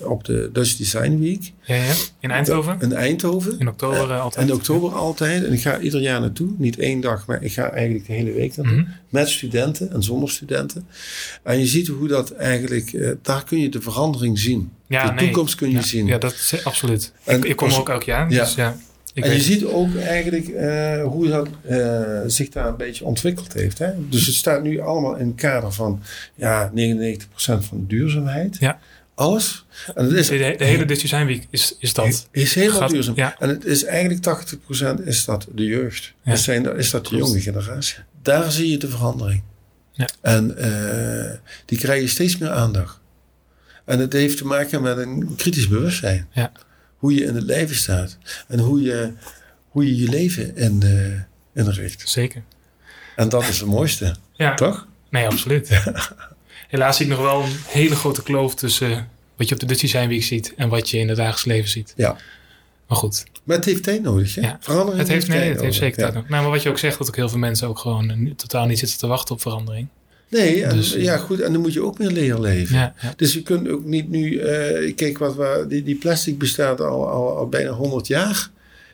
op 0.03 0.23
de 0.23 0.49
Dutch 0.53 0.75
Design 0.75 1.19
Week. 1.19 1.51
Ja, 1.63 1.75
ja. 1.75 1.93
In 2.19 2.31
Eindhoven? 2.31 2.77
In 2.81 2.93
Eindhoven. 2.93 3.59
In 3.59 3.67
oktober 3.67 4.11
eh, 4.11 4.21
altijd. 4.21 4.47
In 4.47 4.53
oktober 4.53 4.93
altijd. 4.93 5.43
En 5.43 5.53
ik 5.53 5.61
ga 5.61 5.79
ieder 5.79 6.01
jaar 6.01 6.19
naartoe. 6.19 6.49
Niet 6.57 6.79
één 6.79 7.01
dag, 7.01 7.25
maar 7.25 7.43
ik 7.43 7.53
ga 7.53 7.69
eigenlijk 7.69 8.07
de 8.07 8.13
hele 8.13 8.31
week 8.31 8.55
naartoe. 8.57 8.75
Mhm. 8.81 8.89
Met 9.09 9.29
studenten 9.29 9.91
en 9.91 10.03
zonder 10.03 10.29
studenten. 10.29 10.87
En 11.43 11.59
je 11.59 11.65
ziet 11.65 11.87
hoe 11.87 12.07
dat 12.07 12.31
eigenlijk... 12.31 12.93
eh, 12.93 13.11
daar 13.21 13.43
kun 13.43 13.59
je 13.59 13.69
de 13.69 13.81
verandering 13.81 14.39
zien. 14.39 14.71
Ja, 14.87 15.07
de 15.07 15.13
nee. 15.13 15.25
toekomst 15.25 15.55
kun 15.55 15.71
je 15.71 15.81
zien. 15.81 16.05
Ja, 16.05 16.17
dat 16.17 16.33
is 16.33 16.63
absoluut. 16.63 17.11
En 17.23 17.37
ik, 17.37 17.45
ik 17.45 17.55
kom 17.55 17.71
ook 17.73 17.89
elk 17.89 18.03
jaar, 18.03 18.31
Ja. 18.31 18.43
dus 18.43 18.55
ja. 18.55 18.77
Ik 19.15 19.23
en 19.23 19.33
je 19.33 19.41
ziet 19.41 19.63
ook 19.63 19.95
eigenlijk 19.95 20.47
eh, 20.47 21.03
hoe 21.03 21.27
dat 21.27 21.47
eh, 21.67 22.21
zich 22.27 22.49
daar 22.49 22.67
een 22.67 22.77
beetje 22.77 23.05
ontwikkeld 23.05 23.53
heeft. 23.53 23.77
Hè? 23.77 23.91
Dus 24.09 24.25
het 24.25 24.35
staat 24.35 24.63
nu 24.63 24.79
allemaal 24.79 25.15
in 25.15 25.27
het 25.27 25.35
kader 25.35 25.71
van 25.71 26.01
ja, 26.35 26.71
99% 26.75 27.23
van 27.35 27.85
duurzaamheid. 27.87 28.57
Ja. 28.59 28.79
Alles. 29.13 29.65
En 29.95 30.05
het 30.05 30.13
is, 30.13 30.27
de, 30.27 30.37
de, 30.37 30.55
de 30.57 30.65
hele 30.65 30.85
Design 30.85 31.25
Week 31.25 31.47
is, 31.49 31.75
is 31.79 31.93
dat. 31.93 32.27
is 32.31 32.53
helemaal 32.53 32.79
Gaat- 32.79 32.89
duurzaam. 32.89 33.15
ja. 33.15 33.35
En 33.39 33.49
het 33.49 33.65
is 33.65 33.83
eigenlijk 33.83 34.23
80% 35.01 35.03
is 35.03 35.25
dat 35.25 35.47
de 35.55 35.63
jeugd. 35.65 36.13
Ja. 36.23 36.31
Dat 36.31 36.39
zijn, 36.39 36.77
is 36.77 36.89
dat 36.89 37.05
de 37.07 37.15
jonge 37.15 37.41
generatie. 37.41 37.97
Daar 38.21 38.51
zie 38.51 38.69
je 38.69 38.77
de 38.77 38.87
verandering. 38.89 39.41
Ja. 39.91 40.07
En 40.21 40.57
eh, 40.57 41.37
die 41.65 41.77
krijgen 41.77 42.09
steeds 42.09 42.37
meer 42.37 42.49
aandacht. 42.51 42.99
En 43.85 43.99
het 43.99 44.13
heeft 44.13 44.37
te 44.37 44.45
maken 44.45 44.81
met 44.81 44.97
een 44.97 45.33
kritisch 45.35 45.67
bewustzijn. 45.67 46.27
Ja. 46.31 46.51
Hoe 46.97 47.13
je 47.13 47.23
in 47.23 47.35
het 47.35 47.43
leven 47.43 47.75
staat. 47.75 48.17
En 48.47 48.59
hoe 48.59 48.81
je 48.81 49.11
hoe 49.69 49.85
je, 49.85 49.95
je 50.01 50.09
leven 50.09 50.55
in, 50.55 50.81
eh, 50.83 51.63
inricht. 51.63 52.09
Zeker. 52.09 52.43
En 53.15 53.29
dat 53.29 53.41
is 53.47 53.59
het 53.59 53.69
mooiste, 53.69 54.15
Ja, 54.33 54.53
toch? 54.53 54.87
nee, 55.09 55.25
absoluut. 55.25 55.81
Helaas 56.67 56.97
zie 56.97 57.05
ik 57.05 57.11
nog 57.11 57.21
wel 57.21 57.43
een 57.43 57.55
hele 57.67 57.95
grote 57.95 58.23
kloof 58.23 58.55
tussen 58.55 59.07
wat 59.35 59.47
je 59.47 59.53
op 59.53 59.59
de 59.59 59.65
Dutch 59.65 59.81
Design 59.81 60.07
Week 60.07 60.23
ziet 60.23 60.53
en 60.55 60.69
wat 60.69 60.89
je 60.89 60.97
in 60.97 61.07
het 61.07 61.17
dagelijks 61.17 61.45
leven 61.45 61.69
ziet. 61.69 61.93
Ja. 61.95 62.15
Maar 62.87 62.97
goed, 62.97 63.23
Maar 63.43 63.55
het 63.55 63.65
heeft 63.65 63.83
tijd 63.83 64.01
nodig, 64.01 64.35
hè? 64.35 64.41
Ja. 64.41 64.57
Verandering 64.59 64.97
het 64.99 65.07
heeft, 65.11 65.27
nee, 65.27 65.49
het 65.49 65.61
heeft 65.61 65.77
zeker 65.77 65.97
tijd 65.97 66.13
nodig. 66.13 66.29
Nou, 66.29 66.41
maar 66.41 66.51
wat 66.51 66.63
je 66.63 66.69
ook 66.69 66.77
zegt, 66.77 66.97
dat 66.97 67.07
ook 67.07 67.15
heel 67.15 67.29
veel 67.29 67.39
mensen 67.39 67.67
ook 67.67 67.79
gewoon 67.79 68.09
eh, 68.09 68.31
totaal 68.35 68.65
niet 68.65 68.79
zitten 68.79 68.97
te 68.97 69.07
wachten 69.07 69.35
op 69.35 69.41
verandering. 69.41 69.87
Nee, 70.29 70.63
en, 70.63 70.75
Dus- 70.75 70.93
ja 70.93 71.17
goed, 71.17 71.39
en 71.41 71.51
dan 71.53 71.61
moet 71.61 71.73
je 71.73 71.81
ook 71.83 71.97
meer 71.97 72.11
leren 72.11 72.41
leven. 72.41 72.75
Ja, 72.75 72.93
ja. 73.01 73.13
Dus 73.15 73.33
je 73.33 73.41
kunt 73.41 73.69
ook 73.69 73.83
niet 73.85 74.09
nu... 74.09 74.37
eh, 74.37 74.95
kijk, 74.95 75.17
wat 75.17 75.35
we, 75.35 75.65
die, 75.69 75.83
die 75.83 75.95
plastic 75.95 76.37
bestaat 76.37 76.81
al, 76.81 77.09
al, 77.09 77.37
al 77.37 77.47
bijna 77.49 77.69
100 77.71 78.07
jaar. 78.07 78.49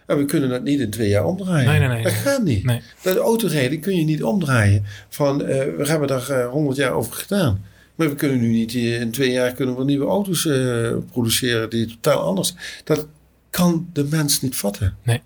En 0.07 0.17
we 0.17 0.25
kunnen 0.25 0.49
dat 0.49 0.63
niet 0.63 0.79
in 0.79 0.89
twee 0.89 1.09
jaar 1.09 1.25
omdraaien. 1.25 1.69
Nee, 1.69 1.79
nee, 1.79 1.87
nee, 1.87 2.03
dat 2.03 2.11
gaat 2.11 2.43
niet. 2.43 2.63
Nee. 2.63 2.81
Dat 3.01 3.17
autorijden 3.17 3.79
kun 3.79 3.95
je 3.95 4.03
niet 4.03 4.23
omdraaien. 4.23 4.85
Van, 5.09 5.45
eh, 5.45 5.57
we 5.77 5.83
hebben 5.87 6.07
daar 6.07 6.29
eh, 6.29 6.49
100 6.49 6.77
jaar 6.77 6.91
over 6.91 7.13
gedaan. 7.13 7.61
Maar 7.95 8.09
we 8.09 8.15
kunnen 8.15 8.39
nu 8.39 8.47
niet... 8.47 8.73
eh, 8.75 9.01
In 9.01 9.11
twee 9.11 9.31
jaar 9.31 9.51
kunnen 9.53 9.75
we 9.77 9.83
nieuwe 9.83 10.05
auto's 10.05 10.45
eh, 10.45 10.91
produceren 11.11 11.69
die 11.69 11.85
totaal 11.87 12.21
anders... 12.21 12.53
Dat 12.83 13.07
kan 13.49 13.89
de 13.93 14.03
mens 14.03 14.41
niet 14.41 14.55
vatten. 14.55 14.95
Nee. 15.03 15.21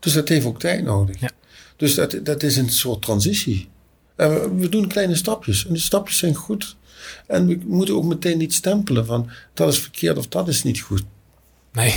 Dus 0.00 0.12
dat 0.12 0.28
heeft 0.28 0.46
ook 0.46 0.60
tijd 0.60 0.84
nodig. 0.84 1.20
Ja. 1.20 1.30
Dus 1.76 1.94
dat, 1.94 2.16
dat 2.22 2.42
is 2.42 2.56
een 2.56 2.68
soort 2.70 3.02
transitie. 3.02 3.68
We, 4.58 4.68
doen 4.68 4.86
kleine 4.88 5.14
stapjes. 5.14 5.66
En 5.66 5.72
die 5.72 5.82
stapjes 5.82 6.18
zijn 6.18 6.34
goed. 6.34 6.76
En 7.26 7.46
we 7.46 7.58
moeten 7.66 7.94
ook 7.94 8.04
meteen 8.04 8.38
niet 8.38 8.54
stempelen 8.54 9.06
van 9.06 9.30
dat 9.54 9.68
is 9.72 9.78
verkeerd 9.78 10.18
of 10.18 10.28
dat 10.28 10.48
is 10.48 10.62
niet 10.62 10.80
goed. 10.80 11.02
Nee, 11.72 11.94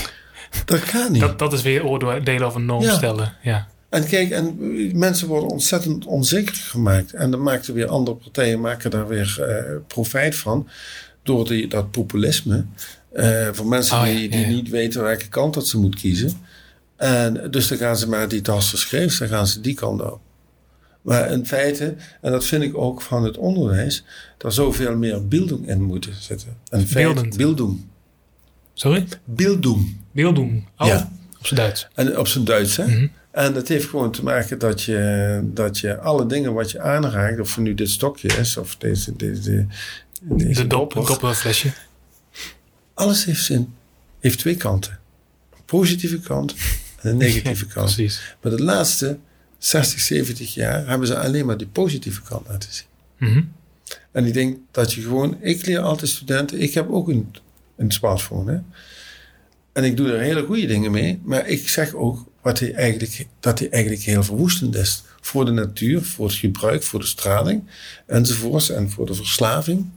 Dat 0.65 0.79
gaat 0.79 1.09
niet. 1.09 1.21
dat, 1.21 1.39
dat 1.39 1.53
is 1.53 1.61
weer 1.61 1.85
oordelen 1.85 2.47
over 2.47 2.61
norm 2.61 2.83
Ja. 2.83 2.93
stellen. 2.95 3.33
Ja. 3.43 3.67
En 3.89 4.07
kijk, 4.07 4.29
en 4.31 4.57
mensen 4.99 5.27
worden 5.27 5.49
ontzettend 5.49 6.05
onzeker 6.05 6.55
gemaakt. 6.55 7.13
En 7.13 7.31
dan 7.31 7.41
maken 7.43 7.73
weer 7.73 7.87
andere 7.87 8.17
partijen 8.17 8.61
maken 8.61 8.91
daar 8.91 9.07
weer 9.07 9.37
eh, 9.41 9.75
profijt 9.87 10.35
van. 10.35 10.67
Door 11.23 11.47
die, 11.47 11.67
dat 11.67 11.91
populisme. 11.91 12.65
eh, 13.13 13.47
voor 13.51 13.67
mensen 13.67 13.97
Oh 13.99 14.05
ja, 14.07 14.13
die, 14.13 14.29
die 14.29 14.39
ja, 14.39 14.47
niet 14.47 14.69
weten 14.69 15.03
welke 15.03 15.27
kant 15.27 15.53
dat 15.53 15.67
ze 15.67 15.77
moeten 15.77 15.99
kiezen. 15.99 16.31
En 16.97 17.47
dus 17.51 17.67
dan 17.67 17.77
gaan 17.77 17.97
ze 17.97 18.09
maar 18.09 18.27
die 18.27 18.41
tas 18.41 18.69
verschreven, 18.69 19.19
dan 19.19 19.37
gaan 19.37 19.47
ze 19.47 19.61
die 19.61 19.73
kant 19.73 20.01
op. 20.01 20.19
Maar 21.03 21.31
in 21.31 21.45
feite, 21.45 21.95
en 22.21 22.31
dat 22.31 22.45
vind 22.45 22.63
ik 22.63 22.77
ook 22.77 23.01
van 23.01 23.23
het 23.23 23.37
onderwijs, 23.37 24.03
daar 24.37 24.51
zoveel 24.51 24.97
meer 24.97 25.27
beelding 25.27 25.67
in 25.67 25.81
moeten 25.81 26.13
zitten. 26.19 26.57
En 26.69 26.85
Beeldend. 26.93 27.37
Beelding. 27.37 27.81
Sorry? 28.73 29.07
Beelding. 29.25 29.97
Beelddoen. 30.11 30.67
Oh, 30.77 30.87
Ja. 30.87 31.11
op 31.39 31.45
zijn 31.47 31.59
Duits. 31.59 31.87
En 31.93 32.17
op 32.19 32.27
zijn 32.27 32.43
Duits, 32.45 32.77
hè? 32.77 32.85
Mhm. 32.87 33.07
En 33.31 33.53
dat 33.53 33.67
heeft 33.67 33.85
gewoon 33.89 34.11
te 34.11 34.23
maken 34.23 34.59
dat 34.59 34.81
je, 34.83 35.41
dat 35.53 35.79
je 35.79 35.99
alle 35.99 36.25
dingen 36.25 36.53
wat 36.53 36.71
je 36.71 36.79
aanraakt, 36.81 37.39
of 37.39 37.55
het 37.55 37.63
nu 37.63 37.73
dit 37.73 37.89
stokje 37.89 38.27
is, 38.27 38.57
of 38.57 38.75
deze, 38.75 39.15
deze, 39.15 39.41
deze 40.21 40.61
De 40.61 40.67
dop, 40.67 40.93
dopper, 40.93 41.05
dopperflesje. 41.11 41.71
alles 42.93 43.25
heeft 43.25 43.43
zin, 43.43 43.73
heeft 44.19 44.39
twee 44.39 44.55
kanten. 44.55 44.99
Een 45.53 45.63
positieve 45.65 46.19
kant 46.19 46.55
en 47.01 47.09
een 47.09 47.17
negatieve 47.17 47.65
kant. 47.73 47.93
Precies. 47.95 48.35
Maar 48.41 48.51
de 48.55 48.63
laatste 48.63 49.17
60, 49.65 49.99
70 49.99 50.53
jaar 50.53 50.87
hebben 50.87 51.07
ze 51.07 51.19
alleen 51.19 51.45
maar 51.45 51.57
die 51.57 51.67
positieve 51.67 52.21
kant 52.21 52.47
laten 52.47 52.69
zien. 52.73 52.85
Mhm. 53.17 53.41
En 54.11 54.25
ik 54.25 54.33
denk 54.33 54.57
dat 54.71 54.93
je 54.93 55.01
gewoon, 55.01 55.37
ik 55.41 55.65
leer 55.65 55.79
altijd 55.79 56.09
studenten, 56.11 56.59
ik 56.61 56.73
heb 56.73 56.89
ook 56.91 57.07
een, 57.07 57.35
een 57.77 57.91
smartphone. 57.91 58.51
Hè? 58.51 58.59
En 59.73 59.83
ik 59.83 59.97
doe 59.97 60.11
er 60.11 60.19
hele 60.19 60.43
goede 60.45 60.65
dingen 60.65 60.91
mee, 60.91 61.19
maar 61.23 61.47
ik 61.47 61.69
zeg 61.69 61.93
ook 61.93 62.25
wat 62.41 62.59
hij 62.59 62.73
eigenlijk, 62.73 63.27
dat 63.39 63.59
hij 63.59 63.69
eigenlijk 63.69 64.03
heel 64.03 64.23
verwoestend 64.23 64.75
is. 64.75 65.03
Voor 65.21 65.45
de 65.45 65.51
natuur, 65.51 66.01
voor 66.01 66.25
het 66.27 66.35
gebruik, 66.35 66.83
voor 66.83 66.99
de 66.99 67.05
straling 67.05 67.63
enzovoorts 68.07 68.69
en 68.69 68.89
voor 68.89 69.05
de 69.05 69.13
verslaving. 69.13 69.89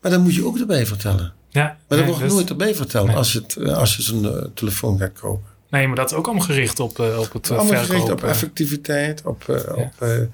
Maar 0.00 0.10
dat 0.10 0.20
moet 0.20 0.34
je 0.34 0.44
ook 0.44 0.58
erbij 0.58 0.86
vertellen. 0.86 1.32
Ja, 1.50 1.62
Maar 1.62 1.76
dat 1.88 1.98
nee, 1.98 2.06
wordt 2.06 2.20
dat- 2.22 2.30
nooit 2.32 2.48
erbij 2.50 2.74
verteld 2.74 3.06
Nee. 3.06 3.16
als, 3.16 3.32
je 3.32 3.38
het, 3.40 3.56
eh, 3.56 3.76
als 3.76 3.96
je 3.96 4.02
zo'n 4.02 4.24
eh, 4.24 4.46
telefoon 4.54 4.98
gaat 4.98 5.12
kopen. 5.18 5.49
Nee, 5.70 5.86
maar 5.86 5.96
dat 5.96 6.10
is 6.10 6.16
ook 6.16 6.26
allemaal 6.26 6.44
gericht 6.46 6.80
op, 6.80 6.98
eh, 6.98 7.18
op 7.18 7.32
het 7.32 7.50
eh, 7.50 7.58
Allemaal 7.58 7.84
gericht 7.84 7.90
op 8.02 8.06
verkopen. 8.06 8.28
effectiviteit, 8.28 9.22
op, 9.24 9.48
eh, 9.48 9.76
op 9.76 10.28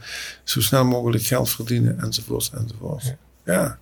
zo 0.44 0.60
snel 0.60 0.84
mogelijk 0.84 1.24
geld 1.24 1.50
verdienen 1.50 2.00
enzovoorts 2.00 2.50
enzovoorts. 2.50 3.04
Ja. 3.04 3.16
Ja. 3.44 3.78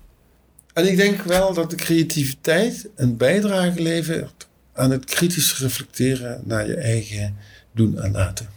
En 0.73 0.89
ik 0.91 0.97
denk 0.97 1.23
wel 1.23 1.55
dat 1.55 1.71
de 1.71 1.77
creativiteit 1.77 2.89
een 2.97 3.17
bijdrage 3.17 3.83
levert 3.83 4.47
aan 4.73 4.91
het 4.91 5.05
kritisch 5.05 5.59
reflecteren 5.59 6.41
naar 6.45 6.67
je 6.67 6.75
eigen 6.77 7.37
doen 7.73 8.01
en 8.01 8.13
laten. 8.13 8.49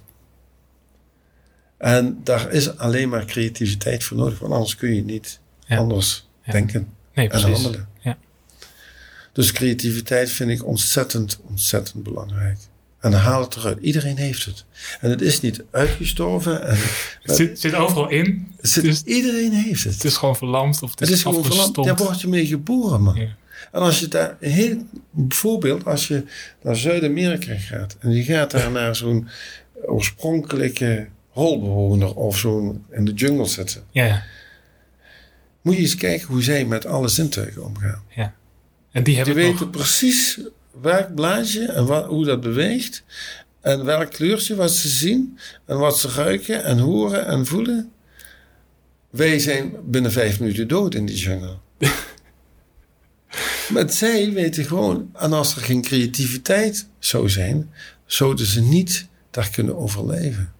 En 1.78 2.20
daar 2.24 2.52
is 2.52 2.78
alleen 2.78 3.10
maar 3.10 3.26
creativiteit 3.26 4.04
voor 4.04 4.18
nodig, 4.18 4.40
want 4.40 4.54
anders 4.54 4.76
kun 4.76 4.96
je 4.96 5.04
niet 5.04 5.40
Ja. 5.66 5.78
anders 5.78 6.28
denken 6.52 6.94
Nee, 7.14 7.30
en 7.30 7.42
handelen. 7.42 7.88
Ja. 8.00 8.18
Dus 9.34 9.52
creativiteit 9.52 10.30
vind 10.30 10.50
ik 10.50 10.66
ontzettend, 10.66 11.40
ontzettend 11.50 12.04
belangrijk. 12.04 12.58
En 13.14 13.20
haal 13.20 13.42
het 13.42 13.56
eruit. 13.56 13.78
Iedereen 13.82 14.18
heeft 14.18 14.46
het. 14.46 14.66
En 15.02 15.10
het 15.10 15.22
is 15.22 15.42
niet 15.42 15.64
uitgestorven. 15.72 16.68
En 16.68 16.78
Het 17.22 17.36
zit, 17.36 17.60
zit 17.60 17.74
overal 17.74 18.10
in. 18.10 18.48
zit- 18.62 18.84
Dus- 18.84 19.04
iedereen 19.04 19.52
heeft 19.52 19.84
het. 19.84 19.94
Het 19.94 20.04
is 20.04 20.16
gewoon 20.18 20.36
verlamd 20.36 20.82
of 20.84 20.92
het 20.92 21.02
is, 21.02 21.08
Het 21.08 21.18
is 21.18 21.24
gewoon 21.24 21.44
verlamd. 21.46 21.76
Daar 21.76 21.96
word 21.96 22.22
je 22.22 22.28
mee 22.28 22.46
geboren, 22.46 23.02
man. 23.02 23.16
Ja. 23.16 23.36
En 23.72 23.82
als 23.82 24.00
je 24.00 24.08
daar, 24.08 24.38
een 24.40 24.52
heel 24.52 24.88
bijvoorbeeld, 25.12 25.86
als 25.86 26.08
je 26.08 26.24
naar 26.64 26.76
Zuid-Amerika 26.76 27.54
gaat 27.58 27.96
en 28.00 28.12
je 28.12 28.24
gaat 28.24 28.52
daar 28.52 28.72
naar 28.72 28.96
zo'n 28.96 29.28
oorspronkelijke 29.86 31.08
holbewoner 31.30 32.16
of 32.16 32.38
zo'n 32.38 32.84
in 32.92 33.06
de 33.06 33.14
jungle 33.14 33.46
zitten, 33.46 33.84
Ja, 33.92 34.06
ja. 34.06 34.24
moet 35.62 35.76
je 35.76 35.82
eens 35.82 35.96
kijken 35.96 36.28
hoe 36.28 36.44
zij 36.44 36.66
met 36.66 36.86
alle 36.86 37.08
zintuigen 37.08 37.66
omgaan. 37.66 38.04
En 38.16 39.04
die 39.04 39.04
Die 39.04 39.16
hebben 39.16 39.36
het 39.36 39.52
weten 39.52 39.66
nog. 39.66 39.76
precies 39.76 40.40
welk 40.82 41.16
blaadje 41.16 41.66
en 41.66 41.86
wa- 41.86 42.06
hoe 42.08 42.26
dat 42.26 42.42
beweegt. 42.42 43.04
En 43.62 43.86
welk 43.86 44.12
kleurtje 44.12 44.56
wat 44.56 44.72
ze 44.72 44.88
zien. 44.90 45.38
En 45.66 45.78
wat 45.78 46.00
ze 46.00 46.08
ruiken 46.08 46.64
en 46.64 46.78
horen 46.80 47.26
en 47.26 47.46
voelen. 47.46 47.92
Wij 49.10 49.40
zijn 49.40 49.74
binnen 49.86 50.12
vijf 50.12 50.40
minuten 50.40 50.68
dood 50.68 50.94
in 50.96 51.06
die 51.06 51.16
jungle. 51.18 51.58
maar 53.74 53.90
zij 53.92 54.32
weten 54.32 54.66
gewoon, 54.66 55.10
en 55.14 55.34
als 55.34 55.56
er 55.56 55.62
geen 55.62 55.82
creativiteit 55.82 56.88
zou 57.00 57.30
zijn, 57.30 57.72
zouden 58.06 58.46
ze 58.46 58.62
niet 58.62 59.08
daar 59.32 59.50
kunnen 59.50 59.78
overleven. 59.78 60.52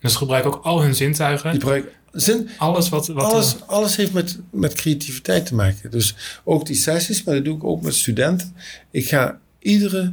Dus 0.00 0.12
ze 0.12 0.18
gebruiken 0.18 0.52
ook 0.52 0.64
al 0.64 0.82
hun 0.82 0.94
zintuigen. 0.94 1.50
Die 1.50 1.60
gebruiken 1.60 1.92
zin, 2.20 2.48
alles 2.58 2.88
wat... 2.88 3.06
wat 3.06 3.24
alles, 3.24 3.56
alles 3.66 3.96
heeft 3.96 4.12
met, 4.12 4.38
met 4.50 4.72
creativiteit 4.74 5.46
te 5.46 5.54
maken. 5.54 5.90
Dus 5.90 6.14
ook 6.44 6.66
die 6.66 6.76
sessies, 6.76 7.24
maar 7.24 7.34
dat 7.34 7.44
doe 7.44 7.56
ik 7.56 7.64
ook 7.64 7.82
met 7.82 7.94
studenten. 7.94 8.54
Ik 8.90 9.08
ga 9.08 9.38
iedere 9.58 10.12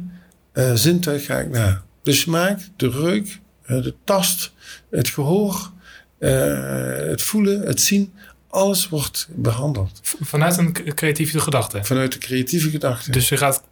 eh, 0.52 0.74
zintuig 0.74 1.24
ga 1.24 1.38
ik 1.38 1.50
na. 1.50 1.82
De 2.02 2.12
smaak, 2.12 2.60
de 2.76 2.90
reuk, 2.90 3.40
eh, 3.62 3.82
de 3.82 3.94
tast, 4.04 4.52
het 4.90 5.08
gehoor, 5.08 5.70
eh, 6.18 6.96
het 6.96 7.22
voelen, 7.22 7.60
het 7.66 7.80
zien. 7.80 8.12
Alles 8.48 8.88
wordt 8.88 9.28
behandeld 9.34 10.00
Vanuit 10.02 10.56
een 10.58 10.94
creatieve 10.94 11.40
gedachte. 11.40 11.84
vanuit 11.84 12.12
de 12.12 12.18
creatieve 12.18 12.70
gedachte. 12.70 13.10
Dus 13.10 13.28
je 13.28 13.36
gaat 13.36 13.62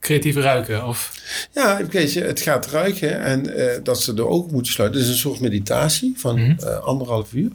creatief 0.00 0.36
ruiken. 0.36 0.86
Of, 0.86 1.12
Ja, 1.54 1.86
weet 1.90 2.12
je, 2.12 2.20
het 2.22 2.40
gaat 2.40 2.66
ruiken 2.66 3.20
en 3.20 3.56
eh, 3.56 3.78
dat 3.82 4.00
ze 4.02 4.14
de 4.14 4.26
ogen 4.26 4.52
moeten 4.52 4.72
sluiten. 4.72 5.00
Het 5.00 5.08
is 5.08 5.14
een 5.14 5.20
soort 5.20 5.40
meditatie 5.40 6.12
van 6.16 6.40
Mhm. 6.40 6.58
eh, 6.66 6.78
anderhalf 6.78 7.32
uur. 7.32 7.50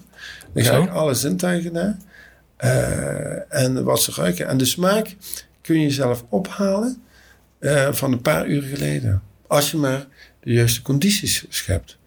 Dan 0.63 0.63
ga 0.73 0.77
ik 0.83 0.89
alle 0.89 1.13
zintuigen 1.13 1.73
na. 1.73 1.97
Eh, 2.57 3.53
en 3.61 3.83
wat 3.83 4.01
ze 4.01 4.11
ruiken. 4.15 4.47
En 4.47 4.57
de 4.57 4.65
smaak 4.65 5.15
kun 5.61 5.79
je 5.79 5.89
zelf 5.89 6.25
ophalen 6.29 7.01
eh, 7.59 7.93
van 7.93 8.11
een 8.11 8.21
paar 8.21 8.47
uur 8.47 8.61
geleden. 8.61 9.21
Als 9.47 9.71
je 9.71 9.77
maar 9.77 10.07
de 10.39 10.53
juiste 10.53 10.81
condities 10.81 11.45
schept. 11.49 11.97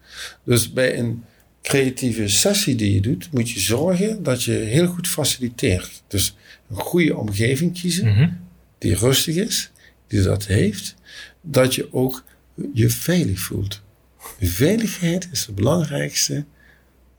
Dus 0.43 0.73
bij 0.73 0.97
een 0.99 1.23
creatieve 1.61 2.27
sessie 2.27 2.75
die 2.75 2.93
je 2.93 3.01
doet, 3.01 3.31
moet 3.31 3.49
je 3.49 3.59
zorgen 3.59 4.23
dat 4.23 4.43
je 4.43 4.51
heel 4.51 4.87
goed 4.87 5.07
faciliteert. 5.07 6.01
Dus 6.07 6.35
een 6.69 6.75
goede 6.75 7.17
omgeving 7.17 7.79
kiezen 7.81 8.07
Mhm. 8.07 8.29
die 8.77 8.95
rustig 8.95 9.35
is, 9.35 9.71
die 10.07 10.21
dat 10.21 10.45
heeft, 10.45 10.95
dat 11.41 11.75
je 11.75 11.93
ook 11.93 12.23
je 12.73 12.89
veilig 12.89 13.39
voelt. 13.39 13.81
Veiligheid 14.41 15.27
is 15.31 15.45
het 15.45 15.55
belangrijkste 15.55 16.45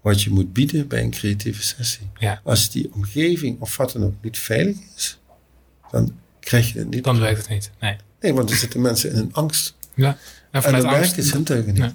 wat 0.01 0.23
je 0.23 0.31
moet 0.31 0.53
bieden 0.53 0.89
bij 0.89 1.03
een 1.03 1.11
creatieve 1.11 1.63
sessie. 1.63 2.11
Ja. 2.19 2.41
Als 2.45 2.71
die 2.71 2.91
omgeving 2.93 3.61
of 3.61 3.77
wat 3.77 3.93
dan 3.93 4.05
ook 4.05 4.15
niet 4.23 4.39
veilig 4.39 4.77
is, 4.97 5.19
dan 5.91 6.15
krijg 6.41 6.73
je 6.73 6.79
het 6.79 6.91
niet. 6.91 7.05
Dan 7.05 7.19
werkt 7.19 7.39
het 7.39 7.49
niet. 7.49 7.71
Nee. 7.81 7.97
Nee, 8.21 8.35
want 8.35 8.49
dan 8.49 8.57
zitten 8.57 8.81
mensen 8.81 9.11
in 9.11 9.17
een 9.17 9.33
angst. 9.33 9.75
Ja. 9.95 10.19
En 10.51 10.63
En 10.63 10.73
dan 10.73 10.91
werkt 10.91 11.17
het 11.17 11.27
zintuigen 11.27 11.75
niet. 11.75 11.95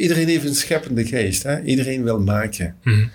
Iedereen 0.00 0.28
heeft 0.28 0.44
een 0.44 0.54
scheppende 0.54 1.06
geest. 1.06 1.42
Hè? 1.42 1.62
Iedereen 1.62 2.02
wil 2.02 2.20
maken. 2.20 2.76
Mhm. 2.82 3.06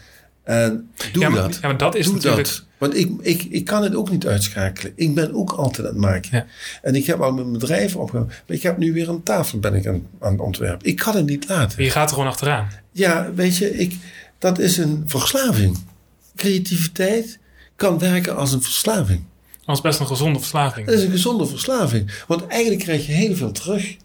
En 0.43 0.89
doe 1.11 1.23
ja, 1.23 1.29
maar, 1.29 1.41
dat. 1.41 1.57
Ja, 1.61 1.67
maar 1.67 1.77
dat 1.77 1.95
is 1.95 2.05
Doe 2.05 2.13
natuurlijk... 2.13 2.47
dat. 2.47 2.65
Want 2.77 2.95
ik, 2.97 3.11
ik, 3.21 3.43
ik 3.43 3.65
kan 3.65 3.83
het 3.83 3.95
ook 3.95 4.11
niet 4.11 4.27
uitschakelen. 4.27 4.93
Ik 4.95 5.15
ben 5.15 5.33
ook 5.33 5.51
altijd 5.51 5.87
aan 5.87 5.93
het 5.93 6.01
maken. 6.01 6.29
Ja. 6.31 6.45
En 6.81 6.95
ik 6.95 7.05
heb 7.05 7.19
al 7.21 7.33
mijn 7.33 7.51
bedrijf 7.51 7.95
opgehouden. 7.95 8.35
Maar 8.47 8.55
ik 8.55 8.63
heb 8.63 8.77
nu 8.77 8.93
weer 8.93 9.09
een 9.09 9.23
tafel 9.23 9.59
ben 9.59 9.73
ik 9.73 9.87
aan, 9.87 10.07
aan 10.19 10.31
het 10.31 10.41
ontwerpen. 10.41 10.87
Ik 10.87 10.95
kan 10.95 11.15
het 11.15 11.25
niet 11.25 11.47
laten. 11.49 11.83
Je 11.83 11.89
gaat 11.89 12.07
er 12.09 12.13
gewoon 12.15 12.29
achteraan. 12.29 12.67
Ja, 12.91 13.31
weet 13.33 13.57
je, 13.57 13.77
ik, 13.77 13.95
dat 14.39 14.59
is 14.59 14.77
een 14.77 15.03
verslaving. 15.05 15.77
Creativiteit 16.35 17.39
kan 17.75 17.99
werken 17.99 18.35
als 18.35 18.51
een 18.53 18.61
verslaving. 18.61 19.23
Dat 19.65 19.75
is 19.75 19.81
best 19.81 19.99
een 19.99 20.07
gezonde 20.07 20.39
verslaving. 20.39 20.85
Dat 20.85 20.95
is 20.95 21.03
een 21.03 21.11
gezonde 21.11 21.45
verslaving. 21.47 22.11
Want 22.27 22.47
eigenlijk 22.47 22.83
krijg 22.83 23.05
je 23.05 23.11
heel 23.11 23.35
veel 23.35 23.51
terug. 23.51 23.95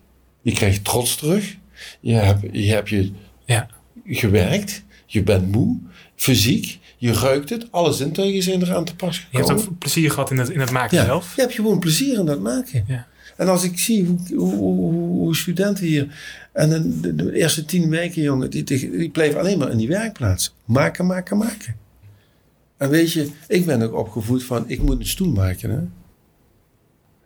Je 0.42 0.52
krijgt 0.52 0.84
trots 0.84 1.16
terug. 1.16 1.56
Je 2.00 2.12
hebt 2.14 2.40
je, 2.52 2.72
hebt 2.72 2.88
je 2.88 3.12
Ja. 3.44 3.68
gewerkt. 4.06 4.82
Je 5.06 5.22
bent 5.22 5.52
moe. 5.52 5.78
Fysiek. 6.16 6.78
Je 7.02 7.12
ruikt 7.12 7.50
het. 7.50 7.66
Alle 7.70 7.92
zintuigen 7.92 8.42
zijn 8.42 8.62
eraan 8.62 8.84
te 8.84 8.96
pas 8.96 9.26
Je 9.30 9.36
hebt 9.36 9.50
ook 9.50 9.78
plezier 9.78 10.10
gehad 10.10 10.30
in 10.30 10.38
het, 10.38 10.48
in 10.48 10.60
het 10.60 10.70
maken 10.70 10.96
Ja, 10.96 11.04
zelf. 11.04 11.34
je 11.36 11.40
hebt 11.40 11.54
gewoon 11.54 11.78
plezier 11.78 12.18
in 12.18 12.24
dat 12.24 12.40
maken. 12.40 12.84
Ja. 12.86 13.06
En 13.36 13.48
als 13.48 13.64
ik 13.64 13.78
zie 13.78 14.04
hoe, 14.04 14.18
hoe, 14.54 14.92
hoe, 14.92 15.36
studenten 15.36 15.86
hier... 15.86 16.06
En 16.52 16.68
de, 16.68 17.00
de, 17.00 17.14
de 17.14 17.34
eerste 17.34 17.64
tien 17.64 17.88
weken, 17.88 18.22
jongen, 18.22 18.50
die, 18.50 18.64
die, 18.64 19.10
blijven 19.10 19.40
alleen 19.40 19.58
maar 19.58 19.70
in 19.70 19.76
die 19.76 19.88
werkplaats. 19.88 20.54
Maken, 20.64 21.06
maken, 21.06 21.36
maken. 21.36 21.76
En 22.76 22.88
weet 22.88 23.12
je, 23.12 23.28
ik 23.48 23.66
ben 23.66 23.82
ook 23.82 23.94
opgevoed 23.94 24.44
van, 24.44 24.64
ik 24.66 24.82
moet 24.82 24.98
een 25.00 25.06
stoel 25.06 25.32
maken. 25.32 25.70
Hè? 25.70 25.78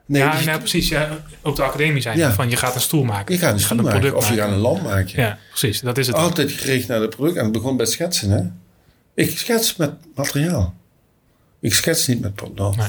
Nee, 0.07 0.23
ja, 0.23 0.37
die 0.37 0.47
nou, 0.47 0.59
precies. 0.59 0.89
Ja, 0.89 1.25
ook 1.43 1.57
de 1.57 1.63
academie 1.63 2.03
zijn 2.03 2.19
Ja. 2.19 2.33
van 2.33 2.51
je 2.51 2.57
gaat 2.57 2.75
een 2.75 2.81
stoel 2.81 3.05
maken. 3.05 3.35
je 3.35 3.41
gaat 3.41 3.53
een 3.53 3.59
Je 3.59 3.65
stoel 3.65 3.77
maken, 3.77 3.91
product 3.91 4.17
of 4.17 4.29
je 4.29 4.37
gaat 4.37 4.51
een 4.51 4.59
lamp 4.59 4.83
maken. 4.83 5.23
Ja, 5.23 5.39
precies. 5.49 5.81
Dat 5.81 5.99
is 5.99 6.07
het. 6.07 6.17
Altijd 6.17 6.53
gericht 6.53 6.89
naar 6.89 7.01
het 7.01 7.11
product. 7.11 7.37
En 7.37 7.45
het 7.45 7.53
begon 7.53 7.77
bij 7.77 7.87
schetsen. 7.87 8.31
Hè? 8.31 8.43
Ik 9.17 9.39
schets 9.39 9.77
met 9.77 9.91
materiaal. 10.15 10.75
Ik 11.61 11.75
schets 11.75 12.07
niet 12.07 12.21
met 12.21 12.35
potlood. 12.35 12.77
Nee. 12.77 12.89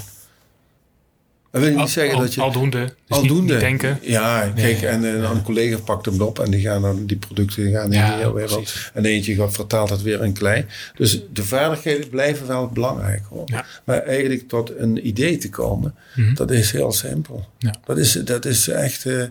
Dat 1.52 1.62
wil 1.62 1.72
niet 1.72 1.80
Al, 1.80 1.88
zeggen 1.88 2.16
al- 2.16 2.20
dat 2.22 2.34
je... 2.34 2.42
aldoende. 2.42 2.84
Dus 2.86 3.18
Aldoende. 3.18 3.42
Niet, 3.42 3.52
niet 3.52 3.60
denken. 3.60 4.00
Ja, 4.02 4.52
kijk, 4.56 4.82
en 4.82 5.04
eh, 5.06 5.30
een 5.32 5.42
collega 5.42 5.78
pakt 5.78 6.06
hem 6.06 6.22
op 6.22 6.40
en 6.40 6.52
die 6.52 6.62
gaan 6.62 6.82
dan 6.82 7.06
die 7.06 7.18
producten 7.18 7.64
die 7.64 7.74
gaan 7.74 7.86
in 7.94 8.00
Ja, 8.00 8.08
de 8.12 8.18
hele 8.22 8.34
wereld. 8.34 8.74
En 8.94 9.06
eentje 9.06 9.36
gaat- 9.36 9.54
vertaalt 9.54 9.90
het 9.90 10.02
weer 10.02 10.24
in 10.24 10.34
klei. 10.34 10.66
Dus 10.96 11.22
de 11.34 11.44
vaardigheden 11.44 12.10
blijven 12.10 12.48
wel 12.48 12.68
belangrijk 12.68 13.24
hoor. 13.30 13.44
Ja. 13.46 13.66
Maar 13.84 14.02
eigenlijk 14.02 14.48
tot 14.48 14.72
een 14.78 15.08
idee 15.08 15.38
te 15.38 15.50
komen, 15.50 15.96
Mhm. 16.16 16.34
dat 16.34 16.52
is 16.52 16.72
heel 16.72 16.92
simpel. 16.92 17.48
Dat, 17.86 17.98
is, 17.98 18.12
dat 18.12 18.46
is 18.46 18.68
echt, 18.68 19.06
eh, 19.06 19.24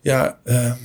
ja, 0.00 0.38
ehm, 0.44 0.76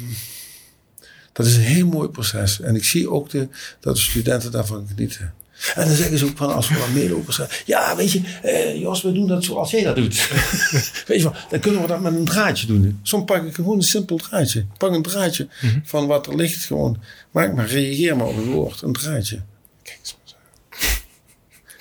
dat 1.32 1.46
is 1.46 1.56
een 1.56 1.62
heel 1.62 1.88
mooi 1.88 2.08
proces. 2.10 2.62
En 2.62 2.76
ik 2.76 2.84
zie 2.84 3.10
ook 3.10 3.30
de, 3.30 3.48
dat 3.80 3.96
de 3.96 4.02
studenten 4.02 4.52
daarvan 4.52 4.88
genieten. 4.88 5.34
En 5.76 5.86
dan 5.88 5.96
zeggen 5.96 6.18
ze 6.18 6.26
ook 6.26 6.38
van, 6.38 6.54
als 6.54 6.70
we 6.70 6.78
dan 6.78 6.94
meelopers 6.94 7.36
zijn. 7.36 7.50
Ja, 7.66 7.96
weet 7.96 8.12
je, 8.12 8.22
eh, 8.42 8.80
Jos, 8.80 9.02
we 9.02 9.12
doen 9.12 9.28
dat 9.28 9.44
zoals 9.44 9.72
jij 9.72 9.84
dat 9.84 9.96
doet. 9.96 10.28
weet 11.08 11.18
je 11.18 11.24
wel, 11.24 11.34
dan 11.50 11.60
kunnen 11.60 11.82
we 11.82 11.88
dat 11.88 12.00
met 12.02 12.14
een 12.14 12.26
draadje 12.26 12.68
doen. 12.68 13.00
Soms 13.04 13.26
pak 13.26 13.44
ik 13.46 13.54
gewoon 13.56 13.78
een 13.78 13.84
simpel 13.84 14.18
draadje. 14.18 14.60
Ik 14.60 14.78
pak 14.78 14.92
een 14.94 15.02
draadje 15.02 15.48
Mhm. 15.62 15.80
van 15.84 16.08
wat 16.08 16.28
er 16.28 16.36
ligt 16.36 16.66
gewoon. 16.66 17.02
Maak 17.32 17.54
maar, 17.54 17.68
reageer 17.68 18.18
maar 18.18 18.28
op 18.28 18.38
een 18.38 18.52
woord. 18.52 18.82
Een 18.82 18.94
draadje. 18.94 19.42
Kijk 19.84 19.98
eens 20.02 20.18
maar 20.18 20.28
zo. 20.30 20.36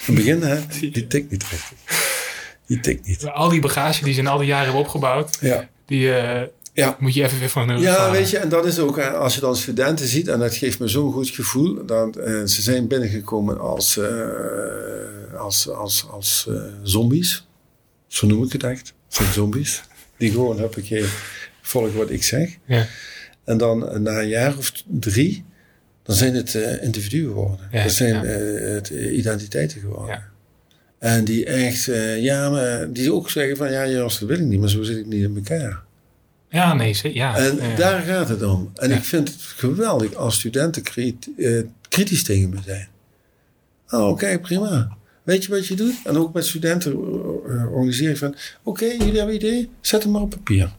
In 0.07 0.15
het 0.17 0.25
begin, 0.25 0.43
hè, 0.43 0.61
die 0.93 1.07
tikt 1.07 1.31
niet 1.31 1.43
richtig. 1.51 1.79
Die 2.67 2.81
tikt 2.81 3.07
niet. 3.07 3.27
Al 3.27 3.49
die 3.49 3.61
bagage 3.61 4.05
die 4.05 4.15
ze 4.15 4.21
in 4.21 4.27
al 4.27 4.39
die 4.39 4.47
jaren 4.47 4.65
hebben 4.65 4.83
opgebouwd, 4.83 5.39
Ja. 5.41 5.69
die 5.87 6.15
eh, 6.15 6.43
Ja. 6.75 6.97
moet 6.99 7.15
je 7.15 7.23
even 7.23 7.39
weer 7.39 7.49
van 7.49 7.81
Ja, 7.81 8.11
weet 8.11 8.31
je, 8.31 8.39
en 8.39 8.49
dat 8.49 8.67
is 8.67 8.79
ook, 8.79 8.99
als 8.99 9.35
je 9.35 9.41
dan 9.41 9.57
studenten 9.57 10.07
ziet, 10.07 10.29
en 10.29 10.39
dat 10.39 10.55
geeft 10.55 10.79
me 10.79 10.89
zo'n 10.89 11.13
goed 11.13 11.29
gevoel, 11.29 11.87
dat 11.87 12.17
eh, 12.17 12.45
ze 12.45 12.63
zijn 12.63 12.87
binnengekomen 12.87 13.61
als, 13.61 13.97
eh, 13.97 15.39
als, 15.39 15.69
als, 15.69 16.07
als 16.11 16.47
eh, 16.49 16.57
zombies. 16.83 17.47
Zo 18.07 18.27
noem 18.27 18.45
ik 18.45 18.53
het 18.53 18.63
echt. 18.63 18.95
Zijn 19.09 19.33
zombies. 19.33 19.83
Die 20.17 20.31
gewoon, 20.31 20.59
heb 20.59 20.77
ik 20.77 21.05
volgen 21.63 21.97
wat 21.97 22.11
ik 22.11 22.23
zeg. 22.23 22.57
Ja. 22.65 22.87
En 23.45 23.59
dan 23.59 24.03
na 24.03 24.21
een 24.21 24.29
jaar 24.29 24.57
of 24.57 24.73
drie, 24.87 25.45
dan 26.03 26.17
zijn 26.17 26.35
het 26.35 26.55
individuen 26.81 27.27
geworden. 27.27 27.69
Ja, 27.73 27.83
dat 27.83 27.93
zijn 27.93 28.27
het, 28.27 28.89
identiteiten 28.89 29.81
geworden. 29.81 30.15
Ja. 30.15 30.29
En 30.99 31.25
die 31.25 31.45
echt, 31.45 31.85
ja, 32.19 32.51
maar 32.51 32.93
die 32.93 33.13
ook 33.13 33.31
zeggen 33.31 33.57
van, 33.57 33.73
ja, 33.73 33.89
Jos, 33.89 34.19
dat 34.19 34.29
wil 34.29 34.39
ik 34.39 34.45
niet, 34.45 34.61
maar 34.61 34.69
zo 34.69 34.83
zit 34.83 34.97
ik 34.97 35.07
niet 35.07 35.23
in 35.23 35.37
elkaar. 35.37 35.83
Ja, 36.55 36.75
nee, 36.75 36.93
ze- 36.93 37.15
ja. 37.15 37.37
En 37.37 37.57
ja. 37.57 37.77
daar 37.77 38.03
gaat 38.03 38.29
het 38.29 38.43
om. 38.43 38.71
En 38.75 38.89
Ja. 38.89 38.97
ik 38.97 39.05
vind 39.05 39.29
het 39.33 39.43
geweldig 39.43 40.15
als 40.15 40.35
studenten 40.35 40.83
eh, 41.37 41.63
kritisch 41.89 42.25
tegen 42.25 42.49
me 42.51 42.57
zijn. 42.65 42.89
Oh, 43.89 44.09
oké, 44.09 44.39
prima. 44.41 44.97
Weet 45.23 45.45
je 45.45 45.51
wat 45.51 45.67
je 45.67 45.75
doet? 45.75 45.95
En 46.05 46.17
ook 46.17 46.33
met 46.35 46.47
studenten 46.47 46.93
eh, 46.93 47.73
organiseer 47.73 48.11
ik 48.11 48.17
van... 48.17 48.35
Oké, 48.63 48.85
jullie 48.85 49.07
hebben 49.17 49.29
een 49.29 49.35
idee? 49.35 49.71
Zet 49.81 50.03
het 50.03 50.13
maar 50.13 50.21
op 50.23 50.31
papier. 50.31 50.73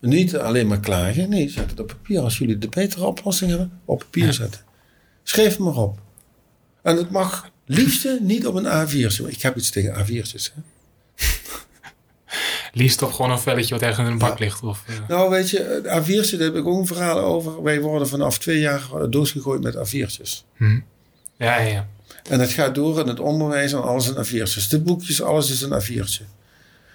Niet 0.00 0.36
alleen 0.36 0.66
maar 0.66 0.80
klagen. 0.80 1.28
Nee, 1.28 1.48
zet 1.48 1.70
het 1.70 1.80
op 1.80 1.86
papier. 1.86 2.20
Als 2.20 2.38
jullie 2.38 2.58
de 2.58 2.68
betere 2.68 3.04
oplossing 3.06 3.50
hebben, 3.50 3.80
op 3.84 3.98
papier 3.98 4.32
zetten. 4.32 4.60
Schrijf 5.22 5.48
het 5.50 5.58
maar 5.58 5.76
op. 5.76 5.98
En 6.82 6.96
het 6.96 7.10
mag 7.10 7.50
liefste 7.66 8.18
niet 8.22 8.46
op 8.46 8.54
een 8.54 8.66
A4'tje. 8.88 9.28
Ik 9.28 9.42
heb 9.42 9.56
iets 9.56 9.70
tegen 9.70 9.94
A4'tjes. 10.06 10.52
Hè? 10.54 10.60
Liefst 12.72 12.98
toch 12.98 13.16
gewoon 13.16 13.30
een 13.30 13.38
velletje 13.38 13.74
wat 13.74 13.82
ergens 13.82 14.06
in 14.06 14.12
een 14.12 14.18
bak 14.18 14.38
ligt. 14.38 14.62
Of, 14.62 14.82
eh, 14.86 14.94
Nou, 15.08 15.30
weet 15.30 15.50
je, 15.50 15.58
het 15.58 15.86
A4'tje, 15.86 16.36
daar 16.36 16.46
heb 16.46 16.56
ik 16.56 16.66
ook 16.66 16.78
een 16.78 16.86
verhaal 16.86 17.18
over. 17.18 17.62
Wij 17.62 17.80
worden 17.80 18.08
vanaf 18.08 18.38
twee 18.38 18.58
jaar 18.60 18.82
doosgegooid 19.10 19.62
met 19.62 19.76
A4'tjes. 19.76 20.44
hm. 20.56 20.80
Ja, 21.36 21.58
ja, 21.58 21.66
ja. 21.66 21.88
En 22.30 22.38
dat 22.38 22.50
gaat 22.50 22.74
door 22.74 23.00
in 23.00 23.06
het 23.08 23.20
onderwijs 23.20 23.72
en 23.72 23.82
alles 23.82 24.08
in 24.08 24.14
A4'tjes. 24.24 24.68
De 24.68 24.80
boekjes, 24.80 25.22
alles 25.22 25.50
is 25.50 25.62
een 25.62 25.82
A4'tje. 25.82 26.22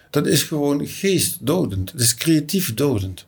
Dat 0.10 0.28
is 0.28 0.44
gewoon 0.44 0.88
geestdodend. 0.88 1.92
Het 1.92 2.02
is 2.02 2.16
creatief 2.16 2.74
dodend. 2.74 3.26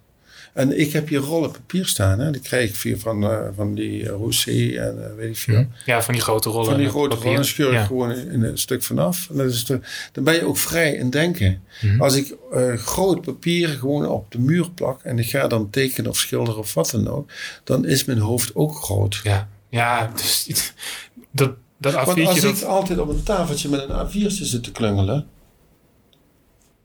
En 0.53 0.79
ik 0.79 0.91
heb 0.91 1.07
hier 1.07 1.19
rollen 1.19 1.51
papier 1.51 1.85
staan. 1.85 2.19
Hè. 2.19 2.31
Die 2.31 2.41
krijg 2.41 2.69
ik 2.69 2.75
via 2.75 2.97
van, 2.97 3.23
eh, 3.23 3.37
van 3.55 3.75
die 3.75 4.01
uh, 4.01 4.07
Rousset 4.07 4.75
en 4.75 5.03
eh, 5.09 5.15
weet 5.15 5.29
ik 5.29 5.37
veel. 5.37 5.65
ja, 5.85 6.01
van 6.01 6.13
die 6.13 6.23
grote 6.23 6.49
rollen. 6.49 6.65
Van 6.65 6.77
die 6.77 6.89
grote 6.89 7.15
papier. 7.15 7.29
rollen 7.29 7.45
scheur 7.45 7.67
ik 7.67 7.73
Ja. 7.73 7.85
gewoon 7.85 8.11
in 8.11 8.43
een 8.43 8.57
stuk 8.57 8.83
vanaf. 8.83 9.27
En 9.29 9.37
dat 9.37 9.51
is 9.51 9.65
de, 9.65 9.79
dan 10.11 10.23
ben 10.23 10.33
je 10.33 10.45
ook 10.45 10.57
vrij 10.57 10.93
in 10.93 11.09
denken. 11.09 11.61
Mhm. 11.81 12.01
Als 12.01 12.15
ik 12.15 12.35
eh, 12.53 12.73
groot 12.73 13.21
papier 13.21 13.67
gewoon 13.67 14.07
op 14.07 14.31
de 14.31 14.39
muur 14.39 14.69
plak 14.71 15.01
en 15.03 15.19
ik 15.19 15.29
ga 15.29 15.47
dan 15.47 15.69
tekenen 15.69 16.09
of 16.11 16.17
schilderen 16.17 16.59
of 16.59 16.73
wat 16.73 16.89
dan 16.91 17.07
ook, 17.07 17.31
dan 17.63 17.85
is 17.85 18.05
mijn 18.05 18.19
hoofd 18.19 18.55
ook 18.55 18.75
groot. 18.75 19.19
Ja, 19.23 19.49
ja 19.69 20.11
dus, 20.15 20.47
dat, 21.31 21.51
dat 21.77 21.93
Want 21.93 22.17
A4'tje, 22.19 22.25
als 22.27 22.41
dat, 22.41 22.57
ik 22.57 22.63
altijd 22.63 22.99
op 22.99 23.09
een 23.09 23.23
tafeltje 23.23 23.69
met 23.69 23.89
een 23.89 24.07
A4'tje 24.07 24.43
zit 24.43 24.63
te 24.63 24.71
klungelen, 24.71 25.25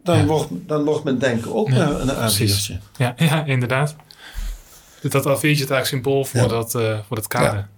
dan, 0.04 0.16
Ja. 0.18 0.24
wordt, 0.24 0.48
dan 0.66 0.84
wordt 0.84 1.04
mijn 1.04 1.18
denken 1.18 1.54
ook 1.54 1.68
Ja, 1.68 1.74
naar 1.76 2.00
een 2.00 2.06
precies. 2.14 2.70
A4'tje. 2.72 2.78
ja, 2.96 3.14
ja, 3.16 3.44
inderdaad. 3.44 3.96
Dus 5.00 5.10
dat 5.10 5.24
A4'tje 5.24 5.48
is 5.50 5.58
eigenlijk 5.58 5.86
symbool 5.86 6.24
voor, 6.24 6.40
Ja. 6.40 6.46
dat, 6.46 6.74
eh, 6.74 6.98
voor 7.06 7.16
dat 7.16 7.26
kader. 7.26 7.68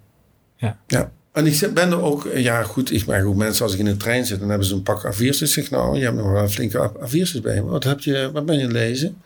Ja. 0.56 1.10
En 1.32 1.46
ik 1.46 1.74
ben 1.74 1.90
er 1.90 2.00
ook, 2.02 2.28
ja 2.34 2.62
goed, 2.62 2.92
ik 2.92 3.06
maak 3.06 3.24
ook 3.24 3.34
mensen 3.34 3.64
als 3.64 3.72
ik 3.74 3.78
in 3.78 3.86
een 3.86 3.96
trein 3.98 4.26
zit, 4.26 4.38
dan 4.38 4.48
hebben 4.48 4.66
ze 4.66 4.74
een 4.74 4.82
pak 4.82 5.04
A4'tjes. 5.14 5.42
Ik 5.42 5.48
zeg 5.48 5.70
nou, 5.70 5.96
je 5.98 6.04
hebt 6.04 6.16
nog 6.16 6.30
wel 6.30 6.42
een 6.42 6.50
flinke 6.50 6.80
A- 6.80 6.92
A4'tjes 7.06 7.40
bij 7.42 7.54
je. 7.54 7.62
Wat, 7.64 7.84
heb 7.84 8.00
je, 8.00 8.30
wat 8.32 8.46
ben 8.46 8.58
je 8.58 8.66
lezen? 8.68 9.22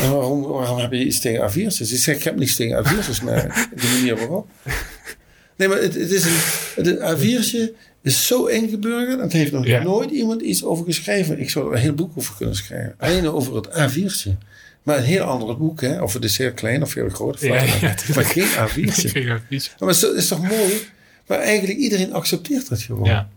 En 0.00 0.10
waarom, 0.10 0.42
waarom 0.42 0.78
heb 0.78 0.92
je 0.92 1.04
iets 1.04 1.20
tegen 1.20 1.50
A4'tjes? 1.50 1.90
Ik 1.92 1.98
zeg, 1.98 2.16
ik 2.16 2.22
heb 2.22 2.36
niets 2.36 2.56
tegen 2.56 2.84
A4'tjes, 2.84 3.22
maar 3.24 3.68
de 3.74 3.92
manier 3.96 4.16
waarop. 4.16 4.48
Nee, 5.56 5.68
maar 5.68 5.78
het, 5.78 5.94
het 5.94 6.10
is 6.10 6.24
een, 6.24 6.84
het 6.84 7.18
A4'tje 7.18 7.70
is 8.02 8.26
zo 8.26 8.44
ingeburgerd. 8.46 9.20
Het 9.20 9.32
heeft 9.32 9.52
nog 9.52 9.66
Ja. 9.66 9.82
nooit 9.82 10.10
iemand 10.10 10.40
iets 10.42 10.64
over 10.64 10.84
geschreven. 10.84 11.40
Ik 11.40 11.50
zou 11.50 11.66
er 11.66 11.72
een 11.74 11.80
heel 11.80 11.94
boek 11.94 12.12
over 12.16 12.34
kunnen 12.36 12.56
schrijven. 12.56 12.94
Alleen 12.98 13.28
over 13.28 13.54
het 13.56 13.68
A4'tje. 13.68 14.30
Maar 14.82 14.96
een 14.96 15.04
heel 15.04 15.22
ander 15.24 15.56
boek, 15.58 15.80
hè? 15.80 16.02
Of 16.02 16.12
het 16.12 16.24
is 16.24 16.38
heel 16.38 16.52
klein 16.52 16.82
of 16.82 16.94
heel 16.94 17.08
groot. 17.08 17.40
Ja, 17.40 17.62
ja, 17.62 17.94
maar 18.14 18.24
geen 18.24 18.46
A4'tje. 18.68 19.02
Ik 19.12 19.26
weet 19.26 19.40
niet. 19.48 19.74
Maar 19.78 19.88
het 19.88 20.02
is, 20.02 20.28
toch 20.28 20.42
mooi? 20.48 20.80
Maar 21.26 21.38
eigenlijk 21.38 21.78
iedereen 21.78 22.12
accepteert 22.12 22.68
dat 22.68 22.82
gewoon. 22.82 23.04
Ja. 23.04 23.28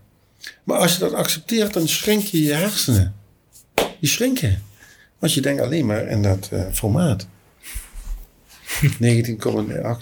Maar 0.64 0.78
als 0.78 0.93
je 0.93 0.99
dat 0.99 1.14
accepteert, 1.14 1.74
dan 1.74 1.88
shrink 1.88 2.24
je 2.24 2.43
je 2.43 2.53
hersenen. 2.53 3.16
Die 3.99 4.09
shrinken. 4.09 4.61
Want 5.20 5.34
je 5.34 5.41
denkt 5.41 5.61
alleen 5.61 5.86
maar 5.86 6.07
in 6.07 6.22
dat 6.22 6.49
eh, 6.51 6.61
formaat. 6.72 7.28
19,8 8.84 8.99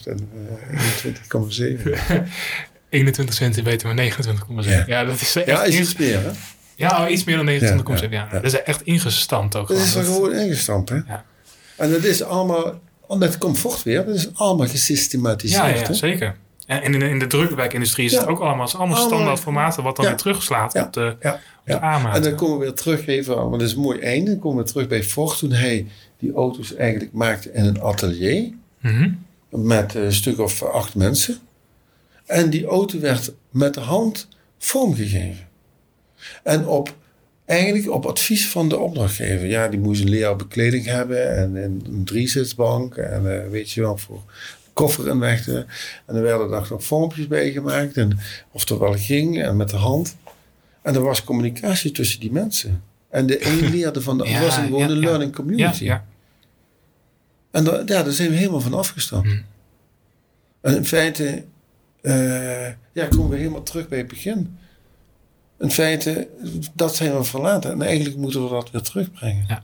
en 0.06 0.30
eh, 0.72 1.04
21,7. 1.04 1.90
21 2.92 3.36
centimeter, 3.36 3.88
maar 3.88 4.06
29,7. 4.06 4.70
Ja. 4.70 4.84
Ja. 4.88 5.04
dat 5.04 5.22
is 5.22 5.36
echt 5.36 5.46
Ja, 5.48 5.64
is 5.64 5.80
iets 5.80 5.96
meer, 5.96 6.20
hè? 6.24 6.30
ja, 6.76 7.04
oh, 7.04 7.12
iets 7.12 7.24
meer 7.24 7.36
dan 7.36 7.46
29,7. 7.46 7.54
Ja, 7.54 7.96
Ja, 8.00 8.08
ja, 8.10 8.28
ja. 8.32 8.40
Dat 8.40 8.44
is 8.44 8.64
echt 8.64 8.82
ingestampt 8.84 9.56
ook. 9.56 9.68
Dat 9.68 9.78
is 9.78 9.92
gewoon. 9.92 10.34
ingestampt, 10.34 10.90
hè? 10.90 10.96
Ja. 10.96 11.26
En 11.78 11.92
dat 11.92 12.04
is 12.04 12.24
allemaal, 12.24 12.80
met 13.18 13.38
comfort 13.38 13.84
weer, 13.84 14.06
dat 14.06 14.16
is 14.16 14.30
allemaal 14.34 14.68
gesystematiseerd, 14.68 15.80
Ja, 15.80 15.86
ja, 15.88 15.94
zeker. 15.94 16.36
En 16.66 16.84
in 16.84 17.00
de, 17.00 17.10
in 17.10 17.20
de 17.20 17.28
drukwerkindustrie 17.28 18.06
is 18.06 18.12
het 18.12 18.28
ook 18.28 18.40
allemaal, 18.40 18.66
het 18.66 18.74
is 18.74 18.80
allemaal 18.80 18.98
standaard 18.98 19.40
formaten 19.40 19.84
wat 19.84 19.96
dan 19.96 20.06
weer 20.06 20.16
terugslaat 20.16 20.76
op 20.76 20.94
de, 20.94 21.16
Ja, 21.22 21.34
op 21.34 21.40
ja. 21.66 21.80
de 21.80 21.84
A-maat. 21.86 22.16
En 22.16 22.22
dan 22.24 22.36
komen 22.36 22.58
we 22.58 22.64
weer 22.64 22.74
terug 22.74 23.08
even, 23.08 23.36
want 23.36 23.52
dat 23.52 23.62
is 23.62 23.74
een 23.74 23.82
mooi 23.82 24.00
einde. 24.00 24.32
Dan 24.32 24.40
komen 24.40 24.64
we 24.64 24.70
terug 24.72 24.88
bij 24.88 25.04
Ford 25.04 25.38
toen 25.38 25.52
hij 25.52 25.88
die 26.20 26.34
auto's 26.34 26.76
eigenlijk 26.76 27.14
maakte 27.14 27.52
in 27.54 27.66
een 27.66 27.82
atelier. 27.82 28.50
Mhm. 28.82 29.10
met 29.50 29.94
een 29.96 30.14
stuk 30.14 30.40
of 30.40 30.64
acht 30.64 30.96
mensen. 30.96 31.40
En 32.32 32.50
die 32.50 32.66
auto 32.66 33.00
werd 33.00 33.34
met 33.50 33.74
de 33.74 33.80
hand 33.80 34.28
vormgegeven. 34.58 35.48
En 36.44 36.68
op, 36.68 36.96
eigenlijk 37.46 37.90
op 37.92 38.06
advies 38.06 38.48
van 38.50 38.70
de 38.70 38.78
opdrachtgever. 38.78 39.48
Ja, 39.48 39.68
die 39.68 39.80
moest 39.80 40.02
een 40.02 40.10
leren 40.10 40.38
bekleding 40.38 40.86
hebben 40.86 41.36
en 41.38 41.56
een, 41.56 41.82
een 41.86 42.04
driezitsbank 42.04 42.96
en 42.96 43.44
eh, 43.44 43.50
weet 43.50 43.72
je 43.72 43.82
wel, 43.82 43.98
voor 43.98 44.22
koffer 44.74 45.08
en 45.10 45.20
wegte. 45.20 45.66
En 46.06 46.16
er 46.16 46.22
werden 46.22 46.50
daar 46.50 46.68
nog 46.70 46.84
vormpjes 46.84 47.28
bij 47.28 47.52
gemaakt 47.52 47.98
en 47.98 48.20
of 48.52 48.66
dat 48.66 48.80
wel 48.80 48.94
ging 48.94 49.44
en 49.44 49.58
met 49.58 49.70
de 49.70 49.76
hand. 49.78 50.16
En 50.82 50.96
er 50.96 51.02
was 51.02 51.24
communicatie 51.24 51.92
tussen 51.92 52.20
die 52.20 52.32
mensen. 52.32 52.84
En 53.10 53.26
de 53.26 53.46
een 53.46 53.70
leerde 53.76 54.02
van 54.02 54.18
de 54.18 54.24
Ja, 54.24 54.30
het 54.32 54.44
was 54.44 54.56
gewoon 54.56 54.80
ja, 54.80 54.88
een 54.90 54.94
ja. 54.96 55.00
learning 55.00 55.30
Ja, 55.32 55.36
community. 55.36 55.84
ja. 55.84 56.06
En 57.52 57.64
da- 57.64 57.78
ja, 57.86 58.04
daar 58.04 58.12
zijn 58.12 58.30
we 58.30 58.36
helemaal 58.36 58.62
van 58.62 58.74
afgestapt. 58.74 59.26
Hmm. 59.28 59.44
En 60.62 60.76
in 60.76 60.86
feite, 60.86 61.44
eh, 62.02 62.68
ja, 62.94 63.06
komen 63.10 63.30
we 63.30 63.38
helemaal 63.38 63.64
terug 63.64 63.88
bij 63.88 63.98
het 63.98 64.08
begin. 64.08 64.58
In 65.60 65.72
feite, 65.72 66.28
dat 66.74 66.96
zijn 66.96 67.18
we 67.18 67.24
verlaten. 67.24 67.72
En 67.72 67.82
eigenlijk 67.82 68.18
moeten 68.18 68.44
we 68.44 68.50
dat 68.50 68.72
weer 68.72 68.82
terugbrengen. 68.82 69.46
Ja. 69.48 69.64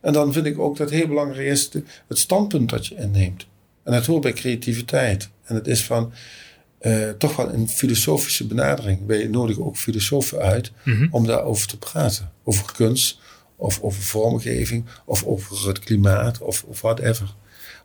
En 0.00 0.12
dan 0.12 0.32
vind 0.32 0.46
ik 0.46 0.58
ook 0.58 0.76
dat 0.76 0.90
het 0.90 0.98
heel 0.98 1.08
belangrijk 1.08 1.46
is 1.48 1.70
de- 1.70 1.82
het 2.08 2.18
standpunt 2.18 2.70
dat 2.70 2.86
je 2.86 2.94
inneemt. 2.94 3.46
En 3.82 3.92
dat 3.92 4.06
hoort 4.06 4.22
bij 4.22 4.32
creativiteit. 4.32 5.30
En 5.44 5.54
het 5.54 5.66
is 5.66 5.84
van 5.84 6.12
eh, 6.78 7.08
toch 7.10 7.36
wel 7.36 7.52
een 7.52 7.68
filosofische 7.68 8.46
benadering. 8.46 9.06
Wij 9.06 9.26
nodigen 9.26 9.64
ook 9.64 9.76
filosofen 9.76 10.38
uit 10.38 10.72
Mhm. 10.84 11.06
om 11.10 11.26
daarover 11.26 11.68
te 11.68 11.78
praten. 11.78 12.30
Over 12.44 12.72
kunst, 12.72 13.18
of 13.56 13.80
over 13.82 14.02
vormgeving, 14.02 14.84
of 15.04 15.24
over 15.24 15.68
het 15.68 15.78
klimaat, 15.78 16.38
of, 16.40 16.64
of 16.66 16.80
whatever. 16.80 17.34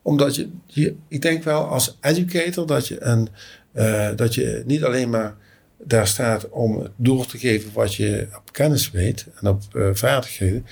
Omdat 0.01 0.35
je, 0.35 0.49
je, 0.65 0.95
ik 1.07 1.21
denk 1.21 1.43
wel 1.43 1.65
als 1.67 1.97
educator 2.01 2.67
dat 2.67 2.87
je, 2.87 3.01
een, 3.03 3.27
eh, 3.73 4.09
dat 4.15 4.33
je 4.33 4.63
niet 4.65 4.83
alleen 4.83 5.09
maar 5.09 5.35
daar 5.83 6.07
staat 6.07 6.49
om 6.49 6.87
door 6.95 7.25
te 7.25 7.37
geven 7.37 7.69
wat 7.73 7.95
je 7.95 8.27
op 8.37 8.51
kennis 8.51 8.91
weet 8.91 9.25
en 9.41 9.47
op 9.47 9.61
eh, 9.75 9.89
vaardigheden, 9.93 10.65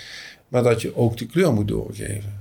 maar 0.47 0.64
dat 0.64 0.82
je 0.82 0.95
ook 0.95 1.18
de 1.18 1.26
kleur 1.26 1.54
moet 1.54 1.68
doorgeven. 1.68 2.39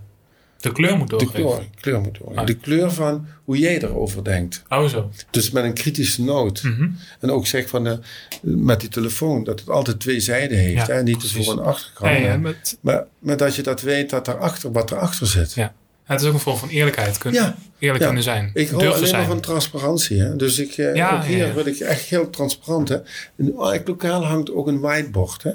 De 0.60 0.72
kleur 0.72 0.96
moet 0.96 1.10
De 1.10 1.16
doorgeven. 1.16 1.42
kleur, 1.44 1.66
kleur 1.80 2.00
moet 2.00 2.14
doorgeven. 2.18 2.40
Ah. 2.40 2.46
De 2.46 2.54
kleur 2.56 2.90
van 2.92 3.26
hoe 3.44 3.58
jij 3.58 3.82
erover 3.82 4.24
denkt. 4.24 4.62
Oh 4.68 4.84
zo. 4.88 5.10
Dus 5.30 5.50
met 5.50 5.64
een 5.64 5.74
kritische 5.74 6.22
noot. 6.22 6.62
Mhm. 6.62 6.88
En 7.20 7.30
ook 7.30 7.46
zeg 7.46 7.68
van 7.68 7.84
de, 7.84 7.98
met 8.42 8.80
die 8.80 8.88
telefoon 8.88 9.44
dat 9.44 9.60
het 9.60 9.68
altijd 9.70 10.00
twee 10.00 10.20
zijden 10.20 10.58
heeft. 10.58 10.86
Ja, 10.86 10.94
hè? 10.94 11.02
Niet 11.02 11.18
precies. 11.18 11.36
de 11.36 11.44
voor- 11.44 11.60
en 11.62 11.64
achterkant. 11.64 12.10
Ja, 12.12 12.16
ja, 12.18 12.26
maar, 12.28 12.40
met, 12.40 12.78
maar, 12.80 13.04
maar 13.18 13.36
dat 13.36 13.54
je 13.54 13.62
dat 13.62 13.80
weet 13.80 14.10
dat 14.10 14.28
erachter, 14.28 14.72
wat 14.72 14.90
erachter 14.90 15.26
zit. 15.26 15.52
ja. 15.54 15.74
Het 16.12 16.20
is 16.20 16.26
ook 16.26 16.34
een 16.34 16.40
vorm 16.40 16.56
van 16.56 16.68
eerlijkheid. 16.68 17.18
Kun, 17.18 17.32
Ja, 17.32 17.56
eerlijk 17.78 18.00
ja. 18.00 18.06
kunnen 18.06 18.22
zijn. 18.22 18.50
Ik 18.54 18.70
Durven 18.70 18.92
alleen 18.92 19.12
maar 19.12 19.24
van 19.24 19.40
transparantie. 19.40 20.20
Hè? 20.20 20.36
Dus 20.36 20.58
ik, 20.58 20.76
eh, 20.76 20.94
Ja, 20.94 21.16
ook 21.16 21.24
hier 21.24 21.54
wil 21.54 21.66
ik 21.66 21.78
echt 21.78 22.02
heel 22.02 22.30
transparant. 22.30 22.88
Hè? 22.88 22.96
In 23.36 23.54
elk 23.56 23.88
lokaal 23.88 24.24
hangt 24.24 24.52
ook 24.52 24.66
een 24.66 24.80
whiteboard. 24.80 25.42
Hè? 25.42 25.50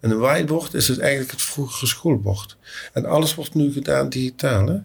En 0.00 0.10
een 0.10 0.18
whiteboard 0.18 0.74
is 0.74 0.88
het 0.88 0.98
eigenlijk 0.98 1.30
het 1.30 1.42
vroegere 1.42 1.86
schoolbord. 1.86 2.56
En 2.92 3.04
alles 3.04 3.34
wordt 3.34 3.54
nu 3.54 3.72
gedaan 3.72 4.08
digitaal. 4.08 4.66
Hè? 4.66 4.76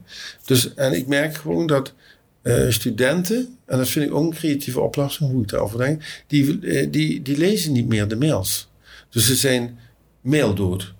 Dus, 0.45 0.74
en 0.74 0.93
ik 0.93 1.07
merk 1.07 1.36
gewoon 1.36 1.68
dat 1.68 1.93
eh, 2.41 2.70
studenten, 2.70 3.57
en 3.66 3.78
dat 3.78 3.89
vind 3.89 4.05
ik 4.05 4.14
ook 4.14 4.24
een 4.24 4.38
creatieve 4.38 4.80
oplossing, 4.80 5.32
hoe 5.32 5.41
ik 5.41 5.49
daarover 5.49 5.78
denk, 5.78 6.24
die, 6.28 6.59
eh, 6.59 6.88
die, 6.91 7.22
die 7.22 7.38
lezen 7.38 7.72
niet 7.72 7.88
meer 7.88 8.07
de 8.07 8.16
mails. 8.16 8.70
Dus 9.09 9.26
ze 9.26 9.36
zijn 9.36 9.80
maildood. 10.22 10.93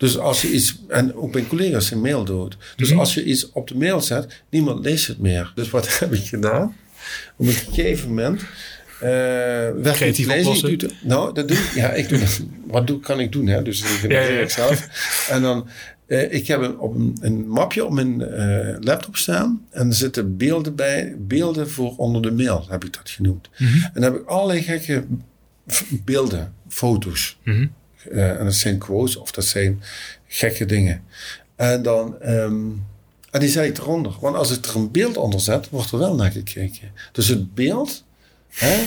Dus 0.00 0.18
als 0.18 0.42
je 0.42 0.50
iets, 0.52 0.78
en 0.88 1.14
ook 1.14 1.32
mijn 1.32 1.46
collega's 1.46 1.86
zijn 1.86 2.00
maildood. 2.00 2.56
Dus 2.76 2.90
Mhm. 2.90 2.98
als 2.98 3.14
je 3.14 3.24
iets 3.24 3.50
op 3.52 3.68
de 3.68 3.76
mail 3.76 4.00
zet, 4.00 4.42
niemand 4.50 4.84
leest 4.84 5.06
het 5.06 5.18
meer. 5.18 5.52
Dus 5.54 5.70
wat 5.70 5.88
heb 5.98 6.12
ik 6.12 6.24
gedaan? 6.24 6.76
Op 7.36 7.46
een 7.46 7.52
gegeven 7.52 8.08
moment. 8.08 8.40
eh 9.00 9.08
werd 9.08 9.90
Creatief 9.96 10.28
oplossen. 10.38 10.78
Doe 10.78 10.90
nou, 11.02 11.34
dat 11.34 11.48
doe 11.48 11.56
ik. 11.56 11.70
Ja, 11.74 11.92
ik 11.92 12.08
doe 12.08 12.18
dat. 12.18 12.40
Wat 12.66 12.86
doe, 12.86 13.00
kan 13.00 13.20
ik 13.20 13.32
doen? 13.32 13.46
Hè? 13.46 13.62
Dus 13.62 13.80
dat 13.80 14.10
Ja, 14.10 14.20
ik 14.20 14.50
zelf. 14.50 14.88
En 15.30 15.42
dan, 15.42 15.68
eh, 16.06 16.32
ik 16.32 16.46
heb 16.46 16.60
een, 16.60 16.78
op 16.78 16.94
een, 16.94 17.16
een 17.20 17.48
mapje 17.48 17.84
op 17.84 17.92
mijn 17.92 18.22
eh, 18.22 18.76
laptop 18.80 19.16
staan. 19.16 19.66
En 19.70 19.86
er 19.88 19.94
zitten 19.94 20.36
beelden 20.36 20.74
bij. 20.74 21.14
Beelden 21.18 21.70
voor 21.70 21.96
onder 21.96 22.22
de 22.22 22.30
mail, 22.32 22.66
heb 22.68 22.84
ik 22.84 22.92
dat 22.92 23.10
genoemd. 23.10 23.48
Mhm. 23.58 23.72
En 23.84 23.90
dan 23.92 24.02
heb 24.02 24.14
ik 24.14 24.26
allerlei 24.26 24.62
gekke 24.62 25.04
beelden, 26.04 26.52
foto's. 26.68 27.38
Mhm. 27.44 27.66
Eh, 28.10 28.38
en 28.38 28.44
dat 28.44 28.54
zijn 28.54 28.78
quotes 28.78 29.16
of 29.16 29.30
dat 29.30 29.44
zijn 29.44 29.82
gekke 30.26 30.66
dingen. 30.66 31.02
En 31.56 31.82
dan, 31.82 32.20
ehm, 32.20 32.66
en 33.30 33.40
die 33.40 33.48
zet 33.48 33.64
ik 33.64 33.78
eronder. 33.78 34.14
Want 34.20 34.36
als 34.36 34.56
ik 34.56 34.64
er 34.64 34.76
een 34.76 34.90
beeld 34.90 35.16
onder 35.16 35.40
zet, 35.40 35.68
wordt 35.68 35.92
er 35.92 35.98
wel 35.98 36.14
naar 36.14 36.30
gekeken. 36.32 36.90
Dus 37.12 37.28
het 37.28 37.54
beeld, 37.54 38.04
hè, 38.48 38.86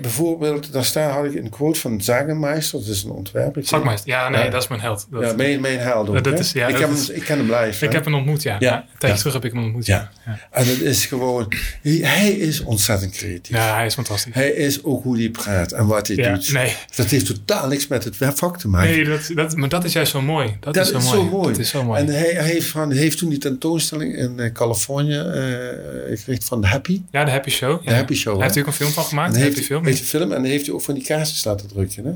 bijvoorbeeld, 0.00 0.72
daar 0.72 0.84
staat, 0.84 1.12
had 1.12 1.24
ik 1.24 1.34
een 1.34 1.50
quote 1.50 1.80
van 1.80 2.00
Zagenmeister, 2.02 2.78
dat 2.78 2.88
is 2.88 3.02
een 3.02 3.10
ontwerper. 3.10 3.66
Zakmeister. 3.66 4.10
Ja, 4.10 4.28
nee, 4.28 4.50
dat 4.50 4.62
is 4.62 4.68
mijn 4.68 4.80
held. 4.80 5.06
Dat, 5.10 5.22
Ja, 5.22 5.32
mijn, 5.32 5.60
mijn 5.60 5.78
held 5.78 6.08
ook, 6.08 6.24
Dat 6.24 6.38
is- 6.38 6.52
ja, 6.52 6.66
ik, 6.66 6.72
dat 6.72 6.80
heb 6.80 6.90
is- 6.90 7.06
hem, 7.06 7.16
ik 7.16 7.22
ken 7.24 7.36
hem 7.38 7.46
live. 7.54 7.84
ik 7.84 7.90
hè. 7.90 7.96
heb 7.96 8.04
hem 8.04 8.14
ontmoet, 8.14 8.42
ja. 8.42 8.56
Ja. 8.58 8.84
Ja. 8.98 9.14
terug 9.14 9.32
heb 9.32 9.44
ik 9.44 9.52
hem 9.52 9.62
ontmoet. 9.62 9.86
Ja. 9.86 10.10
Ja. 10.26 10.38
En 10.50 10.66
het 10.66 10.80
is 10.80 11.06
gewoon, 11.06 11.52
hij 11.82 12.28
is 12.30 12.60
ontzettend 12.62 13.12
creatief. 13.12 13.56
Ja, 13.56 13.74
hij 13.74 13.86
is 13.86 13.94
fantastisch. 13.94 14.34
Hij 14.34 14.48
is 14.50 14.84
ook 14.84 15.02
hoe 15.02 15.16
hij 15.18 15.30
praat 15.30 15.72
en 15.72 15.86
wat 15.86 16.06
hij 16.06 16.16
Ja, 16.16 16.32
doet. 16.32 16.52
nee. 16.52 16.74
Dat 16.96 17.06
heeft 17.06 17.26
totaal 17.26 17.68
niks 17.68 17.86
met 17.86 18.04
het 18.04 18.16
vak 18.18 18.58
te 18.58 18.68
maken. 18.68 18.90
Nee, 18.90 19.04
dat, 19.04 19.30
dat, 19.34 19.56
maar 19.56 19.68
dat 19.68 19.84
is 19.84 19.92
juist 19.92 20.10
zo 20.10 20.22
mooi. 20.22 20.56
Dat, 20.60 20.74
Dat 20.74 20.84
is, 20.84 20.90
zo, 20.92 20.96
is 20.98 21.04
mooi. 21.04 21.16
zo 21.16 21.24
mooi. 21.24 21.48
Dat 21.50 21.58
is 21.58 21.68
zo 21.68 21.84
mooi. 21.84 22.00
En 22.00 22.06
hij, 22.08 22.30
hij 22.34 22.44
heeft, 22.44 22.66
van, 22.66 22.92
heeft 22.92 23.18
toen 23.18 23.28
die 23.28 23.38
tentoonstelling 23.38 24.16
in 24.16 24.40
eh, 24.40 24.52
Californië 24.52 25.18
eh 25.18 26.16
gekregen 26.18 26.42
van 26.42 26.60
de 26.60 26.66
Happy. 26.66 27.00
ja, 27.10 27.24
de 27.24 27.30
Happy 27.30 27.50
Show. 27.50 27.86
De 27.86 27.94
Happy 27.94 28.14
Show. 28.14 28.34
Hij 28.34 28.42
heeft 28.44 28.58
ook 28.58 28.66
een 28.66 28.72
film 28.72 28.90
van 28.90 29.04
gemaakt. 29.04 29.35
De 29.38 29.44
heeft, 29.44 29.60
Film. 29.60 29.84
heeft 29.84 30.00
een 30.00 30.06
film 30.06 30.32
en 30.32 30.42
dan 30.42 30.50
heeft 30.50 30.66
hij 30.66 30.74
ook 30.74 30.82
van 30.82 30.94
die 30.94 31.04
kaartjes 31.04 31.44
laten 31.44 31.68
drukken. 31.68 32.04
Hè? 32.04 32.12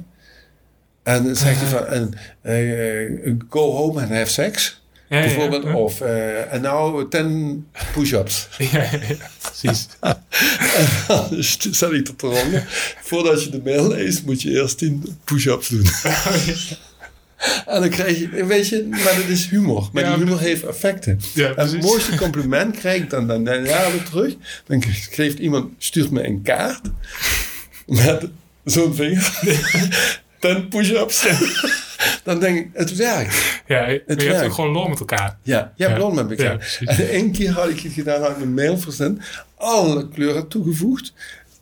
En 1.03 1.25
dan 1.25 1.37
zegt 1.37 1.61
hij 1.61 1.69
van, 1.69 1.87
en, 1.87 2.15
eh, 2.43 3.35
go 3.49 3.73
home 3.73 4.01
and 4.01 4.11
have 4.11 4.31
sex. 4.31 4.83
Ja, 5.09 5.17
ja, 5.17 5.25
ja. 5.25 5.29
bijvoorbeeld. 5.29 5.65
Ja. 5.65 5.77
Of, 5.77 6.01
en 6.51 6.61
nou 6.61 7.09
10 7.09 7.67
push-ups. 7.93 8.49
Ja, 8.73 8.89
precies. 9.39 9.89
en 10.01 10.89
dan 11.81 11.95
ik 11.95 12.07
dat 12.07 12.33
eronder. 12.33 12.65
Voordat 13.03 13.45
je 13.45 13.51
de 13.51 13.61
mail 13.65 13.89
leest, 13.89 14.25
moet 14.25 14.43
je 14.43 14.51
eerst 14.51 14.79
10 14.79 15.19
push-ups 15.25 15.69
doen. 15.69 15.87
En 17.67 17.81
dan 17.81 17.89
krijg 17.89 18.19
je, 18.19 18.45
weet 18.47 18.69
je, 18.69 18.87
maar 18.91 19.15
dat 19.17 19.29
is 19.29 19.49
humor. 19.49 19.89
Maar 19.93 20.03
Ja, 20.03 20.15
die 20.15 20.25
humor 20.25 20.41
heeft 20.41 20.63
effecten. 20.65 21.21
Ja, 21.35 21.55
En 21.55 21.67
het 21.69 21.83
mooiste 21.83 22.17
compliment 22.17 22.77
krijg 22.77 23.03
ik 23.03 23.11
dan, 23.11 23.27
dan, 23.27 23.45
dan 23.45 23.65
jaren 23.65 23.93
weer 23.93 24.03
terug. 24.03 24.35
Dan 24.67 24.83
geeft 25.11 25.39
iemand, 25.39 25.73
stuurt 25.79 26.11
me 26.11 26.27
een 26.27 26.43
kaart 26.43 26.81
met 27.87 28.29
zo'n 28.65 28.95
vinger. 28.95 29.39
Ten 30.39 30.69
push-ups. 30.69 31.27
Dan 32.25 32.41
denk 32.41 32.59
ik, 32.59 32.69
het 32.73 32.97
werkt. 32.97 33.63
Ja, 33.67 33.81
maar 33.81 33.91
je 33.91 34.03
hebt 34.33 34.45
ook 34.45 34.53
gewoon 34.53 34.71
lol 34.71 34.89
met 34.89 34.99
elkaar. 34.99 35.37
Ja, 35.43 35.73
je 35.77 35.85
hebt 35.85 35.97
Ja. 35.97 36.03
lol 36.03 36.13
met 36.13 36.31
elkaar. 36.31 36.79
En 36.85 37.09
één 37.11 37.33
keer 37.33 37.51
had 37.51 37.69
ik 37.69 37.81
het 37.81 37.93
gedaan, 37.93 38.21
had 38.23 38.31
ik 38.31 38.37
een 38.43 38.55
mail 38.55 38.79
verzend. 38.79 39.23
Alle 39.57 40.09
kleuren 40.09 40.49
toegevoegd. 40.49 41.13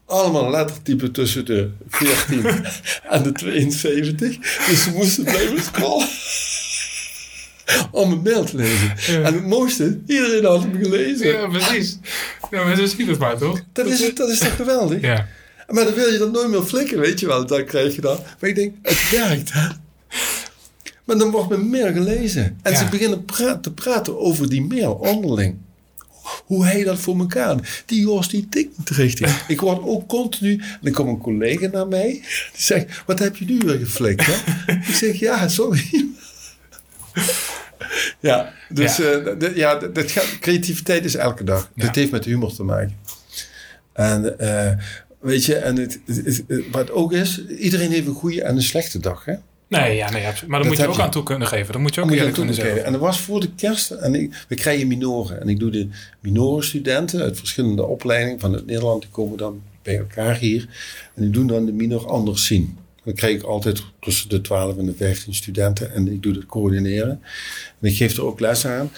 Allemaal 0.08 0.50
lettertypen 0.50 1.12
tussen 1.12 1.44
de 1.44 1.70
14 1.88 2.46
en 3.10 3.22
de 3.22 3.32
72. 3.32 4.38
Dus 4.68 4.82
ze 4.82 4.90
moesten 4.90 5.24
blijven 5.24 5.62
scrollen. 5.62 6.08
om 7.90 8.12
een 8.12 8.22
mail 8.22 8.44
te 8.44 8.56
lezen. 8.56 8.92
Ja. 9.06 9.22
En 9.22 9.34
het 9.34 9.46
mooiste, 9.46 9.98
iedereen 10.06 10.44
had 10.44 10.62
hem 10.62 10.74
gelezen. 10.82 11.26
Ja, 11.26 11.46
precies. 11.48 11.98
Ja, 12.50 12.64
maar 12.64 12.76
zo 12.76 12.82
je 12.96 13.04
het 13.06 13.18
maar, 13.18 13.38
toch? 13.38 13.60
Dat, 13.72 13.86
is, 13.86 14.14
dat 14.14 14.28
is 14.28 14.38
toch 14.38 14.56
geweldig? 14.56 15.00
Ja. 15.00 15.26
Maar 15.68 15.84
dan 15.84 15.94
wil 15.94 16.12
je 16.12 16.18
dat 16.18 16.32
nooit 16.32 16.48
meer 16.48 16.62
flikken, 16.62 17.00
weet 17.00 17.20
je 17.20 17.26
wel. 17.26 17.46
Dan 17.46 17.64
krijg 17.64 17.94
je 17.94 18.00
dat. 18.00 18.24
Maar 18.40 18.50
ik 18.50 18.54
denk, 18.56 18.74
het 18.82 19.10
werkt, 19.10 19.52
hè. 19.52 19.68
Maar 21.04 21.18
dan 21.18 21.30
wordt 21.30 21.48
mijn 21.48 21.68
mail 21.70 21.92
gelezen. 21.92 22.58
En 22.62 22.72
Ja. 22.72 22.78
ze 22.78 22.84
beginnen 22.88 23.24
pra- 23.24 23.58
te 23.58 23.72
praten 23.72 24.18
over 24.18 24.48
die 24.48 24.62
mail 24.62 24.92
onderling. 24.92 25.56
Hoe 26.44 26.64
hij 26.64 26.84
dat 26.84 26.98
voor 26.98 27.18
elkaar. 27.18 27.82
Die 27.86 28.00
Jos, 28.00 28.28
die 28.28 28.48
tikt 28.48 28.78
niet 28.78 28.90
richtig. 28.90 29.42
Ik 29.48 29.60
word 29.60 29.82
ook 29.82 30.08
continu... 30.08 30.52
En 30.58 30.78
dan 30.80 30.92
komt 30.92 31.08
een 31.08 31.18
collega 31.18 31.66
naar 31.72 31.88
mij. 31.88 32.08
Die 32.10 32.22
zegt, 32.56 33.02
wat 33.06 33.18
heb 33.18 33.36
je 33.36 33.44
nu 33.44 33.58
weer 33.58 33.78
geflikt, 33.78 34.26
hè? 34.26 34.72
ik 34.72 34.94
zeg, 34.94 35.18
ja, 35.18 35.48
sorry. 35.48 36.06
ja, 38.20 38.52
dus 38.68 38.96
Ja. 38.96 39.36
d- 39.38 39.52
ja, 39.56 39.74
dat 39.74 40.10
gaat, 40.10 40.38
creativiteit 40.40 41.04
is 41.04 41.14
elke 41.14 41.44
dag. 41.44 41.70
Ja. 41.74 41.84
Dat 41.86 41.94
heeft 41.94 42.10
met 42.10 42.24
humor 42.24 42.54
te 42.54 42.62
maken. 42.62 42.96
En 43.92 44.38
eh, 44.38 44.72
weet 45.20 45.44
je, 45.44 45.54
en 45.54 45.76
het, 45.76 45.98
het- 46.06 46.24
het- 46.48 46.64
wat 46.70 46.90
ook 46.90 47.12
is, 47.12 47.46
iedereen 47.46 47.90
heeft 47.90 48.06
een 48.06 48.14
goede 48.14 48.42
en 48.42 48.56
een 48.56 48.62
slechte 48.62 48.98
dag. 48.98 49.24
Hè? 49.24 49.34
Nee, 49.68 49.96
ja, 49.96 50.10
nee, 50.10 50.26
absoluut. 50.26 50.50
Maar 50.50 50.58
Dat 50.60 50.68
dan 50.68 50.76
moet 50.76 50.76
je 50.76 50.86
ook 50.86 50.96
je. 50.96 51.02
aan 51.02 51.10
toe 51.10 51.22
kunnen 51.22 51.48
geven. 51.48 51.72
Dan 51.72 51.82
moet 51.82 51.94
je 51.94 52.00
ook 52.00 52.06
Moet 52.06 52.16
je 52.16 52.20
eerlijk 52.20 52.38
naartoe 52.38 52.54
kunnen 52.56 52.74
zeggen. 52.74 52.84
En 52.84 52.92
dat 53.00 53.00
was 53.10 53.20
voor 53.20 53.40
de 53.40 53.50
kerst. 53.54 53.90
En 53.90 54.14
ik, 54.14 54.44
we 54.48 54.54
krijgen 54.54 54.86
minoren. 54.86 55.40
En 55.40 55.48
ik 55.48 55.58
doe 55.58 55.70
de 55.70 55.88
minorenstudenten 56.20 57.20
uit 57.22 57.38
verschillende 57.38 57.84
opleidingen 57.86 58.40
van 58.40 58.52
het 58.52 58.66
Nederland. 58.66 59.02
Die 59.02 59.10
komen 59.10 59.38
dan 59.38 59.62
bij 59.82 59.98
elkaar 59.98 60.36
hier. 60.36 60.68
En 61.14 61.22
die 61.22 61.30
doen 61.30 61.46
dan 61.46 61.66
de 61.66 61.72
minor 61.72 62.06
anders 62.06 62.46
zien. 62.46 62.76
Dan 63.04 63.14
krijg 63.14 63.34
ik 63.36 63.42
altijd 63.42 63.82
tussen 64.00 64.28
de 64.28 64.40
12 64.40 64.76
en 64.76 64.86
de 64.86 64.94
15 64.96 65.34
studenten. 65.34 65.92
En 65.94 66.12
ik 66.12 66.22
doe 66.22 66.34
het 66.34 66.46
coördineren. 66.46 67.20
En 67.80 67.88
ik 67.88 67.96
geef 67.96 68.16
er 68.16 68.24
ook 68.24 68.40
les 68.40 68.66
aan. 68.66 68.90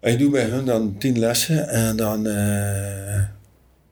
En 0.00 0.12
ik 0.12 0.18
doe 0.18 0.30
bij 0.30 0.44
hun 0.44 0.64
dan 0.64 0.96
10 0.98 1.18
lessen. 1.18 1.68
En 1.68 1.96
dan 1.96 2.26
eh, 2.26 3.16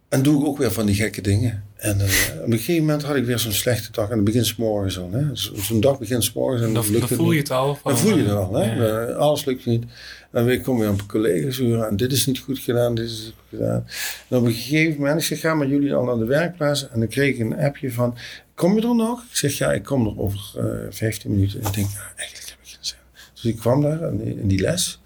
en 0.09 0.23
doe 0.23 0.41
ik 0.41 0.47
ook 0.47 0.59
weer 0.59 0.73
van 0.73 0.87
die 0.87 0.95
gekke 0.95 1.21
dingen. 1.21 1.65
En 1.77 2.01
eh, 2.01 2.07
op 2.45 2.53
een 2.53 2.59
gegeven 2.59 2.81
moment 2.85 3.03
had 3.03 3.17
ik 3.17 3.25
weer 3.25 3.39
zo'n 3.39 3.53
slechte 3.53 3.93
dag. 3.93 4.09
En 4.09 4.15
dan 4.17 4.25
begint 4.25 4.47
s 4.47 4.57
morgens 4.57 4.99
al. 4.99 5.11
Zo- 5.33 5.55
Zo'n 5.55 5.81
dag 5.81 5.99
begint 5.99 6.25
s 6.25 6.33
morgens. 6.33 6.63
En 6.63 6.73
Dan, 6.73 6.83
dan 6.83 6.93
lukt 6.93 7.01
dan 7.01 7.09
het 7.09 7.19
voel 7.19 7.33
je 7.33 7.39
het 7.39 7.51
al. 7.51 7.75
van, 7.75 7.93
Dan 7.93 8.01
voel 8.01 8.11
je 8.17 8.23
het 8.23 8.27
eh, 8.29 8.35
wel. 8.35 8.55
Hè? 8.55 8.75
ja. 8.75 9.01
Eh, 9.07 9.17
Alles 9.17 9.45
lukt 9.45 9.67
niet. 9.67 9.85
En 10.33 10.47
dan 10.47 10.61
kom 10.63 10.83
je 10.83 10.89
op 10.89 11.07
collega's. 11.07 11.59
En 11.59 11.97
dit 11.97 12.13
is 12.13 12.27
niet 12.27 12.39
goed 12.39 12.59
gedaan, 12.59 12.95
dit 12.95 13.05
is 13.11 13.23
niet 13.25 13.35
goed 13.49 13.59
gedaan. 13.59 13.87
En 14.29 14.37
op 14.39 14.45
een 14.45 14.53
gegeven 14.53 15.01
moment, 15.01 15.21
ik 15.21 15.27
zeg, 15.27 15.41
ga 15.41 15.55
met 15.55 15.69
jullie 15.69 15.95
al 15.95 16.05
naar 16.05 16.17
de 16.19 16.25
werkplaats. 16.25 16.89
En 16.89 16.99
dan 16.99 17.09
kreeg 17.09 17.35
ik 17.35 17.41
een 17.41 17.57
appje 17.59 17.93
van, 17.93 18.17
kom 18.55 18.75
je 18.81 18.87
er 18.89 18.95
nog? 18.95 19.21
Ik 19.31 19.37
zeg, 19.37 19.53
ja, 19.59 19.73
ik 19.73 19.83
kom 19.83 20.07
er 20.07 20.19
over 20.19 20.41
eh 20.57 20.87
15 20.91 21.31
minuten. 21.31 21.61
En 21.61 21.67
ik 21.67 21.75
denk, 21.75 21.89
ja, 21.91 22.13
eigenlijk 22.17 22.49
heb 22.49 22.59
ik 22.63 22.69
geen 22.69 22.79
zin. 22.81 22.97
Dus 23.35 23.45
ik 23.45 23.57
kwam 23.57 23.83
daar 23.83 24.03
in 24.13 24.17
die, 24.25 24.41
in 24.41 24.49
die 24.49 24.61
les. 24.61 25.01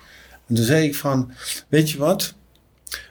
En 0.49 0.55
toen 0.55 0.65
zei 0.65 0.85
ik 0.87 0.95
van, 0.95 1.33
weet 1.69 1.91
je 1.91 1.99
wat? 1.99 2.35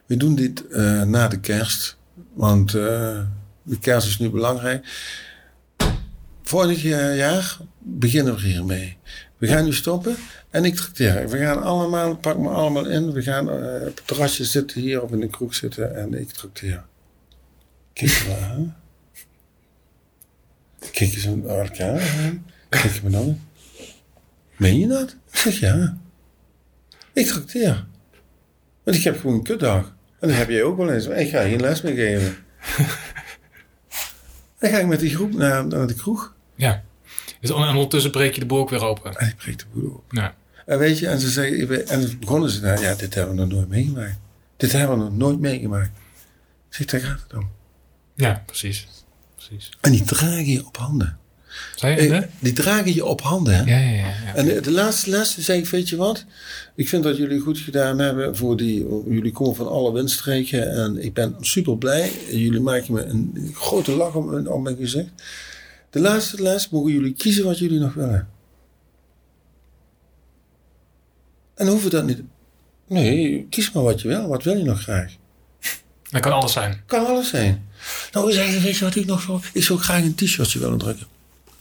We 0.06 0.18
doen 0.18 0.36
dit 0.36 0.64
na 1.06 1.28
de 1.28 1.40
kerst. 1.40 1.98
Want 2.34 2.76
de 3.70 3.80
kerst 3.80 4.08
is 4.08 4.20
nu 4.20 4.30
belangrijk. 4.30 4.88
Vorig 6.44 6.82
jaar 6.82 7.58
beginnen 7.80 8.36
we 8.36 8.42
hiermee. 8.42 8.98
We 9.38 9.48
gaan 9.48 9.66
nu 9.66 9.74
stoppen 9.74 10.16
en 10.50 10.66
ik 10.66 10.76
trakteer. 10.76 11.30
We 11.30 11.38
gaan 11.38 11.64
allemaal, 11.64 12.18
pak 12.18 12.38
me 12.38 12.50
allemaal 12.50 12.86
in. 12.86 13.12
We 13.12 13.22
gaan 13.22 13.50
eh, 13.50 13.88
op 13.88 13.96
het 13.96 14.08
terrasje 14.08 14.46
zitten 14.46 14.82
hier 14.82 15.02
of 15.02 15.12
in 15.12 15.20
de 15.20 15.28
kroeg 15.28 15.56
zitten 15.56 15.96
en 15.96 16.14
ik 16.14 16.32
trakteer. 16.32 16.84
Kijk 17.94 18.26
maar 18.28 18.50
aan. 18.50 18.76
Kijk 20.92 21.12
zo 21.12 21.36
naar 21.36 21.58
elkaar 21.58 22.02
aan. 22.02 22.46
Kijk 22.70 22.94
je 22.94 23.00
me 23.04 23.18
aan. 23.18 23.48
Meen 24.58 24.80
je 24.80 24.88
dat? 24.88 25.16
Ik 25.32 25.38
zeg 25.38 25.60
ja. 25.60 25.98
Ik 27.14 27.26
trakteer. 27.26 27.86
Want 28.84 28.98
ik 28.98 29.04
heb 29.04 29.20
gewoon 29.20 29.36
een 29.36 29.44
kutdag. 29.44 29.96
En 30.20 30.28
dat 30.28 30.38
heb 30.38 30.50
jij 30.50 30.64
ook 30.64 30.78
wel 30.78 30.92
eens. 30.92 31.06
Ik 31.06 31.30
ga 31.30 31.42
geen 31.42 31.62
les 31.62 31.82
meer 31.82 31.96
geven. 31.96 32.36
Dan 34.60 34.70
ga 34.70 34.78
ik 34.78 34.86
met 34.88 35.00
die 35.00 35.16
groep 35.16 35.34
naar, 35.34 35.68
naar 35.68 35.88
de 35.88 35.94
kroeg. 35.94 36.34
Ja. 36.56 36.84
Dus 37.42 37.52
on- 37.52 37.64
en 37.64 37.74
ondertussen 37.74 38.12
breek 38.12 38.34
je 38.34 38.40
de 38.40 38.46
boel 38.46 38.60
ook 38.60 38.70
weer 38.70 38.84
open. 38.84 39.16
En 39.16 39.28
ik 39.28 39.36
breek 39.36 39.58
de 39.60 39.66
boel 39.74 39.92
op. 39.92 40.04
Ja. 40.10 40.36
En 40.66 40.78
weet 40.80 41.00
je, 41.00 41.08
en 41.08 41.20
ze 41.20 41.30
zeggen, 41.30 41.88
en 41.88 42.20
begonnen 42.20 42.50
ze 42.50 42.60
daar, 42.60 42.82
ja, 42.82 42.96
dit 42.96 43.14
hebben 43.14 43.36
we 43.36 43.42
nog 43.42 43.50
nooit 43.52 43.70
meegemaakt. 43.70 44.20
Dit 44.58 44.72
hebben 44.72 44.98
we 44.98 45.04
nog 45.04 45.18
nooit 45.18 45.40
meegemaakt. 45.40 45.92
Ik 46.70 46.76
zeg, 46.76 46.86
daar 46.88 47.00
gaat 47.02 47.22
het 47.28 47.34
om. 47.38 47.50
ja, 48.16 48.44
precies. 48.46 48.88
precies. 49.36 49.70
En 49.82 49.92
die 49.92 50.04
dragen 50.04 50.46
je 50.46 50.66
op 50.66 50.78
handen. 50.78 51.19
Eh? 51.80 52.22
Die 52.40 52.54
dragen 52.54 52.94
je 52.94 53.06
op 53.06 53.22
handen, 53.22 53.54
hè? 53.54 53.64
Ja, 53.64 53.78
ja, 53.78 53.90
ja. 53.90 54.08
ja. 54.26 54.36
En 54.36 54.46
de, 54.46 54.62
de 54.62 54.72
laatste 54.72 55.10
les 55.10 55.38
zei 55.38 55.60
ik, 55.60 55.68
weet 55.68 55.90
je 55.90 55.96
wat? 55.96 56.26
Ik 56.76 56.90
vind 56.90 57.04
dat 57.04 57.18
jullie 57.18 57.40
goed 57.40 57.58
gedaan 57.58 58.00
hebben 58.00 58.38
voor 58.38 58.58
die, 58.58 58.88
jullie 59.08 59.32
komen 59.32 59.56
van 59.56 59.68
alle 59.68 59.94
windstreken 59.94 60.72
en 60.72 61.04
ik 61.04 61.14
ben 61.14 61.36
super 61.40 61.78
blij. 61.78 62.12
Jullie 62.32 62.60
maken 62.60 62.94
me 62.94 63.04
een 63.04 63.52
grote 63.54 63.92
lach 63.92 64.16
om, 64.16 64.48
om 64.48 64.64
mijn 64.64 64.78
gezicht. 64.78 65.10
De 65.90 66.00
laatste 66.00 66.42
les 66.42 66.70
mogen 66.70 66.92
jullie 66.92 67.14
kiezen 67.14 67.44
wat 67.44 67.60
jullie 67.60 67.80
nog 67.80 67.94
willen. 67.94 68.28
En 71.56 71.68
hoeven 71.68 71.90
dat 71.90 72.06
niet. 72.06 72.22
Nee, 72.88 73.48
kies 73.50 73.72
maar 73.72 73.84
wat 73.84 74.02
je 74.02 74.08
wil. 74.08 74.28
Wat 74.28 74.44
wil 74.44 74.58
je 74.58 74.64
nog 74.64 74.82
graag? 74.82 75.14
Dat 76.10 76.22
kan 76.22 76.32
alles 76.32 76.52
zijn. 76.52 76.82
Kan 76.86 77.06
alles 77.06 77.30
zijn. 77.30 77.68
Nou, 78.12 78.32
zeg 78.32 78.62
weet 78.62 78.78
je 78.78 78.84
wat 78.86 78.96
ik 78.96 79.06
nog 79.06 79.26
wil? 79.26 79.42
Ik 79.54 79.64
zou 79.64 79.80
graag 79.80 80.04
een 80.04 80.16
t-shirtje 80.16 80.60
willen 80.60 80.78
drukken. 80.78 81.08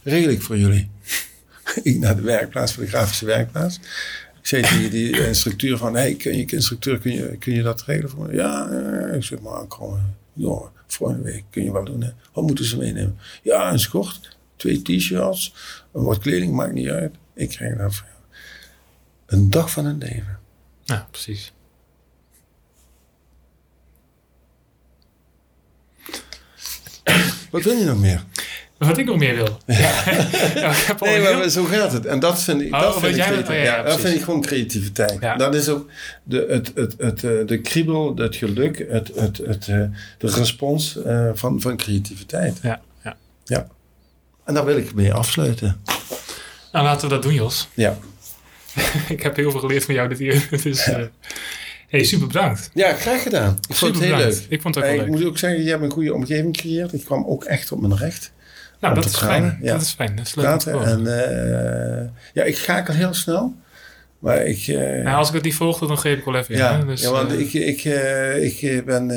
Regel 0.03 0.31
ik 0.31 0.41
voor 0.41 0.57
jullie. 0.57 0.89
ik 1.83 1.97
naar 1.97 2.15
de 2.15 2.21
werkplaats, 2.21 2.73
voor 2.73 2.83
de 2.83 2.89
grafische 2.89 3.25
werkplaats. 3.25 3.77
Ik 4.39 4.47
zei 4.47 4.61
tegen 4.61 4.89
die 4.89 5.27
instructeur 5.27 5.77
van, 5.77 5.95
hey, 5.95 6.15
kun 6.15 6.37
je, 6.37 6.45
instructeur, 6.45 6.99
kun 6.99 7.13
je, 7.13 7.37
kun 7.37 7.53
je 7.53 7.61
dat 7.61 7.81
regelen 7.81 8.09
voor 8.09 8.27
me? 8.27 8.33
Ja, 8.33 8.67
ik 9.13 9.23
zeg 9.23 9.39
maar, 9.39 9.53
aankomen. 9.53 10.15
Ja, 10.33 10.61
volgende 10.87 11.23
week 11.23 11.43
kun 11.49 11.63
je 11.63 11.71
wel 11.71 11.85
doen. 11.85 12.01
Hè? 12.01 12.09
Wat 12.33 12.43
moeten 12.43 12.65
ze 12.65 12.77
meenemen? 12.77 13.17
Ja, 13.43 13.71
een 13.71 13.79
schort, 13.79 14.37
twee 14.55 14.81
t-shirts, 14.81 15.53
wat 15.91 16.19
kleding, 16.19 16.53
maakt 16.53 16.73
niet 16.73 16.89
uit. 16.89 17.15
Ik 17.33 17.49
krijg 17.49 17.77
dat 17.77 17.95
voor 17.95 18.07
jou. 18.07 18.19
Een 19.25 19.49
dag 19.49 19.71
van 19.71 19.85
een 19.85 19.97
leven. 19.97 20.39
Ja, 20.83 21.07
precies. 21.11 21.53
Wat 27.49 27.63
wil 27.63 27.73
je 27.73 27.85
nog 27.85 27.99
meer? 27.99 28.25
Wat 28.79 28.97
ik 28.97 29.05
nog 29.05 29.17
meer 29.17 29.35
wil. 29.35 29.57
Ja. 29.65 29.91
Nee, 30.99 31.19
heel- 31.19 31.37
maar 31.37 31.49
zo 31.49 31.63
gaat 31.63 31.91
het. 31.91 32.05
En 32.05 32.19
dat 32.19 32.41
vind 32.43 32.61
ik, 32.61 32.73
Oh, 32.73 32.81
dat 32.81 32.93
vind 32.99 33.05
ik, 33.05 33.15
jij- 33.15 33.25
creativ- 33.27 33.49
oh, 33.49 33.55
ja, 33.55 33.61
ja, 33.63 33.77
ja, 33.77 33.83
dat 33.83 33.99
vind 33.99 34.15
ik 34.15 34.21
gewoon 34.23 34.41
creativiteit. 34.41 35.17
Ja. 35.21 35.35
Dat 35.37 35.55
is 35.55 35.69
ook 35.69 35.89
de, 36.23 36.45
het, 36.49 36.71
het, 36.75 36.95
het, 36.97 37.23
eh, 37.23 37.31
de 37.45 37.61
kriebel, 37.61 38.15
het 38.15 38.35
geluk, 38.35 38.85
het, 38.89 39.11
het, 39.15 39.37
het, 39.37 39.67
eh, 39.67 39.75
de 40.17 40.27
respons 40.27 41.03
eh, 41.03 41.29
van, 41.33 41.61
van 41.61 41.77
creativiteit. 41.77 42.57
Ja, 42.61 42.81
ja. 43.03 43.15
Ja. 43.45 43.67
En 44.45 44.53
daar 44.53 44.65
wil 44.65 44.77
ik 44.77 44.93
mee 44.93 45.13
afsluiten. 45.13 45.81
Nou, 46.71 46.85
laten 46.85 47.07
we 47.07 47.13
dat 47.13 47.23
doen, 47.23 47.33
Jos. 47.33 47.67
Ja. 47.73 47.97
ik 49.09 49.21
heb 49.23 49.35
heel 49.35 49.51
veel 49.51 49.59
geleerd 49.59 49.85
van 49.85 49.93
jou 49.93 50.09
dit 50.09 50.19
uur. 50.19 50.47
Dus, 50.63 50.79
eh 50.87 51.01
hey, 51.87 52.03
super 52.03 52.27
bedankt. 52.27 52.69
Ja, 52.73 52.93
graag 52.93 53.21
gedaan. 53.23 53.57
Ik 53.69 53.75
vond 53.75 53.77
het 53.77 53.77
Super 53.77 54.01
heel 54.01 54.15
bedankt. 54.15 54.39
leuk. 54.39 54.45
Ik 54.49 54.61
vond 54.61 54.75
het 54.75 54.83
ook 54.83 54.89
wel 54.89 54.99
ik 54.99 55.05
leuk. 55.09 55.15
moet 55.19 55.25
ook 55.27 55.37
zeggen, 55.37 55.63
je 55.63 55.69
hebt 55.69 55.83
een 55.83 55.91
goede 55.91 56.13
omgeving 56.13 56.55
gecreëerd. 56.55 56.93
Ik 56.93 57.05
kwam 57.05 57.25
ook 57.25 57.43
echt 57.43 57.71
op 57.71 57.81
mijn 57.81 57.97
recht. 57.97 58.31
Nou, 58.79 58.95
dat 58.95 59.05
is 59.05 59.15
fijn. 59.17 59.59
ja. 59.61 59.71
Dat 59.73 59.81
is 59.81 59.91
fijn. 59.91 60.15
Dat 60.15 60.25
is 60.25 60.35
leuk 60.35 60.45
Praten. 60.45 60.83
En 60.83 61.07
eh, 62.01 62.09
ja, 62.33 62.43
ik 62.43 62.57
schakel 62.57 62.93
heel 62.93 63.13
snel. 63.13 63.53
Maar 64.19 64.45
ik... 64.45 64.67
Nou, 65.03 65.07
als 65.17 65.27
ik 65.27 65.33
het 65.33 65.43
niet 65.43 65.55
volgde, 65.55 65.87
dan 65.87 65.97
greep 65.97 66.17
ik 66.17 66.25
wel 66.25 66.35
even 66.35 66.53
in. 66.53 66.59
Ja, 66.59 66.77
hè? 66.77 66.85
Dus, 66.85 67.01
ja 67.01 67.11
want 67.11 67.31
eh, 67.31 67.39
ik, 67.39 67.53
ik, 67.53 68.61
ik 68.61 68.85
ben... 68.85 69.07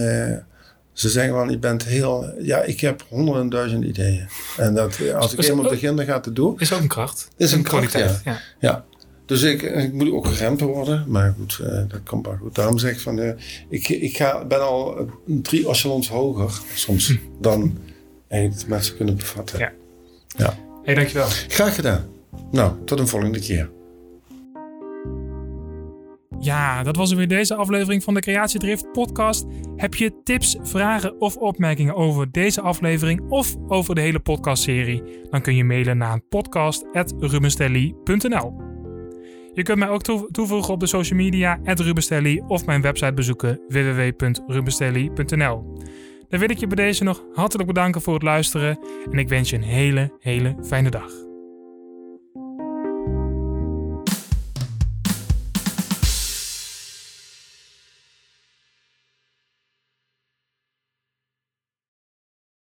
ze 0.93 1.09
zeggen 1.09 1.35
wel, 1.35 1.51
je 1.51 1.59
bent 1.59 1.85
heel... 1.85 2.35
Ja, 2.39 2.63
ik 2.63 2.81
heb 2.81 3.05
honderden 3.09 3.49
duizend 3.49 3.85
ideeën. 3.85 4.29
En 4.57 4.75
dat, 4.75 4.99
als 5.15 5.31
ik 5.31 5.37
Dus- 5.37 5.49
eenmaal 5.49 5.69
begin, 5.69 5.97
dan 5.97 6.05
gaat 6.05 6.25
het 6.25 6.37
door. 6.37 6.61
is 6.61 6.73
ook 6.73 6.81
een 6.81 6.89
kracht. 6.89 7.29
Is 7.37 7.53
een 7.53 7.63
kracht, 7.63 7.87
kwaliteit. 7.87 8.21
Ja. 8.25 8.39
Ja. 8.61 8.85
Dus 9.27 9.43
ik, 9.43 9.63
ik 9.63 9.93
moet 9.93 10.11
ook 10.13 10.27
geremd 10.27 10.61
worden. 10.61 11.05
Maar 11.07 11.35
goed, 11.39 11.61
dat 11.89 12.01
komt 12.05 12.27
wel 12.27 12.37
goed. 12.41 12.55
Daarom 12.55 12.79
zeg 12.79 12.93
ik 12.93 13.01
van... 13.01 13.35
ik 13.69 13.89
ik 13.89 14.17
ga, 14.17 14.45
ben 14.45 14.63
al 14.63 15.09
drie 15.27 15.69
echelons 15.69 16.09
hoger 16.09 16.61
soms 16.75 17.15
dan 17.41 17.79
de 18.41 18.65
mensen 18.67 18.97
kunnen 18.97 19.17
bevatten. 19.17 19.59
Ja. 19.59 19.73
ja. 20.37 20.55
hey, 20.83 20.95
dankjewel. 20.95 21.27
Graag 21.29 21.75
gedaan. 21.75 22.05
Nou, 22.51 22.73
tot 22.85 22.99
een 22.99 23.09
volgende 23.09 23.41
keer. 23.41 23.71
Ja, 26.39 26.83
dat 26.83 26.97
was 26.97 27.11
er 27.11 27.17
weer 27.17 27.29
deze 27.29 27.55
aflevering 27.55 28.03
van 28.03 28.15
de 28.15 28.21
Creatiedrift 28.21 28.93
podcast. 28.93 29.45
Heb 29.77 29.95
je 29.95 30.21
tips, 30.25 30.57
vragen 30.63 31.21
of 31.21 31.37
opmerkingen 31.37 31.95
over 31.95 32.31
deze 32.31 32.61
aflevering 32.61 33.21
of 33.29 33.55
over 33.69 33.95
de 33.95 34.01
hele 34.01 34.21
podcastserie? 34.21 35.03
Dan 35.31 35.43
kun 35.43 35.57
je 35.57 35.65
mailen 35.65 35.99
naar 35.99 36.21
podcast.rubenstelly.nl 36.21 38.61
Je 39.55 39.63
kunt 39.63 39.79
mij 39.79 39.89
ook 39.89 40.03
toe- 40.03 40.29
toevoegen 40.31 40.73
op 40.75 40.81
de 40.81 40.87
social 40.87 41.19
media 41.19 41.59
@rubenstelly 41.65 42.43
of 42.47 42.67
mijn 42.67 42.83
website 42.83 43.13
bezoeken 43.13 43.61
www.rubenstelly.nl. 43.69 45.79
Dan 46.33 46.41
wil 46.41 46.51
ik 46.51 46.59
je 46.59 46.67
bij 46.67 46.85
deze 46.85 47.05
nog 47.05 47.25
hartelijk 47.35 47.69
bedanken 47.69 48.01
voor 48.01 48.15
het 48.15 48.23
luisteren 48.23 48.79
en 49.11 49.19
ik 49.19 49.29
wens 49.29 49.51
je 49.51 49.57
een 49.57 49.63
hele, 49.63 50.13
hele 50.21 50.57
fijne 50.63 50.91
dag. 50.91 51.32